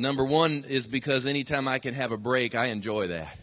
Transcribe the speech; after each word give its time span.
Number 0.00 0.24
one 0.24 0.64
is 0.66 0.86
because 0.86 1.26
anytime 1.26 1.68
I 1.68 1.78
can 1.78 1.92
have 1.92 2.10
a 2.10 2.16
break, 2.16 2.54
I 2.54 2.68
enjoy 2.68 3.08
that. 3.08 3.36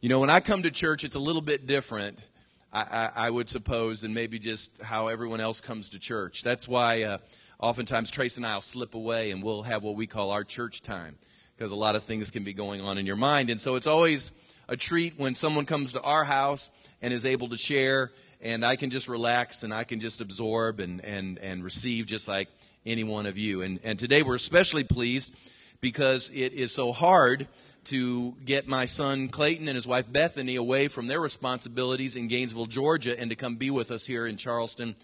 You 0.00 0.08
know, 0.08 0.20
when 0.20 0.30
I 0.30 0.38
come 0.38 0.62
to 0.62 0.70
church, 0.70 1.02
it's 1.02 1.16
a 1.16 1.18
little 1.18 1.42
bit 1.42 1.66
different, 1.66 2.24
I, 2.72 2.82
I, 2.82 3.26
I 3.26 3.30
would 3.30 3.48
suppose, 3.48 4.02
than 4.02 4.14
maybe 4.14 4.38
just 4.38 4.80
how 4.80 5.08
everyone 5.08 5.40
else 5.40 5.60
comes 5.60 5.88
to 5.88 5.98
church. 5.98 6.44
That's 6.44 6.68
why 6.68 7.02
uh, 7.02 7.18
oftentimes 7.58 8.12
Trace 8.12 8.36
and 8.36 8.46
I 8.46 8.54
will 8.54 8.60
slip 8.60 8.94
away 8.94 9.32
and 9.32 9.42
we'll 9.42 9.62
have 9.62 9.82
what 9.82 9.96
we 9.96 10.06
call 10.06 10.30
our 10.30 10.44
church 10.44 10.80
time 10.80 11.18
because 11.56 11.72
a 11.72 11.76
lot 11.76 11.96
of 11.96 12.04
things 12.04 12.30
can 12.30 12.44
be 12.44 12.52
going 12.52 12.80
on 12.80 12.96
in 12.96 13.04
your 13.04 13.16
mind. 13.16 13.50
And 13.50 13.60
so 13.60 13.74
it's 13.74 13.88
always 13.88 14.30
a 14.68 14.76
treat 14.76 15.18
when 15.18 15.34
someone 15.34 15.66
comes 15.66 15.92
to 15.94 16.00
our 16.02 16.22
house 16.22 16.70
and 17.02 17.12
is 17.12 17.26
able 17.26 17.48
to 17.48 17.56
share, 17.56 18.12
and 18.40 18.64
I 18.64 18.76
can 18.76 18.90
just 18.90 19.08
relax 19.08 19.64
and 19.64 19.74
I 19.74 19.82
can 19.82 19.98
just 19.98 20.20
absorb 20.20 20.78
and, 20.78 21.04
and, 21.04 21.36
and 21.40 21.64
receive 21.64 22.06
just 22.06 22.28
like 22.28 22.48
any 22.86 23.04
one 23.04 23.26
of 23.26 23.38
you. 23.38 23.62
And, 23.62 23.80
and 23.84 23.98
today 23.98 24.22
we're 24.22 24.34
especially 24.34 24.84
pleased 24.84 25.34
because 25.80 26.30
it 26.30 26.52
is 26.52 26.72
so 26.72 26.92
hard 26.92 27.46
to 27.84 28.32
get 28.44 28.68
my 28.68 28.86
son 28.86 29.28
Clayton 29.28 29.68
and 29.68 29.74
his 29.74 29.86
wife 29.86 30.10
Bethany 30.10 30.56
away 30.56 30.88
from 30.88 31.06
their 31.06 31.20
responsibilities 31.20 32.16
in 32.16 32.28
Gainesville, 32.28 32.66
Georgia, 32.66 33.18
and 33.18 33.30
to 33.30 33.36
come 33.36 33.56
be 33.56 33.70
with 33.70 33.90
us 33.90 34.04
here 34.04 34.26
in 34.26 34.36
Charleston, 34.36 34.94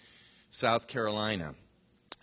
South 0.51 0.87
Carolina. 0.87 1.55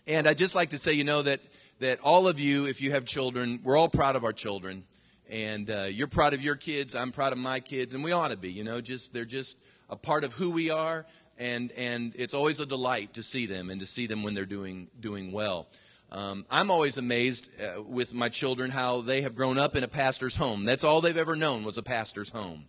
And 0.07 0.27
I'd 0.27 0.37
just 0.37 0.55
like 0.55 0.69
to 0.71 0.77
say, 0.77 0.93
you 0.93 1.03
know, 1.03 1.21
that, 1.21 1.39
that 1.79 1.99
all 2.03 2.27
of 2.27 2.39
you, 2.39 2.67
if 2.67 2.81
you 2.81 2.91
have 2.91 3.05
children, 3.05 3.59
we're 3.63 3.77
all 3.77 3.89
proud 3.89 4.15
of 4.15 4.23
our 4.23 4.33
children. 4.33 4.83
And 5.29 5.69
uh, 5.69 5.87
you're 5.89 6.07
proud 6.07 6.33
of 6.33 6.41
your 6.41 6.55
kids, 6.55 6.93
I'm 6.93 7.11
proud 7.11 7.31
of 7.31 7.39
my 7.39 7.59
kids, 7.59 7.93
and 7.93 8.03
we 8.03 8.11
ought 8.11 8.31
to 8.31 8.37
be, 8.37 8.51
you 8.51 8.63
know, 8.63 8.81
just 8.81 9.13
they're 9.13 9.25
just 9.25 9.57
a 9.89 9.95
part 9.95 10.23
of 10.23 10.33
who 10.33 10.51
we 10.51 10.69
are 10.69 11.05
and 11.37 11.71
and 11.73 12.13
it's 12.15 12.33
always 12.33 12.59
a 12.59 12.65
delight 12.65 13.13
to 13.15 13.23
see 13.23 13.45
them 13.45 13.69
and 13.69 13.79
to 13.81 13.87
see 13.87 14.07
them 14.07 14.23
when 14.23 14.33
they're 14.33 14.45
doing 14.45 14.87
doing 14.99 15.31
well. 15.31 15.67
Um, 16.11 16.45
I'm 16.51 16.69
always 16.69 16.97
amazed 16.97 17.49
uh, 17.59 17.81
with 17.81 18.13
my 18.13 18.29
children 18.29 18.69
how 18.69 19.01
they 19.01 19.21
have 19.21 19.35
grown 19.35 19.57
up 19.57 19.75
in 19.75 19.83
a 19.83 19.87
pastor's 19.87 20.35
home. 20.35 20.63
That's 20.63 20.83
all 20.83 21.01
they've 21.01 21.17
ever 21.17 21.35
known 21.35 21.63
was 21.63 21.79
a 21.79 21.83
pastor's 21.83 22.29
home, 22.29 22.65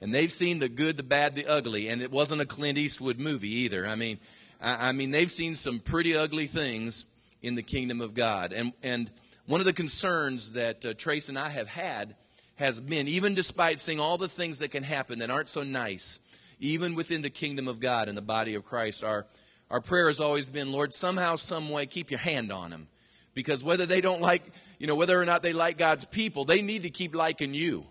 and 0.00 0.14
they've 0.14 0.30
seen 0.30 0.60
the 0.60 0.68
good, 0.68 0.96
the 0.96 1.02
bad, 1.02 1.34
the 1.34 1.46
ugly. 1.46 1.88
And 1.88 2.00
it 2.00 2.12
wasn't 2.12 2.40
a 2.40 2.46
Clint 2.46 2.78
Eastwood 2.78 3.18
movie 3.18 3.52
either. 3.62 3.86
I 3.86 3.96
mean, 3.96 4.18
I, 4.60 4.90
I 4.90 4.92
mean 4.92 5.10
they've 5.10 5.30
seen 5.30 5.56
some 5.56 5.80
pretty 5.80 6.16
ugly 6.16 6.46
things 6.46 7.06
in 7.42 7.56
the 7.56 7.62
kingdom 7.62 8.00
of 8.00 8.14
God. 8.14 8.52
And 8.52 8.72
and 8.82 9.10
one 9.46 9.60
of 9.60 9.66
the 9.66 9.72
concerns 9.72 10.52
that 10.52 10.86
uh, 10.86 10.94
Trace 10.94 11.28
and 11.28 11.38
I 11.38 11.48
have 11.50 11.68
had 11.68 12.14
has 12.56 12.80
been, 12.80 13.08
even 13.08 13.34
despite 13.34 13.80
seeing 13.80 13.98
all 13.98 14.16
the 14.16 14.28
things 14.28 14.60
that 14.60 14.70
can 14.70 14.84
happen 14.84 15.18
that 15.18 15.30
aren't 15.30 15.48
so 15.48 15.64
nice 15.64 16.20
even 16.64 16.94
within 16.94 17.22
the 17.22 17.30
kingdom 17.30 17.68
of 17.68 17.78
God 17.78 18.08
and 18.08 18.16
the 18.16 18.22
body 18.22 18.54
of 18.54 18.64
Christ, 18.64 19.04
our, 19.04 19.26
our 19.70 19.80
prayer 19.80 20.06
has 20.06 20.18
always 20.18 20.48
been, 20.48 20.72
Lord, 20.72 20.94
somehow, 20.94 21.36
some 21.36 21.68
way, 21.68 21.84
keep 21.86 22.10
your 22.10 22.20
hand 22.20 22.50
on 22.50 22.70
them. 22.70 22.88
Because 23.34 23.62
whether 23.62 23.84
they 23.84 24.00
don't 24.00 24.20
like, 24.20 24.42
you 24.78 24.86
know, 24.86 24.94
whether 24.94 25.20
or 25.20 25.24
not 25.24 25.42
they 25.42 25.52
like 25.52 25.76
God's 25.76 26.04
people, 26.04 26.44
they 26.44 26.62
need 26.62 26.84
to 26.84 26.90
keep 26.90 27.14
liking 27.14 27.52
you. 27.52 27.86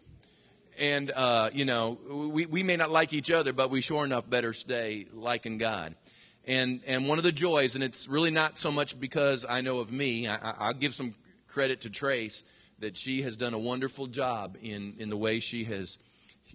And, 0.79 1.11
uh, 1.15 1.51
you 1.53 1.65
know, 1.65 1.99
we, 2.09 2.47
we 2.47 2.63
may 2.63 2.75
not 2.75 2.89
like 2.89 3.13
each 3.13 3.29
other, 3.29 3.53
but 3.53 3.69
we 3.69 3.81
sure 3.81 4.05
enough 4.05 4.27
better 4.27 4.53
stay 4.53 5.05
liking 5.13 5.59
God. 5.59 5.93
And, 6.47 6.81
and 6.87 7.07
one 7.07 7.19
of 7.19 7.23
the 7.23 7.31
joys, 7.31 7.75
and 7.75 7.83
it's 7.83 8.07
really 8.07 8.31
not 8.31 8.57
so 8.57 8.71
much 8.71 8.99
because 8.99 9.45
I 9.47 9.61
know 9.61 9.79
of 9.79 9.91
me, 9.91 10.27
I, 10.27 10.37
I'll 10.57 10.73
give 10.73 10.93
some 10.93 11.13
credit 11.47 11.81
to 11.81 11.91
Trace 11.91 12.43
that 12.79 12.97
she 12.97 13.21
has 13.21 13.37
done 13.37 13.53
a 13.53 13.59
wonderful 13.59 14.07
job 14.07 14.57
in, 14.61 14.95
in 14.97 15.09
the 15.09 15.17
way 15.17 15.39
she 15.39 15.63
has 15.65 15.99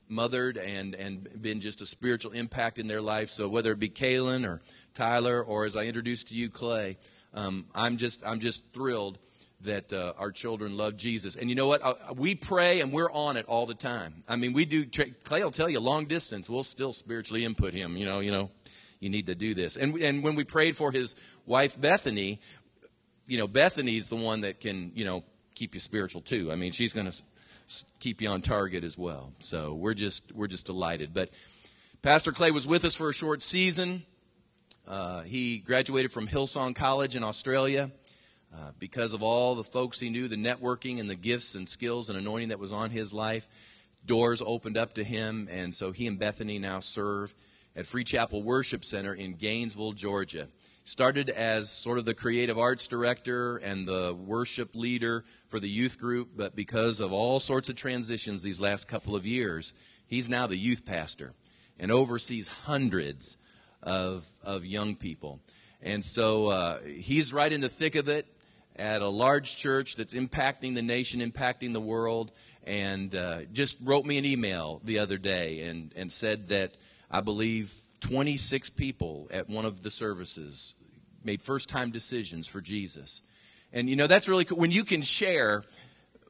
mothered 0.08 0.56
and, 0.56 0.94
and 0.94 1.28
been 1.40 1.60
just 1.60 1.80
a 1.80 1.86
spiritual 1.86 2.32
impact 2.32 2.78
in 2.78 2.86
their 2.86 3.00
life. 3.00 3.28
So 3.28 3.48
whether 3.48 3.72
it 3.72 3.78
be 3.78 3.88
Kaylin 3.88 4.46
or 4.46 4.60
Tyler 4.94 5.42
or 5.42 5.64
as 5.64 5.76
I 5.76 5.82
introduced 5.82 6.28
to 6.28 6.34
you, 6.34 6.48
Clay, 6.48 6.96
um, 7.34 7.66
I'm 7.74 7.96
just 7.96 8.22
I'm 8.24 8.40
just 8.40 8.72
thrilled 8.72 9.18
that 9.62 9.92
uh, 9.92 10.12
our 10.18 10.30
children 10.30 10.76
love 10.76 10.96
Jesus. 10.96 11.36
And 11.36 11.48
you 11.50 11.56
know 11.56 11.66
what? 11.66 11.82
Uh, 11.82 11.94
we 12.16 12.34
pray 12.34 12.80
and 12.80 12.92
we're 12.92 13.10
on 13.10 13.36
it 13.36 13.46
all 13.46 13.66
the 13.66 13.74
time. 13.74 14.22
I 14.28 14.36
mean, 14.36 14.52
we 14.52 14.64
do. 14.64 14.86
Clay 15.24 15.42
will 15.42 15.50
tell 15.50 15.68
you 15.68 15.80
long 15.80 16.06
distance. 16.06 16.48
We'll 16.48 16.62
still 16.62 16.92
spiritually 16.92 17.44
input 17.44 17.74
him. 17.74 17.96
You 17.96 18.06
know, 18.06 18.20
you 18.20 18.30
know, 18.30 18.50
you 19.00 19.10
need 19.10 19.26
to 19.26 19.34
do 19.34 19.54
this. 19.54 19.76
And 19.76 19.96
and 20.00 20.22
when 20.22 20.34
we 20.34 20.44
prayed 20.44 20.76
for 20.76 20.92
his 20.92 21.16
wife 21.46 21.80
Bethany, 21.80 22.40
you 23.26 23.38
know, 23.38 23.46
Bethany's 23.46 24.08
the 24.08 24.16
one 24.16 24.42
that 24.42 24.60
can 24.60 24.92
you 24.94 25.04
know 25.04 25.22
keep 25.54 25.74
you 25.74 25.80
spiritual 25.80 26.20
too. 26.20 26.52
I 26.52 26.54
mean, 26.54 26.72
she's 26.72 26.92
going 26.92 27.10
to 27.10 27.22
keep 28.00 28.20
you 28.20 28.28
on 28.28 28.42
target 28.42 28.84
as 28.84 28.96
well. 28.96 29.32
So 29.38 29.74
we're 29.74 29.94
just 29.94 30.32
we're 30.34 30.46
just 30.46 30.66
delighted. 30.66 31.12
But 31.14 31.30
Pastor 32.02 32.32
Clay 32.32 32.50
was 32.50 32.66
with 32.66 32.84
us 32.84 32.94
for 32.94 33.10
a 33.10 33.14
short 33.14 33.42
season. 33.42 34.02
Uh, 34.86 35.22
he 35.22 35.58
graduated 35.58 36.12
from 36.12 36.26
Hillsong 36.26 36.74
College 36.74 37.16
in 37.16 37.22
Australia. 37.22 37.90
Uh, 38.54 38.70
because 38.78 39.12
of 39.12 39.22
all 39.22 39.54
the 39.54 39.62
folks 39.62 40.00
he 40.00 40.08
knew, 40.08 40.26
the 40.26 40.34
networking 40.34 41.00
and 41.00 41.10
the 41.10 41.14
gifts 41.14 41.54
and 41.54 41.68
skills 41.68 42.08
and 42.08 42.18
anointing 42.18 42.48
that 42.48 42.58
was 42.58 42.72
on 42.72 42.88
his 42.88 43.12
life, 43.12 43.46
doors 44.06 44.40
opened 44.44 44.78
up 44.78 44.94
to 44.94 45.04
him, 45.04 45.46
and 45.50 45.74
so 45.74 45.92
he 45.92 46.06
and 46.06 46.18
Bethany 46.18 46.58
now 46.58 46.80
serve 46.80 47.34
at 47.76 47.86
Free 47.86 48.04
Chapel 48.04 48.42
Worship 48.42 48.86
Center 48.86 49.12
in 49.12 49.34
Gainesville, 49.34 49.92
Georgia 49.92 50.48
started 50.88 51.28
as 51.28 51.70
sort 51.70 51.98
of 51.98 52.06
the 52.06 52.14
creative 52.14 52.58
arts 52.58 52.88
director 52.88 53.58
and 53.58 53.86
the 53.86 54.16
worship 54.24 54.74
leader 54.74 55.22
for 55.46 55.60
the 55.60 55.68
youth 55.68 55.98
group, 55.98 56.30
but 56.34 56.56
because 56.56 56.98
of 56.98 57.12
all 57.12 57.38
sorts 57.40 57.68
of 57.68 57.76
transitions 57.76 58.42
these 58.42 58.58
last 58.58 58.88
couple 58.88 59.14
of 59.14 59.26
years, 59.26 59.74
he's 60.06 60.30
now 60.30 60.46
the 60.46 60.56
youth 60.56 60.86
pastor 60.86 61.34
and 61.78 61.92
oversees 61.92 62.48
hundreds 62.48 63.36
of, 63.82 64.26
of 64.42 64.64
young 64.64 64.96
people. 64.96 65.40
And 65.82 66.02
so 66.02 66.46
uh, 66.46 66.78
he's 66.80 67.34
right 67.34 67.52
in 67.52 67.60
the 67.60 67.68
thick 67.68 67.94
of 67.94 68.08
it 68.08 68.26
at 68.74 69.02
a 69.02 69.08
large 69.08 69.58
church 69.58 69.94
that's 69.94 70.14
impacting 70.14 70.74
the 70.74 70.80
nation, 70.80 71.20
impacting 71.20 71.74
the 71.74 71.80
world, 71.80 72.32
and 72.64 73.14
uh, 73.14 73.40
just 73.52 73.76
wrote 73.84 74.06
me 74.06 74.16
an 74.16 74.24
email 74.24 74.80
the 74.84 75.00
other 75.00 75.18
day 75.18 75.64
and, 75.64 75.92
and 75.96 76.10
said 76.10 76.48
that 76.48 76.78
I 77.10 77.20
believe 77.20 77.74
26 78.00 78.70
people 78.70 79.28
at 79.30 79.48
one 79.48 79.64
of 79.64 79.82
the 79.82 79.90
services 79.90 80.74
made 81.24 81.42
first 81.42 81.68
time 81.68 81.90
decisions 81.90 82.46
for 82.46 82.60
Jesus. 82.60 83.22
And 83.72 83.88
you 83.88 83.96
know, 83.96 84.06
that's 84.06 84.28
really 84.28 84.44
cool. 84.44 84.58
When 84.58 84.70
you 84.70 84.84
can 84.84 85.02
share 85.02 85.64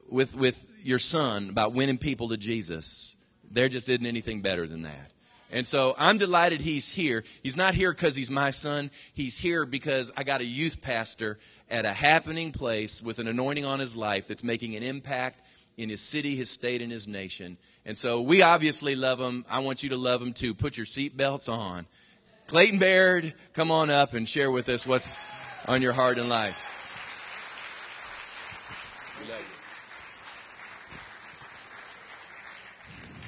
with, 0.09 0.35
with 0.35 0.81
your 0.83 0.99
son 0.99 1.49
about 1.49 1.73
winning 1.73 1.97
people 1.97 2.29
to 2.29 2.37
Jesus, 2.37 3.15
there 3.49 3.69
just 3.69 3.87
isn't 3.89 4.05
anything 4.05 4.41
better 4.41 4.67
than 4.67 4.83
that. 4.83 5.11
And 5.51 5.65
so 5.65 5.95
I'm 5.97 6.19
delighted 6.19 6.61
he's 6.61 6.89
here. 6.89 7.23
He's 7.41 7.57
not 7.57 7.73
here 7.73 7.91
because 7.91 8.15
he's 8.15 8.29
my 8.29 8.51
son. 8.51 8.91
He's 9.13 9.39
here 9.39 9.65
because 9.65 10.11
I 10.15 10.23
got 10.23 10.41
a 10.41 10.45
youth 10.45 10.81
pastor 10.81 11.39
at 11.69 11.85
a 11.85 11.93
happening 11.93 12.51
place 12.51 13.01
with 13.01 13.17
an 13.19 13.27
anointing 13.27 13.65
on 13.65 13.79
his 13.79 13.95
life 13.95 14.27
that's 14.27 14.43
making 14.43 14.75
an 14.75 14.83
impact 14.83 15.41
in 15.77 15.89
his 15.89 16.01
city, 16.01 16.35
his 16.35 16.51
state, 16.51 16.81
and 16.81 16.91
his 16.91 17.07
nation. 17.07 17.57
And 17.89 17.97
so 17.97 18.21
we 18.21 18.43
obviously 18.43 18.95
love 18.95 19.17
them. 19.17 19.43
I 19.49 19.61
want 19.61 19.81
you 19.81 19.89
to 19.89 19.97
love 19.97 20.19
them 20.19 20.31
too. 20.31 20.53
Put 20.53 20.77
your 20.77 20.85
seatbelts 20.85 21.51
on 21.51 21.87
Clayton 22.45 22.77
Baird, 22.77 23.33
come 23.53 23.71
on 23.71 23.89
up 23.89 24.13
and 24.13 24.29
share 24.29 24.51
with 24.51 24.69
us 24.69 24.85
what's 24.85 25.17
on 25.67 25.81
your 25.81 25.93
heart 25.93 26.19
and 26.19 26.29
life. 26.29 26.55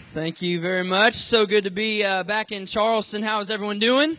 Thank 0.09 0.43
you 0.43 0.59
very 0.59 0.83
much. 0.83 1.15
So 1.15 1.47
good 1.47 1.63
to 1.63 1.71
be 1.71 2.03
uh, 2.03 2.21
back 2.21 2.51
in 2.51 2.67
Charleston. 2.67 3.23
How 3.23 3.39
is 3.39 3.49
everyone 3.49 3.79
doing? 3.79 4.15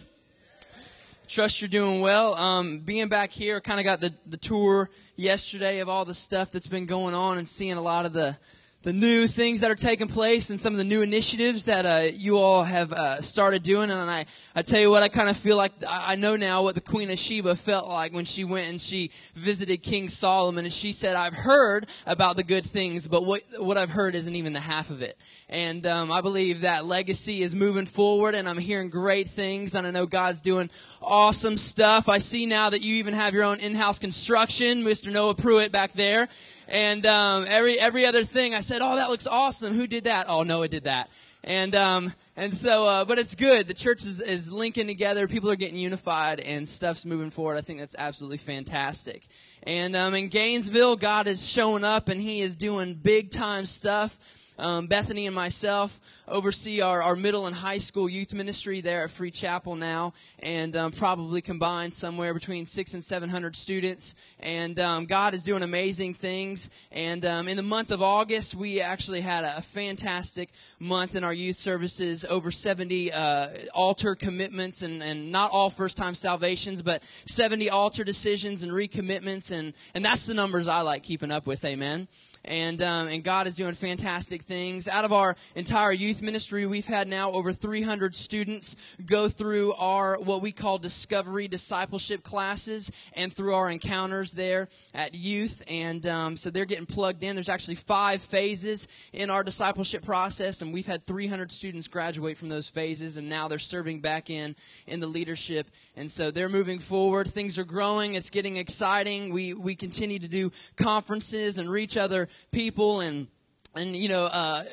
Trust 1.28 1.60
you're 1.60 1.68
doing 1.68 2.00
well. 2.00 2.34
Um, 2.34 2.80
being 2.80 3.06
back 3.06 3.30
here, 3.30 3.60
kind 3.60 3.78
of 3.78 3.84
got 3.84 4.00
the, 4.00 4.12
the 4.26 4.38
tour 4.38 4.90
yesterday 5.14 5.78
of 5.78 5.88
all 5.88 6.04
the 6.04 6.14
stuff 6.14 6.50
that's 6.50 6.66
been 6.66 6.86
going 6.86 7.14
on 7.14 7.38
and 7.38 7.46
seeing 7.46 7.74
a 7.74 7.80
lot 7.80 8.06
of 8.06 8.12
the 8.12 8.36
the 8.82 8.92
new 8.92 9.28
things 9.28 9.60
that 9.60 9.70
are 9.70 9.76
taking 9.76 10.08
place 10.08 10.50
and 10.50 10.58
some 10.58 10.74
of 10.74 10.78
the 10.78 10.84
new 10.84 11.02
initiatives 11.02 11.66
that 11.66 11.86
uh, 11.86 12.10
you 12.12 12.38
all 12.38 12.64
have 12.64 12.92
uh, 12.92 13.20
started 13.20 13.62
doing. 13.62 13.90
And 13.90 14.10
I, 14.10 14.24
I 14.56 14.62
tell 14.62 14.80
you 14.80 14.90
what, 14.90 15.04
I 15.04 15.08
kind 15.08 15.28
of 15.28 15.36
feel 15.36 15.56
like 15.56 15.72
I 15.88 16.16
know 16.16 16.36
now 16.36 16.64
what 16.64 16.74
the 16.74 16.80
Queen 16.80 17.08
of 17.10 17.18
Sheba 17.18 17.54
felt 17.54 17.88
like 17.88 18.12
when 18.12 18.24
she 18.24 18.42
went 18.44 18.68
and 18.68 18.80
she 18.80 19.12
visited 19.34 19.82
King 19.82 20.08
Solomon. 20.08 20.64
And 20.64 20.72
she 20.72 20.92
said, 20.92 21.14
I've 21.14 21.34
heard 21.34 21.86
about 22.06 22.36
the 22.36 22.42
good 22.42 22.66
things, 22.66 23.06
but 23.06 23.24
what, 23.24 23.42
what 23.58 23.78
I've 23.78 23.90
heard 23.90 24.16
isn't 24.16 24.34
even 24.34 24.52
the 24.52 24.60
half 24.60 24.90
of 24.90 25.00
it. 25.00 25.16
And 25.48 25.86
um, 25.86 26.10
I 26.10 26.20
believe 26.20 26.62
that 26.62 26.84
legacy 26.84 27.42
is 27.42 27.54
moving 27.54 27.86
forward, 27.86 28.34
and 28.34 28.48
I'm 28.48 28.58
hearing 28.58 28.90
great 28.90 29.28
things. 29.28 29.76
And 29.76 29.86
I 29.86 29.92
know 29.92 30.06
God's 30.06 30.40
doing 30.40 30.70
awesome 31.00 31.56
stuff. 31.56 32.08
I 32.08 32.18
see 32.18 32.46
now 32.46 32.70
that 32.70 32.82
you 32.82 32.96
even 32.96 33.14
have 33.14 33.32
your 33.32 33.44
own 33.44 33.60
in-house 33.60 34.00
construction, 34.00 34.82
Mr. 34.82 35.12
Noah 35.12 35.34
Pruitt 35.34 35.70
back 35.70 35.92
there. 35.92 36.28
And 36.68 37.04
um, 37.06 37.44
every 37.48 37.78
every 37.78 38.06
other 38.06 38.24
thing, 38.24 38.54
I 38.54 38.60
said, 38.60 38.80
"Oh, 38.82 38.96
that 38.96 39.10
looks 39.10 39.26
awesome. 39.26 39.74
Who 39.74 39.86
did 39.86 40.04
that? 40.04 40.26
Oh, 40.28 40.42
Noah 40.42 40.68
did 40.68 40.84
that." 40.84 41.10
And 41.44 41.74
um, 41.74 42.12
and 42.36 42.54
so, 42.54 42.86
uh, 42.86 43.04
but 43.04 43.18
it's 43.18 43.34
good. 43.34 43.66
The 43.66 43.74
church 43.74 44.04
is, 44.04 44.20
is 44.20 44.50
linking 44.50 44.86
together. 44.86 45.26
People 45.26 45.50
are 45.50 45.56
getting 45.56 45.76
unified, 45.76 46.40
and 46.40 46.68
stuff's 46.68 47.04
moving 47.04 47.30
forward. 47.30 47.56
I 47.56 47.62
think 47.62 47.80
that's 47.80 47.96
absolutely 47.98 48.38
fantastic. 48.38 49.26
And 49.64 49.96
um, 49.96 50.14
in 50.14 50.28
Gainesville, 50.28 50.96
God 50.96 51.26
is 51.26 51.48
showing 51.48 51.84
up, 51.84 52.08
and 52.08 52.20
He 52.20 52.40
is 52.40 52.54
doing 52.54 52.94
big 52.94 53.30
time 53.30 53.66
stuff. 53.66 54.18
Um, 54.58 54.86
Bethany 54.86 55.26
and 55.26 55.34
myself 55.34 56.00
oversee 56.28 56.80
our, 56.80 57.02
our 57.02 57.16
middle 57.16 57.46
and 57.46 57.54
high 57.54 57.78
school 57.78 58.08
youth 58.08 58.34
ministry 58.34 58.80
there 58.80 59.04
at 59.04 59.10
Free 59.10 59.30
Chapel 59.30 59.76
now, 59.76 60.12
and 60.38 60.76
um, 60.76 60.92
probably 60.92 61.40
combined 61.40 61.94
somewhere 61.94 62.34
between 62.34 62.66
six 62.66 62.94
and 62.94 63.02
seven 63.02 63.28
hundred 63.28 63.56
students. 63.56 64.14
And 64.40 64.78
um, 64.78 65.06
God 65.06 65.34
is 65.34 65.42
doing 65.42 65.62
amazing 65.62 66.14
things. 66.14 66.70
And 66.90 67.24
um, 67.24 67.48
in 67.48 67.56
the 67.56 67.62
month 67.62 67.90
of 67.90 68.02
August, 68.02 68.54
we 68.54 68.80
actually 68.80 69.20
had 69.20 69.44
a, 69.44 69.58
a 69.58 69.60
fantastic 69.60 70.50
month 70.78 71.16
in 71.16 71.24
our 71.24 71.34
youth 71.34 71.56
services. 71.56 72.24
Over 72.24 72.50
seventy 72.50 73.12
uh, 73.12 73.48
altar 73.74 74.14
commitments, 74.14 74.82
and, 74.82 75.02
and 75.02 75.32
not 75.32 75.50
all 75.50 75.70
first 75.70 75.96
time 75.96 76.14
salvations, 76.14 76.82
but 76.82 77.02
seventy 77.26 77.70
altar 77.70 78.04
decisions 78.04 78.62
and 78.62 78.72
recommitments, 78.72 79.50
and 79.50 79.72
and 79.94 80.04
that's 80.04 80.26
the 80.26 80.34
numbers 80.34 80.68
I 80.68 80.82
like 80.82 81.02
keeping 81.02 81.30
up 81.30 81.46
with. 81.46 81.64
Amen 81.64 82.08
and 82.44 82.82
um, 82.82 83.08
and 83.08 83.22
God 83.22 83.46
is 83.46 83.54
doing 83.54 83.74
fantastic 83.74 84.42
things. 84.42 84.88
Out 84.88 85.04
of 85.04 85.12
our 85.12 85.36
entire 85.54 85.92
youth 85.92 86.22
ministry, 86.22 86.66
we've 86.66 86.86
had 86.86 87.08
now 87.08 87.30
over 87.32 87.52
300 87.52 88.14
students 88.14 88.76
go 89.06 89.28
through 89.28 89.74
our 89.74 90.18
what 90.18 90.42
we 90.42 90.52
call 90.52 90.78
discovery 90.78 91.48
discipleship 91.48 92.22
classes, 92.22 92.90
and 93.14 93.32
through 93.32 93.54
our 93.54 93.70
encounters 93.70 94.32
there 94.32 94.68
at 94.94 95.14
youth, 95.14 95.62
and 95.68 96.06
um, 96.06 96.36
so 96.36 96.50
they're 96.50 96.64
getting 96.64 96.86
plugged 96.86 97.22
in. 97.22 97.36
There's 97.36 97.48
actually 97.48 97.76
five 97.76 98.20
phases 98.20 98.88
in 99.12 99.30
our 99.30 99.44
discipleship 99.44 100.04
process, 100.04 100.62
and 100.62 100.72
we've 100.72 100.86
had 100.86 101.04
300 101.04 101.52
students 101.52 101.88
graduate 101.88 102.36
from 102.36 102.48
those 102.48 102.68
phases, 102.68 103.16
and 103.16 103.28
now 103.28 103.48
they're 103.48 103.58
serving 103.58 104.00
back 104.00 104.30
in 104.30 104.56
in 104.86 105.00
the 105.00 105.06
leadership, 105.06 105.70
and 105.96 106.10
so 106.10 106.30
they're 106.30 106.48
moving 106.48 106.78
forward. 106.78 107.28
Things 107.28 107.58
are 107.58 107.64
growing. 107.64 108.14
It's 108.14 108.30
getting 108.30 108.56
exciting. 108.56 109.32
We 109.32 109.54
we 109.54 109.74
continue 109.74 110.18
to 110.18 110.28
do 110.28 110.50
conferences 110.76 111.58
and 111.58 111.70
reach 111.70 111.96
other 111.96 112.28
people 112.50 113.00
and 113.00 113.26
and 113.74 113.96
you 113.96 114.08
know, 114.08 114.24
uh, 114.24 114.64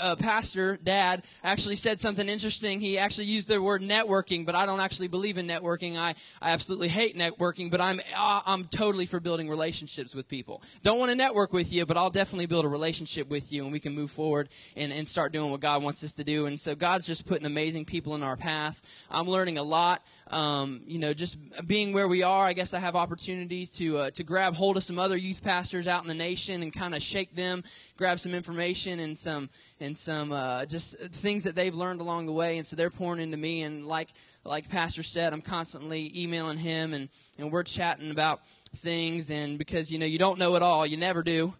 uh, 0.00 0.16
pastor 0.16 0.76
dad 0.76 1.24
actually 1.42 1.76
said 1.76 2.00
something 2.00 2.28
interesting. 2.28 2.80
He 2.80 2.98
actually 2.98 3.26
used 3.26 3.48
the 3.48 3.60
word 3.60 3.82
networking, 3.82 4.46
but 4.46 4.54
I 4.54 4.66
don't 4.66 4.80
actually 4.80 5.08
believe 5.08 5.38
in 5.38 5.46
networking. 5.46 5.98
I, 5.98 6.14
I 6.40 6.50
absolutely 6.50 6.88
hate 6.88 7.16
networking, 7.16 7.70
but 7.70 7.80
I'm 7.80 8.00
uh, 8.16 8.40
I'm 8.46 8.64
totally 8.64 9.06
for 9.06 9.20
building 9.20 9.48
relationships 9.48 10.14
with 10.14 10.28
people. 10.28 10.62
Don't 10.82 10.98
want 10.98 11.10
to 11.10 11.16
network 11.16 11.52
with 11.52 11.72
you, 11.72 11.84
but 11.84 11.96
I'll 11.96 12.10
definitely 12.10 12.46
build 12.46 12.64
a 12.64 12.68
relationship 12.68 13.28
with 13.28 13.52
you, 13.52 13.64
and 13.64 13.72
we 13.72 13.80
can 13.80 13.94
move 13.94 14.10
forward 14.10 14.48
and, 14.76 14.92
and 14.92 15.06
start 15.06 15.32
doing 15.32 15.50
what 15.50 15.60
God 15.60 15.82
wants 15.82 16.04
us 16.04 16.12
to 16.14 16.24
do. 16.24 16.46
And 16.46 16.58
so 16.58 16.74
God's 16.74 17.06
just 17.06 17.26
putting 17.26 17.46
amazing 17.46 17.84
people 17.86 18.14
in 18.14 18.22
our 18.22 18.36
path. 18.36 18.82
I'm 19.10 19.28
learning 19.28 19.58
a 19.58 19.62
lot 19.62 20.02
um, 20.30 20.80
you 20.86 20.98
know, 20.98 21.12
just 21.12 21.36
being 21.66 21.92
where 21.92 22.08
we 22.08 22.22
are, 22.22 22.46
I 22.46 22.54
guess 22.54 22.72
I 22.72 22.80
have 22.80 22.96
opportunity 22.96 23.66
to 23.66 23.98
uh, 23.98 24.10
to 24.12 24.24
grab 24.24 24.54
hold 24.54 24.76
of 24.76 24.82
some 24.82 24.98
other 24.98 25.16
youth 25.16 25.44
pastors 25.44 25.86
out 25.86 26.02
in 26.02 26.08
the 26.08 26.14
nation 26.14 26.62
and 26.62 26.72
kind 26.72 26.94
of 26.94 27.02
shake 27.02 27.34
them, 27.36 27.62
grab 27.98 28.18
some 28.18 28.34
information 28.34 29.00
and 29.00 29.16
some 29.18 29.50
and 29.80 29.96
some 29.96 30.32
uh, 30.32 30.64
just 30.64 30.98
things 30.98 31.44
that 31.44 31.54
they've 31.54 31.74
learned 31.74 32.00
along 32.00 32.26
the 32.26 32.32
way, 32.32 32.56
and 32.56 32.66
so 32.66 32.74
they're 32.74 32.90
pouring 32.90 33.20
into 33.20 33.36
me. 33.36 33.62
And 33.62 33.86
like 33.86 34.10
like 34.44 34.68
Pastor 34.70 35.02
said, 35.02 35.34
I'm 35.34 35.42
constantly 35.42 36.10
emailing 36.16 36.58
him, 36.58 36.94
and 36.94 37.10
and 37.38 37.52
we're 37.52 37.62
chatting 37.62 38.10
about 38.10 38.40
things. 38.76 39.30
And 39.30 39.58
because 39.58 39.92
you 39.92 39.98
know 39.98 40.06
you 40.06 40.18
don't 40.18 40.38
know 40.38 40.56
it 40.56 40.62
all, 40.62 40.86
you 40.86 40.96
never 40.96 41.22
do. 41.22 41.54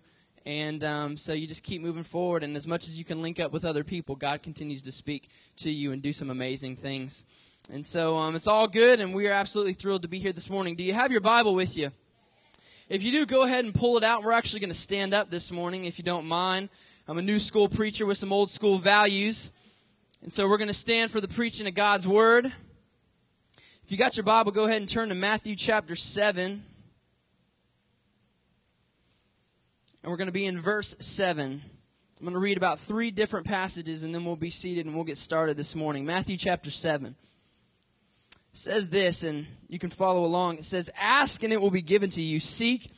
And 0.47 0.85
um, 0.85 1.17
so 1.17 1.33
you 1.33 1.47
just 1.47 1.63
keep 1.63 1.81
moving 1.81 2.03
forward, 2.03 2.43
and 2.43 2.55
as 2.57 2.67
much 2.67 2.87
as 2.87 2.99
you 2.99 3.05
can 3.05 3.23
link 3.23 3.41
up 3.41 3.51
with 3.51 3.65
other 3.65 3.83
people, 3.83 4.15
God 4.15 4.43
continues 4.43 4.83
to 4.83 4.93
speak 4.93 5.29
to 5.57 5.71
you 5.71 5.93
and 5.93 6.03
do 6.03 6.13
some 6.13 6.29
amazing 6.29 6.77
things. 6.77 7.25
And 7.73 7.85
so 7.85 8.19
um, 8.19 8.37
it's 8.37 8.47
all 8.47 8.69
good, 8.69 9.01
and 9.01 9.15
we 9.15 9.27
are 9.27 9.33
absolutely 9.33 9.73
thrilled 9.73 10.03
to 10.03 10.09
be 10.09 10.19
here 10.19 10.33
this 10.33 10.51
morning. 10.51 10.77
Do 10.77 10.85
you 10.85 10.93
have 10.93 11.11
your 11.11 11.23
Bible 11.23 11.55
with 11.55 11.79
you? 11.79 11.91
If 12.91 13.03
you 13.03 13.11
do, 13.11 13.25
go 13.25 13.45
ahead 13.45 13.65
and 13.65 13.75
pull 13.75 13.97
it 13.97 14.05
out. 14.05 14.23
We're 14.23 14.33
actually 14.33 14.61
going 14.61 14.71
to 14.71 14.79
stand 14.79 15.15
up 15.15 15.31
this 15.31 15.51
morning, 15.51 15.87
if 15.87 15.99
you 15.99 16.05
don't 16.05 16.27
mind. 16.27 16.69
I'm 17.09 17.17
a 17.17 17.23
new 17.23 17.39
school 17.39 17.71
preacher 17.71 18.05
with 18.05 18.19
some 18.19 18.35
old 18.35 18.51
school 18.51 18.77
values. 18.77 19.51
And 20.21 20.31
so 20.31 20.47
we're 20.47 20.59
going 20.59 20.69
to 20.69 20.75
stand 20.75 21.11
for 21.11 21.23
the 21.23 21.29
preaching 21.29 21.67
of 21.67 21.73
God's 21.73 22.07
Word. 22.07 22.45
If 22.45 23.91
you 23.91 23.97
got 23.97 24.19
your 24.19 24.25
Bible, 24.25 24.53
go 24.53 24.65
ahead 24.65 24.83
and 24.83 24.89
turn 24.89 25.09
to 25.09 25.15
Matthew 25.15 25.57
chapter 25.57 25.97
7. 25.97 26.63
And 30.03 30.11
we're 30.11 30.19
going 30.19 30.29
to 30.29 30.33
be 30.33 30.45
in 30.45 30.61
verse 30.61 30.95
7. 31.01 31.63
I'm 32.21 32.25
going 32.25 32.35
to 32.35 32.39
read 32.39 32.59
about 32.59 32.79
three 32.79 33.11
different 33.11 33.47
passages, 33.47 34.03
and 34.03 34.15
then 34.15 34.27
we'll 34.27 34.37
be 34.37 34.51
seated 34.51 34.85
and 34.85 34.95
we'll 34.95 35.05
get 35.05 35.17
started 35.17 35.57
this 35.57 35.75
morning. 35.75 36.05
Matthew 36.05 36.37
chapter 36.37 36.71
7 36.71 37.17
says 38.57 38.89
this, 38.89 39.23
and 39.23 39.47
you 39.69 39.79
can 39.79 39.91
follow 39.91 40.25
along. 40.25 40.59
It 40.59 40.65
says, 40.65 40.91
Ask 40.99 41.43
and 41.43 41.53
it 41.53 41.61
will 41.61 41.71
be 41.71 41.83
given 41.83 42.11
to 42.11 42.21
you. 42.21 42.41
Seek 42.41 42.93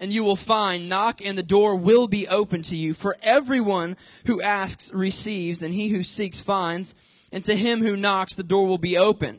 and 0.00 0.12
you 0.12 0.24
will 0.24 0.36
find. 0.36 0.88
Knock 0.88 1.20
and 1.24 1.36
the 1.36 1.42
door 1.42 1.76
will 1.76 2.08
be 2.08 2.26
open 2.26 2.62
to 2.62 2.76
you. 2.76 2.94
For 2.94 3.16
everyone 3.22 3.96
who 4.26 4.40
asks 4.40 4.92
receives, 4.92 5.62
and 5.62 5.74
he 5.74 5.88
who 5.88 6.02
seeks 6.02 6.40
finds. 6.40 6.94
And 7.32 7.44
to 7.44 7.54
him 7.54 7.80
who 7.80 7.96
knocks, 7.96 8.34
the 8.34 8.42
door 8.42 8.66
will 8.66 8.78
be 8.78 8.96
open. 8.96 9.38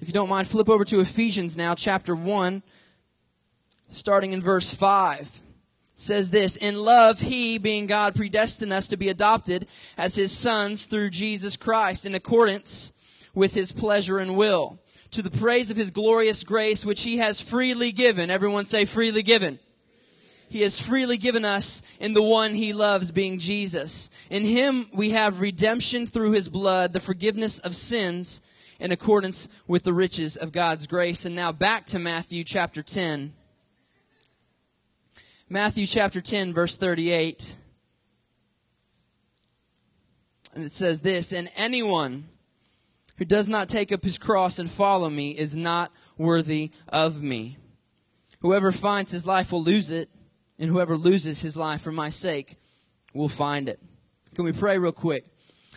If 0.00 0.08
you 0.08 0.14
don't 0.14 0.28
mind, 0.28 0.48
flip 0.48 0.68
over 0.68 0.84
to 0.84 1.00
Ephesians 1.00 1.56
now, 1.56 1.74
chapter 1.74 2.14
1, 2.14 2.62
starting 3.90 4.32
in 4.32 4.42
verse 4.42 4.72
5. 4.72 5.42
Says 5.96 6.30
this 6.30 6.56
In 6.56 6.82
love, 6.82 7.20
he, 7.20 7.58
being 7.58 7.86
God, 7.86 8.14
predestined 8.14 8.72
us 8.72 8.88
to 8.88 8.96
be 8.96 9.08
adopted 9.08 9.68
as 9.96 10.14
his 10.14 10.32
sons 10.32 10.86
through 10.86 11.10
Jesus 11.10 11.56
Christ 11.56 12.04
in 12.04 12.14
accordance 12.14 12.92
with 13.34 13.54
his 13.54 13.72
pleasure 13.72 14.18
and 14.18 14.36
will, 14.36 14.78
to 15.10 15.22
the 15.22 15.30
praise 15.30 15.70
of 15.70 15.76
his 15.76 15.90
glorious 15.90 16.44
grace, 16.44 16.84
which 16.84 17.02
he 17.02 17.18
has 17.18 17.40
freely 17.40 17.92
given. 17.92 18.30
Everyone 18.30 18.64
say 18.64 18.84
freely 18.84 19.22
given. 19.22 19.58
He 20.48 20.60
has 20.62 20.78
freely 20.78 21.18
given 21.18 21.44
us 21.44 21.82
in 21.98 22.12
the 22.12 22.22
one 22.22 22.54
he 22.54 22.72
loves, 22.72 23.10
being 23.10 23.38
Jesus. 23.38 24.10
In 24.30 24.44
him 24.44 24.88
we 24.92 25.10
have 25.10 25.40
redemption 25.40 26.06
through 26.06 26.32
his 26.32 26.48
blood, 26.48 26.92
the 26.92 27.00
forgiveness 27.00 27.58
of 27.58 27.74
sins 27.74 28.40
in 28.78 28.92
accordance 28.92 29.48
with 29.66 29.82
the 29.82 29.92
riches 29.92 30.36
of 30.36 30.52
God's 30.52 30.86
grace. 30.86 31.24
And 31.24 31.34
now 31.34 31.52
back 31.52 31.86
to 31.86 31.98
Matthew 31.98 32.44
chapter 32.44 32.82
10. 32.82 33.32
Matthew 35.48 35.86
chapter 35.86 36.20
10, 36.20 36.54
verse 36.54 36.76
38. 36.76 37.58
And 40.54 40.64
it 40.64 40.72
says 40.72 41.00
this, 41.00 41.32
And 41.32 41.50
anyone 41.56 42.28
who 43.16 43.24
does 43.24 43.48
not 43.48 43.68
take 43.68 43.92
up 43.92 44.04
his 44.04 44.18
cross 44.18 44.58
and 44.58 44.70
follow 44.70 45.08
me 45.08 45.30
is 45.30 45.56
not 45.56 45.92
worthy 46.18 46.70
of 46.88 47.22
me. 47.22 47.58
Whoever 48.40 48.72
finds 48.72 49.10
his 49.10 49.26
life 49.26 49.52
will 49.52 49.62
lose 49.62 49.90
it, 49.90 50.10
and 50.58 50.68
whoever 50.68 50.96
loses 50.96 51.40
his 51.40 51.56
life 51.56 51.80
for 51.80 51.92
my 51.92 52.10
sake 52.10 52.56
will 53.12 53.28
find 53.28 53.68
it. 53.68 53.80
Can 54.34 54.44
we 54.44 54.52
pray 54.52 54.78
real 54.78 54.92
quick? 54.92 55.26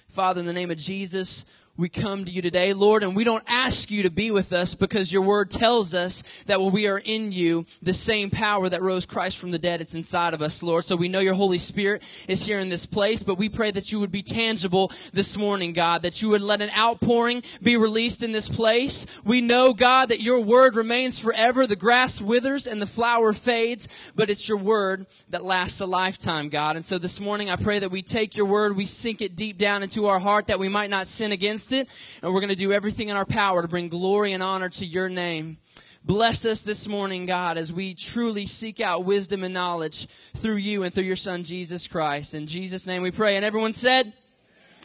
Father, 0.07 0.39
in 0.39 0.45
the 0.45 0.53
name 0.53 0.71
of 0.71 0.77
Jesus, 0.77 1.45
we 1.77 1.89
come 1.89 2.25
to 2.25 2.31
you 2.31 2.41
today, 2.41 2.73
Lord, 2.73 3.03
and 3.03 3.15
we 3.15 3.23
don't 3.23 3.43
ask 3.45 3.91
you 3.91 4.03
to 4.03 4.09
be 4.09 4.31
with 4.31 4.51
us 4.51 4.73
because 4.73 5.13
your 5.13 5.21
word 5.21 5.51
tells 5.51 5.93
us 5.93 6.23
that 6.47 6.59
when 6.59 6.73
we 6.73 6.87
are 6.87 6.97
in 6.97 7.31
you, 7.31 7.67
the 7.83 7.93
same 7.93 8.31
power 8.31 8.67
that 8.67 8.81
rose 8.81 9.05
Christ 9.05 9.37
from 9.37 9.51
the 9.51 9.59
dead, 9.59 9.79
it's 9.79 9.93
inside 9.93 10.33
of 10.33 10.41
us, 10.41 10.63
Lord. 10.63 10.85
So 10.85 10.95
we 10.95 11.07
know 11.07 11.19
your 11.19 11.35
Holy 11.35 11.59
Spirit 11.59 12.01
is 12.27 12.43
here 12.43 12.59
in 12.59 12.69
this 12.69 12.87
place, 12.87 13.21
but 13.21 13.37
we 13.37 13.47
pray 13.47 13.69
that 13.69 13.91
you 13.91 13.99
would 13.99 14.11
be 14.11 14.23
tangible 14.23 14.91
this 15.13 15.37
morning, 15.37 15.73
God, 15.73 16.01
that 16.01 16.19
you 16.19 16.29
would 16.29 16.41
let 16.41 16.63
an 16.63 16.71
outpouring 16.75 17.43
be 17.61 17.77
released 17.77 18.23
in 18.23 18.31
this 18.31 18.49
place. 18.49 19.05
We 19.23 19.41
know, 19.41 19.73
God, 19.73 20.09
that 20.09 20.21
your 20.21 20.41
word 20.41 20.75
remains 20.75 21.19
forever. 21.19 21.67
The 21.67 21.75
grass 21.75 22.19
withers 22.19 22.65
and 22.65 22.81
the 22.81 22.87
flower 22.87 23.33
fades, 23.33 23.87
but 24.15 24.31
it's 24.31 24.49
your 24.49 24.57
word 24.57 25.05
that 25.29 25.43
lasts 25.43 25.79
a 25.79 25.85
lifetime, 25.85 26.49
God. 26.49 26.75
And 26.75 26.83
so 26.83 26.97
this 26.97 27.19
morning 27.19 27.51
I 27.51 27.55
pray 27.55 27.77
that 27.77 27.91
we 27.91 28.01
take 28.01 28.35
your 28.35 28.47
word, 28.47 28.75
we 28.75 28.87
sink 28.87 29.21
it 29.21 29.35
deep 29.35 29.59
down 29.59 29.83
into 29.83 30.07
our 30.07 30.19
heart 30.19 30.47
that 30.47 30.57
we 30.57 30.69
might 30.69 30.89
not 30.89 31.05
sin 31.05 31.31
against 31.31 31.66
it, 31.71 31.87
and 32.21 32.33
we're 32.33 32.39
going 32.39 32.49
to 32.49 32.55
do 32.55 32.71
everything 32.71 33.09
in 33.09 33.17
our 33.17 33.25
power 33.25 33.61
to 33.61 33.67
bring 33.67 33.89
glory 33.89 34.33
and 34.33 34.43
honor 34.43 34.69
to 34.69 34.85
your 34.85 35.09
name. 35.09 35.57
Bless 36.03 36.45
us 36.45 36.61
this 36.61 36.87
morning, 36.87 37.25
God, 37.25 37.57
as 37.57 37.73
we 37.73 37.93
truly 37.93 38.45
seek 38.45 38.79
out 38.79 39.03
wisdom 39.03 39.43
and 39.43 39.53
knowledge 39.53 40.07
through 40.07 40.55
you 40.55 40.83
and 40.83 40.93
through 40.93 41.03
your 41.03 41.17
Son, 41.17 41.43
Jesus 41.43 41.87
Christ. 41.87 42.33
In 42.33 42.47
Jesus' 42.47 42.87
name 42.87 43.01
we 43.01 43.11
pray. 43.11 43.35
And 43.35 43.43
everyone 43.43 43.73
said, 43.73 44.13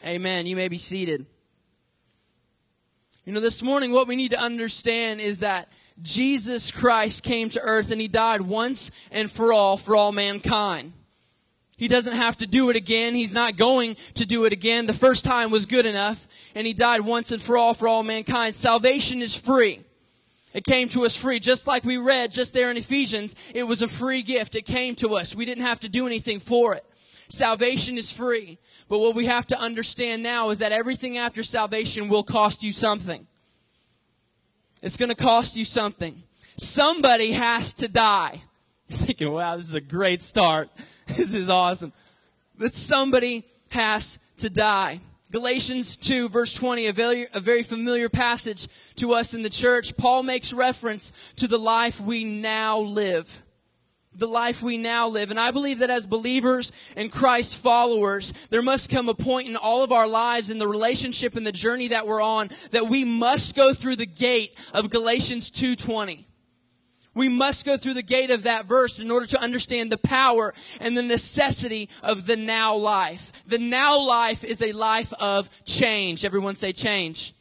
Amen. 0.04 0.14
Amen. 0.16 0.46
You 0.46 0.56
may 0.56 0.66
be 0.66 0.78
seated. 0.78 1.26
You 3.24 3.32
know, 3.32 3.40
this 3.40 3.62
morning, 3.62 3.92
what 3.92 4.08
we 4.08 4.16
need 4.16 4.32
to 4.32 4.40
understand 4.40 5.20
is 5.20 5.38
that 5.40 5.68
Jesus 6.00 6.72
Christ 6.72 7.22
came 7.22 7.50
to 7.50 7.60
earth 7.60 7.92
and 7.92 8.00
he 8.00 8.08
died 8.08 8.40
once 8.40 8.90
and 9.12 9.30
for 9.30 9.52
all 9.52 9.76
for 9.76 9.94
all 9.94 10.10
mankind. 10.10 10.92
He 11.82 11.88
doesn't 11.88 12.14
have 12.14 12.36
to 12.36 12.46
do 12.46 12.70
it 12.70 12.76
again. 12.76 13.16
He's 13.16 13.34
not 13.34 13.56
going 13.56 13.96
to 14.14 14.24
do 14.24 14.44
it 14.44 14.52
again. 14.52 14.86
The 14.86 14.94
first 14.94 15.24
time 15.24 15.50
was 15.50 15.66
good 15.66 15.84
enough, 15.84 16.28
and 16.54 16.64
He 16.64 16.74
died 16.74 17.00
once 17.00 17.32
and 17.32 17.42
for 17.42 17.58
all 17.58 17.74
for 17.74 17.88
all 17.88 18.04
mankind. 18.04 18.54
Salvation 18.54 19.20
is 19.20 19.34
free. 19.34 19.80
It 20.54 20.62
came 20.62 20.88
to 20.90 21.04
us 21.04 21.16
free. 21.16 21.40
Just 21.40 21.66
like 21.66 21.82
we 21.82 21.96
read 21.96 22.30
just 22.30 22.54
there 22.54 22.70
in 22.70 22.76
Ephesians, 22.76 23.34
it 23.52 23.64
was 23.64 23.82
a 23.82 23.88
free 23.88 24.22
gift. 24.22 24.54
It 24.54 24.62
came 24.62 24.94
to 24.94 25.16
us. 25.16 25.34
We 25.34 25.44
didn't 25.44 25.64
have 25.64 25.80
to 25.80 25.88
do 25.88 26.06
anything 26.06 26.38
for 26.38 26.72
it. 26.76 26.84
Salvation 27.28 27.98
is 27.98 28.12
free. 28.12 28.58
But 28.88 29.00
what 29.00 29.16
we 29.16 29.26
have 29.26 29.48
to 29.48 29.58
understand 29.58 30.22
now 30.22 30.50
is 30.50 30.58
that 30.58 30.70
everything 30.70 31.18
after 31.18 31.42
salvation 31.42 32.08
will 32.08 32.22
cost 32.22 32.62
you 32.62 32.70
something. 32.70 33.26
It's 34.82 34.96
going 34.96 35.10
to 35.10 35.16
cost 35.16 35.56
you 35.56 35.64
something. 35.64 36.22
Somebody 36.56 37.32
has 37.32 37.74
to 37.74 37.88
die. 37.88 38.42
You're 38.88 38.98
thinking, 38.98 39.32
wow, 39.32 39.56
this 39.56 39.66
is 39.66 39.74
a 39.74 39.80
great 39.80 40.22
start. 40.22 40.70
This 41.16 41.34
is 41.34 41.48
awesome. 41.48 41.92
that 42.58 42.72
somebody 42.72 43.44
has 43.70 44.18
to 44.38 44.50
die. 44.50 45.00
Galatians 45.30 45.96
2 45.96 46.28
verse 46.28 46.54
20, 46.54 46.86
a 46.86 46.92
very, 46.92 47.26
a 47.32 47.40
very 47.40 47.62
familiar 47.62 48.08
passage 48.08 48.68
to 48.96 49.14
us 49.14 49.34
in 49.34 49.42
the 49.42 49.50
church. 49.50 49.96
Paul 49.96 50.22
makes 50.22 50.52
reference 50.52 51.32
to 51.36 51.48
the 51.48 51.58
life 51.58 52.00
we 52.00 52.24
now 52.24 52.78
live 52.78 53.42
the 54.14 54.28
life 54.28 54.62
we 54.62 54.76
now 54.76 55.08
live. 55.08 55.30
And 55.30 55.40
I 55.40 55.50
believe 55.50 55.78
that 55.78 55.90
as 55.90 56.06
believers 56.06 56.72
and 56.96 57.10
Christ 57.10 57.56
followers, 57.56 58.32
there 58.50 58.62
must 58.62 58.90
come 58.90 59.08
a 59.08 59.14
point 59.14 59.48
in 59.48 59.56
all 59.56 59.82
of 59.82 59.92
our 59.92 60.06
lives 60.06 60.50
in 60.50 60.58
the 60.58 60.68
relationship 60.68 61.36
and 61.36 61.46
the 61.46 61.52
journey 61.52 61.88
that 61.88 62.06
we're 62.06 62.22
on 62.22 62.50
that 62.70 62.88
we 62.88 63.04
must 63.04 63.56
go 63.56 63.72
through 63.72 63.96
the 63.96 64.06
gate 64.06 64.54
of 64.74 64.90
Galatians 64.90 65.50
2:20. 65.50 66.26
We 67.14 67.28
must 67.28 67.66
go 67.66 67.76
through 67.76 67.94
the 67.94 68.02
gate 68.02 68.30
of 68.30 68.44
that 68.44 68.64
verse 68.64 68.98
in 68.98 69.10
order 69.10 69.26
to 69.26 69.40
understand 69.40 69.92
the 69.92 69.98
power 69.98 70.54
and 70.80 70.96
the 70.96 71.02
necessity 71.02 71.90
of 72.02 72.26
the 72.26 72.36
now 72.36 72.74
life. 72.76 73.32
The 73.46 73.58
now 73.58 74.00
life 74.06 74.44
is 74.44 74.62
a 74.62 74.72
life 74.72 75.12
of 75.20 75.50
change. 75.64 76.24
Everyone 76.24 76.54
say 76.54 76.72
change. 76.72 77.34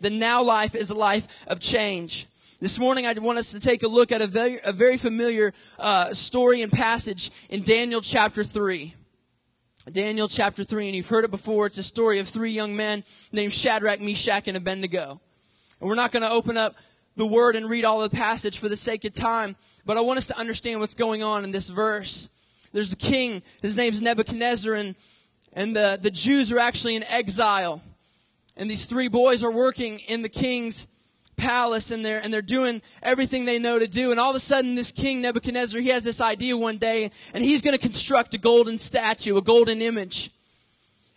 The 0.00 0.10
now 0.10 0.42
life 0.42 0.74
is 0.74 0.90
a 0.90 0.94
life 0.94 1.28
of 1.46 1.60
change. 1.60 2.26
This 2.60 2.78
morning, 2.78 3.06
I 3.06 3.12
want 3.14 3.38
us 3.38 3.52
to 3.52 3.60
take 3.60 3.82
a 3.82 3.88
look 3.88 4.12
at 4.12 4.22
a 4.22 4.26
very, 4.26 4.60
a 4.64 4.72
very 4.72 4.96
familiar 4.96 5.52
uh, 5.78 6.14
story 6.14 6.62
and 6.62 6.70
passage 6.70 7.30
in 7.48 7.62
Daniel 7.62 8.00
chapter 8.00 8.42
3. 8.42 8.94
Daniel 9.90 10.28
chapter 10.28 10.62
3, 10.62 10.86
and 10.86 10.96
you've 10.96 11.08
heard 11.08 11.24
it 11.24 11.30
before. 11.30 11.66
It's 11.66 11.78
a 11.78 11.82
story 11.82 12.20
of 12.20 12.28
three 12.28 12.52
young 12.52 12.76
men 12.76 13.02
named 13.32 13.52
Shadrach, 13.52 14.00
Meshach, 14.00 14.46
and 14.46 14.56
Abednego. 14.56 15.20
And 15.80 15.88
we're 15.88 15.96
not 15.96 16.12
going 16.12 16.22
to 16.22 16.30
open 16.30 16.56
up 16.56 16.76
the 17.16 17.26
word 17.26 17.56
and 17.56 17.68
read 17.68 17.84
all 17.84 18.00
the 18.00 18.10
passage 18.10 18.58
for 18.58 18.68
the 18.68 18.76
sake 18.76 19.04
of 19.04 19.12
time, 19.12 19.56
but 19.84 19.96
I 19.96 20.00
want 20.00 20.18
us 20.18 20.26
to 20.28 20.38
understand 20.38 20.80
what's 20.80 20.94
going 20.94 21.22
on 21.22 21.44
in 21.44 21.52
this 21.52 21.68
verse. 21.68 22.28
There's 22.72 22.92
a 22.92 22.96
king, 22.96 23.42
his 23.60 23.76
name's 23.76 24.00
Nebuchadnezzar, 24.00 24.74
and, 24.74 24.94
and 25.52 25.76
the, 25.76 25.98
the 26.00 26.10
Jews 26.10 26.50
are 26.52 26.58
actually 26.58 26.96
in 26.96 27.02
exile. 27.04 27.82
And 28.56 28.70
these 28.70 28.86
three 28.86 29.08
boys 29.08 29.42
are 29.42 29.50
working 29.50 29.98
in 30.00 30.22
the 30.22 30.28
king's 30.28 30.86
palace 31.36 31.90
and 31.90 32.04
they're, 32.04 32.20
and 32.22 32.32
they're 32.32 32.42
doing 32.42 32.82
everything 33.02 33.44
they 33.44 33.58
know 33.58 33.78
to 33.78 33.88
do. 33.88 34.10
And 34.10 34.20
all 34.20 34.30
of 34.30 34.36
a 34.36 34.40
sudden, 34.40 34.74
this 34.74 34.92
king 34.92 35.20
Nebuchadnezzar, 35.20 35.80
he 35.80 35.88
has 35.88 36.04
this 36.04 36.20
idea 36.20 36.56
one 36.56 36.78
day, 36.78 37.10
and 37.34 37.42
he's 37.42 37.62
going 37.62 37.76
to 37.76 37.80
construct 37.80 38.34
a 38.34 38.38
golden 38.38 38.78
statue, 38.78 39.36
a 39.36 39.42
golden 39.42 39.82
image. 39.82 40.30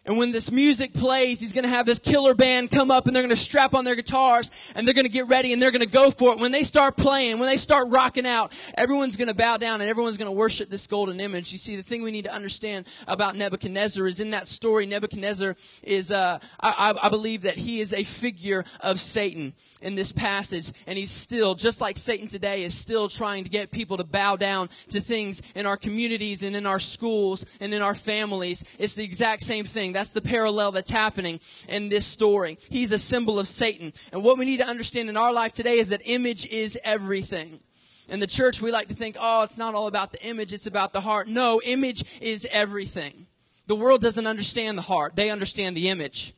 And 0.05 0.17
when 0.17 0.31
this 0.31 0.51
music 0.51 0.93
plays, 0.93 1.39
he's 1.39 1.51
going 1.51 1.63
to 1.63 1.69
have 1.69 1.87
this 1.87 1.97
killer 1.97 2.35
band 2.35 2.69
come 2.69 2.91
up 2.91 3.07
and 3.07 3.15
they're 3.15 3.23
going 3.23 3.35
to 3.35 3.35
strap 3.35 3.73
on 3.73 3.85
their 3.85 3.95
guitars 3.95 4.51
and 4.75 4.87
they're 4.87 4.93
going 4.93 5.05
to 5.05 5.11
get 5.11 5.27
ready 5.27 5.51
and 5.51 5.59
they're 5.59 5.71
going 5.71 5.81
to 5.81 5.87
go 5.87 6.11
for 6.11 6.33
it. 6.33 6.39
When 6.39 6.51
they 6.51 6.63
start 6.63 6.95
playing, 6.95 7.39
when 7.39 7.47
they 7.47 7.57
start 7.57 7.87
rocking 7.89 8.27
out, 8.27 8.53
everyone's 8.75 9.17
going 9.17 9.29
to 9.29 9.33
bow 9.33 9.57
down 9.57 9.81
and 9.81 9.89
everyone's 9.89 10.17
going 10.17 10.27
to 10.27 10.31
worship 10.31 10.69
this 10.69 10.85
golden 10.85 11.19
image. 11.19 11.51
You 11.51 11.57
see, 11.57 11.75
the 11.75 11.83
thing 11.83 12.03
we 12.03 12.11
need 12.11 12.25
to 12.25 12.33
understand 12.33 12.87
about 13.07 13.35
Nebuchadnezzar 13.35 14.05
is 14.05 14.19
in 14.19 14.29
that 14.29 14.47
story, 14.47 14.85
Nebuchadnezzar 14.85 15.55
is, 15.81 16.11
uh, 16.11 16.37
I, 16.59 16.93
I 17.01 17.09
believe 17.09 17.41
that 17.41 17.55
he 17.55 17.79
is 17.79 17.91
a 17.91 18.03
figure 18.03 18.63
of 18.81 18.99
Satan 18.99 19.53
in 19.81 19.95
this 19.95 20.11
passage. 20.11 20.71
And 20.87 20.97
he's 20.97 21.11
still, 21.11 21.55
just 21.55 21.81
like 21.81 21.97
Satan 21.97 22.27
today, 22.27 22.63
is 22.63 22.75
still 22.75 23.07
trying 23.07 23.43
to 23.43 23.49
get 23.49 23.71
people 23.71 23.97
to 23.97 24.03
bow 24.03 24.35
down 24.35 24.69
to 24.89 25.01
things 25.01 25.41
in 25.55 25.65
our 25.65 25.77
communities 25.77 26.43
and 26.43 26.55
in 26.55 26.65
our 26.65 26.79
schools 26.79 27.45
and 27.59 27.73
in 27.73 27.81
our 27.81 27.95
families. 27.95 28.63
It's 28.77 28.95
the 28.95 29.03
exact 29.03 29.43
same 29.43 29.65
thing. 29.65 29.94
That's 29.95 30.11
the 30.11 30.21
parallel 30.21 30.73
that's 30.73 30.91
happening 30.91 31.39
in 31.69 31.89
this 31.89 32.05
story. 32.05 32.57
He's 32.69 32.91
a 32.91 32.99
symbol 32.99 33.39
of 33.39 33.47
Satan. 33.47 33.93
And 34.11 34.23
what 34.23 34.37
we 34.37 34.45
need 34.45 34.59
to 34.59 34.67
understand 34.67 35.09
in 35.09 35.15
our 35.15 35.31
life 35.31 35.53
today 35.53 35.79
is 35.79 35.89
that 35.89 36.01
image 36.03 36.45
is 36.47 36.77
everything. 36.83 37.61
In 38.09 38.19
the 38.19 38.27
church, 38.27 38.61
we 38.61 38.71
like 38.71 38.89
to 38.89 38.93
think, 38.93 39.15
oh, 39.19 39.43
it's 39.43 39.57
not 39.57 39.73
all 39.73 39.87
about 39.87 40.11
the 40.11 40.23
image, 40.23 40.53
it's 40.53 40.67
about 40.67 40.91
the 40.91 41.01
heart. 41.01 41.27
No, 41.27 41.61
image 41.65 42.03
is 42.21 42.45
everything. 42.51 43.25
The 43.67 43.75
world 43.75 44.01
doesn't 44.01 44.27
understand 44.27 44.77
the 44.77 44.83
heart, 44.83 45.15
they 45.15 45.29
understand 45.29 45.75
the 45.75 45.89
image. 45.89 46.33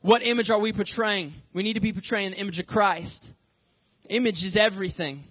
What 0.00 0.22
image 0.22 0.50
are 0.50 0.58
we 0.58 0.72
portraying? 0.72 1.34
We 1.52 1.62
need 1.62 1.74
to 1.74 1.80
be 1.80 1.92
portraying 1.92 2.32
the 2.32 2.40
image 2.40 2.58
of 2.58 2.66
Christ. 2.66 3.34
Image 4.08 4.44
is 4.44 4.56
everything. 4.56 5.24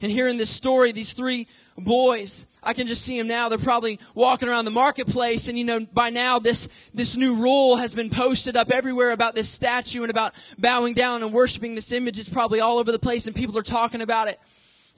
And 0.00 0.10
here 0.10 0.26
in 0.26 0.36
this 0.36 0.50
story, 0.50 0.90
these 0.90 1.12
three 1.12 1.46
boys, 1.78 2.46
I 2.62 2.74
can 2.74 2.86
just 2.86 3.02
see 3.02 3.18
them 3.18 3.26
now. 3.26 3.48
They're 3.48 3.58
probably 3.58 3.98
walking 4.14 4.48
around 4.48 4.66
the 4.66 4.70
marketplace 4.70 5.48
and 5.48 5.58
you 5.58 5.64
know, 5.64 5.80
by 5.80 6.10
now 6.10 6.38
this, 6.38 6.68
this 6.94 7.16
new 7.16 7.34
rule 7.34 7.76
has 7.76 7.94
been 7.94 8.10
posted 8.10 8.56
up 8.56 8.70
everywhere 8.70 9.12
about 9.12 9.34
this 9.34 9.48
statue 9.48 10.02
and 10.02 10.10
about 10.10 10.34
bowing 10.58 10.94
down 10.94 11.22
and 11.22 11.32
worshiping 11.32 11.74
this 11.74 11.90
image. 11.92 12.20
It's 12.20 12.28
probably 12.28 12.60
all 12.60 12.78
over 12.78 12.92
the 12.92 12.98
place 12.98 13.26
and 13.26 13.34
people 13.34 13.58
are 13.58 13.62
talking 13.62 14.00
about 14.00 14.28
it. 14.28 14.38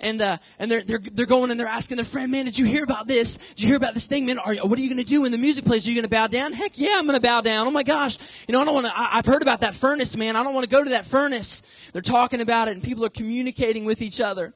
And, 0.01 0.21
uh, 0.21 0.39
and 0.59 0.69
they're, 0.69 0.83
they're, 0.83 0.99
they're 0.99 1.25
going 1.25 1.53
and 1.53 1.59
they're 1.59 1.69
asking 1.69 1.97
their 1.97 2.05
friend, 2.05 2.31
man, 2.33 2.47
did 2.47 2.59
you 2.59 2.65
hear 2.65 2.83
about 2.83 3.07
this? 3.07 3.37
Did 3.37 3.61
you 3.61 3.69
hear 3.69 3.77
about 3.77 3.95
this 3.95 4.09
thing, 4.09 4.27
man? 4.27 4.41
Are, 4.41 4.55
what 4.57 4.77
are 4.77 4.83
you 4.83 4.89
going 4.89 4.99
to 4.99 5.05
do 5.05 5.23
when 5.23 5.31
the 5.31 5.39
music 5.39 5.65
plays? 5.65 5.87
Are 5.87 5.91
you 5.91 5.95
going 5.95 6.05
to 6.05 6.11
bow 6.11 6.27
down? 6.27 6.53
Heck 6.53 6.77
yeah, 6.79 6.97
I'm 6.97 7.07
going 7.07 7.19
to 7.19 7.27
bow 7.27 7.41
down. 7.41 7.69
Oh 7.69 7.71
my 7.71 7.85
gosh. 7.85 8.19
You 8.49 8.53
know, 8.53 8.61
I 8.61 8.65
don't 8.65 8.75
want 8.75 8.87
to, 8.87 8.93
I've 8.95 9.25
heard 9.25 9.43
about 9.43 9.61
that 9.61 9.75
furnace, 9.75 10.17
man. 10.17 10.35
I 10.35 10.43
don't 10.43 10.53
want 10.53 10.65
to 10.65 10.71
go 10.71 10.83
to 10.83 10.91
that 10.91 11.07
furnace. 11.07 11.63
They're 11.93 12.03
talking 12.03 12.41
about 12.41 12.67
it 12.69 12.73
and 12.73 12.83
people 12.83 13.05
are 13.05 13.11
communicating 13.11 13.85
with 13.85 14.03
each 14.03 14.21
other. 14.21 14.53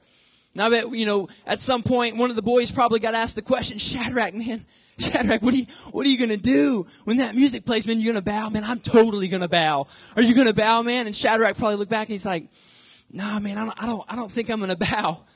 Now, 0.59 0.65
I 0.65 0.69
bet, 0.71 0.91
you 0.93 1.05
know, 1.05 1.29
at 1.45 1.61
some 1.61 1.83
point, 1.83 2.17
one 2.17 2.29
of 2.31 2.35
the 2.35 2.41
boys 2.41 2.69
probably 2.69 2.99
got 2.99 3.15
asked 3.15 3.37
the 3.37 3.41
question, 3.41 3.77
Shadrach, 3.77 4.33
man, 4.33 4.65
Shadrach, 4.99 5.41
what 5.41 5.53
are 5.53 5.57
you, 5.57 5.67
what 5.91 6.05
are 6.05 6.09
you 6.09 6.17
gonna 6.17 6.35
do 6.35 6.85
when 7.05 7.15
that 7.19 7.33
music 7.33 7.65
plays, 7.65 7.87
man? 7.87 8.01
You're 8.01 8.11
gonna 8.11 8.21
bow? 8.21 8.49
Man, 8.49 8.65
I'm 8.65 8.81
totally 8.81 9.29
gonna 9.29 9.47
bow. 9.47 9.87
Are 10.17 10.21
you 10.21 10.35
gonna 10.35 10.51
bow, 10.51 10.81
man? 10.81 11.07
And 11.07 11.15
Shadrach 11.15 11.57
probably 11.57 11.77
looked 11.77 11.91
back 11.91 12.09
and 12.09 12.11
he's 12.11 12.25
like, 12.25 12.49
nah, 13.09 13.39
man, 13.39 13.57
I 13.57 13.63
don't, 13.63 13.83
I 13.83 13.85
don't, 13.85 14.03
I 14.09 14.15
don't 14.17 14.29
think 14.29 14.49
I'm 14.49 14.59
gonna 14.59 14.75
bow. 14.75 15.21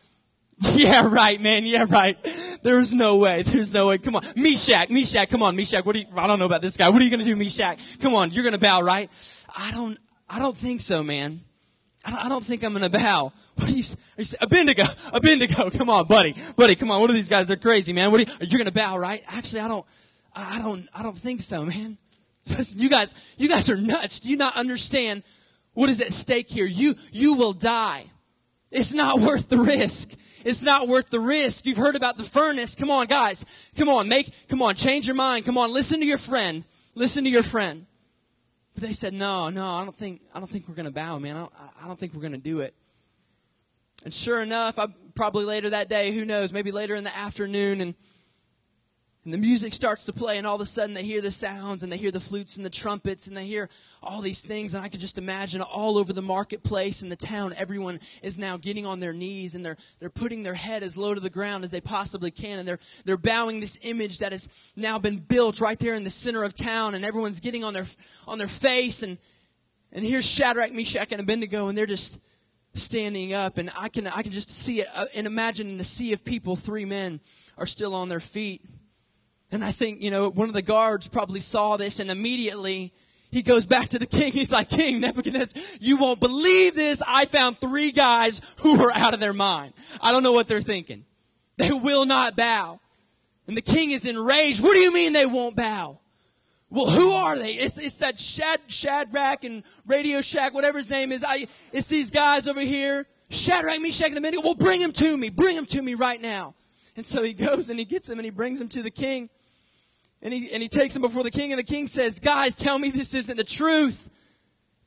Yeah, 0.75 1.07
right, 1.07 1.41
man. 1.41 1.65
Yeah, 1.65 1.85
right. 1.89 2.17
There's 2.61 2.93
no 2.93 3.17
way. 3.17 3.41
There's 3.41 3.73
no 3.73 3.87
way. 3.87 3.97
Come 3.97 4.17
on. 4.17 4.23
Meshach, 4.35 4.89
Meshach, 4.89 5.29
come 5.29 5.41
on, 5.41 5.55
Meshach. 5.55 5.83
What 5.83 5.95
are 5.95 5.99
you, 5.99 6.05
I 6.15 6.27
don't 6.27 6.37
know 6.37 6.45
about 6.45 6.61
this 6.61 6.77
guy. 6.77 6.89
What 6.89 7.01
are 7.01 7.05
you 7.05 7.09
gonna 7.11 7.23
do, 7.23 7.35
Meshach? 7.35 7.79
Come 7.99 8.13
on, 8.13 8.31
you're 8.31 8.43
gonna 8.43 8.57
bow, 8.57 8.81
right? 8.81 9.09
I 9.57 9.71
don't, 9.71 9.97
I 10.29 10.39
don't 10.39 10.55
think 10.55 10.81
so, 10.81 11.01
man. 11.01 11.41
I 12.05 12.11
don't, 12.11 12.25
I 12.25 12.29
don't 12.29 12.43
think 12.43 12.63
I'm 12.63 12.73
gonna 12.73 12.89
bow. 12.89 13.31
What 13.55 13.69
are 13.69 13.71
you, 13.71 13.83
are 14.17 14.21
you 14.21 14.27
Abednego, 14.41 14.85
Abednego, 15.11 15.69
come 15.69 15.89
on, 15.89 16.07
buddy, 16.07 16.35
buddy, 16.55 16.75
come 16.75 16.91
on. 16.91 17.01
What 17.01 17.09
are 17.09 17.13
these 17.13 17.29
guys? 17.29 17.47
They're 17.47 17.55
crazy, 17.55 17.93
man. 17.93 18.11
What 18.11 18.21
are 18.21 18.23
you, 18.23 18.47
you're 18.47 18.57
gonna 18.57 18.71
bow, 18.71 18.97
right? 18.97 19.23
Actually, 19.27 19.61
I 19.61 19.67
don't, 19.67 19.85
I 20.35 20.59
don't, 20.59 20.87
I 20.93 21.03
don't 21.03 21.17
think 21.17 21.41
so, 21.41 21.65
man. 21.65 21.97
Listen, 22.47 22.79
you 22.79 22.89
guys, 22.89 23.13
you 23.37 23.47
guys 23.47 23.69
are 23.69 23.77
nuts. 23.77 24.19
Do 24.19 24.29
you 24.29 24.37
not 24.37 24.55
understand 24.55 25.23
what 25.73 25.89
is 25.89 26.01
at 26.01 26.13
stake 26.13 26.49
here? 26.49 26.65
You, 26.65 26.95
you 27.11 27.35
will 27.35 27.53
die. 27.53 28.05
It's 28.71 28.93
not 28.93 29.19
worth 29.19 29.49
the 29.49 29.59
risk. 29.59 30.13
It's 30.43 30.63
not 30.63 30.87
worth 30.87 31.09
the 31.09 31.19
risk. 31.19 31.65
You've 31.65 31.77
heard 31.77 31.95
about 31.95 32.17
the 32.17 32.23
furnace. 32.23 32.75
Come 32.75 32.89
on, 32.89 33.05
guys. 33.05 33.45
Come 33.77 33.87
on, 33.87 34.09
make, 34.09 34.33
come 34.47 34.61
on, 34.61 34.75
change 34.75 35.07
your 35.07 35.15
mind. 35.15 35.45
Come 35.45 35.57
on, 35.57 35.71
listen 35.71 35.99
to 35.99 36.05
your 36.05 36.17
friend. 36.17 36.63
Listen 36.95 37.23
to 37.23 37.29
your 37.29 37.43
friend. 37.43 37.85
But 38.73 38.83
they 38.83 38.93
said, 38.93 39.13
no, 39.13 39.49
no, 39.49 39.67
I 39.67 39.83
don't 39.83 39.95
think, 39.95 40.21
I 40.33 40.39
don't 40.39 40.49
think 40.49 40.67
we're 40.67 40.75
going 40.75 40.85
to 40.85 40.91
bow, 40.91 41.19
man. 41.19 41.35
I 41.35 41.39
don't, 41.39 41.53
I 41.83 41.87
don't 41.87 41.99
think 41.99 42.13
we're 42.13 42.21
going 42.21 42.33
to 42.33 42.37
do 42.39 42.61
it. 42.61 42.73
And 44.03 44.13
sure 44.13 44.41
enough, 44.41 44.77
I, 44.77 44.87
probably 45.15 45.45
later 45.45 45.69
that 45.69 45.89
day, 45.89 46.11
who 46.11 46.25
knows, 46.25 46.51
maybe 46.51 46.71
later 46.71 46.95
in 46.95 47.05
the 47.05 47.15
afternoon, 47.15 47.79
and, 47.79 47.95
and 49.23 49.33
the 49.33 49.37
music 49.37 49.73
starts 49.73 50.05
to 50.05 50.13
play, 50.13 50.37
and 50.37 50.45
all 50.45 50.55
of 50.55 50.61
a 50.61 50.65
sudden 50.65 50.93
they 50.93 51.03
hear 51.03 51.21
the 51.21 51.31
sounds, 51.31 51.83
and 51.83 51.91
they 51.91 51.95
hear 51.95 52.11
the 52.11 52.19
flutes 52.19 52.57
and 52.57 52.65
the 52.65 52.69
trumpets, 52.69 53.27
and 53.27 53.37
they 53.37 53.45
hear 53.45 53.69
all 54.01 54.19
these 54.19 54.41
things, 54.41 54.73
and 54.73 54.83
I 54.83 54.89
can 54.89 54.99
just 54.99 55.17
imagine 55.17 55.61
all 55.61 55.97
over 55.97 56.11
the 56.11 56.21
marketplace 56.21 57.01
in 57.01 57.07
the 57.07 57.15
town, 57.15 57.53
everyone 57.55 58.01
is 58.21 58.37
now 58.37 58.57
getting 58.57 58.85
on 58.85 58.99
their 58.99 59.13
knees, 59.13 59.55
and 59.55 59.65
they're, 59.65 59.77
they're 60.01 60.09
putting 60.09 60.43
their 60.43 60.53
head 60.53 60.83
as 60.83 60.97
low 60.97 61.13
to 61.13 61.21
the 61.21 61.29
ground 61.29 61.63
as 61.63 61.71
they 61.71 61.79
possibly 61.79 62.31
can, 62.31 62.59
and 62.59 62.67
they're, 62.67 62.79
they're 63.05 63.15
bowing 63.15 63.61
this 63.61 63.79
image 63.83 64.19
that 64.19 64.33
has 64.33 64.49
now 64.75 64.99
been 64.99 65.19
built 65.19 65.61
right 65.61 65.79
there 65.79 65.95
in 65.95 66.03
the 66.03 66.09
center 66.09 66.43
of 66.43 66.53
town, 66.53 66.93
and 66.93 67.05
everyone's 67.05 67.39
getting 67.39 67.63
on 67.63 67.73
their, 67.73 67.85
on 68.27 68.37
their 68.37 68.47
face, 68.47 69.01
and, 69.01 69.17
and 69.93 70.03
here's 70.03 70.25
Shadrach, 70.25 70.73
Meshach, 70.73 71.13
and 71.13 71.21
Abednego, 71.21 71.69
and 71.69 71.77
they're 71.77 71.85
just 71.85 72.19
standing 72.73 73.33
up, 73.33 73.57
and 73.57 73.71
I 73.77 73.89
can 73.89 74.07
I 74.07 74.21
can 74.23 74.31
just 74.31 74.49
see 74.49 74.81
it 74.81 74.87
uh, 74.93 75.05
and 75.13 75.27
imagine 75.27 75.69
in 75.69 75.79
a 75.79 75.83
sea 75.83 76.13
of 76.13 76.25
people, 76.25 76.55
three 76.55 76.85
men 76.85 77.19
are 77.57 77.65
still 77.65 77.95
on 77.95 78.09
their 78.09 78.19
feet. 78.19 78.61
And 79.51 79.63
I 79.63 79.71
think 79.71 80.01
you 80.01 80.11
know 80.11 80.29
one 80.29 80.47
of 80.47 80.53
the 80.53 80.61
guards 80.61 81.07
probably 81.07 81.39
saw 81.39 81.77
this, 81.77 81.99
and 81.99 82.09
immediately 82.09 82.93
he 83.33 83.41
goes 83.41 83.65
back 83.65 83.89
to 83.89 83.99
the 83.99 84.05
king. 84.05 84.31
He's 84.31 84.51
like, 84.51 84.69
King 84.69 84.99
Nebuchadnezzar, 84.99 85.61
you 85.79 85.97
won't 85.97 86.19
believe 86.19 86.75
this. 86.75 87.01
I 87.05 87.25
found 87.25 87.59
three 87.59 87.91
guys 87.91 88.41
who 88.57 88.81
are 88.83 88.91
out 88.93 89.15
of 89.15 89.19
their 89.19 89.33
mind. 89.33 89.73
I 89.99 90.11
don't 90.11 90.21
know 90.21 90.31
what 90.31 90.47
they're 90.47 90.61
thinking. 90.61 91.05
They 91.57 91.71
will 91.71 92.05
not 92.05 92.35
bow. 92.35 92.79
And 93.47 93.57
the 93.57 93.61
king 93.61 93.91
is 93.91 94.05
enraged. 94.05 94.61
What 94.61 94.73
do 94.73 94.79
you 94.79 94.93
mean 94.93 95.13
they 95.13 95.25
won't 95.25 95.55
bow? 95.55 95.99
Well, 96.73 96.89
who 96.89 97.11
are 97.11 97.37
they? 97.37 97.51
It's, 97.51 97.77
it's 97.77 97.97
that 97.97 98.17
Shad, 98.17 98.59
Shadrach 98.65 99.43
and 99.43 99.61
Radio 99.85 100.21
Shack, 100.21 100.55
whatever 100.55 100.79
his 100.79 100.89
name 100.89 101.11
is. 101.11 101.23
I, 101.23 101.45
it's 101.71 101.85
these 101.85 102.09
guys 102.09 102.47
over 102.47 102.61
here. 102.61 103.05
Shadrach, 103.29 103.79
Meshach, 103.79 104.07
and 104.07 104.17
Abednego. 104.17 104.41
Well, 104.41 104.55
bring 104.55 104.81
him 104.81 104.91
to 104.93 105.15
me. 105.15 105.29
Bring 105.29 105.55
him 105.55 105.67
to 105.67 105.83
me 105.83 105.93
right 105.93 106.19
now. 106.19 106.55
And 106.97 107.05
so 107.05 107.21
he 107.21 107.33
goes 107.33 107.69
and 107.69 107.77
he 107.77 107.85
gets 107.85 108.09
him 108.09 108.17
and 108.17 108.25
he 108.25 108.31
brings 108.31 108.59
him 108.59 108.69
to 108.69 108.81
the 108.81 108.89
king. 108.89 109.29
And 110.23 110.33
he, 110.33 110.51
and 110.51 110.63
he 110.63 110.67
takes 110.67 110.95
him 110.95 111.03
before 111.03 111.21
the 111.21 111.29
king 111.29 111.51
and 111.51 111.59
the 111.59 111.63
king 111.63 111.85
says, 111.85 112.19
guys, 112.19 112.55
tell 112.55 112.79
me 112.79 112.89
this 112.89 113.13
isn't 113.13 113.37
the 113.37 113.43
truth. 113.43 114.09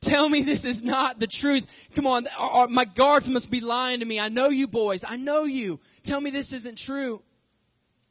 Tell 0.01 0.27
me 0.27 0.41
this 0.41 0.65
is 0.65 0.83
not 0.83 1.21
the 1.21 1.27
truth. 1.27 1.87
Come 1.95 2.05
on, 2.05 2.27
our, 2.37 2.49
our, 2.49 2.67
my 2.67 2.83
guards 2.83 3.29
must 3.29 3.49
be 3.49 3.61
lying 3.61 4.01
to 4.01 4.05
me. 4.05 4.19
I 4.19 4.27
know 4.27 4.49
you 4.49 4.67
boys. 4.67 5.05
I 5.07 5.15
know 5.15 5.45
you. 5.45 5.79
Tell 6.03 6.19
me 6.19 6.31
this 6.31 6.51
isn't 6.51 6.77
true. 6.77 7.21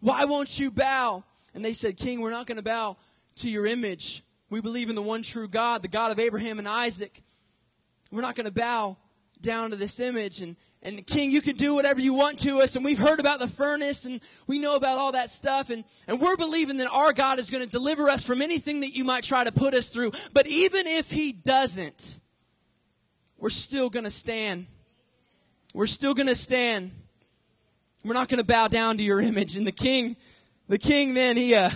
Why 0.01 0.25
won't 0.25 0.59
you 0.59 0.71
bow? 0.71 1.25
and 1.57 1.65
they 1.65 1.73
said, 1.73 1.97
King, 1.97 2.21
we're 2.21 2.31
not 2.31 2.47
going 2.47 2.57
to 2.57 2.63
bow 2.63 2.99
to 3.37 3.51
your 3.51 3.67
image. 3.67 4.23
We 4.51 4.61
believe 4.61 4.89
in 4.89 4.95
the 4.95 5.03
one 5.03 5.23
true 5.23 5.49
God, 5.49 5.83
the 5.83 5.89
God 5.89 6.13
of 6.13 6.19
Abraham 6.19 6.59
and 6.59 6.69
Isaac. 6.69 7.23
We're 8.11 8.23
not 8.23 8.37
going 8.37 8.47
to 8.47 8.53
bow 8.53 8.97
down 9.41 9.71
to 9.71 9.77
this 9.77 10.01
image. 10.01 10.41
And, 10.41 10.57
and 10.83 11.07
King, 11.07 11.31
you 11.31 11.41
can 11.41 11.57
do 11.57 11.75
whatever 11.75 12.01
you 12.01 12.15
want 12.15 12.41
to 12.41 12.61
us. 12.61 12.77
And 12.77 12.85
we've 12.85 12.99
heard 12.99 13.21
about 13.21 13.41
the 13.41 13.49
furnace 13.49 14.05
and 14.05 14.21
we 14.47 14.59
know 14.59 14.77
about 14.77 14.99
all 14.99 15.13
that 15.13 15.31
stuff. 15.31 15.71
And, 15.71 15.85
and 16.07 16.21
we're 16.21 16.37
believing 16.37 16.77
that 16.79 16.91
our 16.91 17.13
God 17.13 17.39
is 17.39 17.51
going 17.51 17.65
to 17.65 17.69
deliver 17.69 18.09
us 18.09 18.25
from 18.25 18.41
anything 18.41 18.81
that 18.81 18.95
you 18.95 19.05
might 19.05 19.25
try 19.25 19.45
to 19.45 19.53
put 19.53 19.75
us 19.75 19.89
through. 19.89 20.13
But 20.33 20.47
even 20.47 20.87
if 20.87 21.11
He 21.11 21.33
doesn't, 21.33 22.21
we're 23.39 23.51
still 23.51 23.91
going 23.91 24.05
to 24.05 24.11
stand. 24.11 24.67
We're 25.75 25.87
still 25.87 26.15
going 26.15 26.29
to 26.29 26.37
stand. 26.37 26.93
We're 28.05 28.15
not 28.15 28.29
going 28.29 28.39
to 28.39 28.45
bow 28.45 28.69
down 28.69 28.99
to 28.99 29.03
your 29.03 29.21
image. 29.21 29.57
And 29.57 29.67
the 29.67 29.73
king, 29.73 30.17
the 30.69 30.79
king 30.79 31.15
then, 31.15 31.37
he, 31.37 31.55
uh, 31.55 31.71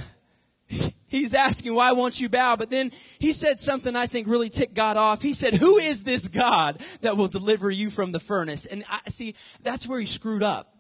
he's 1.11 1.35
asking, 1.35 1.75
why 1.75 1.93
won't 1.93 2.19
you 2.19 2.31
bow? 2.31 2.57
But 2.57 2.71
then 2.71 2.93
he 3.19 3.33
said 3.35 3.61
something 3.61 3.95
I 3.95 4.07
think 4.07 4.27
really 4.27 4.49
ticked 4.49 4.75
God 4.75 4.97
off. 4.97 5.21
He 5.21 5.35
said, 5.35 5.55
who 5.55 5.77
is 5.77 6.05
this 6.05 6.29
God 6.29 6.81
that 7.03 7.19
will 7.19 7.29
deliver 7.29 7.71
you 7.71 7.91
from 7.91 8.13
the 8.13 8.21
furnace? 8.21 8.65
And 8.65 8.85
I 8.89 9.11
see, 9.11 9.35
that's 9.63 9.87
where 9.87 10.01
he 10.01 10.07
screwed 10.07 10.43
up. 10.43 10.75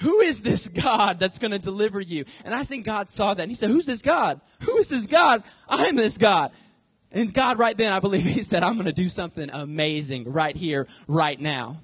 Who 0.00 0.20
is 0.20 0.40
this 0.40 0.68
God 0.68 1.18
that's 1.18 1.38
going 1.38 1.50
to 1.50 1.58
deliver 1.58 2.00
you? 2.00 2.24
And 2.44 2.54
I 2.54 2.64
think 2.64 2.84
God 2.84 3.08
saw 3.08 3.34
that 3.34 3.42
and 3.42 3.50
he 3.50 3.56
said, 3.56 3.70
who's 3.70 3.86
this 3.86 4.02
God? 4.02 4.40
Who 4.62 4.78
is 4.78 4.88
this 4.88 5.06
God? 5.06 5.42
I'm 5.68 5.96
this 5.96 6.18
God. 6.18 6.52
And 7.12 7.32
God 7.34 7.58
right 7.58 7.76
then, 7.76 7.92
I 7.92 8.00
believe 8.00 8.22
he 8.24 8.42
said, 8.42 8.62
I'm 8.62 8.74
going 8.74 8.86
to 8.86 8.92
do 8.92 9.08
something 9.08 9.50
amazing 9.50 10.30
right 10.30 10.56
here, 10.56 10.86
right 11.06 11.40
now. 11.40 11.80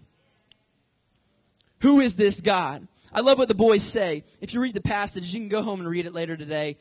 Who 1.80 2.00
is 2.00 2.16
this 2.16 2.40
God? 2.40 2.88
I 3.12 3.20
love 3.20 3.38
what 3.38 3.48
the 3.48 3.54
boys 3.54 3.82
say. 3.82 4.24
If 4.40 4.52
you 4.52 4.60
read 4.60 4.74
the 4.74 4.80
passage, 4.80 5.34
you 5.34 5.40
can 5.40 5.48
go 5.48 5.62
home 5.62 5.80
and 5.80 5.88
read 5.88 6.06
it 6.06 6.12
later 6.12 6.36
today. 6.36 6.78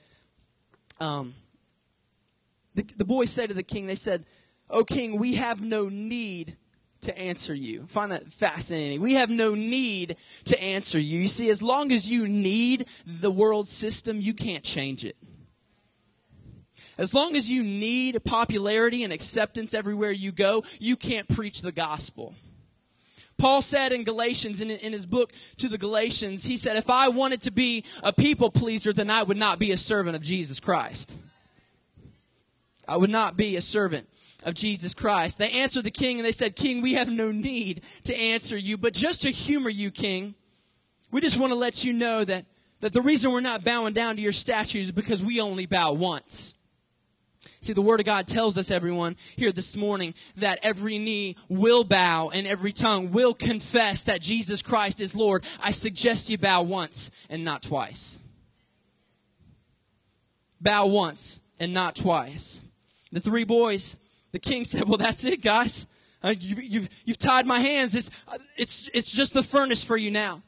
Um, 1.00 1.34
the, 2.74 2.84
the 2.84 3.06
boys 3.06 3.32
say 3.32 3.48
to 3.48 3.54
the 3.54 3.64
king, 3.64 3.88
they 3.88 3.96
said, 3.96 4.26
O 4.70 4.84
king, 4.84 5.18
we 5.18 5.36
have 5.36 5.64
no 5.64 5.90
need 5.90 6.58
to 7.02 7.18
answer 7.18 7.54
you. 7.54 7.86
Find 7.88 8.12
that 8.12 8.32
fascinating. 8.32 9.00
We 9.02 9.14
have 9.14 9.30
no 9.30 9.54
need 9.54 10.18
to 10.46 10.62
answer 10.62 11.00
you. 11.00 11.20
You 11.20 11.28
see, 11.28 11.50
as 11.50 11.62
long 11.62 11.92
as 11.92 12.12
you 12.12 12.28
need 12.28 12.88
the 13.06 13.32
world 13.32 13.68
system, 13.68 14.20
you 14.20 14.34
can't 14.34 14.64
change 14.64 15.06
it. 15.06 15.16
As 16.98 17.14
long 17.14 17.36
as 17.36 17.50
you 17.50 17.62
need 17.62 18.24
popularity 18.24 19.04
and 19.04 19.12
acceptance 19.12 19.74
everywhere 19.74 20.12
you 20.12 20.32
go, 20.32 20.64
you 20.80 20.96
can't 20.96 21.28
preach 21.28 21.62
the 21.62 21.72
gospel. 21.72 22.34
Paul 23.38 23.62
said 23.62 23.92
in 23.92 24.04
Galatians, 24.04 24.62
in, 24.62 24.70
in, 24.70 24.94
his 24.94 25.06
book 25.06 25.34
to 25.58 25.68
the 25.68 25.78
Galatians, 25.78 26.46
he 26.46 26.58
said, 26.58 26.78
if 26.78 26.90
I 26.90 27.10
wanted 27.10 27.42
to 27.42 27.52
be 27.52 27.84
a 28.02 28.14
people 28.14 28.50
pleaser, 28.50 28.94
then 28.94 29.12
I 29.12 29.24
would 29.24 29.38
not 29.38 29.60
be 29.60 29.72
a 29.72 29.78
servant 29.78 30.16
of 30.16 30.24
Jesus 30.24 30.60
Christ. 30.60 31.20
I 32.88 32.98
would 32.98 33.10
not 33.10 33.36
be 33.36 33.56
a 33.56 33.62
servant 33.62 34.08
of 34.44 34.54
Jesus 34.54 34.94
Christ. 34.94 35.38
They 35.38 35.52
answered 35.52 35.84
the 35.84 35.92
king 35.92 36.18
and 36.18 36.26
they 36.26 36.32
said, 36.32 36.56
King, 36.56 36.82
we 36.82 36.94
have 36.94 37.10
no 37.10 37.32
need 37.32 37.82
to 38.04 38.16
answer 38.16 38.58
you, 38.58 38.78
but 38.78 38.94
just 38.94 39.24
to 39.24 39.32
humor 39.32 39.70
you, 39.70 39.92
king, 39.92 40.36
we 41.12 41.22
just 41.22 41.38
want 41.38 41.52
to 41.52 41.58
let 41.58 41.84
you 41.84 41.94
know 41.94 42.24
that, 42.24 42.46
that 42.82 42.94
the 42.94 43.02
reason 43.02 43.32
we're 43.32 43.42
not 43.42 43.64
bowing 43.64 43.94
down 43.94 44.16
to 44.16 44.22
your 44.22 44.32
statues 44.32 44.86
is 44.86 44.92
because 44.92 45.22
we 45.22 45.42
only 45.42 45.66
bow 45.66 45.94
once. 45.94 46.55
See, 47.66 47.74
the 47.74 47.82
Word 47.82 48.00
of 48.00 48.06
God 48.06 48.28
tells 48.28 48.60
us, 48.60 48.70
everyone, 48.70 49.16
here 49.36 49.52
this 49.52 49.76
morning, 49.76 50.14
that 50.38 50.60
every 50.62 51.00
knee 51.00 51.36
will 51.50 51.84
bow 51.84 52.30
and 52.30 52.46
every 52.46 52.72
tongue 52.72 53.12
will 53.12 53.34
confess 53.34 54.04
that 54.04 54.22
Jesus 54.22 54.62
Christ 54.62 55.02
is 55.02 55.16
Lord. 55.16 55.44
I 55.64 55.72
suggest 55.72 56.30
you 56.30 56.38
bow 56.38 56.62
once 56.62 57.10
and 57.28 57.44
not 57.44 57.64
twice. 57.64 58.20
Bow 60.62 60.86
once 60.86 61.42
and 61.60 61.74
not 61.74 61.96
twice. 61.96 62.62
The 63.12 63.20
three 63.20 63.46
boys, 63.46 63.98
the 64.32 64.38
king 64.38 64.64
said, 64.64 64.88
Well, 64.88 65.00
that's 65.00 65.26
it, 65.26 65.42
guys. 65.42 65.88
Uh, 66.24 66.36
you, 66.40 66.58
you've, 66.58 66.90
you've 67.04 67.18
tied 67.18 67.48
my 67.48 67.58
hands. 67.58 67.96
It's, 67.96 68.12
it's, 68.58 68.92
it's 68.94 69.12
just 69.12 69.34
the 69.34 69.42
furnace 69.42 69.84
for 69.84 69.98
you 69.98 70.12
now. 70.12 70.44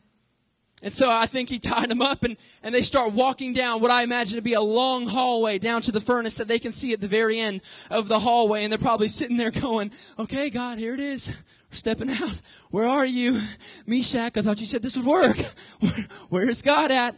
And 0.84 0.94
so 0.94 1.10
I 1.10 1.26
think 1.26 1.50
he 1.50 1.58
tied 1.58 1.90
them 1.90 2.04
up 2.04 2.24
and, 2.24 2.38
and 2.62 2.74
they 2.74 2.84
start 2.84 3.14
walking 3.14 3.54
down 3.54 3.82
what 3.82 3.90
I 3.90 4.04
imagine 4.04 4.36
to 4.36 4.44
be 4.44 4.54
a 4.54 4.62
long 4.62 5.08
hallway 5.08 5.58
down 5.58 5.82
to 5.84 5.92
the 5.92 6.00
furnace 6.00 6.36
that 6.36 6.48
they 6.48 6.60
can 6.60 6.72
see 6.72 6.94
at 6.94 7.02
the 7.02 7.08
very 7.08 7.40
end 7.40 7.62
of 7.90 8.08
the 8.08 8.20
hallway. 8.20 8.64
And 8.64 8.72
they're 8.72 8.78
probably 8.78 9.08
sitting 9.08 9.38
there 9.38 9.50
going, 9.50 9.92
okay, 10.20 10.52
God, 10.52 10.78
here 10.78 10.94
it 10.94 11.00
is. 11.00 11.30
We're 11.30 11.78
stepping 11.78 12.12
out. 12.12 12.42
Where 12.70 12.86
are 12.86 13.06
you? 13.06 13.42
Meshach, 13.88 14.38
I 14.38 14.42
thought 14.44 14.60
you 14.60 14.68
said 14.68 14.84
this 14.84 14.96
would 14.96 15.06
work. 15.06 15.38
Where 16.30 16.48
is 16.48 16.62
God 16.62 16.92
at? 16.92 17.16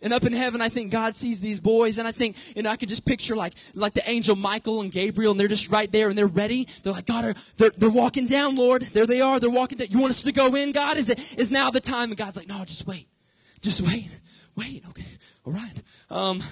And 0.00 0.12
up 0.12 0.24
in 0.24 0.32
heaven, 0.32 0.60
I 0.60 0.68
think 0.68 0.92
God 0.92 1.14
sees 1.16 1.40
these 1.40 1.58
boys, 1.58 1.98
and 1.98 2.06
I 2.06 2.12
think, 2.12 2.36
you 2.54 2.62
know, 2.62 2.70
I 2.70 2.76
could 2.76 2.88
just 2.88 3.04
picture 3.04 3.34
like, 3.34 3.54
like 3.74 3.94
the 3.94 4.08
angel 4.08 4.36
Michael 4.36 4.80
and 4.80 4.92
Gabriel, 4.92 5.32
and 5.32 5.40
they're 5.40 5.48
just 5.48 5.70
right 5.70 5.90
there, 5.90 6.08
and 6.08 6.16
they're 6.16 6.28
ready. 6.28 6.68
They're 6.82 6.92
like, 6.92 7.06
God, 7.06 7.36
they're, 7.56 7.70
they're 7.70 7.90
walking 7.90 8.28
down, 8.28 8.54
Lord. 8.54 8.82
There 8.82 9.06
they 9.06 9.20
are. 9.20 9.40
They're 9.40 9.50
walking 9.50 9.78
down. 9.78 9.88
You 9.90 9.98
want 9.98 10.10
us 10.12 10.22
to 10.22 10.32
go 10.32 10.54
in, 10.54 10.70
God? 10.70 10.98
Is 10.98 11.08
it, 11.08 11.18
is 11.36 11.50
now 11.50 11.70
the 11.70 11.80
time? 11.80 12.10
And 12.10 12.16
God's 12.16 12.36
like, 12.36 12.48
no, 12.48 12.64
just 12.64 12.86
wait. 12.86 13.08
Just 13.60 13.80
wait. 13.80 14.08
Wait. 14.54 14.84
Okay. 14.90 15.06
All 15.44 15.52
right. 15.52 15.82
Um, 16.10 16.44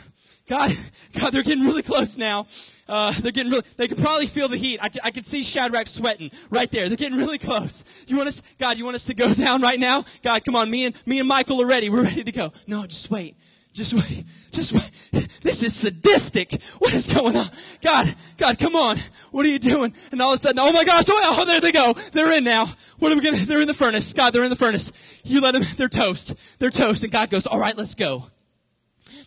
God, 0.46 0.72
God, 1.12 1.32
they're 1.32 1.42
getting 1.42 1.64
really 1.64 1.82
close 1.82 2.16
now. 2.16 2.46
Uh, 2.88 3.12
they're 3.20 3.32
getting 3.32 3.50
really, 3.50 3.64
they 3.76 3.88
could 3.88 3.98
probably 3.98 4.26
feel 4.26 4.46
the 4.46 4.56
heat. 4.56 4.78
I, 4.80 4.88
I 5.02 5.10
could 5.10 5.26
see 5.26 5.42
Shadrach 5.42 5.88
sweating 5.88 6.30
right 6.50 6.70
there. 6.70 6.88
They're 6.88 6.96
getting 6.96 7.18
really 7.18 7.38
close. 7.38 7.84
You 8.06 8.16
want 8.16 8.28
us, 8.28 8.42
God, 8.58 8.78
you 8.78 8.84
want 8.84 8.94
us 8.94 9.06
to 9.06 9.14
go 9.14 9.34
down 9.34 9.60
right 9.60 9.80
now? 9.80 10.04
God, 10.22 10.44
come 10.44 10.54
on. 10.54 10.70
Me 10.70 10.84
and, 10.84 10.94
me 11.04 11.18
and 11.18 11.28
Michael 11.28 11.60
are 11.62 11.66
ready. 11.66 11.88
We're 11.88 12.04
ready 12.04 12.22
to 12.22 12.32
go. 12.32 12.52
No, 12.66 12.86
just 12.86 13.10
wait. 13.10 13.36
Just 13.72 13.92
wait. 13.92 14.24
Just 14.52 14.72
wait. 14.72 14.90
This 15.42 15.62
is 15.62 15.76
sadistic. 15.76 16.60
What 16.78 16.92
is 16.92 17.06
going 17.06 17.36
on? 17.36 17.48
God, 17.80 18.12
God, 18.36 18.58
come 18.58 18.74
on. 18.74 18.96
What 19.30 19.46
are 19.46 19.48
you 19.48 19.60
doing? 19.60 19.94
And 20.10 20.20
all 20.20 20.32
of 20.32 20.38
a 20.38 20.42
sudden, 20.42 20.58
oh 20.58 20.72
my 20.72 20.82
gosh, 20.82 21.04
oh, 21.08 21.36
oh 21.38 21.44
there 21.44 21.60
they 21.60 21.70
go. 21.70 21.94
They're 22.10 22.32
in 22.36 22.42
now. 22.42 22.74
What 22.98 23.12
are 23.12 23.14
we 23.14 23.20
gonna, 23.20 23.36
they're 23.36 23.60
in 23.60 23.68
the 23.68 23.74
furnace. 23.74 24.12
God, 24.12 24.32
they're 24.32 24.42
in 24.42 24.50
the 24.50 24.56
furnace. 24.56 24.92
You 25.24 25.40
let 25.40 25.52
them, 25.52 25.62
they're 25.76 25.88
toast. 25.88 26.34
They're 26.58 26.70
toast. 26.70 27.04
And 27.04 27.12
God 27.12 27.30
goes, 27.30 27.46
all 27.46 27.60
right, 27.60 27.76
let's 27.76 27.94
go. 27.94 28.26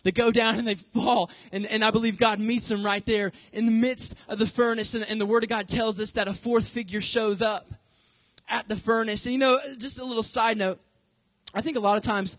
They 0.02 0.12
go 0.12 0.30
down 0.30 0.58
and 0.58 0.66
they 0.66 0.74
fall. 0.74 1.30
And, 1.52 1.66
and 1.66 1.84
I 1.84 1.90
believe 1.90 2.16
God 2.16 2.40
meets 2.40 2.68
them 2.68 2.84
right 2.84 3.04
there 3.04 3.32
in 3.52 3.66
the 3.66 3.72
midst 3.72 4.14
of 4.28 4.38
the 4.38 4.46
furnace. 4.46 4.94
And, 4.94 5.04
and 5.08 5.20
the 5.20 5.26
Word 5.26 5.42
of 5.42 5.48
God 5.48 5.68
tells 5.68 6.00
us 6.00 6.12
that 6.12 6.28
a 6.28 6.32
fourth 6.32 6.68
figure 6.68 7.00
shows 7.00 7.42
up 7.42 7.72
at 8.48 8.68
the 8.68 8.76
furnace. 8.76 9.26
And 9.26 9.32
you 9.32 9.38
know, 9.38 9.58
just 9.78 9.98
a 9.98 10.04
little 10.04 10.22
side 10.22 10.56
note. 10.56 10.80
I 11.54 11.60
think 11.60 11.76
a 11.76 11.80
lot 11.80 11.96
of 11.96 12.02
times, 12.02 12.38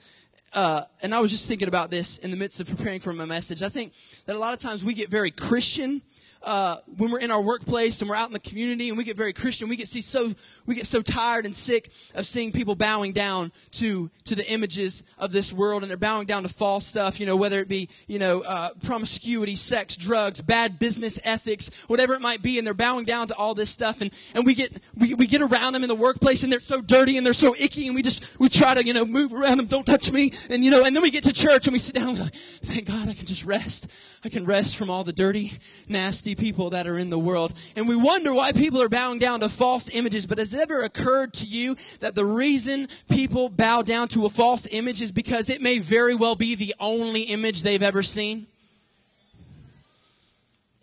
uh, 0.53 0.81
and 1.01 1.13
I 1.13 1.19
was 1.19 1.31
just 1.31 1.47
thinking 1.47 1.67
about 1.67 1.91
this 1.91 2.17
in 2.17 2.31
the 2.31 2.37
midst 2.37 2.59
of 2.59 2.67
preparing 2.67 2.99
for 2.99 3.13
my 3.13 3.25
message. 3.25 3.63
I 3.63 3.69
think 3.69 3.93
that 4.25 4.35
a 4.35 4.39
lot 4.39 4.53
of 4.53 4.59
times 4.59 4.83
we 4.83 4.93
get 4.93 5.09
very 5.09 5.31
Christian 5.31 6.01
uh, 6.43 6.77
when 6.97 7.11
we're 7.11 7.19
in 7.19 7.31
our 7.31 7.41
workplace 7.41 8.01
and 8.01 8.09
we're 8.09 8.15
out 8.15 8.27
in 8.27 8.33
the 8.33 8.39
community 8.39 8.89
and 8.89 8.97
we 8.97 9.03
get 9.03 9.15
very 9.15 9.33
Christian, 9.33 9.69
we 9.69 9.75
get 9.75 9.87
see 9.87 10.01
so 10.01 10.33
we 10.65 10.75
get 10.75 10.87
so 10.87 11.01
tired 11.01 11.45
and 11.45 11.55
sick 11.55 11.91
of 12.15 12.25
seeing 12.25 12.51
people 12.51 12.75
bowing 12.75 13.13
down 13.13 13.51
to 13.71 14.09
to 14.25 14.35
the 14.35 14.49
images 14.51 15.03
of 15.17 15.31
this 15.31 15.53
world 15.53 15.83
and 15.83 15.89
they're 15.89 15.97
bowing 15.97 16.25
down 16.25 16.43
to 16.43 16.49
false 16.49 16.85
stuff. 16.85 17.19
You 17.19 17.25
know, 17.25 17.35
whether 17.35 17.59
it 17.59 17.67
be 17.67 17.89
you 18.07 18.19
know 18.19 18.41
uh, 18.41 18.71
promiscuity, 18.83 19.55
sex, 19.55 19.95
drugs, 19.95 20.41
bad 20.41 20.79
business 20.79 21.19
ethics, 21.23 21.69
whatever 21.87 22.13
it 22.13 22.21
might 22.21 22.41
be, 22.41 22.57
and 22.57 22.65
they're 22.65 22.73
bowing 22.73 23.05
down 23.05 23.27
to 23.27 23.35
all 23.35 23.53
this 23.53 23.69
stuff. 23.69 24.01
And 24.01 24.11
and 24.33 24.45
we 24.45 24.55
get 24.55 24.81
we, 24.95 25.13
we 25.13 25.27
get 25.27 25.41
around 25.41 25.73
them 25.73 25.83
in 25.83 25.89
the 25.89 25.95
workplace 25.95 26.43
and 26.43 26.51
they're 26.51 26.59
so 26.59 26.81
dirty 26.81 27.17
and 27.17 27.25
they're 27.25 27.33
so 27.33 27.55
icky 27.57 27.87
and 27.87 27.95
we 27.95 28.01
just 28.01 28.39
we 28.39 28.49
try 28.49 28.73
to 28.73 28.85
you 28.85 28.93
know 28.93 29.05
move 29.05 29.33
around 29.33 29.57
them, 29.57 29.67
don't 29.67 29.85
touch 29.85 30.11
me, 30.11 30.31
and 30.49 30.65
you 30.65 30.71
know, 30.71 30.83
and 30.85 30.95
then 30.95 31.03
we 31.03 31.11
get 31.11 31.23
to 31.25 31.33
church 31.33 31.67
and 31.67 31.73
we 31.73 31.79
sit 31.79 31.95
down 31.95 32.09
and 32.09 32.17
we're 32.17 32.23
like, 32.25 32.35
thank 32.35 32.85
God 32.85 33.07
I 33.07 33.13
can 33.13 33.25
just 33.25 33.45
rest. 33.45 33.87
I 34.23 34.29
can 34.29 34.45
rest 34.45 34.77
from 34.77 34.89
all 34.89 35.03
the 35.03 35.13
dirty, 35.13 35.53
nasty 35.87 36.30
people 36.35 36.71
that 36.71 36.87
are 36.87 36.97
in 36.97 37.09
the 37.09 37.19
world. 37.19 37.53
And 37.75 37.87
we 37.87 37.95
wonder 37.95 38.33
why 38.33 38.51
people 38.51 38.81
are 38.81 38.89
bowing 38.89 39.19
down 39.19 39.39
to 39.41 39.49
false 39.49 39.89
images. 39.89 40.25
But 40.25 40.37
has 40.37 40.53
it 40.53 40.59
ever 40.61 40.81
occurred 40.81 41.33
to 41.35 41.45
you 41.45 41.75
that 41.99 42.15
the 42.15 42.25
reason 42.25 42.87
people 43.09 43.49
bow 43.49 43.81
down 43.81 44.07
to 44.09 44.25
a 44.25 44.29
false 44.29 44.67
image 44.71 45.01
is 45.01 45.11
because 45.11 45.49
it 45.49 45.61
may 45.61 45.79
very 45.79 46.15
well 46.15 46.35
be 46.35 46.55
the 46.55 46.75
only 46.79 47.23
image 47.23 47.63
they've 47.63 47.83
ever 47.83 48.03
seen? 48.03 48.47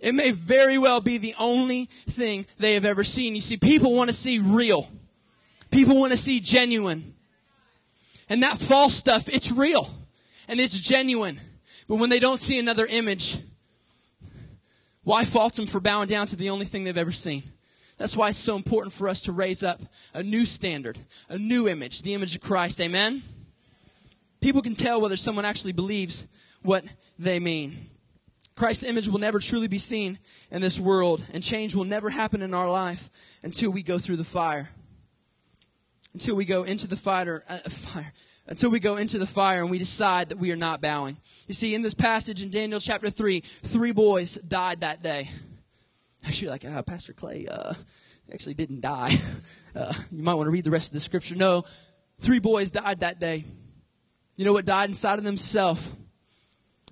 It 0.00 0.14
may 0.14 0.30
very 0.30 0.78
well 0.78 1.00
be 1.00 1.18
the 1.18 1.34
only 1.38 1.86
thing 1.86 2.46
they 2.58 2.74
have 2.74 2.84
ever 2.84 3.02
seen. 3.02 3.34
You 3.34 3.40
see, 3.40 3.56
people 3.56 3.94
want 3.94 4.08
to 4.08 4.14
see 4.14 4.38
real. 4.38 4.88
People 5.70 5.98
want 5.98 6.12
to 6.12 6.18
see 6.18 6.40
genuine. 6.40 7.14
And 8.28 8.42
that 8.42 8.58
false 8.58 8.94
stuff, 8.94 9.28
it's 9.28 9.50
real. 9.50 9.92
And 10.46 10.60
it's 10.60 10.78
genuine. 10.78 11.40
But 11.88 11.96
when 11.96 12.10
they 12.10 12.20
don't 12.20 12.38
see 12.38 12.58
another 12.58 12.86
image, 12.86 13.38
why 15.08 15.24
fault 15.24 15.54
them 15.54 15.66
for 15.66 15.80
bowing 15.80 16.06
down 16.06 16.26
to 16.26 16.36
the 16.36 16.50
only 16.50 16.66
thing 16.66 16.84
they've 16.84 16.98
ever 16.98 17.12
seen? 17.12 17.42
That's 17.96 18.14
why 18.14 18.28
it's 18.28 18.38
so 18.38 18.56
important 18.56 18.92
for 18.92 19.08
us 19.08 19.22
to 19.22 19.32
raise 19.32 19.62
up 19.62 19.80
a 20.12 20.22
new 20.22 20.44
standard, 20.44 20.98
a 21.30 21.38
new 21.38 21.66
image, 21.66 22.02
the 22.02 22.12
image 22.12 22.34
of 22.34 22.42
Christ. 22.42 22.78
Amen? 22.78 23.22
People 24.42 24.60
can 24.60 24.74
tell 24.74 25.00
whether 25.00 25.16
someone 25.16 25.46
actually 25.46 25.72
believes 25.72 26.26
what 26.60 26.84
they 27.18 27.38
mean. 27.38 27.88
Christ's 28.54 28.84
image 28.84 29.08
will 29.08 29.18
never 29.18 29.38
truly 29.38 29.66
be 29.66 29.78
seen 29.78 30.18
in 30.50 30.60
this 30.60 30.78
world, 30.78 31.24
and 31.32 31.42
change 31.42 31.74
will 31.74 31.84
never 31.84 32.10
happen 32.10 32.42
in 32.42 32.52
our 32.52 32.70
life 32.70 33.08
until 33.42 33.70
we 33.70 33.82
go 33.82 33.98
through 33.98 34.16
the 34.16 34.24
fire. 34.24 34.72
Until 36.12 36.36
we 36.36 36.44
go 36.44 36.64
into 36.64 36.86
the 36.86 36.96
fire, 36.96 37.44
uh, 37.48 37.56
fire 37.70 38.12
until 38.48 38.70
we 38.70 38.80
go 38.80 38.96
into 38.96 39.18
the 39.18 39.26
fire 39.26 39.60
and 39.60 39.70
we 39.70 39.78
decide 39.78 40.30
that 40.30 40.38
we 40.38 40.50
are 40.50 40.56
not 40.56 40.80
bowing. 40.80 41.18
You 41.46 41.54
see, 41.54 41.74
in 41.74 41.82
this 41.82 41.94
passage 41.94 42.42
in 42.42 42.50
Daniel 42.50 42.80
chapter 42.80 43.10
3, 43.10 43.40
three 43.40 43.92
boys 43.92 44.34
died 44.36 44.80
that 44.80 45.02
day. 45.02 45.28
Actually, 46.26 46.48
like, 46.48 46.64
uh, 46.64 46.82
Pastor 46.82 47.12
Clay 47.12 47.46
uh, 47.46 47.74
actually 48.32 48.54
didn't 48.54 48.80
die. 48.80 49.16
Uh, 49.76 49.94
you 50.10 50.24
might 50.24 50.34
want 50.34 50.48
to 50.48 50.50
read 50.50 50.64
the 50.64 50.72
rest 50.72 50.88
of 50.88 50.92
the 50.94 50.98
scripture. 50.98 51.36
No, 51.36 51.64
three 52.18 52.40
boys 52.40 52.72
died 52.72 52.98
that 53.00 53.20
day. 53.20 53.44
You 54.34 54.44
know 54.44 54.52
what 54.52 54.64
died 54.64 54.88
inside 54.88 55.18
of 55.18 55.24
themselves? 55.24 55.92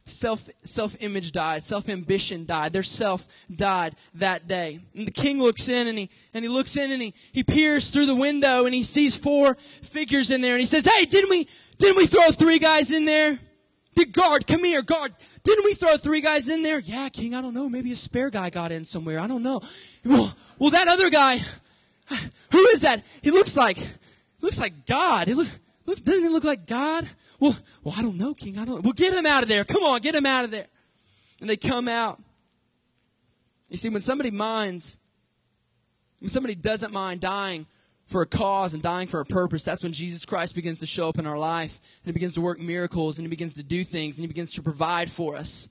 Self 0.06 0.48
self 0.64 0.96
image 1.00 1.32
died, 1.32 1.64
self 1.64 1.88
ambition 1.88 2.46
died, 2.46 2.72
their 2.72 2.82
self 2.82 3.28
died 3.54 3.96
that 4.14 4.48
day. 4.48 4.80
And 4.94 5.06
the 5.06 5.12
king 5.12 5.40
looks 5.40 5.68
in 5.68 5.88
and 5.88 5.98
he 5.98 6.10
and 6.32 6.44
he 6.44 6.48
looks 6.48 6.76
in 6.76 6.90
and 6.90 7.02
he, 7.02 7.14
he 7.32 7.42
peers 7.42 7.90
through 7.90 8.06
the 8.06 8.14
window 8.14 8.64
and 8.64 8.74
he 8.74 8.82
sees 8.82 9.16
four 9.16 9.56
figures 9.56 10.30
in 10.30 10.40
there 10.40 10.52
and 10.52 10.60
he 10.60 10.66
says, 10.66 10.86
Hey, 10.86 11.04
didn't 11.04 11.30
we 11.30 11.48
didn't 11.78 11.96
we 11.96 12.06
throw 12.06 12.30
three 12.30 12.58
guys 12.58 12.90
in 12.90 13.04
there? 13.04 13.38
The 13.96 14.04
guard, 14.04 14.46
come 14.46 14.62
here, 14.62 14.82
guard. 14.82 15.14
Didn't 15.42 15.64
we 15.64 15.74
throw 15.74 15.96
three 15.96 16.20
guys 16.20 16.50
in 16.50 16.62
there? 16.62 16.78
Yeah, 16.78 17.08
King, 17.08 17.34
I 17.34 17.40
don't 17.40 17.54
know. 17.54 17.68
Maybe 17.68 17.92
a 17.92 17.96
spare 17.96 18.28
guy 18.28 18.50
got 18.50 18.70
in 18.70 18.84
somewhere. 18.84 19.18
I 19.18 19.26
don't 19.26 19.42
know. 19.42 19.62
Well, 20.04 20.36
well 20.58 20.70
that 20.70 20.86
other 20.86 21.08
guy, 21.08 21.38
who 22.52 22.66
is 22.68 22.82
that? 22.82 23.02
He 23.22 23.30
looks 23.30 23.56
like, 23.56 23.78
looks 24.42 24.60
like 24.60 24.84
God. 24.86 25.28
He 25.28 25.34
look, 25.34 25.48
look, 25.86 26.04
doesn't 26.04 26.22
he 26.22 26.28
look 26.28 26.44
like 26.44 26.66
God? 26.66 27.08
Well, 27.38 27.56
well, 27.82 27.94
I 27.96 28.02
don't 28.02 28.16
know, 28.16 28.34
King. 28.34 28.58
I 28.58 28.64
don't. 28.64 28.82
Well, 28.82 28.92
get 28.92 29.14
him 29.14 29.26
out 29.26 29.42
of 29.42 29.48
there. 29.48 29.64
Come 29.64 29.82
on, 29.82 30.00
get 30.00 30.14
him 30.14 30.26
out 30.26 30.44
of 30.44 30.50
there. 30.50 30.66
And 31.40 31.50
they 31.50 31.56
come 31.56 31.88
out. 31.88 32.22
You 33.68 33.76
see, 33.76 33.88
when 33.88 34.00
somebody 34.00 34.30
minds, 34.30 34.98
when 36.20 36.30
somebody 36.30 36.54
doesn't 36.54 36.92
mind 36.92 37.20
dying 37.20 37.66
for 38.04 38.22
a 38.22 38.26
cause 38.26 38.72
and 38.72 38.82
dying 38.82 39.08
for 39.08 39.20
a 39.20 39.24
purpose, 39.24 39.64
that's 39.64 39.82
when 39.82 39.92
Jesus 39.92 40.24
Christ 40.24 40.54
begins 40.54 40.78
to 40.78 40.86
show 40.86 41.08
up 41.08 41.18
in 41.18 41.26
our 41.26 41.38
life 41.38 41.80
and 42.04 42.06
he 42.06 42.12
begins 42.12 42.34
to 42.34 42.40
work 42.40 42.60
miracles 42.60 43.18
and 43.18 43.26
he 43.26 43.28
begins 43.28 43.54
to 43.54 43.62
do 43.62 43.82
things 43.82 44.16
and 44.16 44.22
he 44.22 44.28
begins 44.28 44.52
to 44.52 44.62
provide 44.62 45.10
for 45.10 45.34
us 45.36 45.68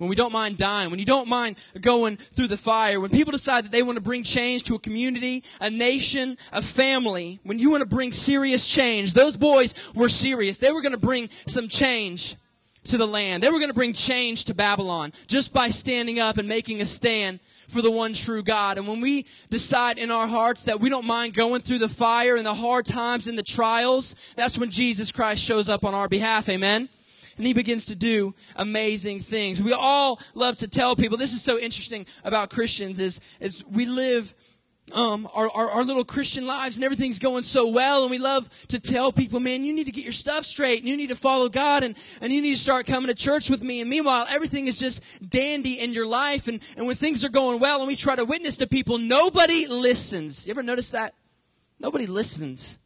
when 0.00 0.08
we 0.08 0.16
don't 0.16 0.32
mind 0.32 0.56
dying, 0.56 0.88
when 0.88 0.98
you 0.98 1.04
don't 1.04 1.28
mind 1.28 1.56
going 1.78 2.16
through 2.16 2.46
the 2.46 2.56
fire, 2.56 2.98
when 2.98 3.10
people 3.10 3.32
decide 3.32 3.66
that 3.66 3.70
they 3.70 3.82
want 3.82 3.96
to 3.96 4.02
bring 4.02 4.22
change 4.22 4.62
to 4.62 4.74
a 4.74 4.78
community, 4.78 5.44
a 5.60 5.68
nation, 5.68 6.38
a 6.54 6.62
family, 6.62 7.38
when 7.42 7.58
you 7.58 7.70
want 7.70 7.82
to 7.82 7.86
bring 7.86 8.10
serious 8.10 8.66
change, 8.66 9.12
those 9.12 9.36
boys 9.36 9.74
were 9.94 10.08
serious. 10.08 10.56
They 10.56 10.72
were 10.72 10.80
going 10.80 10.94
to 10.94 10.98
bring 10.98 11.28
some 11.46 11.68
change 11.68 12.36
to 12.84 12.96
the 12.96 13.06
land. 13.06 13.42
They 13.42 13.50
were 13.50 13.58
going 13.58 13.68
to 13.68 13.74
bring 13.74 13.92
change 13.92 14.46
to 14.46 14.54
Babylon 14.54 15.12
just 15.26 15.52
by 15.52 15.68
standing 15.68 16.18
up 16.18 16.38
and 16.38 16.48
making 16.48 16.80
a 16.80 16.86
stand 16.86 17.38
for 17.68 17.82
the 17.82 17.90
one 17.90 18.14
true 18.14 18.42
God. 18.42 18.78
And 18.78 18.88
when 18.88 19.02
we 19.02 19.26
decide 19.50 19.98
in 19.98 20.10
our 20.10 20.26
hearts 20.26 20.64
that 20.64 20.80
we 20.80 20.88
don't 20.88 21.04
mind 21.04 21.34
going 21.34 21.60
through 21.60 21.80
the 21.80 21.90
fire 21.90 22.36
and 22.36 22.46
the 22.46 22.54
hard 22.54 22.86
times 22.86 23.26
and 23.26 23.36
the 23.36 23.42
trials, 23.42 24.14
that's 24.34 24.56
when 24.56 24.70
Jesus 24.70 25.12
Christ 25.12 25.44
shows 25.44 25.68
up 25.68 25.84
on 25.84 25.94
our 25.94 26.08
behalf. 26.08 26.48
Amen 26.48 26.88
and 27.40 27.46
he 27.46 27.54
begins 27.54 27.86
to 27.86 27.94
do 27.94 28.34
amazing 28.54 29.18
things. 29.18 29.62
We 29.62 29.72
all 29.72 30.20
love 30.34 30.58
to 30.58 30.68
tell 30.68 30.94
people, 30.94 31.16
this 31.16 31.32
is 31.32 31.40
so 31.40 31.58
interesting 31.58 32.04
about 32.22 32.50
Christians 32.50 33.00
is, 33.00 33.18
is 33.40 33.64
we 33.64 33.86
live 33.86 34.34
um, 34.92 35.26
our, 35.32 35.50
our, 35.50 35.70
our, 35.70 35.84
little 35.84 36.04
Christian 36.04 36.46
lives 36.46 36.76
and 36.76 36.84
everything's 36.84 37.18
going 37.18 37.44
so 37.44 37.68
well. 37.68 38.02
And 38.02 38.10
we 38.10 38.18
love 38.18 38.50
to 38.66 38.78
tell 38.78 39.10
people, 39.10 39.40
man, 39.40 39.64
you 39.64 39.72
need 39.72 39.86
to 39.86 39.90
get 39.90 40.04
your 40.04 40.12
stuff 40.12 40.44
straight 40.44 40.80
and 40.80 40.88
you 40.88 40.98
need 40.98 41.08
to 41.08 41.16
follow 41.16 41.48
God 41.48 41.82
and, 41.82 41.96
and 42.20 42.30
you 42.30 42.42
need 42.42 42.56
to 42.56 42.60
start 42.60 42.84
coming 42.84 43.08
to 43.08 43.14
church 43.14 43.48
with 43.48 43.62
me. 43.62 43.80
And 43.80 43.88
meanwhile, 43.88 44.26
everything 44.28 44.66
is 44.66 44.78
just 44.78 45.02
dandy 45.30 45.80
in 45.80 45.94
your 45.94 46.06
life. 46.06 46.46
And, 46.46 46.60
and 46.76 46.86
when 46.86 46.96
things 46.96 47.24
are 47.24 47.30
going 47.30 47.58
well 47.58 47.78
and 47.78 47.88
we 47.88 47.96
try 47.96 48.16
to 48.16 48.26
witness 48.26 48.58
to 48.58 48.66
people, 48.66 48.98
nobody 48.98 49.66
listens. 49.66 50.46
You 50.46 50.50
ever 50.50 50.62
notice 50.62 50.90
that? 50.90 51.14
Nobody 51.78 52.06
listens. 52.06 52.78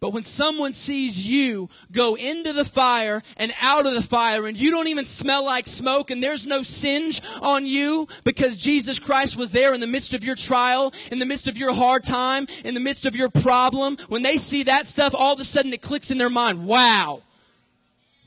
But 0.00 0.12
when 0.12 0.22
someone 0.22 0.72
sees 0.72 1.26
you 1.26 1.68
go 1.90 2.14
into 2.14 2.52
the 2.52 2.64
fire 2.64 3.20
and 3.36 3.52
out 3.60 3.86
of 3.86 3.94
the 3.94 4.02
fire 4.02 4.46
and 4.46 4.56
you 4.56 4.70
don't 4.70 4.86
even 4.88 5.04
smell 5.04 5.44
like 5.44 5.66
smoke 5.66 6.10
and 6.10 6.22
there's 6.22 6.46
no 6.46 6.62
singe 6.62 7.20
on 7.42 7.66
you 7.66 8.06
because 8.22 8.56
Jesus 8.56 9.00
Christ 9.00 9.36
was 9.36 9.50
there 9.50 9.74
in 9.74 9.80
the 9.80 9.88
midst 9.88 10.14
of 10.14 10.22
your 10.22 10.36
trial, 10.36 10.94
in 11.10 11.18
the 11.18 11.26
midst 11.26 11.48
of 11.48 11.58
your 11.58 11.74
hard 11.74 12.04
time, 12.04 12.46
in 12.64 12.74
the 12.74 12.80
midst 12.80 13.06
of 13.06 13.16
your 13.16 13.28
problem, 13.28 13.96
when 14.08 14.22
they 14.22 14.36
see 14.36 14.64
that 14.64 14.86
stuff, 14.86 15.14
all 15.16 15.34
of 15.34 15.40
a 15.40 15.44
sudden 15.44 15.72
it 15.72 15.82
clicks 15.82 16.12
in 16.12 16.18
their 16.18 16.30
mind. 16.30 16.64
Wow. 16.64 17.22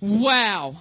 Wow. 0.02 0.76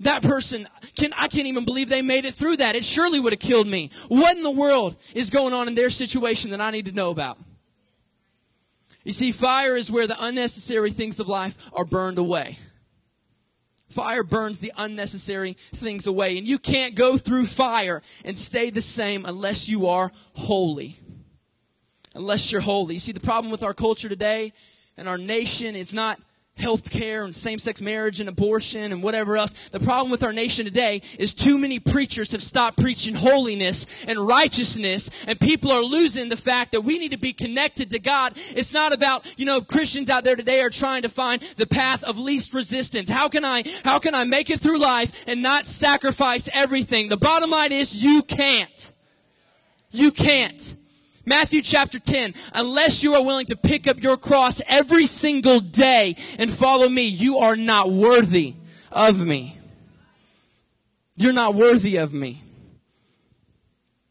That 0.00 0.22
person 0.22 0.68
can, 0.96 1.12
I 1.16 1.26
can't 1.28 1.46
even 1.46 1.64
believe 1.64 1.88
they 1.88 2.02
made 2.02 2.24
it 2.24 2.34
through 2.34 2.56
that. 2.56 2.76
It 2.76 2.84
surely 2.84 3.18
would 3.18 3.32
have 3.32 3.40
killed 3.40 3.66
me. 3.66 3.90
What 4.08 4.36
in 4.36 4.42
the 4.42 4.50
world 4.50 4.96
is 5.14 5.30
going 5.30 5.54
on 5.54 5.66
in 5.66 5.74
their 5.74 5.90
situation 5.90 6.50
that 6.50 6.60
I 6.60 6.70
need 6.70 6.86
to 6.86 6.92
know 6.92 7.10
about? 7.10 7.38
You 9.04 9.12
see, 9.12 9.32
fire 9.32 9.76
is 9.76 9.90
where 9.90 10.06
the 10.06 10.22
unnecessary 10.22 10.90
things 10.90 11.18
of 11.18 11.28
life 11.28 11.56
are 11.72 11.84
burned 11.84 12.18
away. 12.18 12.58
Fire 13.88 14.22
burns 14.22 14.58
the 14.58 14.72
unnecessary 14.78 15.56
things 15.74 16.06
away. 16.06 16.38
And 16.38 16.46
you 16.46 16.58
can't 16.58 16.94
go 16.94 17.18
through 17.18 17.46
fire 17.46 18.00
and 18.24 18.38
stay 18.38 18.70
the 18.70 18.80
same 18.80 19.26
unless 19.26 19.68
you 19.68 19.88
are 19.88 20.12
holy. 20.34 20.96
Unless 22.14 22.52
you're 22.52 22.62
holy. 22.62 22.94
You 22.94 23.00
see, 23.00 23.12
the 23.12 23.20
problem 23.20 23.50
with 23.50 23.62
our 23.62 23.74
culture 23.74 24.08
today 24.08 24.52
and 24.96 25.08
our 25.08 25.18
nation 25.18 25.76
is 25.76 25.92
not 25.92 26.18
health 26.56 26.90
care 26.90 27.24
and 27.24 27.34
same-sex 27.34 27.80
marriage 27.80 28.20
and 28.20 28.28
abortion 28.28 28.92
and 28.92 29.02
whatever 29.02 29.36
else. 29.36 29.52
The 29.70 29.80
problem 29.80 30.10
with 30.10 30.22
our 30.22 30.32
nation 30.32 30.64
today 30.64 31.02
is 31.18 31.34
too 31.34 31.58
many 31.58 31.78
preachers 31.78 32.32
have 32.32 32.42
stopped 32.42 32.78
preaching 32.78 33.14
holiness 33.14 33.86
and 34.06 34.18
righteousness 34.18 35.10
and 35.26 35.40
people 35.40 35.72
are 35.72 35.82
losing 35.82 36.28
the 36.28 36.36
fact 36.36 36.72
that 36.72 36.82
we 36.82 36.98
need 36.98 37.12
to 37.12 37.18
be 37.18 37.32
connected 37.32 37.90
to 37.90 37.98
God. 37.98 38.34
It's 38.50 38.72
not 38.72 38.94
about, 38.94 39.26
you 39.38 39.46
know, 39.46 39.60
Christians 39.60 40.10
out 40.10 40.24
there 40.24 40.36
today 40.36 40.60
are 40.60 40.70
trying 40.70 41.02
to 41.02 41.08
find 41.08 41.42
the 41.56 41.66
path 41.66 42.04
of 42.04 42.18
least 42.18 42.54
resistance. 42.54 43.08
How 43.08 43.28
can 43.28 43.44
I, 43.44 43.64
how 43.84 43.98
can 43.98 44.14
I 44.14 44.24
make 44.24 44.50
it 44.50 44.60
through 44.60 44.78
life 44.78 45.24
and 45.26 45.42
not 45.42 45.66
sacrifice 45.66 46.48
everything? 46.52 47.08
The 47.08 47.16
bottom 47.16 47.50
line 47.50 47.72
is 47.72 48.04
you 48.04 48.22
can't. 48.22 48.92
You 49.90 50.10
can't. 50.10 50.76
Matthew 51.24 51.62
chapter 51.62 51.98
10, 51.98 52.34
unless 52.54 53.04
you 53.04 53.14
are 53.14 53.24
willing 53.24 53.46
to 53.46 53.56
pick 53.56 53.86
up 53.86 54.02
your 54.02 54.16
cross 54.16 54.60
every 54.66 55.06
single 55.06 55.60
day 55.60 56.16
and 56.38 56.50
follow 56.50 56.88
me, 56.88 57.06
you 57.06 57.38
are 57.38 57.54
not 57.54 57.90
worthy 57.90 58.54
of 58.90 59.24
me. 59.24 59.58
You're 61.14 61.32
not 61.32 61.54
worthy 61.54 61.96
of 61.96 62.12
me. 62.12 62.42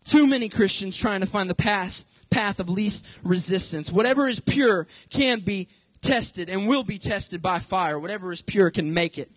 Too 0.06 0.26
many 0.26 0.48
Christians 0.48 0.96
trying 0.96 1.22
to 1.22 1.28
find 1.28 1.50
the 1.50 1.56
path, 1.56 2.06
path 2.30 2.60
of 2.60 2.70
least 2.70 3.06
resistance. 3.24 3.92
Whatever 3.92 4.28
is 4.28 4.40
pure 4.40 4.88
can 5.10 5.42
be 5.42 5.68
tested 6.02 6.50
and 6.50 6.68
will 6.68 6.84
be 6.84 6.98
tested 6.98 7.42
by 7.42 7.60
fire. 7.60 8.00
Whatever 8.00 8.32
is 8.32 8.42
pure 8.42 8.72
can 8.72 8.94
make 8.94 9.18
it. 9.18 9.30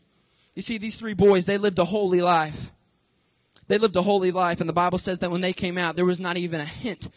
You 0.54 0.62
see, 0.62 0.78
these 0.78 0.96
three 0.96 1.14
boys, 1.14 1.46
they 1.46 1.58
lived 1.58 1.78
a 1.80 1.84
holy 1.84 2.22
life. 2.22 2.72
They 3.66 3.78
lived 3.78 3.96
a 3.96 4.02
holy 4.02 4.30
life, 4.30 4.60
and 4.60 4.68
the 4.68 4.74
Bible 4.74 4.98
says 4.98 5.18
that 5.20 5.30
when 5.30 5.40
they 5.40 5.52
came 5.52 5.78
out, 5.78 5.96
there 5.96 6.04
was 6.04 6.20
not 6.20 6.36
even 6.36 6.60
a 6.60 6.66
hint 6.66 7.08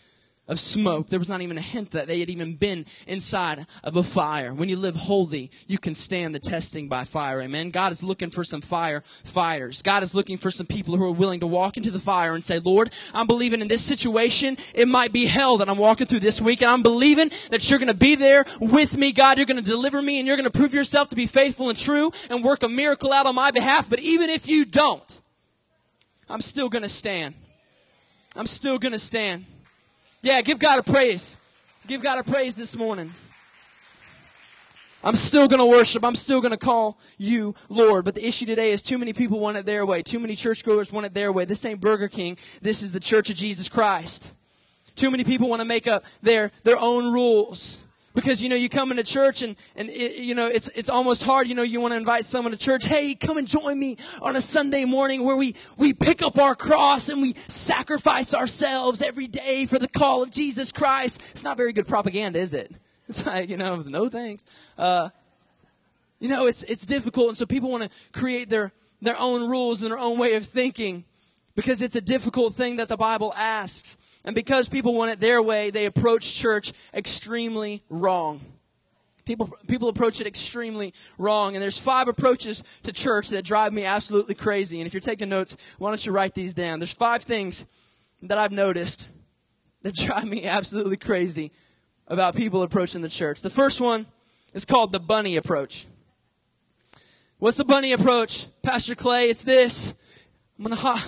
of 0.48 0.60
smoke. 0.60 1.08
There 1.08 1.20
was 1.20 1.30
not 1.30 1.42
even 1.42 1.58
a 1.58 1.62
hint 1.62 1.92
that 1.92 2.08
they 2.08 2.20
had 2.20 2.30
even 2.30 2.56
been 2.56 2.86
inside 3.06 3.66
of 3.84 3.96
a 3.96 4.04
fire. 4.04 4.54
When 4.54 4.70
you 4.70 4.78
live 4.78 4.96
holy, 4.96 5.52
you 5.68 5.78
can 5.78 5.94
stand 5.94 6.34
the 6.34 6.40
testing 6.40 6.88
by 6.88 7.04
fire. 7.04 7.42
Amen. 7.42 7.70
God 7.70 7.92
is 7.92 8.02
looking 8.02 8.30
for 8.30 8.44
some 8.44 8.62
fire 8.62 9.02
fighters. 9.24 9.82
God 9.82 10.04
is 10.04 10.14
looking 10.14 10.38
for 10.38 10.52
some 10.52 10.66
people 10.66 10.96
who 10.96 11.04
are 11.04 11.12
willing 11.12 11.42
to 11.42 11.48
walk 11.48 11.78
into 11.78 11.92
the 11.92 12.00
fire 12.00 12.34
and 12.34 12.44
say, 12.44 12.60
Lord, 12.60 12.94
I'm 13.14 13.28
believing 13.28 13.62
in 13.62 13.68
this 13.68 13.84
situation. 13.84 14.58
It 14.74 14.88
might 14.88 15.12
be 15.12 15.26
hell 15.26 15.58
that 15.58 15.70
I'm 15.70 15.78
walking 15.78 16.08
through 16.08 16.22
this 16.22 16.42
week, 16.42 16.62
and 16.62 16.72
I'm 16.72 16.84
believing 16.84 17.32
that 17.50 17.70
you're 17.70 17.80
going 17.80 17.88
to 17.88 17.94
be 17.94 18.16
there 18.16 18.46
with 18.60 18.98
me, 18.98 19.12
God. 19.12 19.38
You're 19.38 19.46
going 19.46 19.64
to 19.64 19.64
deliver 19.64 20.02
me, 20.02 20.20
and 20.20 20.28
you're 20.28 20.38
going 20.38 20.50
to 20.50 20.58
prove 20.58 20.74
yourself 20.74 21.10
to 21.10 21.16
be 21.16 21.28
faithful 21.28 21.70
and 21.70 21.78
true 21.78 22.12
and 22.30 22.44
work 22.44 22.64
a 22.64 22.70
miracle 22.70 23.12
out 23.12 23.26
on 23.26 23.36
my 23.36 23.52
behalf. 23.52 23.90
But 23.90 24.00
even 24.00 24.30
if 24.30 24.48
you 24.48 24.66
don't, 24.66 25.22
I'm 26.30 26.42
still 26.42 26.70
going 26.70 26.84
to 26.84 26.90
stand. 26.90 27.36
I'm 28.36 28.48
still 28.48 28.78
going 28.78 28.92
to 28.92 29.00
stand. 29.00 29.46
Yeah, 30.22 30.42
give 30.42 30.60
God 30.60 30.80
a 30.80 30.84
praise. 30.84 31.38
Give 31.86 32.02
God 32.02 32.20
a 32.20 32.24
praise 32.24 32.56
this 32.56 32.76
morning. 32.76 33.14
I'm 35.04 35.16
still 35.16 35.48
going 35.48 35.60
to 35.60 35.66
worship. 35.66 36.04
I'm 36.04 36.16
still 36.16 36.42
going 36.42 36.52
to 36.52 36.58
call 36.58 36.98
you 37.18 37.54
Lord. 37.70 38.04
But 38.04 38.16
the 38.16 38.28
issue 38.28 38.46
today 38.46 38.72
is 38.72 38.82
too 38.82 38.98
many 38.98 39.14
people 39.14 39.40
want 39.40 39.58
it 39.58 39.66
their 39.66 39.86
way. 39.86 40.02
Too 40.02 40.20
many 40.20 40.36
churchgoers 40.36 40.92
want 40.92 41.06
it 41.06 41.14
their 41.14 41.32
way. 41.32 41.46
This 41.46 41.64
ain't 41.66 41.80
Burger 41.80 42.08
King. 42.08 42.38
This 42.62 42.82
is 42.82 42.92
the 42.92 43.00
Church 43.00 43.30
of 43.30 43.36
Jesus 43.36 43.70
Christ. 43.70 44.34
Too 44.96 45.12
many 45.12 45.24
people 45.24 45.48
want 45.48 45.62
to 45.62 45.66
make 45.66 45.86
up 45.86 46.04
their, 46.24 46.52
their 46.64 46.80
own 46.80 47.14
rules 47.14 47.78
because 48.18 48.42
you 48.42 48.50
know 48.50 48.56
you 48.56 48.68
come 48.68 48.90
into 48.90 49.04
church 49.04 49.44
and 49.44 49.56
and 49.76 49.92
it, 49.92 50.16
you 50.16 50.34
know 50.34 50.48
it's 50.48 50.70
it's 50.70 50.90
almost 50.90 51.24
hard 51.24 51.48
you 51.48 51.54
know 51.54 51.62
you 51.62 51.80
want 51.80 51.92
to 51.92 51.98
invite 51.98 52.26
someone 52.26 52.52
to 52.52 52.58
church 52.58 52.88
hey 52.88 53.14
come 53.14 53.38
and 53.38 53.48
join 53.48 53.78
me 53.78 53.96
on 54.24 54.36
a 54.36 54.42
sunday 54.42 54.86
morning 54.86 55.24
where 55.24 55.38
we 55.38 55.54
we 55.78 55.94
pick 55.94 56.24
up 56.24 56.40
our 56.40 56.56
cross 56.56 57.10
and 57.10 57.22
we 57.22 57.36
sacrifice 57.48 58.34
ourselves 58.34 59.04
every 59.04 59.28
day 59.28 59.68
for 59.68 59.78
the 59.78 59.88
call 59.88 60.24
of 60.24 60.32
jesus 60.32 60.72
christ. 60.72 61.22
It's 61.30 61.44
not 61.44 61.58
very 61.58 61.74
good 61.74 61.88
propaganda 61.88 62.40
is 62.40 62.54
it? 62.54 62.72
It's 63.08 63.26
like 63.26 63.50
you 63.50 63.56
know 63.56 63.78
no 63.78 64.10
thanks. 64.10 64.44
Uh, 64.78 65.10
you 66.20 66.28
know 66.28 66.48
it's 66.48 66.64
it's 66.64 66.86
difficult 66.86 67.30
and 67.30 67.38
so 67.38 67.46
people 67.46 67.70
want 67.70 67.84
to 67.84 67.90
create 68.12 68.50
their 68.50 68.74
their 69.02 69.18
own 69.18 69.48
rules 69.48 69.84
and 69.84 69.92
their 69.92 70.00
own 70.00 70.18
way 70.18 70.34
of 70.34 70.46
thinking 70.46 71.06
because 71.56 71.82
it's 71.84 71.96
a 71.96 72.02
difficult 72.02 72.56
thing 72.56 72.78
that 72.78 72.88
the 72.90 72.98
bible 72.98 73.32
asks 73.38 73.98
and 74.28 74.36
because 74.36 74.68
people 74.68 74.94
want 74.94 75.10
it 75.10 75.22
their 75.22 75.42
way, 75.42 75.70
they 75.70 75.86
approach 75.86 76.36
church 76.36 76.74
extremely 76.94 77.82
wrong. 77.90 78.42
People, 79.24 79.50
people 79.70 79.88
approach 79.88 80.20
it 80.20 80.28
extremely 80.28 80.94
wrong. 81.18 81.56
And 81.56 81.64
there's 81.64 81.78
five 81.78 82.10
approaches 82.10 82.62
to 82.84 82.92
church 82.92 83.30
that 83.30 83.46
drive 83.46 83.72
me 83.72 83.86
absolutely 83.86 84.36
crazy. 84.36 84.82
And 84.82 84.86
if 84.86 84.94
you're 84.94 85.00
taking 85.00 85.30
notes, 85.30 85.56
why 85.78 85.92
don't 85.92 86.06
you 86.06 86.12
write 86.12 86.34
these 86.34 86.54
down? 86.54 86.80
There's 86.80 86.92
five 86.92 87.24
things 87.24 87.66
that 88.22 88.38
I've 88.38 88.52
noticed 88.52 89.08
that 89.84 89.96
drive 90.06 90.26
me 90.26 90.44
absolutely 90.46 90.98
crazy 90.98 91.54
about 92.06 92.36
people 92.36 92.64
approaching 92.64 93.02
the 93.02 93.10
church. 93.10 93.42
The 93.42 93.50
first 93.50 93.80
one 93.80 94.08
is 94.54 94.66
called 94.66 94.92
the 94.92 95.00
bunny 95.00 95.38
approach. 95.38 95.88
What's 97.38 97.56
the 97.56 97.66
bunny 97.66 97.94
approach? 97.94 98.48
Pastor 98.62 98.94
Clay, 98.94 99.30
it's 99.30 99.46
this. 99.46 99.94
I'm 100.58 100.64
gonna 100.64 100.76
hop, 100.76 101.00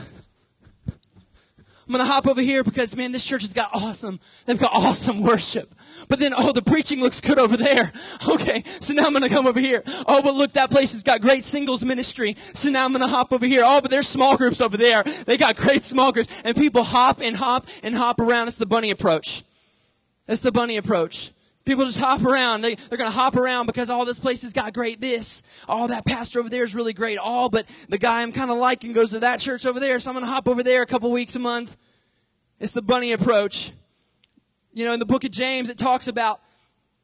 I'm 1.89 1.93
gonna 1.93 2.05
hop 2.05 2.27
over 2.27 2.39
here 2.39 2.63
because 2.63 2.95
man, 2.95 3.11
this 3.11 3.25
church 3.25 3.41
has 3.41 3.51
got 3.51 3.71
awesome, 3.73 4.19
they've 4.45 4.59
got 4.59 4.73
awesome 4.75 5.21
worship. 5.23 5.73
But 6.07 6.19
then, 6.19 6.35
oh, 6.37 6.51
the 6.51 6.61
preaching 6.61 7.01
looks 7.01 7.19
good 7.19 7.39
over 7.39 7.57
there. 7.57 7.91
Okay, 8.29 8.63
so 8.79 8.93
now 8.93 9.05
I'm 9.05 9.13
gonna 9.13 9.29
come 9.29 9.47
over 9.47 9.59
here. 9.59 9.81
Oh, 10.05 10.21
but 10.21 10.35
look, 10.35 10.53
that 10.53 10.69
place 10.69 10.91
has 10.91 11.01
got 11.03 11.21
great 11.21 11.45
singles 11.45 11.83
ministry. 11.83 12.35
So 12.53 12.69
now 12.69 12.85
I'm 12.85 12.91
gonna 12.91 13.07
hop 13.07 13.33
over 13.33 13.45
here. 13.45 13.63
Oh, 13.65 13.81
but 13.81 13.89
there's 13.89 14.07
small 14.07 14.37
groups 14.37 14.61
over 14.61 14.77
there. 14.77 15.03
They 15.03 15.35
got 15.35 15.55
great 15.55 15.83
small 15.83 16.11
groups. 16.11 16.29
And 16.43 16.55
people 16.55 16.83
hop 16.83 17.21
and 17.21 17.35
hop 17.35 17.67
and 17.81 17.95
hop 17.95 18.19
around. 18.19 18.49
It's 18.49 18.57
the 18.57 18.65
bunny 18.65 18.91
approach. 18.91 19.43
It's 20.27 20.41
the 20.41 20.51
bunny 20.51 20.77
approach. 20.77 21.31
People 21.65 21.85
just 21.85 21.99
hop 21.99 22.23
around. 22.23 22.61
They, 22.61 22.75
they're 22.75 22.97
going 22.97 23.09
to 23.09 23.15
hop 23.15 23.35
around 23.35 23.67
because 23.67 23.89
all 23.89 24.01
oh, 24.01 24.05
this 24.05 24.19
place 24.19 24.41
has 24.41 24.53
got 24.53 24.73
great 24.73 24.99
this. 24.99 25.43
Oh, 25.67 25.87
that 25.87 26.05
pastor 26.05 26.39
over 26.39 26.49
there 26.49 26.63
is 26.63 26.73
really 26.73 26.93
great. 26.93 27.19
Oh, 27.21 27.49
but 27.49 27.67
the 27.89 27.97
guy 27.97 28.21
I'm 28.21 28.31
kind 28.31 28.49
of 28.49 28.57
liking 28.57 28.93
goes 28.93 29.11
to 29.11 29.19
that 29.19 29.39
church 29.39 29.65
over 29.65 29.79
there, 29.79 29.99
so 29.99 30.09
I'm 30.09 30.15
going 30.15 30.25
to 30.25 30.31
hop 30.31 30.47
over 30.47 30.63
there 30.63 30.81
a 30.81 30.85
couple 30.85 31.11
weeks 31.11 31.35
a 31.35 31.39
month. 31.39 31.77
It's 32.59 32.73
the 32.73 32.81
bunny 32.81 33.11
approach. 33.11 33.71
You 34.73 34.85
know, 34.85 34.93
in 34.93 34.99
the 34.99 35.05
book 35.05 35.23
of 35.23 35.31
James, 35.31 35.69
it 35.69 35.77
talks 35.77 36.07
about 36.07 36.41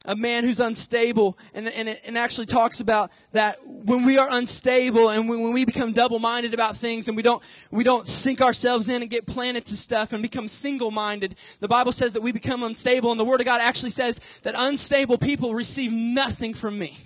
a 0.08 0.16
man 0.16 0.44
who's 0.44 0.60
unstable 0.60 1.38
and, 1.54 1.68
and 1.68 1.90
it 1.90 2.02
and 2.06 2.18
actually 2.18 2.46
talks 2.46 2.80
about 2.80 3.12
that 3.32 3.60
when 3.66 4.06
we 4.06 4.18
are 4.18 4.28
unstable 4.32 5.10
and 5.10 5.28
when, 5.28 5.42
when 5.42 5.54
we 5.54 5.66
become 5.66 5.94
double-minded 5.94 6.54
about 6.54 6.78
things 6.78 7.08
and 7.08 7.18
we 7.18 7.24
don't 7.24 7.42
we 7.72 7.84
don't 7.84 8.08
sink 8.08 8.42
ourselves 8.42 8.90
in 8.90 9.02
and 9.02 9.12
get 9.12 9.26
planted 9.26 9.66
to 9.66 9.76
stuff 9.76 10.14
and 10.14 10.22
become 10.22 10.48
single-minded 10.48 11.36
the 11.60 11.68
bible 11.68 11.92
says 11.92 12.14
that 12.14 12.22
we 12.22 12.32
become 12.32 12.64
unstable 12.64 13.12
and 13.12 13.20
the 13.20 13.26
word 13.26 13.42
of 13.42 13.46
god 13.46 13.62
actually 13.62 13.90
says 13.90 14.20
that 14.44 14.56
unstable 14.58 15.18
people 15.18 15.54
receive 15.54 15.92
nothing 15.92 16.54
from 16.54 16.78
me 16.78 16.98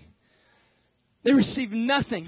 they 1.24 1.34
receive 1.34 1.72
nothing 1.72 2.28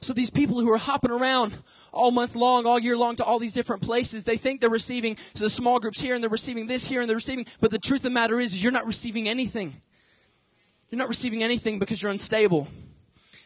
so 0.00 0.12
these 0.12 0.30
people 0.30 0.60
who 0.60 0.70
are 0.72 0.78
hopping 0.78 1.10
around 1.10 1.54
all 1.92 2.10
month 2.10 2.34
long, 2.36 2.66
all 2.66 2.78
year 2.78 2.96
long 2.96 3.16
to 3.16 3.24
all 3.24 3.38
these 3.38 3.52
different 3.52 3.82
places. 3.82 4.24
They 4.24 4.36
think 4.36 4.60
they're 4.60 4.70
receiving 4.70 5.16
so 5.34 5.44
the 5.44 5.50
small 5.50 5.78
groups 5.78 6.00
here 6.00 6.14
and 6.14 6.22
they're 6.22 6.30
receiving 6.30 6.66
this 6.66 6.86
here 6.86 7.00
and 7.00 7.08
they're 7.08 7.16
receiving, 7.16 7.46
but 7.60 7.70
the 7.70 7.78
truth 7.78 8.00
of 8.00 8.04
the 8.04 8.10
matter 8.10 8.40
is, 8.40 8.52
is 8.54 8.62
you're 8.62 8.72
not 8.72 8.86
receiving 8.86 9.28
anything. 9.28 9.80
You're 10.90 10.98
not 10.98 11.08
receiving 11.08 11.42
anything 11.42 11.78
because 11.78 12.02
you're 12.02 12.10
unstable. 12.10 12.66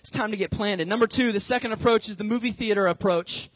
It's 0.00 0.10
time 0.10 0.30
to 0.30 0.36
get 0.36 0.50
planted. 0.50 0.88
Number 0.88 1.06
two, 1.06 1.32
the 1.32 1.40
second 1.40 1.72
approach 1.72 2.08
is 2.08 2.16
the 2.16 2.24
movie 2.24 2.50
theater 2.50 2.86
approach. 2.86 3.50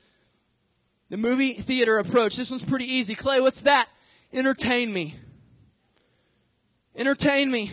The 1.11 1.17
movie 1.17 1.55
theater 1.55 1.99
approach. 1.99 2.37
This 2.37 2.51
one's 2.51 2.65
pretty 2.65 2.85
easy. 2.85 3.15
Clay, 3.15 3.41
what's 3.41 3.63
that? 3.63 3.89
Entertain 4.33 4.93
me. 4.93 5.17
Entertain 6.95 7.51
me. 7.51 7.71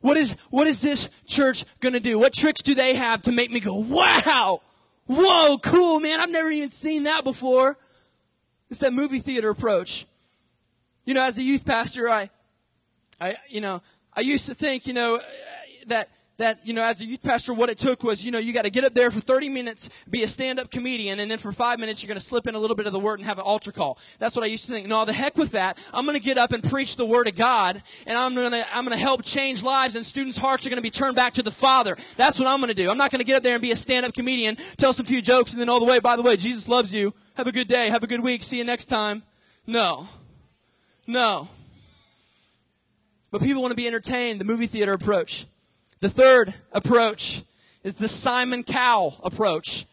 What 0.00 0.16
is, 0.16 0.36
what 0.50 0.66
is 0.66 0.80
this 0.80 1.08
church 1.26 1.64
gonna 1.80 2.00
do? 2.00 2.18
What 2.18 2.32
tricks 2.32 2.62
do 2.62 2.74
they 2.74 2.94
have 2.94 3.22
to 3.22 3.32
make 3.32 3.50
me 3.50 3.60
go, 3.60 3.74
wow! 3.74 4.60
Whoa, 5.06 5.58
cool, 5.58 6.00
man. 6.00 6.20
I've 6.20 6.30
never 6.30 6.50
even 6.50 6.70
seen 6.70 7.04
that 7.04 7.24
before. 7.24 7.76
It's 8.70 8.80
that 8.80 8.92
movie 8.92 9.18
theater 9.18 9.50
approach. 9.50 10.06
You 11.04 11.12
know, 11.12 11.22
as 11.22 11.36
a 11.36 11.42
youth 11.42 11.66
pastor, 11.66 12.08
I, 12.08 12.30
I, 13.20 13.36
you 13.48 13.60
know, 13.60 13.82
I 14.16 14.20
used 14.20 14.46
to 14.46 14.54
think, 14.54 14.86
you 14.86 14.92
know, 14.92 15.20
that 15.86 16.08
that, 16.36 16.66
you 16.66 16.72
know, 16.72 16.82
as 16.82 17.00
a 17.00 17.04
youth 17.04 17.22
pastor, 17.22 17.54
what 17.54 17.70
it 17.70 17.78
took 17.78 18.02
was, 18.02 18.24
you 18.24 18.32
know, 18.32 18.38
you 18.38 18.52
got 18.52 18.64
to 18.64 18.70
get 18.70 18.84
up 18.84 18.94
there 18.94 19.10
for 19.10 19.20
30 19.20 19.48
minutes, 19.48 19.88
be 20.10 20.24
a 20.24 20.28
stand-up 20.28 20.70
comedian, 20.70 21.20
and 21.20 21.30
then 21.30 21.38
for 21.38 21.52
five 21.52 21.78
minutes, 21.78 22.02
you're 22.02 22.08
going 22.08 22.18
to 22.18 22.24
slip 22.24 22.46
in 22.46 22.54
a 22.54 22.58
little 22.58 22.74
bit 22.74 22.86
of 22.86 22.92
the 22.92 22.98
word 22.98 23.20
and 23.20 23.26
have 23.26 23.38
an 23.38 23.44
altar 23.44 23.70
call. 23.70 23.98
That's 24.18 24.34
what 24.34 24.44
I 24.44 24.48
used 24.48 24.66
to 24.66 24.72
think. 24.72 24.88
No, 24.88 25.04
the 25.04 25.12
heck 25.12 25.36
with 25.36 25.52
that. 25.52 25.78
I'm 25.92 26.04
going 26.04 26.16
to 26.16 26.22
get 26.22 26.36
up 26.36 26.52
and 26.52 26.62
preach 26.62 26.96
the 26.96 27.06
word 27.06 27.28
of 27.28 27.36
God, 27.36 27.80
and 28.06 28.18
I'm 28.18 28.34
going 28.34 28.50
to, 28.50 28.76
I'm 28.76 28.84
going 28.84 28.96
to 28.96 29.02
help 29.02 29.24
change 29.24 29.62
lives, 29.62 29.94
and 29.94 30.04
students' 30.04 30.36
hearts 30.36 30.66
are 30.66 30.70
going 30.70 30.78
to 30.78 30.82
be 30.82 30.90
turned 30.90 31.14
back 31.14 31.34
to 31.34 31.42
the 31.42 31.52
Father. 31.52 31.96
That's 32.16 32.38
what 32.38 32.48
I'm 32.48 32.58
going 32.58 32.68
to 32.68 32.74
do. 32.74 32.90
I'm 32.90 32.98
not 32.98 33.12
going 33.12 33.20
to 33.20 33.24
get 33.24 33.36
up 33.36 33.42
there 33.44 33.54
and 33.54 33.62
be 33.62 33.70
a 33.70 33.76
stand-up 33.76 34.12
comedian, 34.12 34.56
tell 34.76 34.92
some 34.92 35.06
few 35.06 35.22
jokes, 35.22 35.52
and 35.52 35.60
then 35.60 35.68
all 35.68 35.78
the 35.78 35.86
way, 35.86 36.00
by 36.00 36.16
the 36.16 36.22
way, 36.22 36.36
Jesus 36.36 36.68
loves 36.68 36.92
you. 36.92 37.14
Have 37.36 37.46
a 37.46 37.52
good 37.52 37.68
day. 37.68 37.90
Have 37.90 38.02
a 38.02 38.08
good 38.08 38.20
week. 38.20 38.42
See 38.42 38.58
you 38.58 38.64
next 38.64 38.86
time. 38.86 39.22
No. 39.66 40.08
No. 41.06 41.48
But 43.34 43.42
people 43.42 43.62
want 43.62 43.72
to 43.72 43.76
be 43.76 43.88
entertained, 43.88 44.40
the 44.40 44.44
movie 44.44 44.68
theater 44.68 44.92
approach. 44.92 45.46
The 45.98 46.08
third 46.08 46.54
approach 46.70 47.42
is 47.82 47.94
the 47.94 48.06
Simon 48.06 48.62
Cowell 48.62 49.18
approach. 49.24 49.86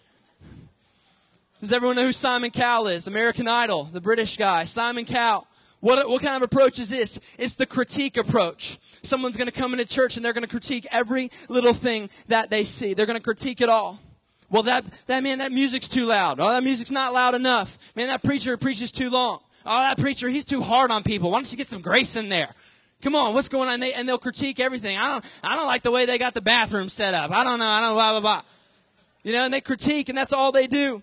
Does 1.60 1.74
everyone 1.74 1.96
know 1.96 2.06
who 2.06 2.12
Simon 2.12 2.52
Cowell 2.52 2.86
is? 2.86 3.08
American 3.08 3.48
Idol, 3.48 3.86
the 3.86 4.00
British 4.00 4.38
guy. 4.38 4.66
Simon 4.66 5.06
Cowell. 5.06 5.48
What, 5.80 6.08
what 6.08 6.22
kind 6.22 6.36
of 6.36 6.44
approach 6.44 6.78
is 6.78 6.92
this? 6.92 7.20
It's 7.40 7.56
the 7.56 7.66
critique 7.66 8.16
approach. 8.16 8.78
Someone's 9.02 9.38
going 9.38 9.50
to 9.50 9.60
come 9.60 9.74
into 9.74 9.86
church 9.86 10.18
and 10.18 10.24
they're 10.24 10.34
going 10.34 10.44
to 10.44 10.48
critique 10.48 10.86
every 10.92 11.32
little 11.50 11.74
thing 11.74 12.12
that 12.28 12.52
they 12.52 12.64
see. 12.64 12.94
They're 12.94 13.08
going 13.08 13.18
to 13.18 13.24
critique 13.24 13.60
it 13.60 13.70
all. 13.70 14.00
Well, 14.52 14.62
that, 14.64 14.86
that 15.08 15.24
man, 15.24 15.40
that 15.40 15.52
music's 15.52 15.90
too 15.90 16.06
loud. 16.06 16.40
Oh, 16.40 16.50
that 16.50 16.64
music's 16.64 16.92
not 16.92 17.12
loud 17.12 17.34
enough. 17.34 17.80
Man, 17.96 18.06
that 18.06 18.22
preacher 18.22 18.56
preaches 18.56 18.92
too 18.92 19.10
long. 19.10 19.40
Oh, 19.66 19.80
that 19.80 19.98
preacher, 19.98 20.30
he's 20.30 20.46
too 20.46 20.62
hard 20.62 20.92
on 20.92 21.02
people. 21.02 21.32
Why 21.32 21.38
don't 21.38 21.52
you 21.52 21.58
get 21.58 21.68
some 21.68 21.82
grace 21.82 22.16
in 22.16 22.30
there? 22.30 22.54
Come 23.02 23.16
on, 23.16 23.34
what's 23.34 23.50
going 23.50 23.68
on? 23.68 23.80
They, 23.80 23.94
and 23.94 24.08
they'll 24.08 24.18
critique 24.18 24.60
everything. 24.60 24.98
I 24.98 25.08
don't, 25.08 25.26
I 25.44 25.56
don't 25.56 25.68
like 25.68 25.82
the 25.82 25.92
way 25.92 26.06
they 26.06 26.18
got 26.18 26.34
the 26.34 26.42
bathroom 26.42 26.90
set 26.90 27.14
up. 27.14 27.32
I 27.32 27.44
don't 27.44 27.60
know. 27.60 27.68
I 27.68 27.82
don't 27.82 27.94
blah, 27.94 28.12
blah, 28.12 28.20
blah. 28.20 28.42
You 29.24 29.34
know, 29.34 29.46
and 29.46 29.54
they 29.54 29.62
critique 29.62 30.10
and 30.10 30.18
that's 30.18 30.34
all 30.34 30.52
they 30.52 30.68
do. 30.68 31.02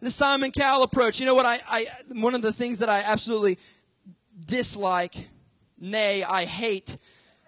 The 0.00 0.10
Simon 0.10 0.50
Cowell 0.50 0.82
approach. 0.82 1.20
You 1.20 1.26
know 1.26 1.34
what 1.34 1.46
I, 1.46 1.60
I, 1.66 1.86
one 2.12 2.34
of 2.34 2.42
the 2.42 2.52
things 2.52 2.80
that 2.80 2.88
I 2.88 3.00
absolutely 3.00 3.58
dislike, 4.44 5.28
nay, 5.78 6.24
I 6.24 6.44
hate, 6.44 6.96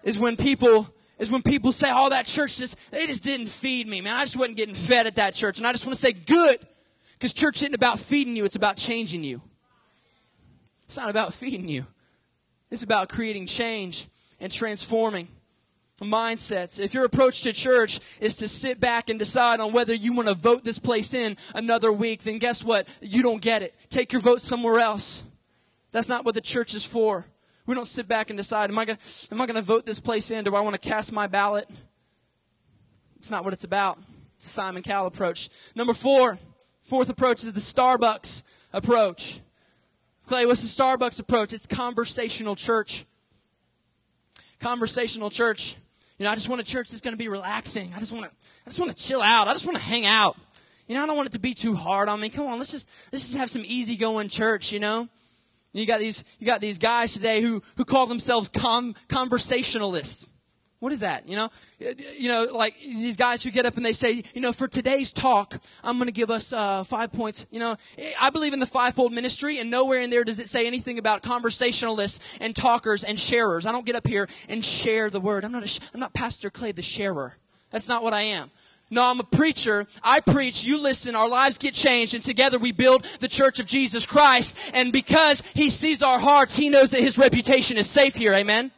is 0.03 0.17
when 0.17 0.37
people, 0.37 0.87
is 1.19 1.29
when 1.29 1.41
people 1.41 1.73
say, 1.73 1.91
oh, 1.93 2.09
that 2.09 2.25
church 2.25 2.55
just, 2.55 2.77
they 2.91 3.07
just 3.07 3.23
didn't 3.23 3.47
feed 3.47 3.87
me, 3.87 3.99
man. 3.99 4.15
I 4.15 4.23
just 4.23 4.37
wasn't 4.37 4.55
getting 4.55 4.75
fed 4.75 5.07
at 5.07 5.15
that 5.15 5.33
church. 5.33 5.57
And 5.57 5.67
I 5.67 5.73
just 5.73 5.85
want 5.85 5.95
to 5.95 6.01
say, 6.01 6.13
good. 6.13 6.65
Because 7.13 7.33
church 7.33 7.61
isn't 7.61 7.73
about 7.75 7.99
feeding 7.99 8.35
you, 8.35 8.45
it's 8.45 8.55
about 8.55 8.77
changing 8.77 9.23
you. 9.23 9.41
It's 10.85 10.97
not 10.97 11.09
about 11.09 11.33
feeding 11.33 11.67
you. 11.67 11.87
It's 12.71 12.83
about 12.83 13.09
creating 13.09 13.47
change 13.47 14.07
and 14.39 14.51
transforming 14.51 15.27
mindsets. 16.01 16.79
If 16.79 16.93
your 16.93 17.05
approach 17.05 17.41
to 17.43 17.53
church 17.53 17.99
is 18.19 18.35
to 18.37 18.47
sit 18.47 18.79
back 18.81 19.09
and 19.09 19.17
decide 19.17 19.61
on 19.61 19.71
whether 19.71 19.93
you 19.93 20.11
want 20.11 20.27
to 20.27 20.33
vote 20.33 20.63
this 20.63 20.77
place 20.77 21.13
in 21.13 21.37
another 21.53 21.91
week, 21.91 22.23
then 22.23 22.37
guess 22.37 22.63
what? 22.63 22.87
You 23.01 23.23
don't 23.23 23.41
get 23.41 23.61
it. 23.61 23.73
Take 23.89 24.11
your 24.11 24.21
vote 24.21 24.41
somewhere 24.41 24.79
else. 24.79 25.23
That's 25.91 26.09
not 26.09 26.25
what 26.25 26.35
the 26.35 26.41
church 26.41 26.73
is 26.73 26.83
for. 26.83 27.25
We 27.65 27.75
don't 27.75 27.87
sit 27.87 28.07
back 28.07 28.29
and 28.29 28.37
decide, 28.37 28.69
am 28.69 28.77
I 28.77 28.85
going 28.85 28.97
to 29.55 29.61
vote 29.61 29.85
this 29.85 29.99
place 29.99 30.29
in? 30.31 30.43
Do 30.43 30.53
I 30.55 30.59
want 30.59 30.73
to 30.73 30.89
cast 30.89 31.13
my 31.13 31.27
ballot? 31.27 31.69
It's 33.17 33.31
not 33.31 33.45
what 33.45 33.53
it's 33.53 33.63
about. 33.63 33.97
It's 34.35 34.47
a 34.47 34.49
Simon 34.49 34.83
Cowell 34.83 35.07
approach. 35.07 35.49
Number 35.75 35.93
four, 35.93 36.37
fourth 36.83 37.09
approach 37.09 37.43
is 37.43 37.53
the 37.53 37.59
Starbucks 37.61 38.43
approach. 38.73 39.39
Clay, 40.25 40.47
what's 40.47 40.61
the 40.61 40.83
Starbucks 40.83 41.19
approach? 41.19 41.53
It's 41.53 41.67
conversational 41.67 42.55
church. 42.55 43.05
Conversational 44.59 45.29
church. 45.29 45.77
You 46.17 46.23
know, 46.23 46.31
I 46.31 46.35
just 46.35 46.49
want 46.49 46.61
a 46.61 46.63
church 46.63 46.89
that's 46.89 47.01
going 47.01 47.13
to 47.13 47.17
be 47.17 47.27
relaxing. 47.27 47.93
I 47.95 47.99
just 47.99 48.11
want 48.11 48.25
to, 48.25 48.31
I 48.65 48.69
just 48.69 48.79
want 48.79 48.95
to 48.95 49.03
chill 49.03 49.21
out. 49.21 49.47
I 49.47 49.53
just 49.53 49.65
want 49.65 49.77
to 49.77 49.83
hang 49.83 50.05
out. 50.05 50.37
You 50.87 50.95
know, 50.95 51.03
I 51.03 51.07
don't 51.07 51.15
want 51.15 51.27
it 51.27 51.33
to 51.33 51.39
be 51.39 51.53
too 51.53 51.75
hard 51.75 52.09
on 52.09 52.19
me. 52.19 52.29
Come 52.29 52.47
on, 52.47 52.57
let's 52.57 52.71
just, 52.71 52.89
let's 53.11 53.25
just 53.25 53.37
have 53.37 53.49
some 53.49 53.63
easygoing 53.65 54.29
church, 54.29 54.71
you 54.71 54.79
know? 54.79 55.09
You 55.73 55.85
got 55.85 55.99
these, 55.99 56.23
you 56.39 56.45
got 56.45 56.61
these 56.61 56.77
guys 56.77 57.13
today 57.13 57.41
who, 57.41 57.61
who 57.75 57.85
call 57.85 58.07
themselves 58.07 58.49
com, 58.49 58.95
conversationalists. 59.09 60.25
What 60.85 60.93
is 60.93 60.99
that? 60.99 61.27
You 61.27 61.35
know, 61.35 61.49
you 62.15 62.27
know, 62.27 62.43
like 62.53 62.79
these 62.79 63.17
guys 63.17 63.41
who 63.41 63.49
get 63.49 63.65
up 63.65 63.75
and 63.75 63.83
they 63.83 63.91
say, 63.91 64.21
you 64.35 64.39
know, 64.39 64.53
for 64.53 64.67
today's 64.67 65.11
talk, 65.11 65.59
I'm 65.83 65.97
going 65.97 66.05
to 66.05 66.13
give 66.13 66.29
us 66.29 66.53
uh, 66.53 66.83
five 66.83 67.11
points. 67.11 67.47
You 67.49 67.59
know, 67.59 67.75
I 68.21 68.29
believe 68.29 68.53
in 68.53 68.59
the 68.59 68.67
fivefold 68.67 69.11
ministry, 69.11 69.57
and 69.57 69.71
nowhere 69.71 69.99
in 69.99 70.11
there 70.11 70.23
does 70.23 70.37
it 70.37 70.47
say 70.47 70.67
anything 70.67 70.99
about 70.99 71.23
conversationalists 71.23 72.19
and 72.39 72.55
talkers 72.55 73.03
and 73.03 73.19
sharers. 73.19 73.65
I 73.65 73.71
don't 73.71 73.83
get 73.83 73.95
up 73.95 74.05
here 74.05 74.27
and 74.47 74.63
share 74.63 75.09
the 75.09 75.19
word. 75.19 75.43
I'm 75.43 75.51
not. 75.51 75.79
I'm 75.91 75.99
not 75.99 76.13
Pastor 76.13 76.51
Clay, 76.51 76.71
the 76.71 76.83
sharer. 76.83 77.35
That's 77.71 77.87
not 77.87 78.03
what 78.03 78.13
I 78.13 78.21
am. 78.21 78.51
No, 78.91 79.01
I'm 79.01 79.19
a 79.19 79.23
preacher. 79.23 79.87
I 80.03 80.19
preach. 80.19 80.65
You 80.65 80.77
listen. 80.77 81.15
Our 81.15 81.27
lives 81.27 81.57
get 81.57 81.73
changed, 81.73 82.13
and 82.13 82.23
together 82.23 82.59
we 82.59 82.73
build 82.73 83.05
the 83.21 83.27
church 83.27 83.59
of 83.59 83.65
Jesus 83.65 84.05
Christ. 84.05 84.55
And 84.75 84.93
because 84.93 85.41
He 85.55 85.71
sees 85.71 86.03
our 86.03 86.19
hearts, 86.19 86.55
He 86.55 86.69
knows 86.69 86.91
that 86.91 87.01
His 87.01 87.17
reputation 87.17 87.77
is 87.77 87.89
safe 87.89 88.13
here. 88.13 88.33
Amen. 88.33 88.71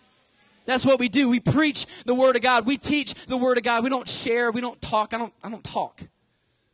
That's 0.68 0.86
what 0.86 1.00
we 1.00 1.10
do. 1.10 1.30
We 1.30 1.40
preach 1.40 1.88
the 2.06 2.14
Word 2.14 2.36
of 2.36 2.44
God. 2.44 2.68
We 2.68 2.78
teach 2.78 3.14
the 3.26 3.38
Word 3.38 3.58
of 3.58 3.64
God. 3.64 3.84
We 3.84 3.90
don't 3.90 4.08
share. 4.08 4.52
We 4.52 4.62
don't 4.62 4.80
talk. 4.82 5.14
I 5.14 5.18
don't, 5.18 5.34
I 5.44 5.50
don't 5.50 5.64
talk. 5.64 6.02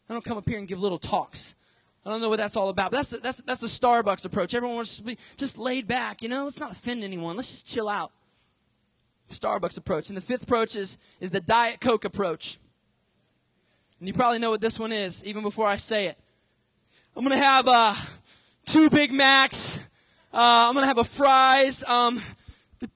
I 0.09 0.13
don't 0.13 0.25
come 0.25 0.37
up 0.37 0.49
here 0.49 0.57
and 0.57 0.67
give 0.67 0.81
little 0.81 0.97
talks. 0.97 1.55
I 2.05 2.09
don't 2.09 2.19
know 2.19 2.27
what 2.27 2.37
that's 2.37 2.57
all 2.57 2.69
about. 2.69 2.91
But 2.91 2.97
that's 2.97 3.09
the, 3.11 3.17
that's 3.19 3.37
that's 3.41 3.61
the 3.61 3.67
Starbucks 3.67 4.25
approach. 4.25 4.53
Everyone 4.55 4.77
wants 4.77 4.97
to 4.97 5.03
be 5.03 5.17
just 5.37 5.57
laid 5.57 5.87
back. 5.87 6.21
You 6.21 6.27
know, 6.27 6.43
let's 6.43 6.59
not 6.59 6.71
offend 6.71 7.03
anyone. 7.03 7.37
Let's 7.37 7.51
just 7.51 7.67
chill 7.67 7.87
out. 7.87 8.11
Starbucks 9.29 9.77
approach. 9.77 10.09
And 10.09 10.17
the 10.17 10.21
fifth 10.21 10.43
approach 10.43 10.75
is, 10.75 10.97
is 11.19 11.31
the 11.31 11.39
Diet 11.39 11.79
Coke 11.79 12.03
approach. 12.03 12.59
And 13.99 14.07
you 14.07 14.13
probably 14.13 14.39
know 14.39 14.49
what 14.49 14.59
this 14.59 14.79
one 14.79 14.91
is, 14.91 15.25
even 15.25 15.43
before 15.43 15.67
I 15.67 15.75
say 15.77 16.07
it. 16.07 16.17
I'm 17.15 17.23
going 17.23 17.37
to 17.37 17.43
have 17.43 17.67
uh, 17.67 17.93
two 18.65 18.89
Big 18.89 19.13
Macs. 19.13 19.77
Uh, 20.33 20.65
I'm 20.67 20.73
going 20.73 20.83
to 20.83 20.87
have 20.87 20.97
a 20.97 21.03
fries, 21.03 21.83
um, 21.83 22.21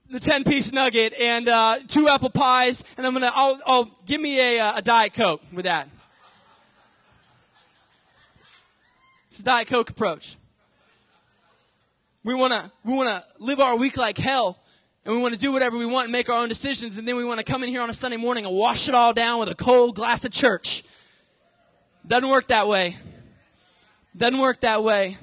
the, 0.07 0.13
the 0.13 0.19
10 0.19 0.43
piece 0.43 0.71
nugget, 0.71 1.13
and 1.13 1.47
uh, 1.47 1.79
two 1.87 2.07
apple 2.07 2.29
pies. 2.29 2.83
And 2.97 3.05
I'm 3.05 3.13
to, 3.15 3.31
I'll, 3.33 3.59
I'll 3.65 3.91
give 4.05 4.21
me 4.21 4.57
a, 4.57 4.59
uh, 4.59 4.77
a 4.77 4.81
Diet 4.81 5.13
Coke 5.13 5.41
with 5.51 5.65
that. 5.65 5.89
It's 9.29 9.39
a 9.39 9.43
Diet 9.43 9.67
Coke 9.67 9.89
approach. 9.89 10.35
We 12.23 12.33
want 12.33 12.51
to 12.51 12.71
we 12.83 12.93
want 12.93 13.07
to 13.07 13.23
live 13.39 13.59
our 13.61 13.77
week 13.77 13.95
like 13.95 14.17
hell, 14.17 14.59
and 15.05 15.15
we 15.15 15.21
want 15.21 15.33
to 15.33 15.39
do 15.39 15.53
whatever 15.53 15.77
we 15.77 15.85
want 15.85 16.05
and 16.05 16.11
make 16.11 16.27
our 16.27 16.41
own 16.41 16.49
decisions, 16.49 16.97
and 16.97 17.07
then 17.07 17.15
we 17.15 17.23
want 17.23 17.39
to 17.39 17.45
come 17.45 17.63
in 17.63 17.69
here 17.69 17.81
on 17.81 17.89
a 17.89 17.93
Sunday 17.93 18.17
morning 18.17 18.45
and 18.45 18.53
wash 18.53 18.89
it 18.89 18.95
all 18.95 19.13
down 19.13 19.39
with 19.39 19.47
a 19.47 19.55
cold 19.55 19.95
glass 19.95 20.25
of 20.25 20.31
church. 20.31 20.83
Doesn't 22.05 22.27
work 22.27 22.47
that 22.47 22.67
way. 22.67 22.97
Doesn't 24.15 24.39
work 24.39 24.61
that 24.61 24.83
way. 24.83 25.17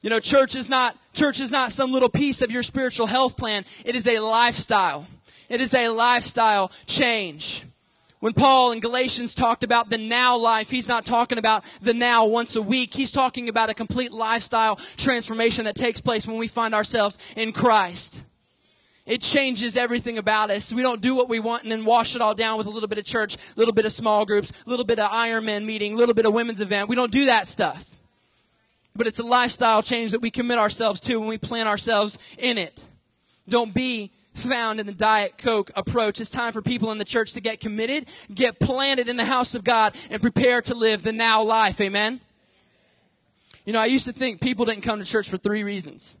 You 0.00 0.10
know, 0.10 0.20
church 0.20 0.54
is 0.54 0.70
not 0.70 0.96
church 1.14 1.40
is 1.40 1.50
not 1.50 1.72
some 1.72 1.92
little 1.92 2.08
piece 2.08 2.42
of 2.42 2.50
your 2.50 2.62
spiritual 2.62 3.06
health 3.06 3.36
plan. 3.36 3.64
It 3.84 3.96
is 3.96 4.06
a 4.06 4.18
lifestyle. 4.18 5.06
It 5.48 5.60
is 5.60 5.74
a 5.74 5.88
lifestyle 5.88 6.70
change. 6.86 7.64
When 8.20 8.32
Paul 8.32 8.72
in 8.72 8.80
Galatians 8.80 9.34
talked 9.34 9.62
about 9.62 9.90
the 9.90 9.98
now 9.98 10.38
life, 10.38 10.70
he's 10.70 10.88
not 10.88 11.04
talking 11.04 11.36
about 11.36 11.62
the 11.82 11.92
now 11.92 12.24
once 12.24 12.56
a 12.56 12.62
week. 12.62 12.94
He's 12.94 13.10
talking 13.10 13.50
about 13.50 13.68
a 13.68 13.74
complete 13.74 14.12
lifestyle 14.12 14.76
transformation 14.96 15.66
that 15.66 15.74
takes 15.74 16.00
place 16.00 16.26
when 16.26 16.38
we 16.38 16.48
find 16.48 16.74
ourselves 16.74 17.18
in 17.36 17.52
Christ. 17.52 18.24
It 19.04 19.20
changes 19.20 19.76
everything 19.76 20.16
about 20.16 20.50
us. 20.50 20.72
We 20.72 20.80
don't 20.80 21.02
do 21.02 21.14
what 21.14 21.28
we 21.28 21.38
want 21.38 21.64
and 21.64 21.72
then 21.72 21.84
wash 21.84 22.14
it 22.14 22.22
all 22.22 22.34
down 22.34 22.56
with 22.56 22.66
a 22.66 22.70
little 22.70 22.88
bit 22.88 22.96
of 22.96 23.04
church, 23.04 23.36
a 23.36 23.38
little 23.56 23.74
bit 23.74 23.84
of 23.84 23.92
small 23.92 24.24
groups, 24.24 24.50
a 24.66 24.70
little 24.70 24.86
bit 24.86 24.98
of 24.98 25.10
Ironman 25.10 25.66
meeting, 25.66 25.92
a 25.92 25.96
little 25.96 26.14
bit 26.14 26.24
of 26.24 26.32
women's 26.32 26.62
event. 26.62 26.88
We 26.88 26.96
don't 26.96 27.12
do 27.12 27.26
that 27.26 27.46
stuff. 27.46 27.93
But 28.96 29.08
it's 29.08 29.18
a 29.18 29.24
lifestyle 29.24 29.82
change 29.82 30.12
that 30.12 30.20
we 30.20 30.30
commit 30.30 30.58
ourselves 30.58 31.00
to 31.00 31.18
when 31.18 31.28
we 31.28 31.38
plant 31.38 31.68
ourselves 31.68 32.18
in 32.38 32.58
it. 32.58 32.88
Don't 33.48 33.74
be 33.74 34.12
found 34.34 34.80
in 34.80 34.86
the 34.86 34.92
Diet 34.92 35.36
Coke 35.36 35.70
approach. 35.74 36.20
It's 36.20 36.30
time 36.30 36.52
for 36.52 36.62
people 36.62 36.92
in 36.92 36.98
the 36.98 37.04
church 37.04 37.32
to 37.32 37.40
get 37.40 37.60
committed, 37.60 38.06
get 38.32 38.60
planted 38.60 39.08
in 39.08 39.16
the 39.16 39.24
house 39.24 39.54
of 39.54 39.64
God, 39.64 39.96
and 40.10 40.22
prepare 40.22 40.60
to 40.62 40.74
live 40.74 41.02
the 41.02 41.12
now 41.12 41.42
life. 41.42 41.80
Amen? 41.80 42.20
You 43.64 43.72
know, 43.72 43.80
I 43.80 43.86
used 43.86 44.04
to 44.06 44.12
think 44.12 44.40
people 44.40 44.64
didn't 44.64 44.82
come 44.82 44.98
to 44.98 45.04
church 45.04 45.28
for 45.28 45.38
three 45.38 45.64
reasons. 45.64 46.16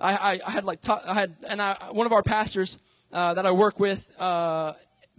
I, 0.00 0.14
I, 0.14 0.40
I 0.46 0.50
had 0.50 0.64
like, 0.64 0.80
ta- 0.80 1.02
I 1.06 1.14
had, 1.14 1.36
and 1.48 1.60
I, 1.60 1.76
one 1.92 2.06
of 2.06 2.12
our 2.12 2.22
pastors 2.22 2.78
uh, 3.12 3.34
that 3.34 3.46
I 3.46 3.50
work 3.52 3.78
with, 3.78 4.18
uh, 4.20 4.72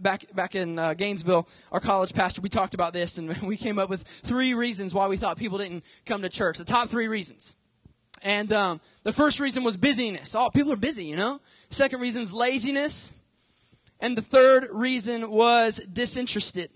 back 0.04 0.24
back 0.32 0.54
in 0.54 0.78
uh, 0.78 0.94
Gainesville, 0.94 1.48
our 1.72 1.80
college 1.80 2.14
pastor, 2.14 2.40
we 2.40 2.48
talked 2.48 2.74
about 2.74 2.92
this, 2.92 3.18
and 3.18 3.36
we 3.42 3.56
came 3.56 3.80
up 3.80 3.90
with 3.90 4.04
three 4.04 4.54
reasons 4.54 4.94
why 4.94 5.08
we 5.08 5.16
thought 5.16 5.36
people 5.36 5.58
didn't 5.58 5.82
come 6.06 6.22
to 6.22 6.28
church. 6.28 6.58
The 6.58 6.64
top 6.64 6.88
three 6.88 7.08
reasons. 7.08 7.56
And 8.22 8.52
um, 8.52 8.80
the 9.02 9.12
first 9.12 9.40
reason 9.40 9.64
was 9.64 9.76
busyness. 9.76 10.34
Oh, 10.34 10.48
people 10.48 10.72
are 10.72 10.76
busy, 10.76 11.04
you 11.04 11.16
know. 11.16 11.40
Second 11.68 12.00
reason 12.00 12.22
is 12.22 12.32
laziness. 12.32 13.12
And 14.00 14.16
the 14.16 14.22
third 14.22 14.68
reason 14.70 15.30
was 15.30 15.78
disinterested. 15.78 16.70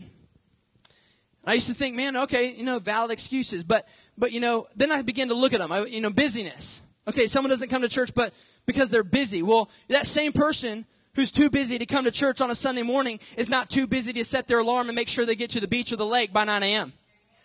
I 1.44 1.54
used 1.54 1.68
to 1.68 1.74
think, 1.74 1.96
man, 1.96 2.16
okay, 2.16 2.54
you 2.54 2.64
know, 2.64 2.78
valid 2.78 3.10
excuses, 3.10 3.64
but 3.64 3.86
but 4.18 4.32
you 4.32 4.40
know, 4.40 4.66
then 4.74 4.90
I 4.90 5.02
began 5.02 5.28
to 5.28 5.34
look 5.34 5.52
at 5.52 5.60
them. 5.60 5.70
I, 5.70 5.84
you 5.84 6.00
know, 6.00 6.10
busyness. 6.10 6.82
Okay, 7.06 7.26
someone 7.26 7.48
doesn't 7.48 7.70
come 7.70 7.82
to 7.82 7.88
church, 7.88 8.14
but 8.14 8.34
because 8.66 8.90
they're 8.90 9.04
busy. 9.04 9.42
Well, 9.42 9.70
that 9.88 10.06
same 10.06 10.32
person 10.32 10.84
who's 11.18 11.32
too 11.32 11.50
busy 11.50 11.76
to 11.80 11.84
come 11.84 12.04
to 12.04 12.12
church 12.12 12.40
on 12.40 12.48
a 12.48 12.54
Sunday 12.54 12.84
morning 12.84 13.18
is 13.36 13.48
not 13.48 13.68
too 13.68 13.88
busy 13.88 14.12
to 14.12 14.24
set 14.24 14.46
their 14.46 14.60
alarm 14.60 14.88
and 14.88 14.94
make 14.94 15.08
sure 15.08 15.26
they 15.26 15.34
get 15.34 15.50
to 15.50 15.58
the 15.58 15.66
beach 15.66 15.92
or 15.92 15.96
the 15.96 16.06
lake 16.06 16.32
by 16.32 16.44
9 16.44 16.62
a.m. 16.62 16.92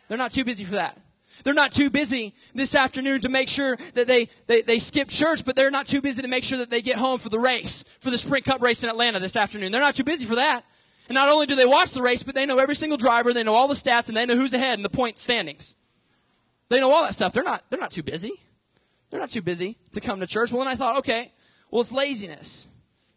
They're 0.07 0.17
not 0.17 0.31
too 0.31 0.43
busy 0.43 0.63
for 0.63 0.75
that. 0.75 0.95
They're 1.43 1.55
not 1.55 1.71
too 1.71 1.89
busy 1.89 2.36
this 2.53 2.75
afternoon 2.75 3.21
to 3.21 3.29
make 3.29 3.49
sure 3.49 3.75
that 3.95 4.05
they, 4.05 4.29
they, 4.45 4.62
they 4.62 4.77
skip 4.77 5.09
church, 5.09 5.43
but 5.43 5.55
they're 5.55 5.71
not 5.71 5.88
too 5.88 6.01
busy 6.03 6.21
to 6.21 6.27
make 6.27 6.43
sure 6.43 6.59
that 6.59 6.69
they 6.69 6.83
get 6.83 6.97
home 6.97 7.17
for 7.17 7.29
the 7.29 7.39
race, 7.39 7.83
for 7.99 8.12
the 8.12 8.17
Sprint 8.19 8.45
Cup 8.45 8.62
race 8.62 8.83
in 8.83 8.91
Atlanta 8.91 9.19
this 9.19 9.36
afternoon. 9.36 9.71
They're 9.71 9.81
not 9.81 9.95
too 9.95 10.03
busy 10.03 10.25
for 10.25 10.36
that. 10.36 10.63
And 11.09 11.15
not 11.15 11.29
only 11.29 11.47
do 11.47 11.55
they 11.55 11.65
watch 11.65 11.93
the 11.93 12.03
race, 12.03 12.21
but 12.21 12.36
they 12.36 12.45
know 12.45 12.59
every 12.59 12.75
single 12.75 12.99
driver, 12.99 13.33
they 13.33 13.41
know 13.41 13.55
all 13.55 13.67
the 13.67 13.73
stats, 13.73 14.07
and 14.07 14.15
they 14.15 14.27
know 14.27 14.36
who's 14.36 14.53
ahead 14.53 14.75
and 14.75 14.86
the 14.86 14.89
point 14.89 15.17
standings. 15.17 15.75
They 16.69 16.79
know 16.79 16.91
all 16.91 17.01
that 17.01 17.15
stuff. 17.15 17.33
They're 17.33 17.41
not, 17.41 17.67
they're 17.71 17.79
not 17.79 17.89
too 17.89 18.03
busy. 18.03 18.33
They're 19.09 19.19
not 19.19 19.31
too 19.31 19.41
busy 19.41 19.79
to 19.93 19.99
come 19.99 20.19
to 20.19 20.27
church. 20.27 20.51
Well, 20.51 20.63
then 20.63 20.71
I 20.71 20.75
thought, 20.75 20.97
okay, 20.97 21.31
well, 21.71 21.81
it's 21.81 21.91
laziness. 21.91 22.67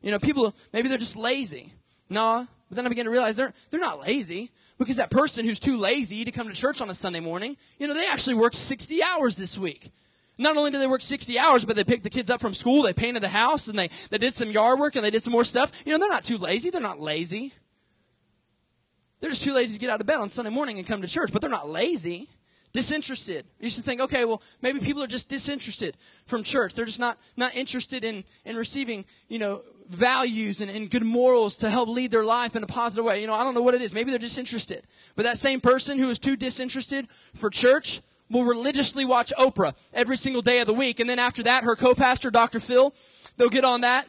You 0.06 0.12
know, 0.12 0.20
people, 0.20 0.54
maybe 0.72 0.88
they're 0.88 0.98
just 0.98 1.16
lazy. 1.16 1.72
No, 2.08 2.46
but 2.68 2.76
then 2.76 2.86
I 2.86 2.88
began 2.88 3.06
to 3.06 3.10
realize 3.10 3.34
they're, 3.34 3.52
they're 3.70 3.80
not 3.80 4.02
lazy. 4.02 4.52
Because 4.78 4.94
that 4.96 5.10
person 5.10 5.44
who's 5.44 5.58
too 5.58 5.76
lazy 5.76 6.24
to 6.24 6.30
come 6.30 6.46
to 6.46 6.54
church 6.54 6.80
on 6.80 6.88
a 6.88 6.94
Sunday 6.94 7.18
morning, 7.18 7.56
you 7.80 7.88
know, 7.88 7.94
they 7.94 8.06
actually 8.08 8.34
worked 8.34 8.54
60 8.54 9.02
hours 9.02 9.36
this 9.36 9.58
week. 9.58 9.90
Not 10.38 10.56
only 10.56 10.70
did 10.70 10.80
they 10.80 10.86
work 10.86 11.02
60 11.02 11.36
hours, 11.40 11.64
but 11.64 11.74
they 11.74 11.82
picked 11.82 12.04
the 12.04 12.10
kids 12.10 12.30
up 12.30 12.40
from 12.40 12.54
school, 12.54 12.82
they 12.82 12.92
painted 12.92 13.20
the 13.20 13.28
house, 13.28 13.66
and 13.66 13.76
they, 13.76 13.90
they 14.10 14.18
did 14.18 14.32
some 14.32 14.52
yard 14.52 14.78
work, 14.78 14.94
and 14.94 15.04
they 15.04 15.10
did 15.10 15.24
some 15.24 15.32
more 15.32 15.44
stuff. 15.44 15.72
You 15.84 15.90
know, 15.90 15.98
they're 15.98 16.08
not 16.08 16.22
too 16.22 16.38
lazy. 16.38 16.70
They're 16.70 16.80
not 16.80 17.00
lazy. 17.00 17.52
They're 19.18 19.30
just 19.30 19.42
too 19.42 19.54
lazy 19.54 19.74
to 19.74 19.80
get 19.80 19.90
out 19.90 20.00
of 20.00 20.06
bed 20.06 20.18
on 20.18 20.28
Sunday 20.28 20.52
morning 20.52 20.78
and 20.78 20.86
come 20.86 21.02
to 21.02 21.08
church, 21.08 21.32
but 21.32 21.40
they're 21.40 21.50
not 21.50 21.68
lazy. 21.68 22.28
Disinterested. 22.76 23.46
You 23.58 23.64
used 23.64 23.76
to 23.76 23.82
think, 23.82 24.02
okay, 24.02 24.26
well, 24.26 24.42
maybe 24.60 24.80
people 24.80 25.02
are 25.02 25.06
just 25.06 25.30
disinterested 25.30 25.96
from 26.26 26.42
church. 26.42 26.74
They're 26.74 26.84
just 26.84 26.98
not, 26.98 27.16
not 27.34 27.54
interested 27.54 28.04
in, 28.04 28.22
in 28.44 28.54
receiving, 28.54 29.06
you 29.28 29.38
know, 29.38 29.62
values 29.88 30.60
and, 30.60 30.70
and 30.70 30.90
good 30.90 31.02
morals 31.02 31.56
to 31.58 31.70
help 31.70 31.88
lead 31.88 32.10
their 32.10 32.22
life 32.22 32.54
in 32.54 32.62
a 32.62 32.66
positive 32.66 33.06
way. 33.06 33.18
You 33.18 33.28
know, 33.28 33.34
I 33.34 33.44
don't 33.44 33.54
know 33.54 33.62
what 33.62 33.74
it 33.74 33.80
is. 33.80 33.94
Maybe 33.94 34.10
they're 34.10 34.18
disinterested. 34.18 34.86
But 35.14 35.22
that 35.22 35.38
same 35.38 35.58
person 35.58 35.98
who 35.98 36.10
is 36.10 36.18
too 36.18 36.36
disinterested 36.36 37.08
for 37.34 37.48
church 37.48 38.02
will 38.28 38.44
religiously 38.44 39.06
watch 39.06 39.32
Oprah 39.38 39.72
every 39.94 40.18
single 40.18 40.42
day 40.42 40.58
of 40.58 40.66
the 40.66 40.74
week. 40.74 41.00
And 41.00 41.08
then 41.08 41.18
after 41.18 41.42
that, 41.44 41.64
her 41.64 41.76
co-pastor, 41.76 42.30
Dr. 42.30 42.60
Phil, 42.60 42.94
they'll 43.38 43.48
get 43.48 43.64
on 43.64 43.80
that. 43.80 44.06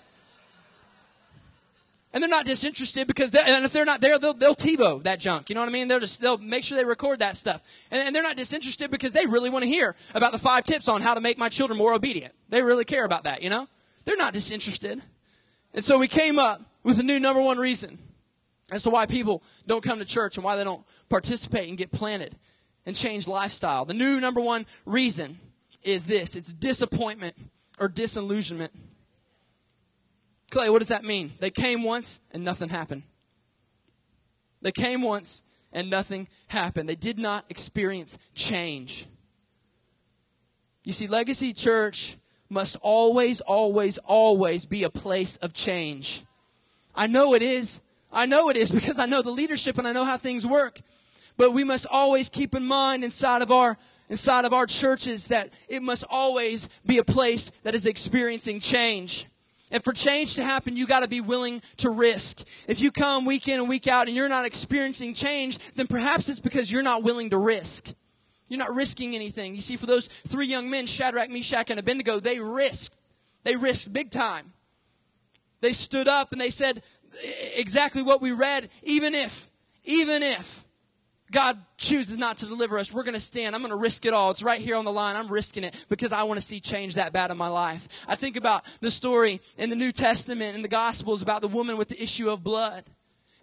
And 2.13 2.23
they're 2.23 2.29
not 2.29 2.45
disinterested 2.45 3.05
because, 3.05 3.35
and 3.35 3.65
if 3.65 3.73
they're 3.73 3.85
not 3.85 3.99
there, 3.99 4.17
they'll, 4.17 4.33
they'll 4.33 4.55
TiVo 4.55 5.03
that 5.03 5.19
junk. 5.19 5.49
You 5.49 5.55
know 5.55 5.61
what 5.61 5.69
I 5.69 5.73
mean? 5.73 5.87
They'll 5.87 5.99
just, 5.99 6.21
they'll 6.21 6.37
make 6.37 6.63
sure 6.63 6.77
they 6.77 6.85
record 6.85 7.19
that 7.19 7.35
stuff. 7.35 7.61
And, 7.91 8.07
and 8.07 8.15
they're 8.15 8.23
not 8.23 8.37
disinterested 8.37 8.89
because 8.89 9.11
they 9.11 9.25
really 9.25 9.49
want 9.49 9.63
to 9.63 9.69
hear 9.69 9.95
about 10.15 10.31
the 10.31 10.37
five 10.37 10.63
tips 10.63 10.87
on 10.87 11.01
how 11.01 11.13
to 11.13 11.21
make 11.21 11.37
my 11.37 11.49
children 11.49 11.77
more 11.77 11.93
obedient. 11.93 12.33
They 12.49 12.61
really 12.61 12.85
care 12.85 13.03
about 13.03 13.25
that, 13.25 13.41
you 13.41 13.49
know? 13.49 13.67
They're 14.05 14.17
not 14.17 14.33
disinterested. 14.33 15.01
And 15.73 15.83
so 15.83 15.99
we 15.99 16.07
came 16.07 16.39
up 16.39 16.61
with 16.81 16.97
a 16.99 17.03
new 17.03 17.19
number 17.19 17.41
one 17.41 17.57
reason 17.57 17.99
as 18.71 18.83
to 18.83 18.89
why 18.89 19.05
people 19.05 19.43
don't 19.65 19.83
come 19.83 19.99
to 19.99 20.05
church 20.05 20.37
and 20.37 20.43
why 20.43 20.55
they 20.55 20.63
don't 20.63 20.85
participate 21.09 21.67
and 21.67 21.77
get 21.77 21.91
planted 21.91 22.37
and 22.85 22.95
change 22.95 23.27
lifestyle. 23.27 23.83
The 23.85 23.93
new 23.93 24.21
number 24.21 24.39
one 24.39 24.65
reason 24.85 25.39
is 25.83 26.07
this 26.07 26.35
it's 26.35 26.53
disappointment 26.53 27.35
or 27.79 27.89
disillusionment. 27.89 28.71
Clay, 30.49 30.69
what 30.69 30.79
does 30.79 30.87
that 30.87 31.03
mean? 31.03 31.33
They 31.39 31.49
came 31.49 31.83
once 31.83 32.21
and 32.31 32.43
nothing 32.43 32.69
happened. 32.69 33.03
They 34.61 34.71
came 34.71 35.01
once 35.01 35.43
and 35.71 35.89
nothing 35.89 36.27
happened. 36.47 36.87
They 36.87 36.95
did 36.95 37.19
not 37.19 37.45
experience 37.49 38.17
change. 38.33 39.07
You 40.83 40.93
see, 40.93 41.07
Legacy 41.07 41.53
Church 41.53 42.17
must 42.49 42.77
always, 42.81 43.41
always, 43.41 43.97
always 43.99 44.65
be 44.65 44.83
a 44.83 44.89
place 44.89 45.35
of 45.37 45.53
change. 45.53 46.23
I 46.95 47.07
know 47.07 47.33
it 47.33 47.41
is. 47.41 47.81
I 48.11 48.25
know 48.25 48.49
it 48.49 48.55
is 48.55 48.71
because 48.71 48.97
I 48.97 49.05
know 49.05 49.21
the 49.21 49.31
leadership 49.31 49.77
and 49.77 49.87
I 49.87 49.91
know 49.91 50.05
how 50.05 50.17
things 50.17 50.47
work. 50.47 50.79
But 51.35 51.53
we 51.53 51.63
must 51.63 51.85
always 51.91 52.29
keep 52.29 52.55
in 52.55 52.65
mind 52.65 53.03
inside 53.03 53.41
of 53.41 53.51
our 53.51 53.77
inside 54.09 54.45
of 54.45 54.53
our 54.53 54.65
churches 54.65 55.27
that 55.27 55.49
it 55.67 55.83
must 55.83 56.05
always 56.09 56.69
be 56.85 56.97
a 56.97 57.03
place 57.03 57.51
that 57.63 57.75
is 57.75 57.85
experiencing 57.85 58.61
change. 58.61 59.27
And 59.69 59.83
for 59.83 59.91
change 59.91 60.35
to 60.35 60.43
happen, 60.43 60.77
you 60.77 60.87
got 60.87 61.01
to 61.01 61.09
be 61.09 61.19
willing 61.19 61.61
to 61.77 61.89
risk. 61.89 62.45
If 62.67 62.79
you 62.79 62.89
come 62.91 63.25
week 63.25 63.47
in 63.47 63.59
and 63.59 63.67
week 63.67 63.87
out 63.87 64.07
and 64.07 64.15
you're 64.15 64.29
not 64.29 64.45
experiencing 64.45 65.13
change, 65.13 65.57
then 65.73 65.87
perhaps 65.87 66.29
it's 66.29 66.39
because 66.39 66.71
you're 66.71 66.83
not 66.83 67.03
willing 67.03 67.31
to 67.31 67.37
risk. 67.37 67.93
You're 68.47 68.59
not 68.59 68.73
risking 68.73 69.13
anything. 69.13 69.55
You 69.55 69.61
see, 69.61 69.75
for 69.75 69.85
those 69.85 70.07
three 70.07 70.47
young 70.47 70.69
men, 70.69 70.85
Shadrach, 70.85 71.29
Meshach, 71.29 71.69
and 71.69 71.79
Abednego, 71.79 72.19
they 72.19 72.39
risked. 72.39 72.95
They 73.43 73.57
risked 73.57 73.91
big 73.91 74.09
time. 74.09 74.53
They 75.59 75.73
stood 75.73 76.07
up 76.07 76.31
and 76.31 76.39
they 76.39 76.49
said 76.49 76.81
exactly 77.55 78.01
what 78.01 78.21
we 78.21 78.31
read. 78.31 78.69
Even 78.83 79.13
if, 79.13 79.49
even 79.83 80.23
if 80.23 80.63
God 81.31 81.57
chooses 81.77 82.17
not 82.17 82.37
to 82.37 82.45
deliver 82.45 82.79
us, 82.79 82.93
we're 82.93 83.03
going 83.03 83.13
to 83.13 83.19
stand. 83.19 83.55
I'm 83.55 83.61
going 83.61 83.71
to 83.71 83.77
risk 83.77 84.05
it 84.05 84.13
all. 84.13 84.31
It's 84.31 84.43
right 84.43 84.61
here 84.61 84.75
on 84.77 84.85
the 84.85 84.93
line. 84.93 85.15
I'm 85.15 85.27
risking 85.27 85.63
it 85.63 85.85
because 85.89 86.13
I 86.13 86.23
want 86.23 86.39
to 86.39 86.45
see 86.45 86.59
change 86.59 86.95
that 86.95 87.11
bad 87.11 87.31
in 87.31 87.37
my 87.37 87.49
life. 87.49 87.87
I 88.07 88.15
think 88.15 88.37
about 88.37 88.63
the 88.79 88.91
story 88.91 89.41
in 89.57 89.69
the 89.69 89.75
New 89.75 89.91
Testament 89.91 90.55
and 90.55 90.63
the 90.63 90.69
Gospels 90.69 91.21
about 91.21 91.41
the 91.41 91.47
woman 91.47 91.77
with 91.77 91.89
the 91.89 92.01
issue 92.01 92.29
of 92.29 92.43
blood. 92.43 92.85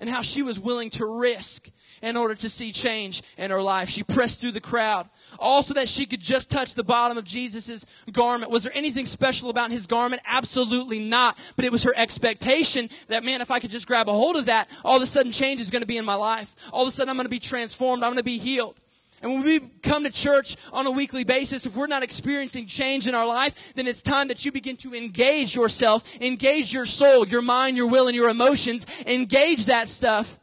and 0.00 0.10
how 0.10 0.22
she 0.22 0.42
was 0.42 0.58
willing 0.58 0.90
to 0.90 1.06
risk 1.06 1.70
in 2.02 2.16
order 2.16 2.34
to 2.34 2.48
see 2.48 2.72
change 2.72 3.22
in 3.36 3.50
her 3.50 3.62
life. 3.62 3.88
She 3.88 4.02
pressed 4.02 4.40
through 4.40 4.52
the 4.52 4.60
crowd, 4.60 5.08
also 5.38 5.74
that 5.74 5.88
she 5.88 6.06
could 6.06 6.20
just 6.20 6.50
touch 6.50 6.74
the 6.74 6.84
bottom 6.84 7.18
of 7.18 7.24
Jesus' 7.24 7.84
garment. 8.12 8.50
Was 8.50 8.64
there 8.64 8.72
anything 8.74 9.06
special 9.06 9.50
about 9.50 9.70
his 9.70 9.86
garment? 9.86 10.22
Absolutely 10.26 10.98
not. 10.98 11.38
But 11.56 11.64
it 11.64 11.72
was 11.72 11.82
her 11.84 11.94
expectation 11.96 12.90
that, 13.08 13.24
man, 13.24 13.40
if 13.40 13.50
I 13.50 13.60
could 13.60 13.70
just 13.70 13.86
grab 13.86 14.08
a 14.08 14.12
hold 14.12 14.36
of 14.36 14.46
that, 14.46 14.68
all 14.84 14.96
of 14.96 15.02
a 15.02 15.06
sudden 15.06 15.32
change 15.32 15.60
is 15.60 15.70
going 15.70 15.82
to 15.82 15.86
be 15.86 15.98
in 15.98 16.04
my 16.04 16.14
life. 16.14 16.54
All 16.72 16.82
of 16.82 16.88
a 16.88 16.90
sudden 16.90 17.10
I'm 17.10 17.16
going 17.16 17.26
to 17.26 17.30
be 17.30 17.38
transformed. 17.38 18.02
I'm 18.02 18.10
going 18.10 18.18
to 18.18 18.24
be 18.24 18.38
healed. 18.38 18.78
And 19.22 19.32
when 19.32 19.42
we 19.42 19.58
come 19.82 20.04
to 20.04 20.10
church 20.10 20.56
on 20.70 20.86
a 20.86 20.90
weekly 20.90 21.24
basis, 21.24 21.64
if 21.64 21.74
we're 21.76 21.86
not 21.86 22.02
experiencing 22.02 22.66
change 22.66 23.08
in 23.08 23.14
our 23.14 23.26
life, 23.26 23.72
then 23.74 23.86
it's 23.86 24.02
time 24.02 24.28
that 24.28 24.44
you 24.44 24.52
begin 24.52 24.76
to 24.78 24.94
engage 24.94 25.54
yourself, 25.54 26.04
engage 26.20 26.74
your 26.74 26.84
soul, 26.84 27.26
your 27.26 27.40
mind, 27.40 27.78
your 27.78 27.86
will, 27.86 28.06
and 28.06 28.14
your 28.14 28.28
emotions, 28.28 28.86
engage 29.06 29.64
that 29.64 29.88
stuff, 29.88 30.38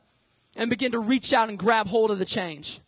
and 0.56 0.70
begin 0.70 0.92
to 0.92 1.00
reach 1.00 1.34
out 1.34 1.50
and 1.50 1.58
grab 1.58 1.88
hold 1.88 2.12
of 2.12 2.20
the 2.20 2.26
change. 2.26 2.82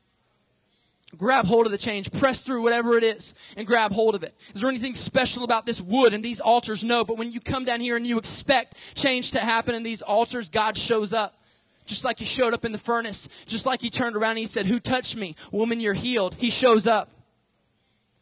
Grab 1.18 1.46
hold 1.46 1.68
of 1.68 1.72
the 1.72 1.78
change, 1.78 2.12
press 2.12 2.44
through 2.44 2.64
whatever 2.64 2.98
it 2.98 3.04
is, 3.04 3.36
and 3.56 3.68
grab 3.68 3.92
hold 3.92 4.16
of 4.16 4.24
it. 4.24 4.34
Is 4.56 4.62
there 4.62 4.70
anything 4.70 4.96
special 4.96 5.44
about 5.44 5.66
this 5.66 5.80
wood 5.80 6.14
and 6.14 6.24
these 6.24 6.40
altars? 6.40 6.84
No, 6.84 7.06
but 7.06 7.18
when 7.18 7.32
you 7.32 7.40
come 7.40 7.66
down 7.66 7.82
here 7.82 7.96
and 7.96 8.08
you 8.08 8.18
expect 8.18 8.76
change 8.96 9.32
to 9.32 9.40
happen 9.40 9.76
in 9.76 9.84
these 9.84 10.02
altars, 10.02 10.50
God 10.50 10.78
shows 10.78 11.14
up. 11.14 11.40
Just 11.86 12.06
like 12.06 12.18
he 12.18 12.26
showed 12.26 12.54
up 12.54 12.66
in 12.66 12.72
the 12.72 12.78
furnace. 12.78 13.28
Just 13.46 13.66
like 13.66 13.82
he 13.82 13.90
turned 13.90 14.16
around 14.16 14.32
and 14.32 14.40
he 14.40 14.46
said, 14.46 14.66
Who 14.66 14.80
touched 14.80 15.18
me? 15.18 15.36
Woman, 15.52 15.80
you're 15.80 15.94
healed. 15.94 16.34
He 16.36 16.50
shows 16.50 16.88
up 16.88 17.12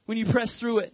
when 0.05 0.17
you 0.17 0.25
press 0.25 0.59
through 0.59 0.79
it. 0.79 0.93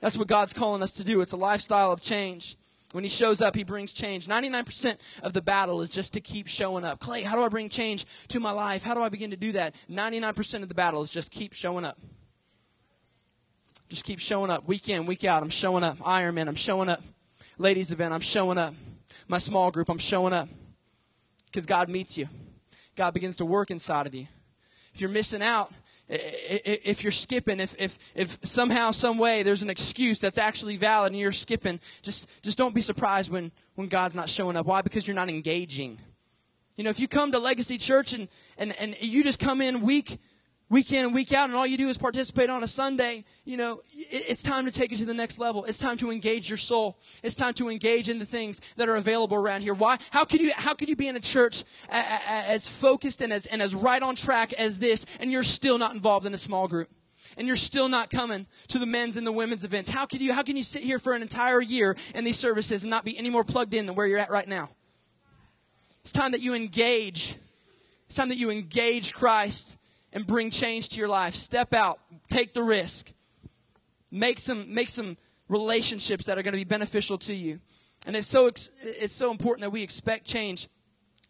That's 0.00 0.16
what 0.16 0.28
God's 0.28 0.52
calling 0.52 0.82
us 0.82 0.92
to 0.92 1.04
do. 1.04 1.20
It's 1.20 1.32
a 1.32 1.36
lifestyle 1.36 1.90
of 1.90 2.00
change. 2.00 2.56
When 2.92 3.04
he 3.04 3.10
shows 3.10 3.40
up, 3.40 3.56
he 3.56 3.64
brings 3.64 3.92
change. 3.92 4.26
99% 4.26 4.96
of 5.22 5.32
the 5.32 5.42
battle 5.42 5.82
is 5.82 5.90
just 5.90 6.12
to 6.12 6.20
keep 6.20 6.46
showing 6.46 6.84
up. 6.84 7.00
Clay, 7.00 7.22
how 7.22 7.36
do 7.36 7.42
I 7.42 7.48
bring 7.48 7.68
change 7.68 8.06
to 8.28 8.40
my 8.40 8.52
life? 8.52 8.82
How 8.82 8.94
do 8.94 9.02
I 9.02 9.08
begin 9.08 9.30
to 9.32 9.36
do 9.36 9.52
that? 9.52 9.74
99% 9.90 10.62
of 10.62 10.68
the 10.68 10.74
battle 10.74 11.02
is 11.02 11.10
just 11.10 11.30
keep 11.30 11.52
showing 11.52 11.84
up. 11.84 11.98
Just 13.88 14.04
keep 14.04 14.18
showing 14.18 14.50
up. 14.50 14.66
Week 14.66 14.88
in, 14.88 15.06
week 15.06 15.24
out, 15.24 15.42
I'm 15.42 15.50
showing 15.50 15.84
up. 15.84 15.98
Ironman, 15.98 16.48
I'm 16.48 16.54
showing 16.54 16.88
up. 16.88 17.02
Ladies 17.58 17.92
event, 17.92 18.12
I'm 18.12 18.20
showing 18.20 18.58
up. 18.58 18.74
My 19.28 19.38
small 19.38 19.70
group, 19.70 19.88
I'm 19.88 19.98
showing 19.98 20.32
up 20.32 20.48
because 21.46 21.66
God 21.66 21.88
meets 21.88 22.16
you. 22.16 22.28
God 22.96 23.14
begins 23.14 23.36
to 23.36 23.44
work 23.44 23.70
inside 23.70 24.06
of 24.06 24.14
you. 24.14 24.26
If 24.94 25.00
you're 25.00 25.10
missing 25.10 25.42
out, 25.42 25.72
if 26.08 27.02
you're 27.02 27.12
skipping, 27.12 27.58
if, 27.60 27.74
if, 27.78 27.98
if 28.14 28.38
somehow, 28.44 28.92
some 28.92 29.18
way 29.18 29.42
there's 29.42 29.62
an 29.62 29.70
excuse 29.70 30.20
that's 30.20 30.38
actually 30.38 30.76
valid 30.76 31.12
and 31.12 31.20
you're 31.20 31.32
skipping, 31.32 31.80
just, 32.02 32.28
just 32.42 32.56
don't 32.56 32.74
be 32.74 32.80
surprised 32.80 33.30
when, 33.30 33.50
when 33.74 33.88
God's 33.88 34.14
not 34.14 34.28
showing 34.28 34.56
up. 34.56 34.66
Why? 34.66 34.82
Because 34.82 35.06
you're 35.06 35.16
not 35.16 35.28
engaging. 35.28 35.98
You 36.76 36.84
know, 36.84 36.90
if 36.90 37.00
you 37.00 37.08
come 37.08 37.32
to 37.32 37.38
Legacy 37.38 37.78
Church 37.78 38.12
and, 38.12 38.28
and, 38.58 38.78
and 38.78 38.96
you 39.00 39.24
just 39.24 39.40
come 39.40 39.60
in 39.60 39.80
week 39.80 40.18
week 40.68 40.92
in 40.92 41.04
and 41.04 41.14
week 41.14 41.32
out, 41.32 41.48
and 41.48 41.54
all 41.54 41.66
you 41.66 41.76
do 41.76 41.88
is 41.88 41.96
participate 41.96 42.50
on 42.50 42.62
a 42.62 42.68
Sunday, 42.68 43.24
you 43.44 43.56
know, 43.56 43.80
it's 43.92 44.42
time 44.42 44.66
to 44.66 44.72
take 44.72 44.92
it 44.92 44.96
to 44.96 45.04
the 45.04 45.14
next 45.14 45.38
level. 45.38 45.64
It's 45.64 45.78
time 45.78 45.96
to 45.98 46.10
engage 46.10 46.50
your 46.50 46.56
soul. 46.56 46.98
It's 47.22 47.36
time 47.36 47.54
to 47.54 47.68
engage 47.68 48.08
in 48.08 48.18
the 48.18 48.26
things 48.26 48.60
that 48.76 48.88
are 48.88 48.96
available 48.96 49.36
around 49.36 49.60
here. 49.60 49.74
Why? 49.74 49.98
How 50.10 50.24
could 50.24 50.40
you, 50.40 50.52
how 50.56 50.74
could 50.74 50.88
you 50.88 50.96
be 50.96 51.08
in 51.08 51.16
a 51.16 51.20
church 51.20 51.64
as 51.88 52.68
focused 52.68 53.20
and 53.20 53.32
as, 53.32 53.46
and 53.46 53.62
as 53.62 53.74
right 53.74 54.02
on 54.02 54.16
track 54.16 54.52
as 54.54 54.78
this, 54.78 55.06
and 55.20 55.30
you're 55.30 55.44
still 55.44 55.78
not 55.78 55.94
involved 55.94 56.26
in 56.26 56.34
a 56.34 56.38
small 56.38 56.66
group? 56.66 56.88
And 57.36 57.46
you're 57.46 57.56
still 57.56 57.88
not 57.88 58.08
coming 58.08 58.46
to 58.68 58.78
the 58.78 58.86
men's 58.86 59.16
and 59.16 59.26
the 59.26 59.32
women's 59.32 59.64
events. 59.64 59.90
How 59.90 60.06
can 60.06 60.20
you, 60.20 60.32
how 60.32 60.42
can 60.42 60.56
you 60.56 60.62
sit 60.62 60.82
here 60.82 60.98
for 60.98 61.12
an 61.12 61.22
entire 61.22 61.60
year 61.60 61.96
in 62.14 62.24
these 62.24 62.38
services 62.38 62.84
and 62.84 62.90
not 62.90 63.04
be 63.04 63.18
any 63.18 63.30
more 63.30 63.44
plugged 63.44 63.74
in 63.74 63.86
than 63.86 63.94
where 63.94 64.06
you're 64.06 64.18
at 64.18 64.30
right 64.30 64.46
now? 64.46 64.70
It's 66.02 66.12
time 66.12 66.32
that 66.32 66.40
you 66.40 66.54
engage. 66.54 67.36
It's 68.06 68.16
time 68.16 68.28
that 68.28 68.38
you 68.38 68.50
engage 68.50 69.12
Christ 69.12 69.76
and 70.16 70.26
bring 70.26 70.48
change 70.48 70.88
to 70.88 70.98
your 70.98 71.08
life. 71.08 71.34
Step 71.34 71.74
out, 71.74 72.00
take 72.26 72.54
the 72.54 72.62
risk, 72.62 73.12
make 74.10 74.38
some, 74.38 74.72
make 74.72 74.88
some 74.88 75.18
relationships 75.46 76.24
that 76.24 76.38
are 76.38 76.42
going 76.42 76.54
to 76.54 76.58
be 76.58 76.64
beneficial 76.64 77.18
to 77.18 77.34
you. 77.34 77.60
And 78.06 78.16
it's 78.16 78.26
so, 78.26 78.46
it's 78.46 79.12
so 79.12 79.30
important 79.30 79.60
that 79.60 79.70
we 79.70 79.82
expect 79.82 80.26
change 80.26 80.70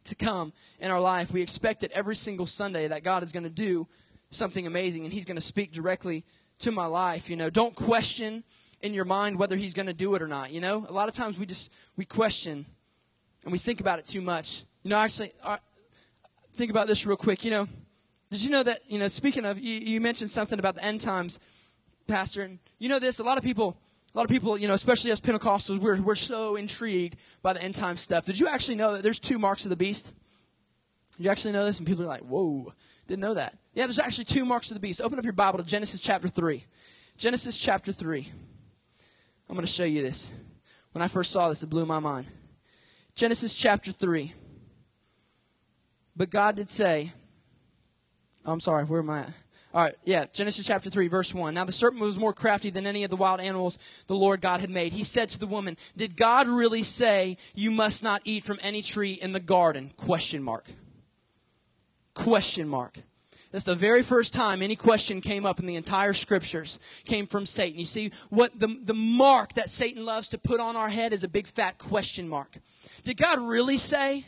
to 0.04 0.14
come 0.14 0.52
in 0.78 0.92
our 0.92 1.00
life. 1.00 1.32
We 1.32 1.42
expect 1.42 1.82
it 1.82 1.90
every 1.90 2.14
single 2.14 2.46
Sunday 2.46 2.86
that 2.86 3.02
God 3.02 3.24
is 3.24 3.32
going 3.32 3.42
to 3.42 3.50
do 3.50 3.88
something 4.30 4.68
amazing 4.68 5.02
and 5.02 5.12
He's 5.12 5.24
going 5.24 5.34
to 5.34 5.42
speak 5.42 5.72
directly 5.72 6.24
to 6.60 6.70
my 6.70 6.86
life. 6.86 7.28
You 7.28 7.34
know, 7.34 7.50
don't 7.50 7.74
question 7.74 8.44
in 8.82 8.94
your 8.94 9.04
mind 9.04 9.36
whether 9.36 9.56
He's 9.56 9.74
going 9.74 9.86
to 9.86 9.94
do 9.94 10.14
it 10.14 10.22
or 10.22 10.28
not. 10.28 10.52
You 10.52 10.60
know, 10.60 10.86
a 10.88 10.92
lot 10.92 11.08
of 11.08 11.14
times 11.16 11.40
we 11.40 11.46
just, 11.46 11.72
we 11.96 12.04
question 12.04 12.64
and 13.42 13.50
we 13.50 13.58
think 13.58 13.80
about 13.80 13.98
it 13.98 14.04
too 14.04 14.20
much. 14.20 14.62
You 14.84 14.90
know, 14.90 14.98
actually, 14.98 15.32
uh, 15.42 15.56
think 16.54 16.70
about 16.70 16.86
this 16.86 17.04
real 17.04 17.16
quick. 17.16 17.44
You 17.44 17.50
know, 17.50 17.68
did 18.36 18.44
you 18.44 18.50
know 18.50 18.62
that, 18.64 18.82
you 18.86 18.98
know, 18.98 19.08
speaking 19.08 19.46
of, 19.46 19.58
you, 19.58 19.80
you 19.80 19.98
mentioned 19.98 20.30
something 20.30 20.58
about 20.58 20.74
the 20.74 20.84
end 20.84 21.00
times, 21.00 21.38
Pastor, 22.06 22.42
and 22.42 22.58
you 22.78 22.86
know 22.86 22.98
this, 22.98 23.18
a 23.18 23.24
lot 23.24 23.38
of 23.38 23.44
people, 23.44 23.78
a 24.14 24.18
lot 24.18 24.24
of 24.24 24.30
people, 24.30 24.58
you 24.58 24.68
know, 24.68 24.74
especially 24.74 25.10
us 25.10 25.22
Pentecostals, 25.22 25.78
we're, 25.78 25.98
we're 26.02 26.14
so 26.14 26.56
intrigued 26.56 27.16
by 27.40 27.54
the 27.54 27.62
end 27.62 27.74
time 27.74 27.96
stuff. 27.96 28.26
Did 28.26 28.38
you 28.38 28.46
actually 28.46 28.74
know 28.74 28.92
that 28.92 29.02
there's 29.02 29.18
two 29.18 29.38
marks 29.38 29.64
of 29.64 29.70
the 29.70 29.76
beast? 29.76 30.12
Did 31.16 31.24
you 31.24 31.30
actually 31.30 31.52
know 31.52 31.64
this? 31.64 31.78
And 31.78 31.86
people 31.86 32.04
are 32.04 32.08
like, 32.08 32.20
whoa, 32.20 32.74
didn't 33.06 33.22
know 33.22 33.32
that. 33.32 33.56
Yeah, 33.72 33.86
there's 33.86 33.98
actually 33.98 34.26
two 34.26 34.44
marks 34.44 34.70
of 34.70 34.74
the 34.74 34.80
beast. 34.80 35.00
Open 35.00 35.18
up 35.18 35.24
your 35.24 35.32
Bible 35.32 35.58
to 35.58 35.64
Genesis 35.64 36.02
chapter 36.02 36.28
3. 36.28 36.62
Genesis 37.16 37.56
chapter 37.56 37.90
3. 37.90 38.28
I'm 39.48 39.54
going 39.54 39.64
to 39.66 39.72
show 39.72 39.84
you 39.84 40.02
this. 40.02 40.30
When 40.92 41.00
I 41.00 41.08
first 41.08 41.30
saw 41.30 41.48
this, 41.48 41.62
it 41.62 41.70
blew 41.70 41.86
my 41.86 42.00
mind. 42.00 42.26
Genesis 43.14 43.54
chapter 43.54 43.92
3. 43.92 44.34
But 46.14 46.28
God 46.28 46.56
did 46.56 46.68
say, 46.68 47.12
I'm 48.46 48.60
sorry, 48.60 48.84
where 48.84 49.00
am 49.00 49.10
I 49.10 49.20
at? 49.20 49.32
All 49.74 49.82
right, 49.82 49.94
yeah, 50.04 50.24
Genesis 50.32 50.66
chapter 50.66 50.88
3, 50.88 51.08
verse 51.08 51.34
1. 51.34 51.52
Now 51.52 51.64
the 51.64 51.72
serpent 51.72 52.00
was 52.00 52.18
more 52.18 52.32
crafty 52.32 52.70
than 52.70 52.86
any 52.86 53.04
of 53.04 53.10
the 53.10 53.16
wild 53.16 53.40
animals 53.40 53.78
the 54.06 54.14
Lord 54.14 54.40
God 54.40 54.60
had 54.60 54.70
made. 54.70 54.94
He 54.94 55.04
said 55.04 55.28
to 55.30 55.38
the 55.38 55.46
woman, 55.46 55.76
Did 55.96 56.16
God 56.16 56.48
really 56.48 56.82
say 56.82 57.36
you 57.54 57.70
must 57.70 58.02
not 58.02 58.22
eat 58.24 58.44
from 58.44 58.58
any 58.62 58.80
tree 58.80 59.12
in 59.12 59.32
the 59.32 59.40
garden? 59.40 59.92
Question 59.96 60.42
mark. 60.42 60.66
Question 62.14 62.68
mark. 62.68 63.00
That's 63.52 63.64
the 63.64 63.74
very 63.74 64.02
first 64.02 64.32
time 64.32 64.62
any 64.62 64.76
question 64.76 65.20
came 65.20 65.44
up 65.44 65.60
in 65.60 65.66
the 65.66 65.76
entire 65.76 66.14
scriptures 66.14 66.78
came 67.04 67.26
from 67.26 67.44
Satan. 67.44 67.78
You 67.78 67.86
see, 67.86 68.12
what 68.30 68.58
the, 68.58 68.68
the 68.82 68.94
mark 68.94 69.54
that 69.54 69.68
Satan 69.68 70.04
loves 70.04 70.30
to 70.30 70.38
put 70.38 70.60
on 70.60 70.76
our 70.76 70.88
head 70.88 71.12
is 71.12 71.22
a 71.22 71.28
big 71.28 71.46
fat 71.46 71.78
question 71.78 72.28
mark. 72.28 72.58
Did 73.04 73.18
God 73.18 73.40
really 73.40 73.78
say? 73.78 74.24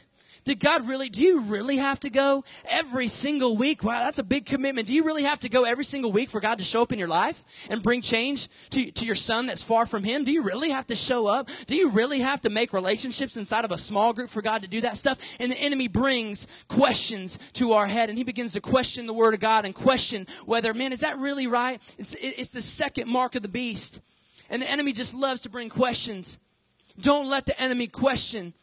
Did 0.48 0.60
God 0.60 0.88
really, 0.88 1.10
do 1.10 1.20
you 1.20 1.40
really 1.40 1.76
have 1.76 2.00
to 2.00 2.08
go 2.08 2.42
every 2.70 3.08
single 3.08 3.54
week? 3.54 3.84
Wow, 3.84 4.04
that's 4.04 4.18
a 4.18 4.22
big 4.22 4.46
commitment. 4.46 4.88
Do 4.88 4.94
you 4.94 5.04
really 5.04 5.24
have 5.24 5.40
to 5.40 5.50
go 5.50 5.64
every 5.64 5.84
single 5.84 6.10
week 6.10 6.30
for 6.30 6.40
God 6.40 6.56
to 6.56 6.64
show 6.64 6.80
up 6.80 6.90
in 6.90 6.98
your 6.98 7.06
life 7.06 7.44
and 7.68 7.82
bring 7.82 8.00
change 8.00 8.48
to, 8.70 8.90
to 8.90 9.04
your 9.04 9.14
son 9.14 9.44
that's 9.44 9.62
far 9.62 9.84
from 9.84 10.04
Him? 10.04 10.24
Do 10.24 10.32
you 10.32 10.40
really 10.40 10.70
have 10.70 10.86
to 10.86 10.96
show 10.96 11.26
up? 11.26 11.50
Do 11.66 11.76
you 11.76 11.90
really 11.90 12.20
have 12.20 12.40
to 12.40 12.48
make 12.48 12.72
relationships 12.72 13.36
inside 13.36 13.66
of 13.66 13.72
a 13.72 13.76
small 13.76 14.14
group 14.14 14.30
for 14.30 14.40
God 14.40 14.62
to 14.62 14.68
do 14.68 14.80
that 14.80 14.96
stuff? 14.96 15.18
And 15.38 15.52
the 15.52 15.58
enemy 15.58 15.86
brings 15.86 16.46
questions 16.66 17.38
to 17.52 17.72
our 17.72 17.86
head 17.86 18.08
and 18.08 18.16
he 18.16 18.24
begins 18.24 18.54
to 18.54 18.62
question 18.62 19.04
the 19.04 19.12
Word 19.12 19.34
of 19.34 19.40
God 19.40 19.66
and 19.66 19.74
question 19.74 20.26
whether, 20.46 20.72
man, 20.72 20.94
is 20.94 21.00
that 21.00 21.18
really 21.18 21.46
right? 21.46 21.78
It's, 21.98 22.16
it's 22.18 22.52
the 22.52 22.62
second 22.62 23.06
mark 23.06 23.34
of 23.34 23.42
the 23.42 23.48
beast. 23.48 24.00
And 24.48 24.62
the 24.62 24.70
enemy 24.70 24.92
just 24.92 25.12
loves 25.12 25.42
to 25.42 25.50
bring 25.50 25.68
questions. 25.68 26.38
Don't 26.98 27.28
let 27.28 27.44
the 27.44 27.60
enemy 27.60 27.86
question 27.86 28.54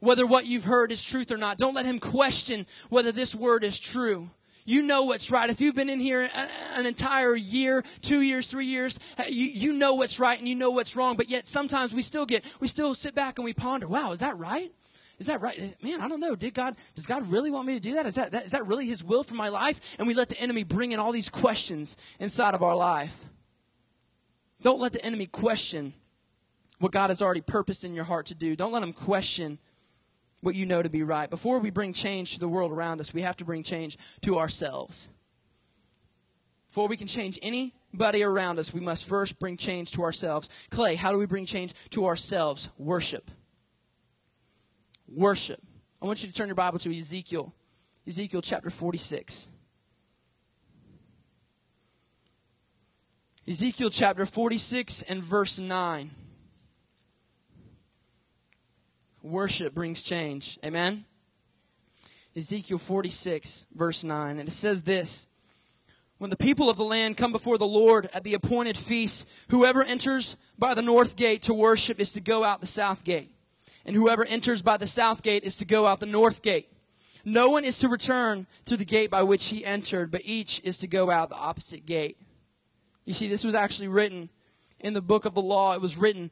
whether 0.00 0.26
what 0.26 0.46
you've 0.46 0.64
heard 0.64 0.92
is 0.92 1.02
truth 1.02 1.30
or 1.30 1.36
not. 1.36 1.58
Don't 1.58 1.74
let 1.74 1.86
him 1.86 1.98
question 1.98 2.66
whether 2.88 3.12
this 3.12 3.34
word 3.34 3.64
is 3.64 3.78
true. 3.78 4.30
You 4.66 4.82
know 4.82 5.04
what's 5.04 5.30
right. 5.30 5.48
If 5.48 5.60
you've 5.60 5.76
been 5.76 5.88
in 5.88 6.00
here 6.00 6.28
an 6.74 6.86
entire 6.86 7.36
year, 7.36 7.84
two 8.00 8.20
years, 8.20 8.48
three 8.48 8.66
years, 8.66 8.98
uh, 9.16 9.22
you, 9.28 9.46
you 9.46 9.72
know 9.72 9.94
what's 9.94 10.18
right 10.18 10.36
and 10.38 10.48
you 10.48 10.56
know 10.56 10.70
what's 10.70 10.96
wrong. 10.96 11.16
But 11.16 11.30
yet 11.30 11.46
sometimes 11.46 11.94
we 11.94 12.02
still 12.02 12.26
get, 12.26 12.44
we 12.58 12.66
still 12.66 12.92
sit 12.94 13.14
back 13.14 13.38
and 13.38 13.44
we 13.44 13.54
ponder, 13.54 13.86
wow, 13.86 14.10
is 14.10 14.20
that 14.20 14.36
right? 14.36 14.72
Is 15.18 15.28
that 15.28 15.40
right? 15.40 15.76
Man, 15.82 16.00
I 16.00 16.08
don't 16.08 16.20
know. 16.20 16.34
Did 16.34 16.52
God, 16.52 16.76
does 16.96 17.06
God 17.06 17.30
really 17.30 17.50
want 17.50 17.66
me 17.66 17.74
to 17.74 17.80
do 17.80 17.94
that? 17.94 18.06
Is 18.06 18.16
that, 18.16 18.32
that, 18.32 18.46
is 18.46 18.52
that 18.52 18.66
really 18.66 18.86
His 18.86 19.04
will 19.04 19.22
for 19.22 19.36
my 19.36 19.48
life? 19.48 19.96
And 19.98 20.08
we 20.08 20.14
let 20.14 20.28
the 20.28 20.38
enemy 20.40 20.64
bring 20.64 20.90
in 20.90 20.98
all 20.98 21.12
these 21.12 21.30
questions 21.30 21.96
inside 22.18 22.54
of 22.54 22.62
our 22.62 22.76
life. 22.76 23.24
Don't 24.62 24.80
let 24.80 24.92
the 24.92 25.04
enemy 25.04 25.26
question 25.26 25.94
what 26.80 26.92
God 26.92 27.10
has 27.10 27.22
already 27.22 27.40
purposed 27.40 27.84
in 27.84 27.94
your 27.94 28.04
heart 28.04 28.26
to 28.26 28.34
do. 28.34 28.56
Don't 28.56 28.72
let 28.72 28.82
him 28.82 28.92
question 28.92 29.58
what 30.46 30.54
you 30.54 30.64
know 30.64 30.80
to 30.80 30.88
be 30.88 31.02
right. 31.02 31.28
Before 31.28 31.58
we 31.58 31.70
bring 31.70 31.92
change 31.92 32.34
to 32.34 32.38
the 32.38 32.48
world 32.48 32.70
around 32.70 33.00
us, 33.00 33.12
we 33.12 33.22
have 33.22 33.36
to 33.38 33.44
bring 33.44 33.64
change 33.64 33.98
to 34.22 34.38
ourselves. 34.38 35.10
Before 36.68 36.86
we 36.86 36.96
can 36.96 37.08
change 37.08 37.36
anybody 37.42 38.22
around 38.22 38.60
us, 38.60 38.72
we 38.72 38.78
must 38.78 39.06
first 39.06 39.40
bring 39.40 39.56
change 39.56 39.90
to 39.92 40.04
ourselves. 40.04 40.48
Clay, 40.70 40.94
how 40.94 41.10
do 41.10 41.18
we 41.18 41.26
bring 41.26 41.46
change 41.46 41.74
to 41.90 42.06
ourselves? 42.06 42.68
Worship. 42.78 43.28
Worship. 45.08 45.60
I 46.00 46.06
want 46.06 46.22
you 46.22 46.28
to 46.28 46.34
turn 46.34 46.46
your 46.46 46.54
Bible 46.54 46.78
to 46.78 46.96
Ezekiel. 46.96 47.52
Ezekiel 48.06 48.40
chapter 48.40 48.70
46. 48.70 49.48
Ezekiel 53.48 53.90
chapter 53.90 54.24
46 54.24 55.02
and 55.02 55.24
verse 55.24 55.58
9. 55.58 56.12
Worship 59.36 59.74
brings 59.74 60.00
change. 60.00 60.58
Amen? 60.64 61.04
Ezekiel 62.34 62.78
46, 62.78 63.66
verse 63.74 64.02
9. 64.02 64.38
And 64.38 64.48
it 64.48 64.52
says 64.52 64.80
this 64.80 65.28
When 66.16 66.30
the 66.30 66.38
people 66.38 66.70
of 66.70 66.78
the 66.78 66.84
land 66.84 67.18
come 67.18 67.32
before 67.32 67.58
the 67.58 67.66
Lord 67.66 68.08
at 68.14 68.24
the 68.24 68.32
appointed 68.32 68.78
feast, 68.78 69.28
whoever 69.50 69.84
enters 69.84 70.38
by 70.58 70.72
the 70.72 70.80
north 70.80 71.16
gate 71.16 71.42
to 71.42 71.52
worship 71.52 72.00
is 72.00 72.12
to 72.12 72.20
go 72.22 72.44
out 72.44 72.62
the 72.62 72.66
south 72.66 73.04
gate. 73.04 73.30
And 73.84 73.94
whoever 73.94 74.24
enters 74.24 74.62
by 74.62 74.78
the 74.78 74.86
south 74.86 75.22
gate 75.22 75.44
is 75.44 75.58
to 75.58 75.66
go 75.66 75.86
out 75.86 76.00
the 76.00 76.06
north 76.06 76.40
gate. 76.40 76.72
No 77.22 77.50
one 77.50 77.66
is 77.66 77.76
to 77.80 77.88
return 77.88 78.46
through 78.64 78.78
the 78.78 78.86
gate 78.86 79.10
by 79.10 79.22
which 79.22 79.48
he 79.48 79.66
entered, 79.66 80.10
but 80.10 80.22
each 80.24 80.62
is 80.64 80.78
to 80.78 80.86
go 80.86 81.10
out 81.10 81.28
the 81.28 81.36
opposite 81.36 81.84
gate. 81.84 82.16
You 83.04 83.12
see, 83.12 83.28
this 83.28 83.44
was 83.44 83.54
actually 83.54 83.88
written 83.88 84.30
in 84.80 84.94
the 84.94 85.02
book 85.02 85.26
of 85.26 85.34
the 85.34 85.42
law. 85.42 85.74
It 85.74 85.82
was 85.82 85.98
written 85.98 86.30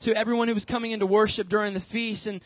to 0.00 0.16
everyone 0.16 0.48
who 0.48 0.54
was 0.54 0.64
coming 0.64 0.92
into 0.92 1.06
worship 1.06 1.48
during 1.48 1.74
the 1.74 1.80
feast. 1.80 2.26
And, 2.26 2.40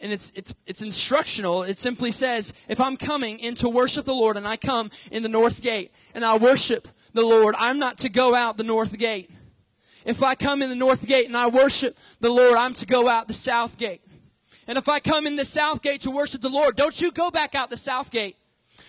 and 0.00 0.12
it's, 0.12 0.32
it's, 0.34 0.54
it's 0.66 0.82
instructional. 0.82 1.62
It 1.62 1.78
simply 1.78 2.12
says, 2.12 2.52
if 2.68 2.80
I'm 2.80 2.96
coming 2.96 3.38
in 3.38 3.54
to 3.56 3.68
worship 3.68 4.04
the 4.04 4.14
Lord 4.14 4.36
and 4.36 4.46
I 4.46 4.56
come 4.56 4.90
in 5.10 5.22
the 5.22 5.28
north 5.28 5.62
gate 5.62 5.92
and 6.14 6.24
I 6.24 6.36
worship 6.36 6.88
the 7.12 7.22
Lord, 7.22 7.54
I'm 7.58 7.78
not 7.78 7.98
to 7.98 8.08
go 8.08 8.34
out 8.34 8.56
the 8.56 8.64
north 8.64 8.96
gate. 8.98 9.30
If 10.04 10.22
I 10.22 10.34
come 10.34 10.62
in 10.62 10.70
the 10.70 10.76
north 10.76 11.06
gate 11.06 11.26
and 11.26 11.36
I 11.36 11.48
worship 11.48 11.98
the 12.20 12.30
Lord, 12.30 12.54
I'm 12.54 12.74
to 12.74 12.86
go 12.86 13.08
out 13.08 13.28
the 13.28 13.34
south 13.34 13.76
gate. 13.76 14.02
And 14.66 14.78
if 14.78 14.88
I 14.88 15.00
come 15.00 15.26
in 15.26 15.36
the 15.36 15.44
south 15.44 15.82
gate 15.82 16.02
to 16.02 16.10
worship 16.10 16.40
the 16.40 16.48
Lord, 16.48 16.76
don't 16.76 17.00
you 17.00 17.10
go 17.10 17.30
back 17.30 17.54
out 17.54 17.70
the 17.70 17.76
south 17.76 18.10
gate. 18.10 18.36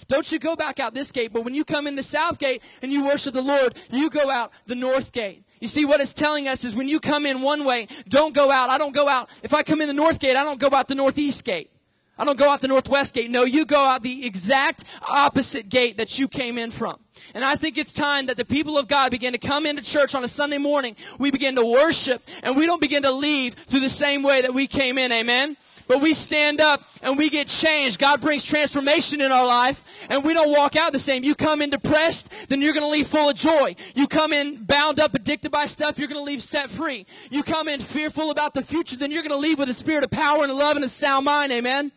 Don't 0.07 0.31
you 0.31 0.39
go 0.39 0.55
back 0.55 0.79
out 0.79 0.93
this 0.93 1.11
gate, 1.11 1.31
but 1.33 1.43
when 1.43 1.55
you 1.55 1.63
come 1.63 1.87
in 1.87 1.95
the 1.95 2.03
south 2.03 2.37
gate 2.37 2.61
and 2.81 2.91
you 2.91 3.05
worship 3.05 3.33
the 3.33 3.41
Lord, 3.41 3.77
you 3.89 4.09
go 4.09 4.29
out 4.29 4.51
the 4.65 4.75
north 4.75 5.11
gate. 5.11 5.43
You 5.61 5.67
see, 5.67 5.85
what 5.85 6.01
it's 6.01 6.11
telling 6.11 6.47
us 6.47 6.63
is 6.63 6.75
when 6.75 6.87
you 6.87 6.99
come 6.99 7.25
in 7.25 7.41
one 7.43 7.63
way, 7.63 7.87
don't 8.09 8.33
go 8.33 8.51
out. 8.51 8.69
I 8.71 8.79
don't 8.79 8.93
go 8.93 9.07
out. 9.07 9.29
If 9.43 9.53
I 9.53 9.61
come 9.61 9.79
in 9.79 9.87
the 9.87 9.93
north 9.93 10.19
gate, 10.19 10.35
I 10.35 10.43
don't 10.43 10.59
go 10.59 10.69
out 10.73 10.87
the 10.87 10.95
northeast 10.95 11.45
gate. 11.45 11.69
I 12.17 12.25
don't 12.25 12.37
go 12.37 12.49
out 12.49 12.61
the 12.61 12.67
northwest 12.67 13.13
gate. 13.13 13.29
No, 13.29 13.43
you 13.43 13.65
go 13.65 13.79
out 13.79 14.03
the 14.03 14.25
exact 14.25 14.83
opposite 15.09 15.69
gate 15.69 15.97
that 15.97 16.19
you 16.19 16.27
came 16.27 16.57
in 16.57 16.71
from. 16.71 16.99
And 17.33 17.43
I 17.43 17.55
think 17.55 17.77
it's 17.77 17.93
time 17.93 18.25
that 18.25 18.37
the 18.37 18.45
people 18.45 18.77
of 18.77 18.87
God 18.87 19.11
begin 19.11 19.33
to 19.33 19.39
come 19.39 19.65
into 19.65 19.83
church 19.83 20.15
on 20.15 20.23
a 20.23 20.27
Sunday 20.27 20.57
morning. 20.57 20.95
We 21.19 21.29
begin 21.29 21.55
to 21.55 21.65
worship 21.65 22.27
and 22.43 22.57
we 22.57 22.65
don't 22.65 22.81
begin 22.81 23.03
to 23.03 23.11
leave 23.11 23.53
through 23.53 23.79
the 23.81 23.89
same 23.89 24.23
way 24.23 24.41
that 24.41 24.53
we 24.53 24.67
came 24.67 24.97
in. 24.97 25.11
Amen. 25.11 25.57
But 25.87 26.01
we 26.01 26.13
stand 26.13 26.61
up 26.61 26.83
and 27.01 27.17
we 27.17 27.29
get 27.29 27.47
changed. 27.47 27.99
God 27.99 28.21
brings 28.21 28.45
transformation 28.45 29.21
in 29.21 29.31
our 29.31 29.45
life 29.45 29.83
and 30.09 30.23
we 30.23 30.33
don't 30.33 30.51
walk 30.51 30.75
out 30.75 30.93
the 30.93 30.99
same. 30.99 31.23
You 31.23 31.35
come 31.35 31.61
in 31.61 31.69
depressed, 31.69 32.31
then 32.49 32.61
you're 32.61 32.73
going 32.73 32.85
to 32.85 32.91
leave 32.91 33.07
full 33.07 33.29
of 33.29 33.35
joy. 33.35 33.75
You 33.95 34.07
come 34.07 34.33
in 34.33 34.63
bound 34.63 34.99
up, 34.99 35.15
addicted 35.15 35.51
by 35.51 35.65
stuff, 35.65 35.97
you're 35.97 36.07
going 36.07 36.23
to 36.23 36.29
leave 36.29 36.43
set 36.43 36.69
free. 36.69 37.05
You 37.29 37.43
come 37.43 37.67
in 37.67 37.79
fearful 37.79 38.31
about 38.31 38.53
the 38.53 38.61
future, 38.61 38.95
then 38.95 39.11
you're 39.11 39.23
going 39.23 39.31
to 39.31 39.37
leave 39.37 39.59
with 39.59 39.69
a 39.69 39.73
spirit 39.73 40.03
of 40.03 40.11
power 40.11 40.43
and 40.43 40.53
love 40.53 40.75
and 40.75 40.85
a 40.85 40.89
sound 40.89 41.25
mind. 41.25 41.51
Amen. 41.51 41.91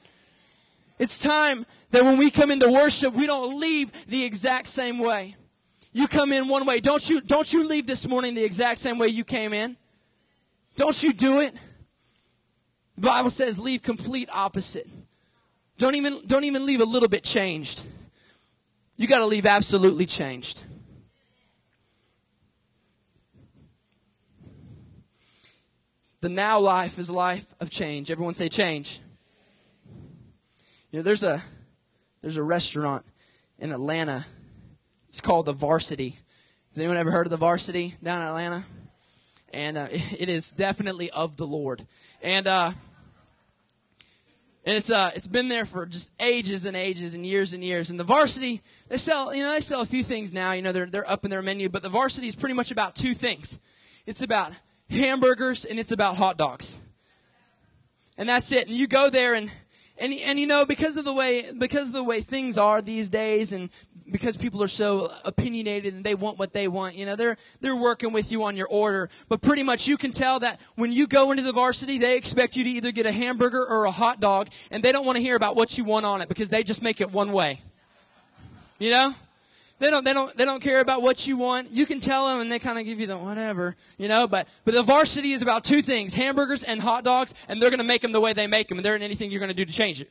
It's 0.98 1.18
time 1.18 1.66
that 1.90 2.02
when 2.02 2.18
we 2.18 2.30
come 2.30 2.50
into 2.50 2.70
worship, 2.70 3.14
we 3.14 3.26
don't 3.26 3.58
leave 3.58 3.92
the 4.06 4.24
exact 4.24 4.68
same 4.68 4.98
way. 4.98 5.36
You 5.92 6.08
come 6.08 6.32
in 6.32 6.48
one 6.48 6.66
way. 6.66 6.80
Don't 6.80 7.08
you, 7.08 7.20
don't 7.20 7.52
you 7.52 7.66
leave 7.66 7.86
this 7.86 8.06
morning 8.08 8.34
the 8.34 8.44
exact 8.44 8.80
same 8.80 8.98
way 8.98 9.08
you 9.08 9.24
came 9.24 9.52
in. 9.52 9.76
Don't 10.76 11.00
you 11.02 11.12
do 11.12 11.40
it. 11.40 11.54
The 12.96 13.08
Bible 13.08 13.30
says 13.30 13.58
leave 13.58 13.82
complete 13.82 14.28
opposite. 14.32 14.88
Don't 15.78 15.94
even, 15.96 16.22
don't 16.26 16.44
even 16.44 16.64
leave 16.66 16.80
a 16.80 16.84
little 16.84 17.08
bit 17.08 17.24
changed. 17.24 17.84
You 18.96 19.08
got 19.08 19.18
to 19.18 19.26
leave 19.26 19.46
absolutely 19.46 20.06
changed. 20.06 20.64
The 26.20 26.28
now 26.30 26.58
life 26.58 26.98
is 26.98 27.10
life 27.10 27.54
of 27.60 27.68
change. 27.68 28.10
Everyone 28.10 28.32
say 28.32 28.48
change. 28.48 29.00
You 30.90 31.00
know, 31.00 31.02
there's 31.02 31.22
a 31.22 31.42
there's 32.22 32.38
a 32.38 32.42
restaurant 32.42 33.04
in 33.58 33.72
Atlanta. 33.72 34.24
It's 35.10 35.20
called 35.20 35.44
the 35.44 35.52
Varsity. 35.52 36.16
Has 36.70 36.78
anyone 36.78 36.96
ever 36.96 37.10
heard 37.10 37.26
of 37.26 37.30
the 37.30 37.36
Varsity 37.36 37.96
down 38.02 38.22
in 38.22 38.28
Atlanta? 38.28 38.64
And 39.54 39.78
uh, 39.78 39.88
it 39.90 40.28
is 40.28 40.50
definitely 40.50 41.10
of 41.10 41.36
the 41.36 41.46
Lord. 41.46 41.86
And 42.20 42.46
uh, 42.46 42.72
and 44.66 44.76
it's 44.76 44.90
uh 44.90 45.10
it's 45.14 45.26
been 45.26 45.48
there 45.48 45.64
for 45.64 45.86
just 45.86 46.10
ages 46.18 46.64
and 46.64 46.76
ages 46.76 47.14
and 47.14 47.24
years 47.24 47.52
and 47.52 47.62
years. 47.62 47.90
And 47.90 48.00
the 48.00 48.04
varsity 48.04 48.62
they 48.88 48.96
sell 48.96 49.34
you 49.34 49.42
know 49.42 49.52
they 49.52 49.60
sell 49.60 49.82
a 49.82 49.86
few 49.86 50.02
things 50.02 50.32
now. 50.32 50.52
You 50.52 50.62
know 50.62 50.72
they're 50.72 50.86
they're 50.86 51.08
up 51.08 51.24
in 51.24 51.30
their 51.30 51.42
menu, 51.42 51.68
but 51.68 51.82
the 51.82 51.88
varsity 51.88 52.28
is 52.28 52.34
pretty 52.34 52.54
much 52.54 52.70
about 52.70 52.94
two 52.94 53.14
things. 53.14 53.58
It's 54.06 54.22
about 54.22 54.52
hamburgers 54.90 55.64
and 55.64 55.78
it's 55.78 55.92
about 55.92 56.16
hot 56.16 56.36
dogs. 56.36 56.78
And 58.16 58.28
that's 58.28 58.52
it. 58.52 58.68
And 58.68 58.76
you 58.76 58.86
go 58.86 59.10
there 59.10 59.34
and 59.34 59.50
and 59.98 60.12
and 60.12 60.40
you 60.40 60.46
know 60.46 60.66
because 60.66 60.96
of 60.96 61.04
the 61.04 61.12
way 61.12 61.50
because 61.56 61.88
of 61.88 61.94
the 61.94 62.04
way 62.04 62.20
things 62.20 62.58
are 62.58 62.82
these 62.82 63.08
days 63.08 63.52
and 63.52 63.70
because 64.10 64.36
people 64.36 64.62
are 64.62 64.68
so 64.68 65.10
opinionated 65.24 65.94
and 65.94 66.04
they 66.04 66.14
want 66.14 66.38
what 66.38 66.52
they 66.52 66.68
want, 66.68 66.94
you 66.94 67.06
know, 67.06 67.16
they're 67.16 67.36
they're 67.60 67.76
working 67.76 68.12
with 68.12 68.30
you 68.30 68.44
on 68.44 68.56
your 68.56 68.68
order. 68.68 69.08
But 69.28 69.40
pretty 69.40 69.62
much 69.62 69.86
you 69.86 69.96
can 69.96 70.10
tell 70.10 70.40
that 70.40 70.60
when 70.74 70.92
you 70.92 71.06
go 71.06 71.30
into 71.30 71.42
the 71.42 71.52
varsity, 71.52 71.98
they 71.98 72.16
expect 72.16 72.56
you 72.56 72.64
to 72.64 72.70
either 72.70 72.92
get 72.92 73.06
a 73.06 73.12
hamburger 73.12 73.64
or 73.64 73.84
a 73.84 73.90
hot 73.90 74.20
dog, 74.20 74.48
and 74.70 74.82
they 74.82 74.92
don't 74.92 75.06
want 75.06 75.16
to 75.16 75.22
hear 75.22 75.36
about 75.36 75.56
what 75.56 75.78
you 75.78 75.84
want 75.84 76.06
on 76.06 76.20
it 76.20 76.28
because 76.28 76.48
they 76.48 76.62
just 76.62 76.82
make 76.82 77.00
it 77.00 77.10
one 77.12 77.32
way. 77.32 77.60
You 78.78 78.90
know? 78.90 79.14
They 79.84 79.90
don't, 79.90 80.02
they 80.02 80.14
don't, 80.14 80.34
they 80.34 80.46
don't 80.46 80.62
care 80.62 80.80
about 80.80 81.02
what 81.02 81.26
you 81.26 81.36
want. 81.36 81.70
You 81.70 81.84
can 81.84 82.00
tell 82.00 82.26
them 82.26 82.40
and 82.40 82.50
they 82.50 82.58
kind 82.58 82.78
of 82.78 82.86
give 82.86 83.00
you 83.00 83.06
the 83.06 83.18
whatever, 83.18 83.76
you 83.98 84.08
know, 84.08 84.26
but, 84.26 84.48
but 84.64 84.72
the 84.72 84.82
varsity 84.82 85.32
is 85.32 85.42
about 85.42 85.62
two 85.62 85.82
things, 85.82 86.14
hamburgers 86.14 86.62
and 86.62 86.80
hot 86.80 87.04
dogs, 87.04 87.34
and 87.48 87.60
they're 87.60 87.68
going 87.68 87.80
to 87.80 87.84
make 87.84 88.00
them 88.00 88.10
the 88.10 88.20
way 88.20 88.32
they 88.32 88.46
make 88.46 88.68
them, 88.68 88.78
and 88.78 88.84
there 88.84 88.94
ain't 88.94 89.02
anything 89.02 89.30
you're 89.30 89.40
going 89.40 89.50
to 89.50 89.54
do 89.54 89.66
to 89.66 89.72
change 89.74 90.00
it. 90.00 90.10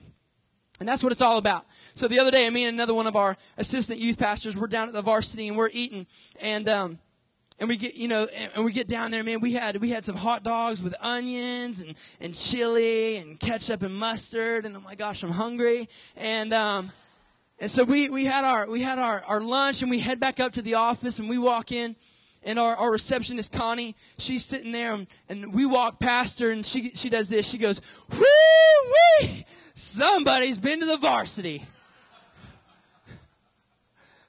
And 0.80 0.88
that's 0.88 1.02
what 1.02 1.12
it's 1.12 1.24
all 1.24 1.40
about. 1.40 1.66
So 1.96 2.08
the 2.08 2.20
other 2.20 2.30
day, 2.30 2.48
me 2.52 2.66
and 2.66 2.76
another 2.76 2.94
one 2.94 3.08
of 3.08 3.16
our 3.16 3.36
assistant 3.58 4.00
youth 4.00 4.20
pastors, 4.20 4.56
we're 4.56 4.68
down 4.68 4.90
at 4.90 4.94
the 4.94 5.02
varsity 5.02 5.48
and 5.48 5.58
we're 5.58 5.72
eating, 5.74 6.06
and 6.40 6.70
um, 6.70 7.00
and 7.58 7.68
we 7.68 7.76
get 7.76 7.96
you 7.96 8.08
know, 8.08 8.26
and 8.26 8.64
we 8.64 8.74
get 8.74 8.88
down 8.88 9.10
there, 9.10 9.24
man. 9.24 9.40
We 9.40 9.54
had 9.54 9.78
we 9.78 9.90
had 9.90 10.06
some 10.06 10.18
hot 10.18 10.44
dogs 10.44 10.84
with 10.84 10.94
onions 11.00 11.82
and 11.82 11.96
and 12.22 12.36
chili 12.36 13.16
and 13.16 13.40
ketchup 13.40 13.82
and 13.82 13.96
mustard, 13.96 14.68
and 14.68 14.78
oh 14.78 14.82
my 14.82 14.94
gosh, 14.94 15.24
I'm 15.24 15.32
hungry. 15.32 15.90
And 16.16 16.54
um, 16.54 16.92
and 17.64 17.72
so 17.72 17.86
we 17.86 18.10
we 18.10 18.26
had 18.26 18.44
our 18.44 18.70
we 18.70 18.82
had 18.82 19.00
our 19.00 19.24
our 19.24 19.40
lunch, 19.40 19.82
and 19.82 19.90
we 19.90 20.00
head 20.00 20.20
back 20.20 20.42
up 20.42 20.52
to 20.54 20.62
the 20.62 20.74
office, 20.74 21.20
and 21.20 21.30
we 21.30 21.38
walk 21.38 21.72
in 21.72 21.96
and 22.44 22.60
our, 22.60 22.76
our 22.76 22.92
receptionist 22.92 23.54
Connie, 23.54 23.96
she's 24.18 24.44
sitting 24.44 24.74
there, 24.74 24.94
and, 24.94 25.08
and 25.30 25.54
we 25.54 25.66
walk 25.66 25.98
past 25.98 26.40
her, 26.40 26.52
and 26.52 26.66
she 26.66 26.92
she 26.94 27.10
does 27.10 27.30
this. 27.30 27.48
She 27.48 27.58
goes, 27.58 27.80
"Whoo 28.10 28.26
wee! 29.22 29.46
Somebody's 29.76 30.58
been 30.58 30.82
to 30.82 30.86
the 30.86 30.98
varsity." 30.98 31.66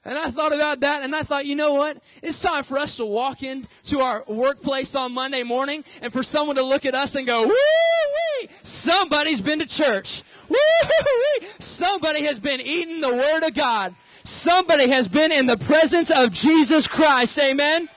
And 0.05 0.17
I 0.17 0.29
thought 0.29 0.53
about 0.53 0.81
that, 0.81 1.03
and 1.03 1.15
I 1.15 1.23
thought, 1.23 1.47
you 1.47 1.55
know 1.55 1.73
what? 1.73 1.97
It's 2.21 2.39
time 2.39 2.63
for 2.63 2.77
us 2.77 2.97
to 2.97 3.05
walk 3.05 3.41
into 3.41 3.99
our 3.99 4.23
workplace 4.27 4.93
on 4.93 5.13
Monday 5.13 5.41
morning, 5.41 5.83
and 6.03 6.13
for 6.13 6.21
someone 6.21 6.55
to 6.57 6.63
look 6.63 6.85
at 6.85 6.93
us 6.93 7.15
and 7.15 7.25
go, 7.25 7.47
"Woo! 7.47 8.47
Somebody's 8.61 9.41
been 9.41 9.59
to 9.59 9.65
church. 9.65 10.21
Woo! 10.47 10.57
Somebody 11.57 12.23
has 12.25 12.37
been 12.37 12.61
eating 12.61 13.01
the 13.01 13.11
Word 13.11 13.43
of 13.43 13.55
God." 13.55 13.95
Somebody 14.23 14.89
has 14.89 15.07
been 15.07 15.31
in 15.31 15.45
the 15.45 15.57
presence 15.57 16.11
of 16.11 16.31
Jesus 16.31 16.87
Christ. 16.87 17.37
Amen. 17.39 17.89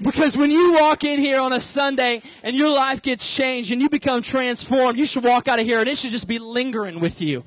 Because 0.00 0.36
when 0.36 0.50
you 0.50 0.74
walk 0.74 1.04
in 1.04 1.20
here 1.20 1.38
on 1.38 1.52
a 1.52 1.60
Sunday 1.60 2.22
and 2.42 2.56
your 2.56 2.70
life 2.70 3.00
gets 3.02 3.36
changed 3.36 3.70
and 3.70 3.80
you 3.80 3.88
become 3.88 4.22
transformed, 4.22 4.98
you 4.98 5.06
should 5.06 5.22
walk 5.22 5.48
out 5.48 5.58
of 5.58 5.66
here 5.66 5.80
and 5.80 5.88
it 5.88 5.98
should 5.98 6.10
just 6.10 6.26
be 6.26 6.38
lingering 6.38 6.98
with 6.98 7.22
you. 7.22 7.44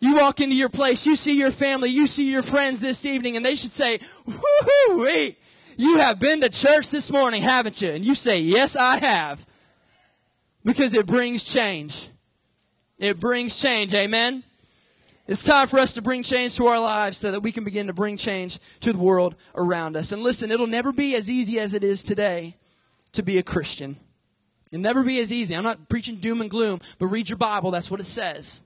You 0.00 0.16
walk 0.16 0.40
into 0.40 0.54
your 0.54 0.68
place, 0.68 1.06
you 1.06 1.16
see 1.16 1.36
your 1.36 1.50
family, 1.50 1.90
you 1.90 2.06
see 2.06 2.30
your 2.30 2.42
friends 2.42 2.78
this 2.80 3.04
evening, 3.04 3.36
and 3.36 3.44
they 3.44 3.56
should 3.56 3.72
say, 3.72 3.98
whoo 4.26 5.32
you 5.78 5.98
have 5.98 6.18
been 6.18 6.40
to 6.40 6.48
church 6.48 6.90
this 6.90 7.10
morning, 7.10 7.40
haven't 7.40 7.80
you? 7.80 7.90
And 7.90 8.04
you 8.04 8.16
say, 8.16 8.40
yes, 8.40 8.74
I 8.74 8.96
have. 8.96 9.46
Because 10.64 10.92
it 10.92 11.06
brings 11.06 11.44
change. 11.44 12.08
It 12.98 13.20
brings 13.20 13.58
change. 13.60 13.94
Amen. 13.94 14.42
It's 15.28 15.44
time 15.44 15.68
for 15.68 15.78
us 15.78 15.92
to 15.92 16.02
bring 16.02 16.24
change 16.24 16.56
to 16.56 16.66
our 16.66 16.80
lives 16.80 17.18
so 17.18 17.30
that 17.30 17.40
we 17.40 17.52
can 17.52 17.62
begin 17.62 17.86
to 17.86 17.92
bring 17.92 18.16
change 18.16 18.58
to 18.80 18.92
the 18.92 18.98
world 18.98 19.36
around 19.54 19.96
us. 19.96 20.10
And 20.10 20.20
listen, 20.20 20.50
it'll 20.50 20.66
never 20.66 20.90
be 20.90 21.14
as 21.14 21.30
easy 21.30 21.60
as 21.60 21.74
it 21.74 21.84
is 21.84 22.02
today 22.02 22.56
to 23.12 23.22
be 23.22 23.38
a 23.38 23.42
Christian. 23.44 23.98
It'll 24.72 24.82
never 24.82 25.04
be 25.04 25.20
as 25.20 25.32
easy. 25.32 25.54
I'm 25.54 25.62
not 25.62 25.88
preaching 25.88 26.16
doom 26.16 26.40
and 26.40 26.50
gloom, 26.50 26.80
but 26.98 27.06
read 27.06 27.28
your 27.28 27.38
Bible. 27.38 27.70
That's 27.70 27.90
what 27.90 28.00
it 28.00 28.04
says. 28.04 28.62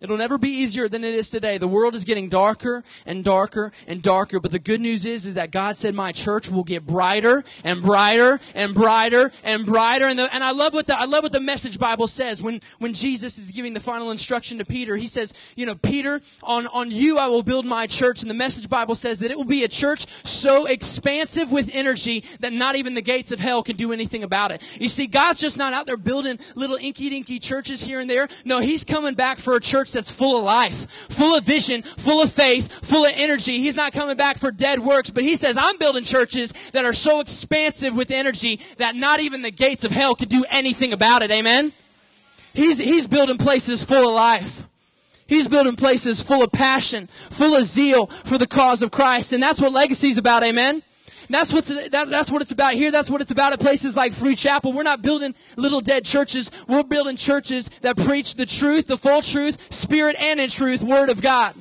It'll 0.00 0.16
never 0.16 0.38
be 0.38 0.48
easier 0.48 0.88
than 0.88 1.04
it 1.04 1.14
is 1.14 1.28
today. 1.28 1.58
The 1.58 1.68
world 1.68 1.94
is 1.94 2.04
getting 2.04 2.30
darker 2.30 2.82
and 3.04 3.22
darker 3.22 3.70
and 3.86 4.00
darker. 4.00 4.40
But 4.40 4.50
the 4.50 4.58
good 4.58 4.80
news 4.80 5.04
is, 5.04 5.26
is 5.26 5.34
that 5.34 5.50
God 5.50 5.76
said 5.76 5.94
my 5.94 6.10
church 6.10 6.48
will 6.48 6.64
get 6.64 6.86
brighter 6.86 7.44
and 7.64 7.82
brighter 7.82 8.40
and 8.54 8.74
brighter 8.74 9.30
and 9.44 9.66
brighter. 9.66 10.06
And, 10.06 10.18
the, 10.18 10.34
and 10.34 10.42
I 10.42 10.52
love 10.52 10.72
what 10.72 10.86
the, 10.86 10.98
I 10.98 11.04
love 11.04 11.22
what 11.22 11.32
the 11.32 11.40
message 11.40 11.78
Bible 11.78 12.06
says 12.06 12.42
when, 12.42 12.62
when 12.78 12.94
Jesus 12.94 13.36
is 13.36 13.50
giving 13.50 13.74
the 13.74 13.80
final 13.80 14.10
instruction 14.10 14.56
to 14.56 14.64
Peter. 14.64 14.96
He 14.96 15.06
says, 15.06 15.34
you 15.54 15.66
know, 15.66 15.74
Peter, 15.74 16.22
on, 16.42 16.66
on 16.68 16.90
you 16.90 17.18
I 17.18 17.26
will 17.26 17.42
build 17.42 17.66
my 17.66 17.86
church. 17.86 18.22
And 18.22 18.30
the 18.30 18.34
message 18.34 18.70
Bible 18.70 18.94
says 18.94 19.18
that 19.18 19.30
it 19.30 19.36
will 19.36 19.44
be 19.44 19.64
a 19.64 19.68
church 19.68 20.06
so 20.24 20.64
expansive 20.64 21.52
with 21.52 21.68
energy 21.74 22.24
that 22.40 22.54
not 22.54 22.74
even 22.74 22.94
the 22.94 23.02
gates 23.02 23.32
of 23.32 23.38
hell 23.38 23.62
can 23.62 23.76
do 23.76 23.92
anything 23.92 24.22
about 24.22 24.50
it. 24.50 24.62
You 24.80 24.88
see, 24.88 25.06
God's 25.06 25.40
just 25.40 25.58
not 25.58 25.74
out 25.74 25.84
there 25.84 25.98
building 25.98 26.38
little 26.54 26.76
inky 26.76 27.10
dinky 27.10 27.38
churches 27.38 27.82
here 27.82 28.00
and 28.00 28.08
there. 28.08 28.28
No, 28.46 28.60
He's 28.60 28.82
coming 28.82 29.12
back 29.12 29.38
for 29.38 29.56
a 29.56 29.60
church 29.60 29.89
church 29.90 29.92
that's 29.92 30.10
full 30.10 30.38
of 30.38 30.44
life, 30.44 30.90
full 31.10 31.36
of 31.36 31.44
vision, 31.44 31.82
full 31.82 32.22
of 32.22 32.32
faith, 32.32 32.72
full 32.84 33.04
of 33.04 33.12
energy. 33.14 33.58
He's 33.58 33.76
not 33.76 33.92
coming 33.92 34.16
back 34.16 34.38
for 34.38 34.50
dead 34.50 34.80
works, 34.80 35.10
but 35.10 35.24
he 35.24 35.36
says, 35.36 35.56
I'm 35.56 35.78
building 35.78 36.04
churches 36.04 36.52
that 36.72 36.84
are 36.84 36.92
so 36.92 37.20
expansive 37.20 37.96
with 37.96 38.10
energy 38.10 38.60
that 38.78 38.96
not 38.96 39.20
even 39.20 39.42
the 39.42 39.50
gates 39.50 39.84
of 39.84 39.90
hell 39.90 40.14
could 40.14 40.28
do 40.28 40.44
anything 40.50 40.92
about 40.92 41.22
it. 41.22 41.30
Amen? 41.30 41.72
He's, 42.52 42.78
he's 42.78 43.06
building 43.06 43.38
places 43.38 43.84
full 43.84 44.08
of 44.08 44.14
life. 44.14 44.66
He's 45.26 45.46
building 45.46 45.76
places 45.76 46.20
full 46.20 46.42
of 46.42 46.50
passion, 46.50 47.08
full 47.30 47.54
of 47.54 47.64
zeal 47.64 48.06
for 48.06 48.36
the 48.36 48.48
cause 48.48 48.82
of 48.82 48.90
Christ. 48.90 49.32
And 49.32 49.40
that's 49.40 49.60
what 49.60 49.72
legacy 49.72 50.08
is 50.08 50.18
about. 50.18 50.42
Amen? 50.42 50.82
That's 51.34 51.52
what's 51.52 51.68
that, 51.68 52.10
that's 52.10 52.30
what 52.30 52.42
it's 52.42 52.50
about 52.50 52.74
here. 52.74 52.90
That's 52.90 53.10
what 53.10 53.20
it's 53.20 53.30
about 53.30 53.52
at 53.52 53.60
places 53.60 53.96
like 53.96 54.12
Free 54.12 54.34
Chapel. 54.34 54.72
We're 54.72 54.82
not 54.82 55.02
building 55.02 55.34
little 55.56 55.80
dead 55.80 56.04
churches. 56.04 56.50
We're 56.66 56.82
building 56.82 57.16
churches 57.16 57.68
that 57.82 57.96
preach 57.96 58.34
the 58.34 58.46
truth, 58.46 58.86
the 58.86 58.96
full 58.96 59.22
truth, 59.22 59.72
spirit 59.72 60.16
and 60.18 60.40
in 60.40 60.50
truth, 60.50 60.82
word 60.82 61.10
of 61.10 61.20
God. 61.22 61.54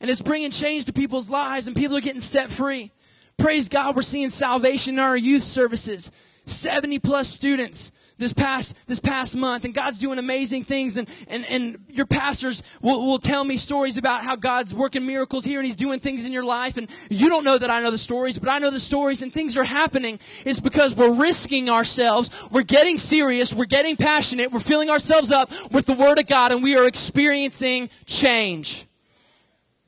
And 0.00 0.10
it's 0.10 0.22
bringing 0.22 0.50
change 0.50 0.86
to 0.86 0.92
people's 0.92 1.30
lives, 1.30 1.66
and 1.68 1.76
people 1.76 1.96
are 1.96 2.00
getting 2.00 2.20
set 2.20 2.50
free. 2.50 2.90
Praise 3.36 3.68
God, 3.68 3.96
we're 3.96 4.02
seeing 4.02 4.30
salvation 4.30 4.94
in 4.94 4.98
our 4.98 5.16
youth 5.16 5.42
services. 5.42 6.10
70 6.46 6.98
plus 6.98 7.28
students 7.28 7.92
this 8.18 8.32
past 8.32 8.76
this 8.86 9.00
past 9.00 9.36
month 9.36 9.64
and 9.64 9.74
God's 9.74 9.98
doing 9.98 10.18
amazing 10.18 10.64
things 10.64 10.96
and 10.96 11.08
and, 11.28 11.44
and 11.46 11.78
your 11.88 12.06
pastors 12.06 12.62
will, 12.80 13.04
will 13.04 13.18
tell 13.18 13.44
me 13.44 13.56
stories 13.56 13.96
about 13.96 14.24
how 14.24 14.36
God's 14.36 14.74
working 14.74 15.06
miracles 15.06 15.44
here 15.44 15.58
and 15.58 15.66
he's 15.66 15.76
doing 15.76 16.00
things 16.00 16.24
in 16.24 16.32
your 16.32 16.44
life 16.44 16.76
and 16.76 16.88
you 17.10 17.28
don't 17.28 17.44
know 17.44 17.58
that 17.58 17.70
I 17.70 17.82
know 17.82 17.90
the 17.90 17.98
stories 17.98 18.38
but 18.38 18.48
I 18.48 18.58
know 18.58 18.70
the 18.70 18.80
stories 18.80 19.22
and 19.22 19.32
things 19.32 19.56
are 19.56 19.64
happening. 19.64 20.18
It's 20.44 20.60
because 20.60 20.94
we're 20.94 21.14
risking 21.14 21.70
ourselves. 21.70 22.30
We're 22.50 22.62
getting 22.62 22.98
serious. 22.98 23.52
We're 23.52 23.64
getting 23.64 23.96
passionate. 23.96 24.52
We're 24.52 24.60
filling 24.60 24.90
ourselves 24.90 25.30
up 25.30 25.50
with 25.72 25.86
the 25.86 25.94
word 25.94 26.18
of 26.18 26.26
God 26.26 26.52
and 26.52 26.62
we 26.62 26.76
are 26.76 26.86
experiencing 26.86 27.90
change. 28.06 28.86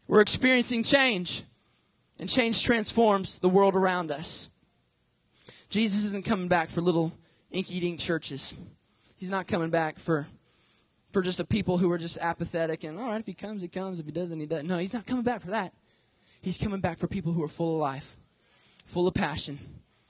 We're 0.06 0.20
experiencing 0.20 0.84
change 0.84 1.44
and 2.18 2.28
change 2.28 2.62
transforms 2.62 3.38
the 3.38 3.48
world 3.48 3.74
around 3.74 4.10
us. 4.10 4.48
Jesus 5.68 6.04
isn't 6.04 6.24
coming 6.24 6.48
back 6.48 6.70
for 6.70 6.80
little 6.80 7.12
inky 7.54 7.76
eating 7.76 7.96
churches. 7.96 8.54
He's 9.16 9.30
not 9.30 9.46
coming 9.46 9.70
back 9.70 9.98
for 9.98 10.26
for 11.12 11.22
just 11.22 11.38
a 11.38 11.44
people 11.44 11.78
who 11.78 11.90
are 11.92 11.98
just 11.98 12.18
apathetic 12.18 12.82
and 12.82 12.98
all 12.98 13.06
right, 13.06 13.20
if 13.20 13.26
he 13.26 13.34
comes, 13.34 13.62
he 13.62 13.68
comes. 13.68 14.00
If 14.00 14.06
he 14.06 14.12
doesn't, 14.12 14.38
he 14.38 14.46
doesn't. 14.46 14.66
No, 14.66 14.78
he's 14.78 14.92
not 14.92 15.06
coming 15.06 15.22
back 15.22 15.42
for 15.42 15.50
that. 15.50 15.72
He's 16.42 16.58
coming 16.58 16.80
back 16.80 16.98
for 16.98 17.06
people 17.06 17.32
who 17.32 17.42
are 17.42 17.48
full 17.48 17.76
of 17.76 17.80
life, 17.80 18.18
full 18.84 19.06
of 19.06 19.14
passion, 19.14 19.58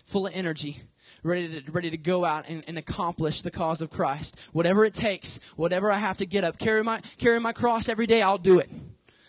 full 0.04 0.26
of 0.26 0.34
energy, 0.34 0.80
ready 1.22 1.60
to, 1.60 1.70
ready 1.70 1.90
to 1.90 1.98
go 1.98 2.24
out 2.24 2.48
and, 2.48 2.64
and 2.66 2.78
accomplish 2.78 3.42
the 3.42 3.50
cause 3.50 3.82
of 3.82 3.90
Christ. 3.90 4.36
Whatever 4.52 4.84
it 4.84 4.94
takes, 4.94 5.38
whatever 5.56 5.92
I 5.92 5.98
have 5.98 6.16
to 6.18 6.26
get 6.26 6.42
up, 6.42 6.58
carry 6.58 6.82
my, 6.82 7.02
carry 7.18 7.38
my 7.38 7.52
cross 7.52 7.88
every 7.88 8.06
day, 8.06 8.22
I'll 8.22 8.38
do 8.38 8.58
it. 8.58 8.70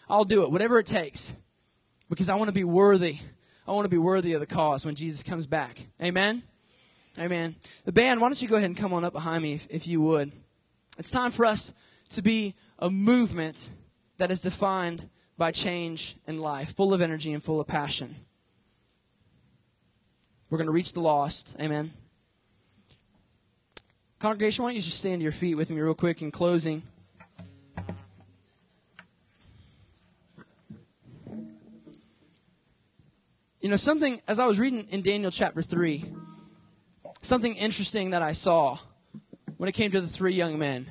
I'll 0.09 0.24
do 0.24 0.43
it, 0.43 0.51
whatever 0.51 0.80
it 0.80 0.86
takes. 0.86 1.36
Because 2.09 2.30
I 2.30 2.36
want 2.36 2.47
to 2.47 2.53
be 2.53 2.63
worthy. 2.63 3.18
I 3.68 3.72
want 3.72 3.86
to 3.86 3.89
be 3.89 3.97
worthy 3.97 4.34
of 4.34 4.39
the 4.39 4.45
cause 4.45 4.86
when 4.86 4.95
Jesus 4.95 5.24
comes 5.24 5.45
back. 5.45 5.88
Amen? 6.01 6.43
Amen. 7.18 7.55
The 7.86 7.91
band, 7.91 8.20
why 8.20 8.28
don't 8.28 8.41
you 8.41 8.47
go 8.47 8.55
ahead 8.55 8.70
and 8.70 8.78
come 8.78 8.93
on 8.93 9.05
up 9.05 9.13
behind 9.13 9.41
me 9.43 9.53
if, 9.53 9.68
if 9.70 9.88
you 9.88 10.01
would? 10.01 10.32
It's 10.97 11.11
time 11.11 11.32
for 11.32 11.45
us 11.45 11.72
to 12.09 12.22
be 12.22 12.55
a 12.80 12.89
movement 12.89 13.70
that 14.18 14.32
is 14.32 14.41
defined 14.41 15.09
by 15.38 15.51
change 15.51 16.16
and 16.28 16.39
life, 16.39 16.76
full 16.76 16.93
of 16.93 17.01
energy 17.01 17.34
and 17.34 17.41
full 17.41 17.59
of 17.59 17.68
passion. 17.68 18.16
We're 20.49 20.57
going 20.57 20.68
to 20.68 20.74
reach 20.74 20.93
the 20.93 21.01
lost. 21.01 21.55
Amen. 21.59 21.91
Congregation, 24.20 24.63
why 24.63 24.70
don't 24.70 24.76
you 24.76 24.82
just 24.82 24.99
stand 24.99 25.20
to 25.20 25.24
your 25.24 25.32
feet 25.32 25.55
with 25.55 25.70
me 25.70 25.82
real 25.82 25.93
quick 25.93 26.22
in 26.22 26.32
closing? 26.32 26.84
You 33.59 33.70
know, 33.70 33.78
something, 33.78 34.22
as 34.28 34.38
I 34.38 34.45
was 34.45 34.59
reading 34.59 34.88
in 34.91 35.01
Daniel 35.01 35.32
chapter 35.32 35.61
3, 35.63 36.05
something 37.28 37.55
interesting 37.55 38.11
that 38.11 38.21
I 38.21 38.32
saw 38.32 38.80
when 39.57 39.69
it 39.69 39.73
came 39.73 39.91
to 39.91 40.01
the 40.01 40.07
three 40.07 40.34
young 40.34 40.59
men. 40.59 40.88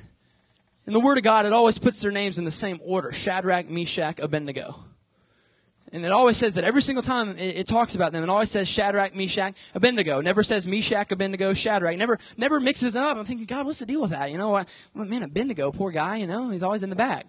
In 0.87 0.93
the 0.93 0.99
Word 0.99 1.17
of 1.17 1.23
God, 1.23 1.45
it 1.45 1.53
always 1.53 1.79
puts 1.79 1.99
their 2.01 2.11
names 2.11 2.37
in 2.37 2.45
the 2.45 2.51
same 2.51 2.79
order 2.83 3.11
Shadrach, 3.11 3.69
Meshach, 3.69 4.19
Abednego. 4.19 4.83
And 5.91 6.05
it 6.05 6.11
always 6.11 6.35
says 6.35 6.55
that 6.55 6.63
every 6.63 6.81
single 6.81 7.03
time 7.03 7.37
it, 7.37 7.57
it, 7.57 7.67
talks 7.67 7.95
about 7.95 8.11
them, 8.11 8.21
it 8.21 8.29
always 8.29 8.51
says 8.51 8.67
Shadrach, 8.67 9.15
Meshach, 9.15 9.55
Abednego. 9.73 10.19
Never 10.19 10.43
says 10.43 10.67
Meshach, 10.67 11.11
Abednego, 11.11 11.53
Shadrach. 11.53 11.97
Never, 11.97 12.19
never 12.37 12.59
mixes 12.59 12.95
up. 12.95 13.17
I'm 13.17 13.25
thinking, 13.25 13.45
God, 13.45 13.65
what's 13.65 13.79
the 13.79 13.85
deal 13.85 14.01
with 14.01 14.11
that? 14.11 14.31
You 14.31 14.37
know, 14.37 14.49
well, 14.51 14.65
man, 14.93 15.23
Abednego, 15.23 15.71
poor 15.71 15.91
guy, 15.91 16.17
you 16.17 16.27
know, 16.27 16.49
he's 16.49 16.63
always 16.63 16.83
in 16.83 16.89
the 16.89 16.95
back. 16.95 17.25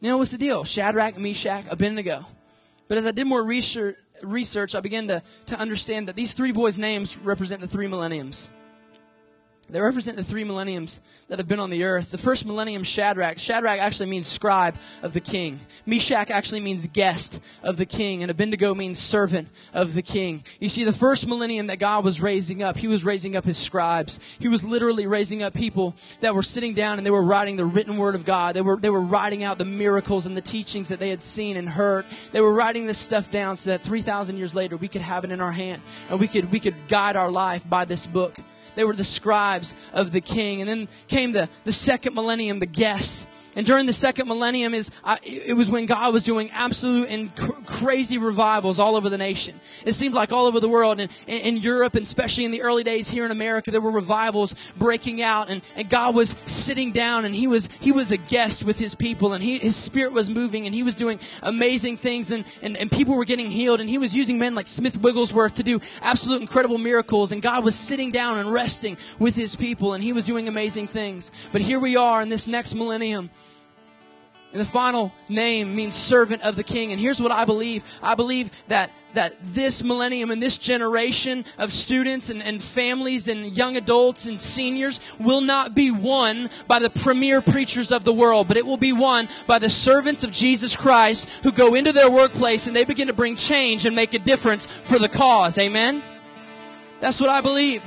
You 0.00 0.10
know, 0.10 0.18
what's 0.18 0.30
the 0.30 0.38
deal? 0.38 0.64
Shadrach, 0.64 1.18
Meshach, 1.18 1.64
Abednego. 1.68 2.26
But 2.88 2.98
as 2.98 3.06
I 3.06 3.12
did 3.12 3.26
more 3.26 3.42
research, 3.42 3.96
research, 4.22 4.74
I 4.74 4.80
began 4.80 5.08
to, 5.08 5.22
to 5.46 5.58
understand 5.58 6.08
that 6.08 6.16
these 6.16 6.34
three 6.34 6.52
boys' 6.52 6.78
names 6.78 7.16
represent 7.16 7.60
the 7.60 7.68
three 7.68 7.86
millenniums. 7.86 8.50
They 9.70 9.80
represent 9.80 10.18
the 10.18 10.24
three 10.24 10.44
millenniums 10.44 11.00
that 11.28 11.38
have 11.38 11.48
been 11.48 11.58
on 11.58 11.70
the 11.70 11.84
earth. 11.84 12.10
The 12.10 12.18
first 12.18 12.44
millennium, 12.44 12.84
Shadrach. 12.84 13.38
Shadrach 13.38 13.78
actually 13.78 14.10
means 14.10 14.26
scribe 14.26 14.76
of 15.02 15.14
the 15.14 15.20
king. 15.20 15.60
Meshach 15.86 16.30
actually 16.30 16.60
means 16.60 16.86
guest 16.88 17.40
of 17.62 17.78
the 17.78 17.86
king. 17.86 18.22
And 18.22 18.30
Abednego 18.30 18.74
means 18.74 18.98
servant 18.98 19.48
of 19.72 19.94
the 19.94 20.02
king. 20.02 20.44
You 20.60 20.68
see, 20.68 20.84
the 20.84 20.92
first 20.92 21.26
millennium 21.26 21.68
that 21.68 21.78
God 21.78 22.04
was 22.04 22.20
raising 22.20 22.62
up, 22.62 22.76
he 22.76 22.88
was 22.88 23.04
raising 23.06 23.36
up 23.36 23.46
his 23.46 23.56
scribes. 23.56 24.20
He 24.38 24.48
was 24.48 24.64
literally 24.64 25.06
raising 25.06 25.42
up 25.42 25.54
people 25.54 25.96
that 26.20 26.34
were 26.34 26.42
sitting 26.42 26.74
down 26.74 26.98
and 26.98 27.06
they 27.06 27.10
were 27.10 27.22
writing 27.22 27.56
the 27.56 27.64
written 27.64 27.96
word 27.96 28.14
of 28.14 28.26
God. 28.26 28.54
They 28.54 28.60
were, 28.62 28.76
they 28.76 28.90
were 28.90 29.00
writing 29.00 29.44
out 29.44 29.56
the 29.56 29.64
miracles 29.64 30.26
and 30.26 30.36
the 30.36 30.42
teachings 30.42 30.88
that 30.88 31.00
they 31.00 31.08
had 31.08 31.22
seen 31.22 31.56
and 31.56 31.68
heard. 31.68 32.04
They 32.32 32.42
were 32.42 32.52
writing 32.52 32.86
this 32.86 32.98
stuff 32.98 33.30
down 33.30 33.56
so 33.56 33.70
that 33.70 33.80
3,000 33.80 34.36
years 34.36 34.54
later 34.54 34.76
we 34.76 34.88
could 34.88 35.00
have 35.00 35.24
it 35.24 35.32
in 35.32 35.40
our 35.40 35.52
hand 35.52 35.80
and 36.10 36.20
we 36.20 36.28
could, 36.28 36.52
we 36.52 36.60
could 36.60 36.74
guide 36.86 37.16
our 37.16 37.30
life 37.30 37.66
by 37.66 37.86
this 37.86 38.06
book. 38.06 38.36
They 38.74 38.84
were 38.84 38.94
the 38.94 39.04
scribes 39.04 39.74
of 39.92 40.12
the 40.12 40.20
king. 40.20 40.60
And 40.60 40.68
then 40.68 40.88
came 41.08 41.32
the, 41.32 41.48
the 41.64 41.72
second 41.72 42.14
millennium, 42.14 42.58
the 42.58 42.66
guests. 42.66 43.26
And 43.56 43.66
during 43.66 43.86
the 43.86 43.92
second 43.92 44.28
millennium 44.28 44.74
is 44.74 44.90
uh, 45.04 45.16
it 45.22 45.56
was 45.56 45.70
when 45.70 45.86
God 45.86 46.12
was 46.12 46.22
doing 46.22 46.50
absolute 46.50 47.08
and 47.08 47.34
cr- 47.36 47.52
crazy 47.66 48.18
revivals 48.18 48.78
all 48.78 48.96
over 48.96 49.08
the 49.08 49.18
nation. 49.18 49.60
It 49.84 49.92
seemed 49.92 50.14
like 50.14 50.32
all 50.32 50.46
over 50.46 50.60
the 50.60 50.68
world 50.68 51.00
and 51.00 51.10
in, 51.26 51.56
Europe 51.56 51.94
and 51.94 52.02
especially 52.02 52.44
in 52.44 52.50
the 52.50 52.62
early 52.62 52.82
days 52.82 53.08
here 53.08 53.24
in 53.24 53.30
America 53.30 53.70
there 53.70 53.80
were 53.80 53.92
revivals 53.92 54.54
breaking 54.76 55.22
out 55.22 55.48
and, 55.48 55.62
and 55.76 55.88
God 55.88 56.14
was 56.14 56.34
sitting 56.46 56.92
down 56.92 57.24
and 57.24 57.34
he 57.34 57.46
was 57.46 57.68
he 57.80 57.92
was 57.92 58.10
a 58.10 58.16
guest 58.16 58.64
with 58.64 58.78
his 58.78 58.94
people 58.94 59.32
and 59.32 59.42
he, 59.42 59.58
his 59.58 59.76
spirit 59.76 60.12
was 60.12 60.28
moving 60.28 60.66
and 60.66 60.74
he 60.74 60.82
was 60.82 60.94
doing 60.94 61.20
amazing 61.42 61.96
things 61.96 62.30
and, 62.32 62.44
and, 62.60 62.76
and 62.76 62.90
people 62.90 63.16
were 63.16 63.24
getting 63.24 63.48
healed 63.48 63.80
and 63.80 63.88
he 63.88 63.98
was 63.98 64.16
using 64.16 64.38
men 64.38 64.54
like 64.54 64.66
Smith 64.66 64.98
Wigglesworth 64.98 65.54
to 65.54 65.62
do 65.62 65.80
absolute 66.02 66.40
incredible 66.40 66.78
miracles 66.78 67.30
and 67.30 67.40
God 67.40 67.64
was 67.64 67.76
sitting 67.76 68.10
down 68.10 68.38
and 68.38 68.52
resting 68.52 68.96
with 69.18 69.36
his 69.36 69.54
people 69.54 69.94
and 69.94 70.02
he 70.02 70.12
was 70.12 70.24
doing 70.24 70.48
amazing 70.48 70.88
things. 70.88 71.30
But 71.52 71.62
here 71.62 71.78
we 71.78 71.96
are 71.96 72.20
in 72.20 72.28
this 72.28 72.48
next 72.48 72.74
millennium 72.74 73.30
and 74.54 74.60
the 74.60 74.64
final 74.64 75.12
name 75.28 75.74
means 75.74 75.96
servant 75.96 76.42
of 76.42 76.54
the 76.54 76.62
king. 76.62 76.92
And 76.92 77.00
here's 77.00 77.20
what 77.20 77.32
I 77.32 77.44
believe. 77.44 77.82
I 78.00 78.14
believe 78.14 78.52
that, 78.68 78.92
that 79.14 79.34
this 79.42 79.82
millennium 79.82 80.30
and 80.30 80.40
this 80.40 80.58
generation 80.58 81.44
of 81.58 81.72
students 81.72 82.30
and, 82.30 82.40
and 82.40 82.62
families 82.62 83.26
and 83.26 83.44
young 83.46 83.76
adults 83.76 84.26
and 84.26 84.40
seniors 84.40 85.00
will 85.18 85.40
not 85.40 85.74
be 85.74 85.90
won 85.90 86.50
by 86.68 86.78
the 86.78 86.88
premier 86.88 87.40
preachers 87.40 87.90
of 87.90 88.04
the 88.04 88.12
world, 88.12 88.46
but 88.46 88.56
it 88.56 88.64
will 88.64 88.76
be 88.76 88.92
won 88.92 89.28
by 89.48 89.58
the 89.58 89.68
servants 89.68 90.22
of 90.22 90.30
Jesus 90.30 90.76
Christ 90.76 91.28
who 91.42 91.50
go 91.50 91.74
into 91.74 91.90
their 91.90 92.08
workplace 92.08 92.68
and 92.68 92.76
they 92.76 92.84
begin 92.84 93.08
to 93.08 93.12
bring 93.12 93.34
change 93.34 93.86
and 93.86 93.96
make 93.96 94.14
a 94.14 94.20
difference 94.20 94.66
for 94.66 95.00
the 95.00 95.08
cause. 95.08 95.58
Amen? 95.58 96.00
That's 97.00 97.20
what 97.20 97.28
I 97.28 97.40
believe. 97.40 97.82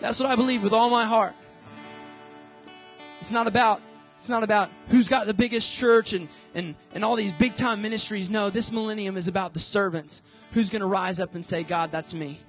That's 0.00 0.18
what 0.18 0.30
I 0.30 0.34
believe 0.34 0.62
with 0.62 0.72
all 0.72 0.88
my 0.88 1.04
heart. 1.04 1.34
It's 3.20 3.30
not 3.30 3.46
about 3.46 3.82
it's 4.24 4.30
not 4.30 4.42
about 4.42 4.70
who's 4.88 5.06
got 5.06 5.26
the 5.26 5.34
biggest 5.34 5.70
church 5.70 6.14
and, 6.14 6.30
and, 6.54 6.74
and 6.94 7.04
all 7.04 7.14
these 7.14 7.34
big 7.34 7.56
time 7.56 7.82
ministries. 7.82 8.30
No, 8.30 8.48
this 8.48 8.72
millennium 8.72 9.18
is 9.18 9.28
about 9.28 9.52
the 9.52 9.60
servants. 9.60 10.22
Who's 10.52 10.70
going 10.70 10.80
to 10.80 10.86
rise 10.86 11.20
up 11.20 11.34
and 11.34 11.44
say, 11.44 11.62
God, 11.62 11.92
that's 11.92 12.14
me. 12.14 12.40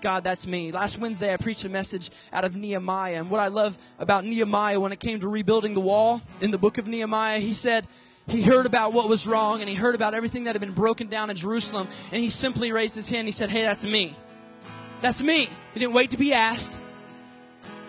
God, 0.00 0.24
that's 0.24 0.46
me. 0.46 0.72
Last 0.72 0.96
Wednesday, 0.96 1.30
I 1.30 1.36
preached 1.36 1.66
a 1.66 1.68
message 1.68 2.10
out 2.32 2.46
of 2.46 2.56
Nehemiah. 2.56 3.16
And 3.16 3.28
what 3.28 3.40
I 3.40 3.48
love 3.48 3.76
about 3.98 4.24
Nehemiah 4.24 4.80
when 4.80 4.92
it 4.92 4.98
came 4.98 5.20
to 5.20 5.28
rebuilding 5.28 5.74
the 5.74 5.80
wall 5.80 6.22
in 6.40 6.50
the 6.50 6.56
book 6.56 6.78
of 6.78 6.86
Nehemiah, 6.86 7.38
he 7.38 7.52
said, 7.52 7.86
he 8.26 8.40
heard 8.40 8.64
about 8.64 8.94
what 8.94 9.06
was 9.06 9.26
wrong 9.26 9.60
and 9.60 9.68
he 9.68 9.74
heard 9.74 9.94
about 9.94 10.14
everything 10.14 10.44
that 10.44 10.54
had 10.54 10.62
been 10.62 10.72
broken 10.72 11.08
down 11.08 11.28
in 11.28 11.36
Jerusalem. 11.36 11.86
And 12.12 12.22
he 12.22 12.30
simply 12.30 12.72
raised 12.72 12.94
his 12.94 13.10
hand. 13.10 13.20
And 13.20 13.28
he 13.28 13.32
said, 13.32 13.50
Hey, 13.50 13.60
that's 13.60 13.84
me. 13.84 14.16
That's 15.02 15.22
me. 15.22 15.50
He 15.74 15.80
didn't 15.80 15.92
wait 15.92 16.12
to 16.12 16.16
be 16.16 16.32
asked. 16.32 16.80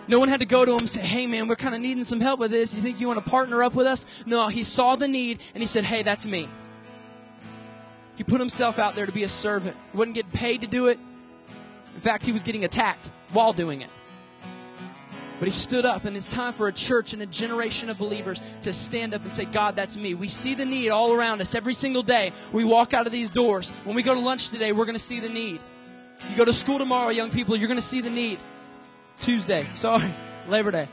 No 0.07 0.19
one 0.19 0.29
had 0.29 0.41
to 0.41 0.45
go 0.45 0.65
to 0.65 0.71
him 0.71 0.79
and 0.79 0.89
say, 0.89 1.01
Hey, 1.01 1.27
man, 1.27 1.47
we're 1.47 1.55
kind 1.55 1.73
of 1.73 1.81
needing 1.81 2.03
some 2.03 2.21
help 2.21 2.39
with 2.39 2.51
this. 2.51 2.73
You 2.73 2.81
think 2.81 2.99
you 2.99 3.07
want 3.07 3.23
to 3.23 3.29
partner 3.29 3.63
up 3.63 3.73
with 3.73 3.87
us? 3.87 4.05
No, 4.25 4.47
he 4.47 4.63
saw 4.63 4.95
the 4.95 5.07
need 5.07 5.39
and 5.53 5.61
he 5.61 5.67
said, 5.67 5.83
Hey, 5.83 6.03
that's 6.03 6.25
me. 6.25 6.47
He 8.15 8.23
put 8.23 8.39
himself 8.39 8.79
out 8.79 8.95
there 8.95 9.05
to 9.05 9.11
be 9.11 9.23
a 9.23 9.29
servant. 9.29 9.75
He 9.91 9.97
wasn't 9.97 10.15
getting 10.15 10.31
paid 10.31 10.61
to 10.61 10.67
do 10.67 10.87
it. 10.87 10.99
In 11.95 12.01
fact, 12.01 12.25
he 12.25 12.31
was 12.31 12.43
getting 12.43 12.63
attacked 12.63 13.11
while 13.31 13.53
doing 13.53 13.81
it. 13.81 13.89
But 15.37 15.49
he 15.49 15.51
stood 15.51 15.85
up, 15.85 16.05
and 16.05 16.15
it's 16.15 16.29
time 16.29 16.53
for 16.53 16.69
a 16.69 16.71
church 16.71 17.11
and 17.11 17.21
a 17.21 17.25
generation 17.25 17.89
of 17.89 17.97
believers 17.97 18.41
to 18.61 18.71
stand 18.71 19.13
up 19.13 19.21
and 19.23 19.31
say, 19.31 19.43
God, 19.43 19.75
that's 19.75 19.97
me. 19.97 20.13
We 20.13 20.29
see 20.29 20.55
the 20.55 20.65
need 20.65 20.91
all 20.91 21.11
around 21.11 21.41
us 21.41 21.55
every 21.55 21.73
single 21.73 22.03
day. 22.03 22.31
We 22.53 22.63
walk 22.63 22.93
out 22.93 23.05
of 23.05 23.11
these 23.11 23.29
doors. 23.29 23.71
When 23.83 23.97
we 23.97 24.03
go 24.03 24.13
to 24.13 24.19
lunch 24.19 24.47
today, 24.47 24.71
we're 24.71 24.85
going 24.85 24.95
to 24.95 24.99
see 24.99 25.19
the 25.19 25.27
need. 25.27 25.59
You 26.29 26.37
go 26.37 26.45
to 26.45 26.53
school 26.53 26.77
tomorrow, 26.77 27.09
young 27.09 27.31
people, 27.31 27.57
you're 27.57 27.67
going 27.67 27.77
to 27.77 27.81
see 27.81 27.99
the 27.99 28.09
need. 28.09 28.39
Tuesday, 29.21 29.65
sorry, 29.75 30.13
Labor 30.47 30.71
Day. 30.71 30.87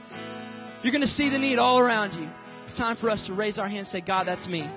You're 0.83 0.93
going 0.93 1.03
to 1.03 1.09
see 1.09 1.29
the 1.29 1.39
need 1.39 1.59
all 1.59 1.79
around 1.79 2.15
you. 2.15 2.29
It's 2.65 2.77
time 2.77 2.97
for 2.97 3.11
us 3.11 3.25
to 3.25 3.35
raise 3.35 3.59
our 3.59 3.69
hands 3.69 3.79
and 3.79 3.87
say, 3.89 4.01
God, 4.01 4.27
that's 4.27 4.49
me. 4.49 4.69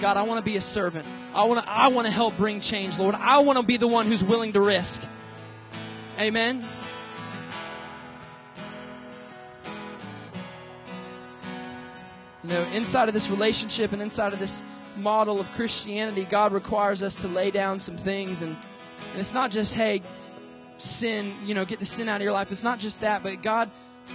God, 0.00 0.16
I 0.16 0.22
want 0.22 0.38
to 0.38 0.44
be 0.44 0.56
a 0.56 0.60
servant. 0.60 1.06
I 1.34 1.44
want 1.44 1.64
to, 1.64 1.70
I 1.70 1.88
want 1.88 2.06
to 2.06 2.12
help 2.12 2.36
bring 2.36 2.60
change, 2.60 2.98
Lord. 2.98 3.14
I 3.14 3.38
want 3.38 3.58
to 3.58 3.64
be 3.64 3.76
the 3.76 3.88
one 3.88 4.06
who's 4.06 4.22
willing 4.22 4.52
to 4.54 4.60
risk. 4.60 5.02
Amen. 6.18 6.64
You 12.42 12.50
know, 12.50 12.62
inside 12.74 13.08
of 13.08 13.14
this 13.14 13.30
relationship 13.30 13.92
and 13.92 14.02
inside 14.02 14.32
of 14.32 14.38
this 14.38 14.62
model 14.96 15.40
of 15.40 15.50
Christianity, 15.52 16.24
God 16.24 16.52
requires 16.52 17.02
us 17.02 17.20
to 17.22 17.28
lay 17.28 17.50
down 17.50 17.80
some 17.80 17.96
things. 17.96 18.42
And, 18.42 18.56
and 19.12 19.20
it's 19.20 19.32
not 19.32 19.50
just, 19.50 19.74
hey, 19.74 20.02
sin, 20.78 21.34
you 21.44 21.54
know, 21.54 21.64
get 21.64 21.78
the 21.78 21.84
sin 21.84 22.08
out 22.08 22.16
of 22.16 22.22
your 22.22 22.32
life. 22.32 22.50
It's 22.52 22.64
not 22.64 22.78
just 22.78 23.00
that, 23.00 23.22
but 23.22 23.42
God 23.42 23.70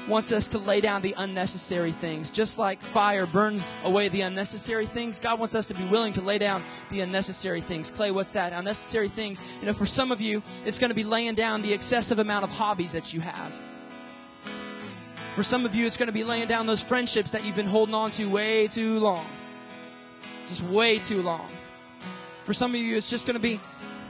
wants 0.07 0.31
us 0.31 0.47
to 0.49 0.57
lay 0.57 0.81
down 0.81 1.01
the 1.01 1.15
unnecessary 1.17 1.91
things. 1.91 2.29
Just 2.29 2.57
like 2.59 2.81
fire 2.81 3.25
burns 3.25 3.73
away 3.83 4.09
the 4.09 4.21
unnecessary 4.21 4.85
things, 4.85 5.19
God 5.19 5.39
wants 5.39 5.55
us 5.55 5.65
to 5.67 5.73
be 5.73 5.83
willing 5.85 6.13
to 6.13 6.21
lay 6.21 6.37
down 6.37 6.63
the 6.89 7.01
unnecessary 7.01 7.61
things. 7.61 7.89
Clay, 7.91 8.11
what's 8.11 8.33
that? 8.33 8.53
Unnecessary 8.53 9.07
things. 9.07 9.43
You 9.59 9.67
know, 9.67 9.73
for 9.73 9.85
some 9.85 10.11
of 10.11 10.21
you, 10.21 10.43
it's 10.65 10.79
going 10.79 10.89
to 10.89 10.95
be 10.95 11.03
laying 11.03 11.35
down 11.35 11.61
the 11.61 11.73
excessive 11.73 12.19
amount 12.19 12.43
of 12.43 12.51
hobbies 12.51 12.91
that 12.91 13.13
you 13.13 13.21
have. 13.21 13.53
For 15.35 15.43
some 15.43 15.65
of 15.65 15.73
you, 15.73 15.87
it's 15.87 15.97
going 15.97 16.07
to 16.07 16.13
be 16.13 16.23
laying 16.23 16.47
down 16.47 16.65
those 16.65 16.81
friendships 16.81 17.31
that 17.31 17.45
you've 17.45 17.55
been 17.55 17.67
holding 17.67 17.95
on 17.95 18.11
to 18.11 18.29
way 18.29 18.67
too 18.67 18.99
long. 18.99 19.25
Just 20.47 20.63
way 20.63 20.99
too 20.99 21.21
long. 21.21 21.47
For 22.43 22.53
some 22.53 22.73
of 22.73 22.81
you, 22.81 22.97
it's 22.97 23.09
just 23.09 23.25
going 23.25 23.35
to 23.35 23.41
be, 23.41 23.59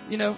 you 0.09 0.17
know, 0.17 0.37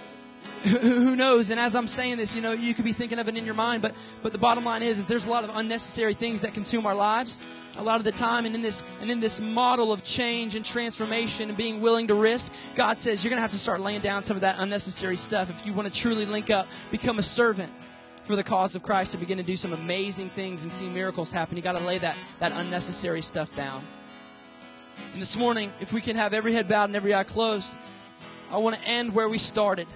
who 0.62 1.16
knows? 1.16 1.50
And 1.50 1.58
as 1.58 1.74
I'm 1.74 1.88
saying 1.88 2.16
this, 2.18 2.34
you 2.34 2.42
know, 2.42 2.52
you 2.52 2.74
could 2.74 2.84
be 2.84 2.92
thinking 2.92 3.18
of 3.18 3.28
it 3.28 3.36
in 3.36 3.44
your 3.44 3.54
mind, 3.54 3.82
but 3.82 3.94
but 4.22 4.32
the 4.32 4.38
bottom 4.38 4.64
line 4.64 4.82
is, 4.82 4.98
is 4.98 5.08
there's 5.08 5.26
a 5.26 5.30
lot 5.30 5.44
of 5.44 5.50
unnecessary 5.54 6.14
things 6.14 6.42
that 6.42 6.54
consume 6.54 6.86
our 6.86 6.94
lives 6.94 7.40
a 7.76 7.82
lot 7.82 7.96
of 7.96 8.04
the 8.04 8.12
time. 8.12 8.44
And 8.46 8.54
in 8.54 8.62
this 8.62 8.82
and 9.00 9.10
in 9.10 9.20
this 9.20 9.40
model 9.40 9.92
of 9.92 10.02
change 10.02 10.54
and 10.54 10.64
transformation 10.64 11.48
and 11.48 11.56
being 11.56 11.80
willing 11.80 12.08
to 12.08 12.14
risk, 12.14 12.52
God 12.74 12.98
says 12.98 13.22
you're 13.22 13.30
going 13.30 13.38
to 13.38 13.42
have 13.42 13.52
to 13.52 13.58
start 13.58 13.80
laying 13.80 14.00
down 14.00 14.22
some 14.22 14.36
of 14.36 14.42
that 14.42 14.56
unnecessary 14.58 15.16
stuff 15.16 15.50
if 15.50 15.66
you 15.66 15.72
want 15.72 15.92
to 15.92 16.00
truly 16.00 16.26
link 16.26 16.50
up, 16.50 16.66
become 16.90 17.18
a 17.18 17.22
servant 17.22 17.72
for 18.24 18.36
the 18.36 18.44
cause 18.44 18.74
of 18.74 18.82
Christ 18.82 19.12
to 19.12 19.18
begin 19.18 19.38
to 19.38 19.44
do 19.44 19.56
some 19.56 19.72
amazing 19.72 20.28
things 20.30 20.62
and 20.62 20.72
see 20.72 20.88
miracles 20.88 21.32
happen. 21.32 21.56
You 21.56 21.62
got 21.62 21.76
to 21.76 21.84
lay 21.84 21.98
that 21.98 22.16
that 22.38 22.52
unnecessary 22.52 23.22
stuff 23.22 23.54
down. 23.56 23.82
And 25.12 25.20
this 25.20 25.36
morning, 25.36 25.72
if 25.80 25.92
we 25.92 26.00
can 26.00 26.16
have 26.16 26.32
every 26.32 26.52
head 26.52 26.68
bowed 26.68 26.84
and 26.84 26.96
every 26.96 27.14
eye 27.14 27.24
closed, 27.24 27.76
I 28.50 28.58
want 28.58 28.76
to 28.76 28.82
end 28.82 29.14
where 29.14 29.28
we 29.28 29.38
started. 29.38 29.86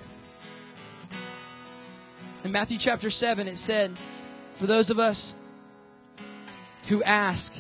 In 2.47 2.53
Matthew 2.53 2.79
chapter 2.79 3.11
7, 3.11 3.49
it 3.49 3.59
said, 3.59 3.91
For 4.55 4.69
those 4.69 4.89
of 4.89 5.01
us 5.01 5.35
who 6.87 7.03
ask, 7.03 7.53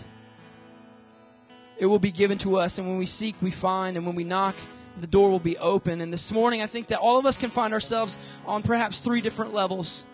it 1.76 1.86
will 1.86 1.98
be 1.98 2.12
given 2.12 2.38
to 2.38 2.58
us. 2.58 2.78
And 2.78 2.86
when 2.86 2.96
we 2.96 3.04
seek, 3.04 3.34
we 3.42 3.50
find. 3.50 3.96
And 3.96 4.06
when 4.06 4.14
we 4.14 4.22
knock, 4.22 4.54
the 5.00 5.08
door 5.08 5.28
will 5.28 5.40
be 5.40 5.58
open. 5.58 6.00
And 6.00 6.12
this 6.12 6.30
morning, 6.30 6.62
I 6.62 6.68
think 6.68 6.86
that 6.86 7.00
all 7.00 7.18
of 7.18 7.26
us 7.26 7.36
can 7.36 7.50
find 7.50 7.74
ourselves 7.74 8.16
on 8.46 8.62
perhaps 8.62 9.00
three 9.00 9.20
different 9.20 9.52
levels. 9.52 10.04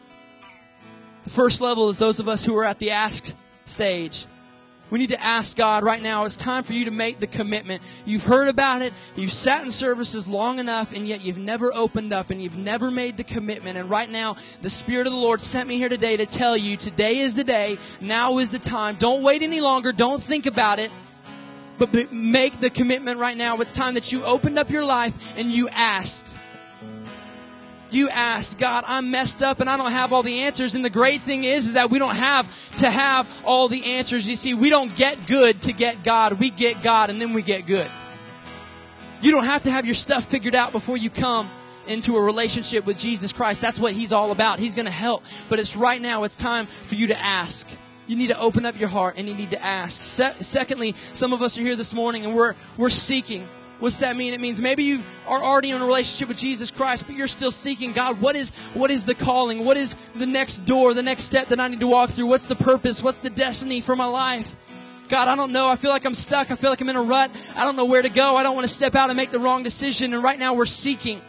The 1.24 1.30
first 1.30 1.60
level 1.60 1.90
is 1.90 1.98
those 1.98 2.18
of 2.18 2.26
us 2.26 2.42
who 2.42 2.56
are 2.56 2.64
at 2.64 2.78
the 2.78 2.92
ask 2.92 3.36
stage. 3.66 4.24
We 4.92 4.98
need 4.98 5.08
to 5.08 5.22
ask 5.22 5.56
God 5.56 5.84
right 5.84 6.02
now. 6.02 6.26
It's 6.26 6.36
time 6.36 6.64
for 6.64 6.74
you 6.74 6.84
to 6.84 6.90
make 6.90 7.18
the 7.18 7.26
commitment. 7.26 7.80
You've 8.04 8.26
heard 8.26 8.48
about 8.48 8.82
it. 8.82 8.92
You've 9.16 9.32
sat 9.32 9.64
in 9.64 9.70
services 9.70 10.28
long 10.28 10.58
enough, 10.58 10.92
and 10.92 11.08
yet 11.08 11.24
you've 11.24 11.38
never 11.38 11.72
opened 11.72 12.12
up 12.12 12.28
and 12.28 12.42
you've 12.42 12.58
never 12.58 12.90
made 12.90 13.16
the 13.16 13.24
commitment. 13.24 13.78
And 13.78 13.88
right 13.88 14.10
now, 14.10 14.36
the 14.60 14.68
Spirit 14.68 15.06
of 15.06 15.14
the 15.14 15.18
Lord 15.18 15.40
sent 15.40 15.66
me 15.66 15.78
here 15.78 15.88
today 15.88 16.18
to 16.18 16.26
tell 16.26 16.58
you 16.58 16.76
today 16.76 17.20
is 17.20 17.34
the 17.34 17.42
day. 17.42 17.78
Now 18.02 18.36
is 18.36 18.50
the 18.50 18.58
time. 18.58 18.96
Don't 18.96 19.22
wait 19.22 19.40
any 19.40 19.62
longer. 19.62 19.92
Don't 19.92 20.22
think 20.22 20.44
about 20.44 20.78
it. 20.78 20.90
But 21.78 22.12
make 22.12 22.60
the 22.60 22.68
commitment 22.68 23.18
right 23.18 23.38
now. 23.38 23.58
It's 23.62 23.74
time 23.74 23.94
that 23.94 24.12
you 24.12 24.22
opened 24.26 24.58
up 24.58 24.68
your 24.68 24.84
life 24.84 25.38
and 25.38 25.50
you 25.50 25.70
asked 25.70 26.36
you 27.92 28.08
asked, 28.08 28.58
God, 28.58 28.84
I'm 28.86 29.10
messed 29.10 29.42
up 29.42 29.60
and 29.60 29.68
I 29.68 29.76
don't 29.76 29.92
have 29.92 30.12
all 30.12 30.22
the 30.22 30.40
answers. 30.40 30.74
And 30.74 30.84
the 30.84 30.90
great 30.90 31.20
thing 31.20 31.44
is, 31.44 31.68
is 31.68 31.72
that 31.74 31.90
we 31.90 31.98
don't 31.98 32.16
have 32.16 32.76
to 32.76 32.90
have 32.90 33.28
all 33.44 33.68
the 33.68 33.96
answers. 33.96 34.28
You 34.28 34.36
see, 34.36 34.54
we 34.54 34.70
don't 34.70 34.94
get 34.96 35.26
good 35.26 35.62
to 35.62 35.72
get 35.72 36.04
God. 36.04 36.34
We 36.34 36.50
get 36.50 36.82
God 36.82 37.10
and 37.10 37.20
then 37.20 37.32
we 37.32 37.42
get 37.42 37.66
good. 37.66 37.90
You 39.20 39.30
don't 39.30 39.44
have 39.44 39.64
to 39.64 39.70
have 39.70 39.86
your 39.86 39.94
stuff 39.94 40.24
figured 40.24 40.54
out 40.54 40.72
before 40.72 40.96
you 40.96 41.08
come 41.08 41.48
into 41.86 42.16
a 42.16 42.20
relationship 42.20 42.86
with 42.86 42.98
Jesus 42.98 43.32
Christ. 43.32 43.60
That's 43.60 43.78
what 43.78 43.92
He's 43.92 44.12
all 44.12 44.32
about. 44.32 44.58
He's 44.58 44.74
going 44.74 44.86
to 44.86 44.92
help. 44.92 45.24
But 45.48 45.60
it's 45.60 45.76
right 45.76 46.00
now, 46.00 46.24
it's 46.24 46.36
time 46.36 46.66
for 46.66 46.94
you 46.94 47.08
to 47.08 47.18
ask. 47.18 47.68
You 48.06 48.16
need 48.16 48.28
to 48.28 48.38
open 48.38 48.66
up 48.66 48.78
your 48.78 48.88
heart 48.88 49.14
and 49.16 49.28
you 49.28 49.34
need 49.34 49.52
to 49.52 49.62
ask. 49.62 50.02
Se- 50.02 50.34
secondly, 50.40 50.94
some 51.12 51.32
of 51.32 51.40
us 51.40 51.56
are 51.56 51.62
here 51.62 51.76
this 51.76 51.94
morning 51.94 52.24
and 52.24 52.34
we're, 52.34 52.54
we're 52.76 52.90
seeking. 52.90 53.48
What's 53.82 53.98
that 53.98 54.16
mean? 54.16 54.32
It 54.32 54.40
means 54.40 54.60
maybe 54.60 54.84
you 54.84 55.02
are 55.26 55.42
already 55.42 55.70
in 55.70 55.82
a 55.82 55.84
relationship 55.84 56.28
with 56.28 56.38
Jesus 56.38 56.70
Christ, 56.70 57.04
but 57.04 57.16
you're 57.16 57.26
still 57.26 57.50
seeking 57.50 57.90
God. 57.90 58.20
What 58.20 58.36
is 58.36 58.50
what 58.74 58.92
is 58.92 59.04
the 59.04 59.14
calling? 59.16 59.64
What 59.64 59.76
is 59.76 59.96
the 60.14 60.24
next 60.24 60.58
door, 60.58 60.94
the 60.94 61.02
next 61.02 61.24
step 61.24 61.48
that 61.48 61.58
I 61.58 61.66
need 61.66 61.80
to 61.80 61.88
walk 61.88 62.10
through? 62.10 62.26
What's 62.26 62.44
the 62.44 62.54
purpose? 62.54 63.02
What's 63.02 63.18
the 63.18 63.28
destiny 63.28 63.80
for 63.80 63.96
my 63.96 64.04
life? 64.04 64.54
God, 65.08 65.26
I 65.26 65.34
don't 65.34 65.50
know. 65.50 65.66
I 65.66 65.74
feel 65.74 65.90
like 65.90 66.04
I'm 66.04 66.14
stuck. 66.14 66.52
I 66.52 66.54
feel 66.54 66.70
like 66.70 66.80
I'm 66.80 66.90
in 66.90 66.94
a 66.94 67.02
rut. 67.02 67.32
I 67.56 67.64
don't 67.64 67.74
know 67.74 67.86
where 67.86 68.02
to 68.02 68.08
go. 68.08 68.36
I 68.36 68.44
don't 68.44 68.54
want 68.54 68.68
to 68.68 68.72
step 68.72 68.94
out 68.94 69.10
and 69.10 69.16
make 69.16 69.32
the 69.32 69.40
wrong 69.40 69.64
decision. 69.64 70.14
And 70.14 70.22
right 70.22 70.38
now 70.38 70.54
we're 70.54 70.64
seeking. 70.64 71.20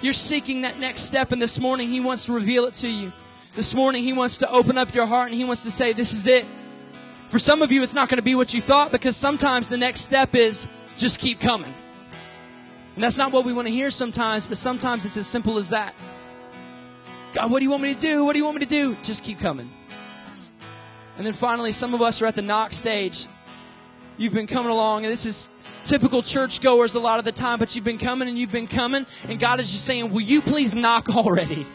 You're 0.00 0.12
seeking 0.12 0.62
that 0.62 0.80
next 0.80 1.02
step, 1.02 1.30
and 1.30 1.40
this 1.40 1.56
morning 1.56 1.88
He 1.88 2.00
wants 2.00 2.24
to 2.24 2.32
reveal 2.32 2.64
it 2.64 2.74
to 2.74 2.88
you. 2.88 3.12
This 3.54 3.76
morning 3.76 4.02
He 4.02 4.12
wants 4.12 4.38
to 4.38 4.50
open 4.50 4.76
up 4.76 4.92
your 4.92 5.06
heart 5.06 5.28
and 5.28 5.36
He 5.36 5.44
wants 5.44 5.62
to 5.62 5.70
say, 5.70 5.92
This 5.92 6.12
is 6.12 6.26
it. 6.26 6.46
For 7.28 7.38
some 7.38 7.62
of 7.62 7.70
you, 7.70 7.84
it's 7.84 7.94
not 7.94 8.08
going 8.08 8.18
to 8.18 8.24
be 8.24 8.34
what 8.34 8.54
you 8.54 8.60
thought 8.60 8.90
because 8.90 9.16
sometimes 9.16 9.68
the 9.68 9.76
next 9.76 10.00
step 10.00 10.34
is 10.34 10.66
just 10.98 11.20
keep 11.20 11.40
coming. 11.40 11.74
And 12.94 13.04
that's 13.04 13.16
not 13.16 13.32
what 13.32 13.44
we 13.44 13.52
want 13.52 13.68
to 13.68 13.72
hear 13.72 13.90
sometimes, 13.90 14.46
but 14.46 14.56
sometimes 14.56 15.04
it's 15.04 15.16
as 15.16 15.26
simple 15.26 15.58
as 15.58 15.70
that. 15.70 15.94
God, 17.32 17.50
what 17.50 17.58
do 17.58 17.64
you 17.64 17.70
want 17.70 17.82
me 17.82 17.92
to 17.92 18.00
do? 18.00 18.24
What 18.24 18.32
do 18.32 18.38
you 18.38 18.44
want 18.44 18.58
me 18.58 18.64
to 18.64 18.70
do? 18.70 18.96
Just 19.02 19.22
keep 19.22 19.38
coming. 19.38 19.70
And 21.18 21.26
then 21.26 21.34
finally, 21.34 21.72
some 21.72 21.92
of 21.92 22.00
us 22.00 22.22
are 22.22 22.26
at 22.26 22.34
the 22.34 22.42
knock 22.42 22.72
stage. 22.72 23.26
You've 24.16 24.32
been 24.32 24.46
coming 24.46 24.70
along, 24.70 25.04
and 25.04 25.12
this 25.12 25.26
is 25.26 25.50
typical 25.84 26.22
churchgoers 26.22 26.94
a 26.94 27.00
lot 27.00 27.18
of 27.18 27.26
the 27.26 27.32
time, 27.32 27.58
but 27.58 27.74
you've 27.74 27.84
been 27.84 27.98
coming 27.98 28.28
and 28.28 28.38
you've 28.38 28.52
been 28.52 28.66
coming, 28.66 29.04
and 29.28 29.38
God 29.38 29.60
is 29.60 29.70
just 29.70 29.84
saying, 29.84 30.10
Will 30.10 30.22
you 30.22 30.40
please 30.40 30.74
knock 30.74 31.08
already? 31.14 31.66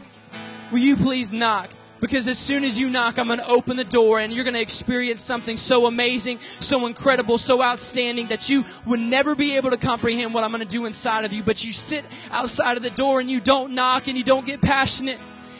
Will 0.72 0.80
you 0.80 0.96
please 0.96 1.32
knock? 1.32 1.70
Because 2.02 2.28
as 2.28 2.40
soon 2.40 2.64
as 2.64 2.80
you 2.80 2.90
knock, 2.90 3.20
I'm 3.20 3.28
going 3.28 3.38
to 3.38 3.48
open 3.48 3.78
the 3.78 3.84
door 3.84 4.20
and 4.20 4.34
you're 4.34 4.44
going 4.44 4.56
to 4.56 4.62
experience 4.62 5.22
something 5.22 5.56
so 5.56 5.86
amazing, 5.86 6.40
so 6.60 6.88
incredible, 6.88 7.38
so 7.38 7.62
outstanding 7.62 8.28
that 8.28 8.50
you 8.50 8.66
would 8.88 9.00
never 9.00 9.36
be 9.36 9.56
able 9.56 9.70
to 9.70 9.78
comprehend 9.78 10.34
what 10.34 10.44
I'm 10.44 10.50
going 10.50 10.64
to 10.64 10.68
do 10.68 10.86
inside 10.86 11.26
of 11.26 11.32
you. 11.32 11.44
But 11.44 11.64
you 11.64 11.72
sit 11.72 12.04
outside 12.32 12.76
of 12.76 12.82
the 12.82 12.90
door 12.90 13.20
and 13.20 13.30
you 13.30 13.40
don't 13.40 13.74
knock 13.74 14.08
and 14.08 14.18
you 14.18 14.24
don't 14.24 14.48
get 14.48 14.62
passionate 14.62 15.20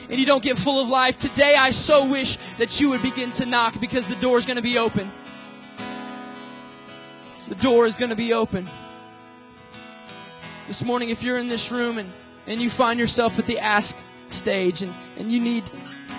and 0.10 0.20
you 0.20 0.26
don't 0.26 0.42
get 0.42 0.58
full 0.58 0.82
of 0.82 0.90
life. 0.90 1.20
Today, 1.20 1.56
I 1.56 1.70
so 1.70 2.08
wish 2.08 2.38
that 2.58 2.82
you 2.82 2.90
would 2.90 3.04
begin 3.04 3.30
to 3.32 3.46
knock 3.46 3.80
because 3.80 4.08
the 4.08 4.16
door 4.16 4.40
is 4.40 4.48
going 4.48 4.58
to 4.58 4.64
be 4.64 4.80
open. 4.80 5.12
The 7.50 7.56
door 7.56 7.86
is 7.86 7.98
going 7.98 8.10
to 8.10 8.16
be 8.16 8.34
open. 8.34 8.68
This 10.68 10.84
morning, 10.84 11.10
if 11.10 11.22
you're 11.22 11.38
in 11.38 11.50
this 11.50 11.72
room 11.72 12.00
and, 12.00 12.10
and 12.48 12.60
you 12.60 12.72
find 12.72 13.00
yourself 13.00 13.38
at 13.38 13.46
the 13.46 13.60
ask 13.60 13.96
stage 14.30 14.82
and, 14.82 14.92
and 15.18 15.32
you 15.32 15.40
need 15.40 15.64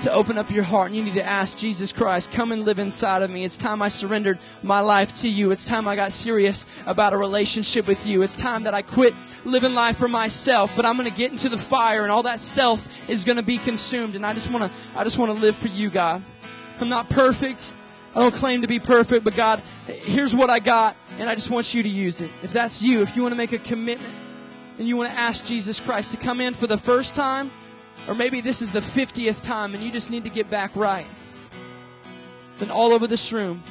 to 0.02 0.12
open 0.12 0.38
up 0.38 0.50
your 0.50 0.64
heart 0.64 0.88
and 0.88 0.96
you 0.96 1.04
need 1.04 1.14
to 1.14 1.24
ask 1.24 1.58
Jesus 1.58 1.92
Christ, 1.92 2.30
come 2.30 2.52
and 2.52 2.64
live 2.64 2.78
inside 2.78 3.22
of 3.22 3.30
me. 3.30 3.44
It's 3.44 3.56
time 3.56 3.82
I 3.82 3.88
surrendered 3.88 4.38
my 4.62 4.80
life 4.80 5.14
to 5.20 5.28
you. 5.28 5.50
It's 5.50 5.66
time 5.66 5.88
I 5.88 5.96
got 5.96 6.12
serious 6.12 6.66
about 6.86 7.12
a 7.12 7.16
relationship 7.16 7.86
with 7.86 8.06
you. 8.06 8.22
It's 8.22 8.36
time 8.36 8.64
that 8.64 8.74
I 8.74 8.82
quit 8.82 9.14
living 9.44 9.74
life 9.74 9.96
for 9.96 10.08
myself, 10.08 10.74
but 10.76 10.84
I'm 10.84 10.96
going 10.96 11.08
to 11.08 11.16
get 11.16 11.32
into 11.32 11.48
the 11.48 11.58
fire 11.58 12.02
and 12.02 12.10
all 12.10 12.24
that 12.24 12.40
self 12.40 13.08
is 13.08 13.24
going 13.24 13.36
to 13.36 13.42
be 13.42 13.58
consumed. 13.58 14.16
And 14.16 14.26
I 14.26 14.34
just 14.34 14.50
want 14.50 14.64
to, 14.64 14.98
I 14.98 15.04
just 15.04 15.18
want 15.18 15.32
to 15.32 15.40
live 15.40 15.56
for 15.56 15.68
you, 15.68 15.90
God. 15.90 16.22
I'm 16.80 16.88
not 16.88 17.08
perfect. 17.08 17.72
I 18.14 18.20
don't 18.20 18.34
claim 18.34 18.62
to 18.62 18.68
be 18.68 18.78
perfect, 18.78 19.24
but 19.24 19.34
God, 19.34 19.62
here's 19.86 20.34
what 20.34 20.50
I 20.50 20.58
got, 20.58 20.96
and 21.18 21.30
I 21.30 21.34
just 21.34 21.48
want 21.48 21.72
you 21.72 21.82
to 21.82 21.88
use 21.88 22.20
it. 22.20 22.30
If 22.42 22.52
that's 22.52 22.82
you, 22.82 23.00
if 23.00 23.16
you 23.16 23.22
want 23.22 23.32
to 23.32 23.38
make 23.38 23.52
a 23.52 23.58
commitment 23.58 24.14
and 24.78 24.86
you 24.86 24.98
want 24.98 25.10
to 25.10 25.18
ask 25.18 25.46
Jesus 25.46 25.80
Christ 25.80 26.10
to 26.10 26.18
come 26.18 26.40
in 26.40 26.52
for 26.52 26.66
the 26.66 26.76
first 26.76 27.14
time, 27.14 27.50
or 28.08 28.14
maybe 28.14 28.40
this 28.40 28.62
is 28.62 28.70
the 28.70 28.80
50th 28.80 29.42
time 29.42 29.74
and 29.74 29.82
you 29.82 29.90
just 29.90 30.10
need 30.10 30.24
to 30.24 30.30
get 30.30 30.50
back 30.50 30.74
right, 30.74 31.06
then 32.58 32.70
all 32.70 32.92
over 32.92 33.06
this 33.06 33.32
room, 33.32 33.62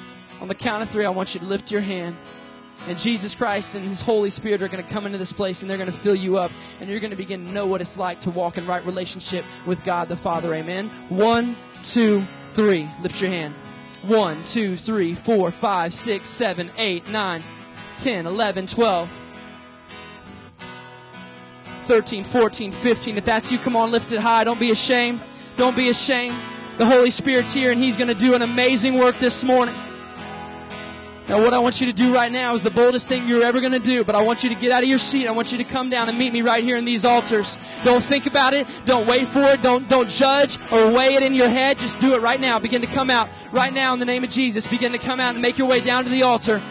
on 0.42 0.48
the 0.48 0.56
count 0.56 0.84
of 0.84 0.90
three, 0.90 1.06
I 1.06 1.10
want 1.10 1.34
you 1.34 1.40
to 1.40 1.46
lift 1.46 1.72
your 1.72 1.82
hand. 1.82 2.18
And 2.88 2.98
Jesus 2.98 3.36
Christ 3.36 3.76
and 3.76 3.88
His 3.88 4.02
Holy 4.02 4.32
Spirit 4.32 4.64
are 4.64 4.68
going 4.68 4.84
to 4.84 4.90
come 4.90 5.06
into 5.06 5.20
this 5.20 5.32
place 5.32 5.62
and 5.62 5.70
they're 5.70 5.78
going 5.78 5.92
to 5.92 5.96
fill 5.96 6.16
you 6.16 6.38
up. 6.38 6.52
And 6.80 6.90
you're 6.90 7.00
going 7.00 7.12
to 7.12 7.18
begin 7.18 7.46
to 7.46 7.52
know 7.52 7.68
what 7.68 7.80
it's 7.80 7.96
like 7.96 8.22
to 8.22 8.32
walk 8.32 8.58
in 8.58 8.66
right 8.66 8.84
relationship 8.86 9.46
with 9.68 9.84
God 9.84 10.08
the 10.08 10.16
Father. 10.16 10.52
Amen. 10.56 10.90
One, 11.10 11.56
two, 11.84 12.26
three. 12.54 12.90
Lift 13.04 13.22
your 13.22 13.30
hand. 13.30 13.54
One, 14.02 14.44
two, 14.46 14.76
three, 14.76 15.14
four, 15.14 15.52
five, 15.52 15.94
six, 15.94 16.28
seven, 16.28 16.72
eight, 16.78 17.08
nine, 17.10 17.44
ten, 18.00 18.26
eleven, 18.26 18.66
twelve. 18.66 19.12
13, 21.92 22.24
14, 22.24 22.72
15. 22.72 23.18
If 23.18 23.26
that's 23.26 23.52
you, 23.52 23.58
come 23.58 23.76
on, 23.76 23.92
lift 23.92 24.14
it 24.14 24.20
high. 24.22 24.46
Don't 24.46 24.58
be 24.58 24.72
ashamed. 24.72 25.20
Don't 25.58 25.76
be 25.76 25.90
ashamed. 25.90 26.38
The 26.78 26.86
Holy 26.86 27.12
Spirit's 27.12 27.52
here 27.52 27.70
and 27.70 27.78
He's 27.78 27.98
going 27.98 28.08
to 28.08 28.14
do 28.14 28.34
an 28.34 28.42
amazing 28.42 28.98
work 28.98 29.18
this 29.18 29.44
morning. 29.44 29.76
Now, 31.28 31.44
what 31.44 31.54
I 31.54 31.60
want 31.60 31.82
you 31.82 31.88
to 31.88 31.94
do 31.94 32.16
right 32.16 32.32
now 32.32 32.54
is 32.56 32.64
the 32.64 32.72
boldest 32.72 33.10
thing 33.10 33.28
you're 33.28 33.44
ever 33.44 33.60
going 33.60 33.74
to 33.74 33.80
do, 33.80 34.06
but 34.06 34.16
I 34.16 34.24
want 34.24 34.42
you 34.42 34.50
to 34.52 34.56
get 34.56 34.72
out 34.72 34.84
of 34.84 34.88
your 34.88 35.00
seat. 35.00 35.28
I 35.28 35.32
want 35.32 35.52
you 35.52 35.58
to 35.58 35.66
come 35.66 35.90
down 35.90 36.08
and 36.08 36.18
meet 36.18 36.32
me 36.32 36.42
right 36.42 36.64
here 36.64 36.78
in 36.78 36.86
these 36.86 37.04
altars. 37.04 37.58
Don't 37.84 38.02
think 38.02 38.26
about 38.26 38.54
it. 38.54 38.66
Don't 38.86 39.06
wait 39.06 39.28
for 39.28 39.44
it. 39.44 39.62
Don't, 39.62 39.90
don't 39.90 40.10
judge 40.10 40.60
or 40.72 40.94
weigh 40.94 41.16
it 41.16 41.24
in 41.24 41.34
your 41.34 41.50
head. 41.50 41.78
Just 41.78 42.00
do 42.00 42.14
it 42.14 42.22
right 42.22 42.40
now. 42.40 42.58
Begin 42.58 42.80
to 42.84 42.88
come 42.88 43.10
out 43.10 43.28
right 43.52 43.74
now 43.74 43.92
in 43.92 44.00
the 44.00 44.06
name 44.06 44.24
of 44.24 44.30
Jesus. 44.30 44.66
Begin 44.66 44.94
to 44.94 44.98
come 44.98 45.20
out 45.20 45.34
and 45.34 45.42
make 45.42 45.58
your 45.58 45.68
way 45.68 45.82
down 45.82 46.06
to 46.06 46.10
the 46.10 46.24
altar. 46.24 46.62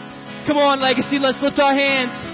Come 0.45 0.57
on, 0.57 0.81
Legacy. 0.81 1.19
Let's 1.19 1.43
lift 1.43 1.59
our 1.59 1.75
hands. 1.75 2.25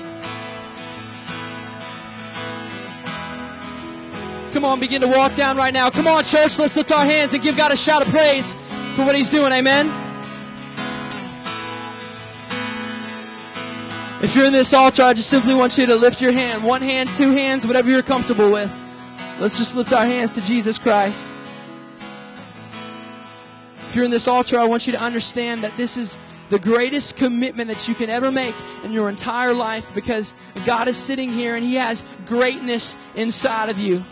Come 4.51 4.63
on, 4.65 4.79
begin 4.79 5.01
to 5.01 5.07
walk 5.07 5.35
down 5.35 5.57
right 5.57 5.73
now. 5.73 5.89
Come 5.89 6.07
on, 6.07 6.23
church, 6.23 6.57
let's 6.57 6.75
lift 6.75 6.91
our 6.91 7.05
hands 7.05 7.33
and 7.33 7.43
give 7.43 7.57
God 7.57 7.71
a 7.71 7.77
shout 7.77 8.01
of 8.01 8.07
praise 8.07 8.53
for 8.95 9.05
what 9.05 9.15
He's 9.15 9.29
doing. 9.29 9.51
Amen. 9.51 9.87
If 14.19 14.35
you're 14.35 14.45
in 14.45 14.53
this 14.53 14.73
altar, 14.73 15.03
I 15.03 15.13
just 15.13 15.29
simply 15.29 15.53
want 15.53 15.77
you 15.77 15.85
to 15.85 15.95
lift 15.95 16.21
your 16.21 16.31
hand. 16.31 16.63
One 16.63 16.81
hand, 16.81 17.11
two 17.11 17.29
hands, 17.29 17.67
whatever 17.67 17.91
you're 17.91 18.01
comfortable 18.01 18.51
with. 18.51 18.75
Let's 19.39 19.59
just 19.59 19.75
lift 19.75 19.93
our 19.93 20.05
hands 20.05 20.33
to 20.33 20.41
Jesus 20.41 20.79
Christ. 20.79 21.31
If 23.87 23.95
you're 23.95 24.05
in 24.05 24.11
this 24.11 24.27
altar, 24.27 24.57
I 24.57 24.65
want 24.65 24.87
you 24.87 24.93
to 24.93 24.99
understand 24.99 25.63
that 25.63 25.77
this 25.77 25.97
is 25.97 26.17
the 26.49 26.57
greatest 26.57 27.15
commitment 27.15 27.67
that 27.67 27.87
you 27.87 27.93
can 27.93 28.09
ever 28.09 28.31
make 28.31 28.55
in 28.83 28.91
your 28.91 29.07
entire 29.07 29.53
life 29.53 29.93
because 29.93 30.33
God 30.65 30.87
is 30.87 30.97
sitting 30.97 31.31
here 31.31 31.55
and 31.55 31.63
He 31.63 31.75
has 31.75 32.03
greatness 32.25 32.97
inside 33.15 33.69
of 33.69 33.77
you. 33.77 34.03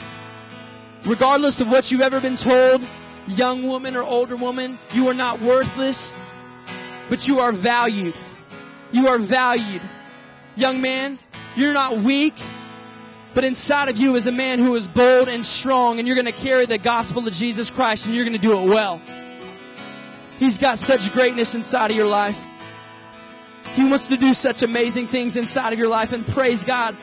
Regardless 1.05 1.61
of 1.61 1.69
what 1.69 1.91
you've 1.91 2.01
ever 2.01 2.19
been 2.19 2.35
told, 2.35 2.81
young 3.27 3.67
woman 3.67 3.95
or 3.95 4.03
older 4.03 4.35
woman, 4.35 4.79
you 4.91 5.07
are 5.07 5.13
not 5.13 5.39
worthless, 5.39 6.15
but 7.09 7.27
you 7.27 7.39
are 7.39 7.51
valued. 7.51 8.15
You 8.91 9.07
are 9.09 9.19
valued. 9.19 9.81
Young 10.55 10.81
man, 10.81 11.19
you're 11.55 11.73
not 11.73 11.97
weak, 11.97 12.33
but 13.35 13.43
inside 13.43 13.89
of 13.89 13.97
you 13.97 14.15
is 14.15 14.25
a 14.25 14.31
man 14.31 14.57
who 14.57 14.73
is 14.75 14.87
bold 14.87 15.27
and 15.27 15.45
strong, 15.45 15.99
and 15.99 16.07
you're 16.07 16.15
going 16.15 16.25
to 16.25 16.31
carry 16.31 16.65
the 16.65 16.79
gospel 16.79 17.27
of 17.27 17.33
Jesus 17.33 17.69
Christ, 17.69 18.07
and 18.07 18.15
you're 18.15 18.25
going 18.25 18.39
to 18.39 18.47
do 18.47 18.59
it 18.59 18.67
well. 18.67 18.99
He's 20.39 20.57
got 20.57 20.79
such 20.79 21.13
greatness 21.13 21.53
inside 21.53 21.91
of 21.91 21.97
your 21.97 22.07
life. 22.07 22.43
He 23.75 23.83
wants 23.83 24.07
to 24.07 24.17
do 24.17 24.33
such 24.33 24.63
amazing 24.63 25.07
things 25.07 25.37
inside 25.37 25.71
of 25.71 25.77
your 25.77 25.89
life, 25.89 26.13
and 26.13 26.25
praise 26.25 26.63
God 26.63 26.97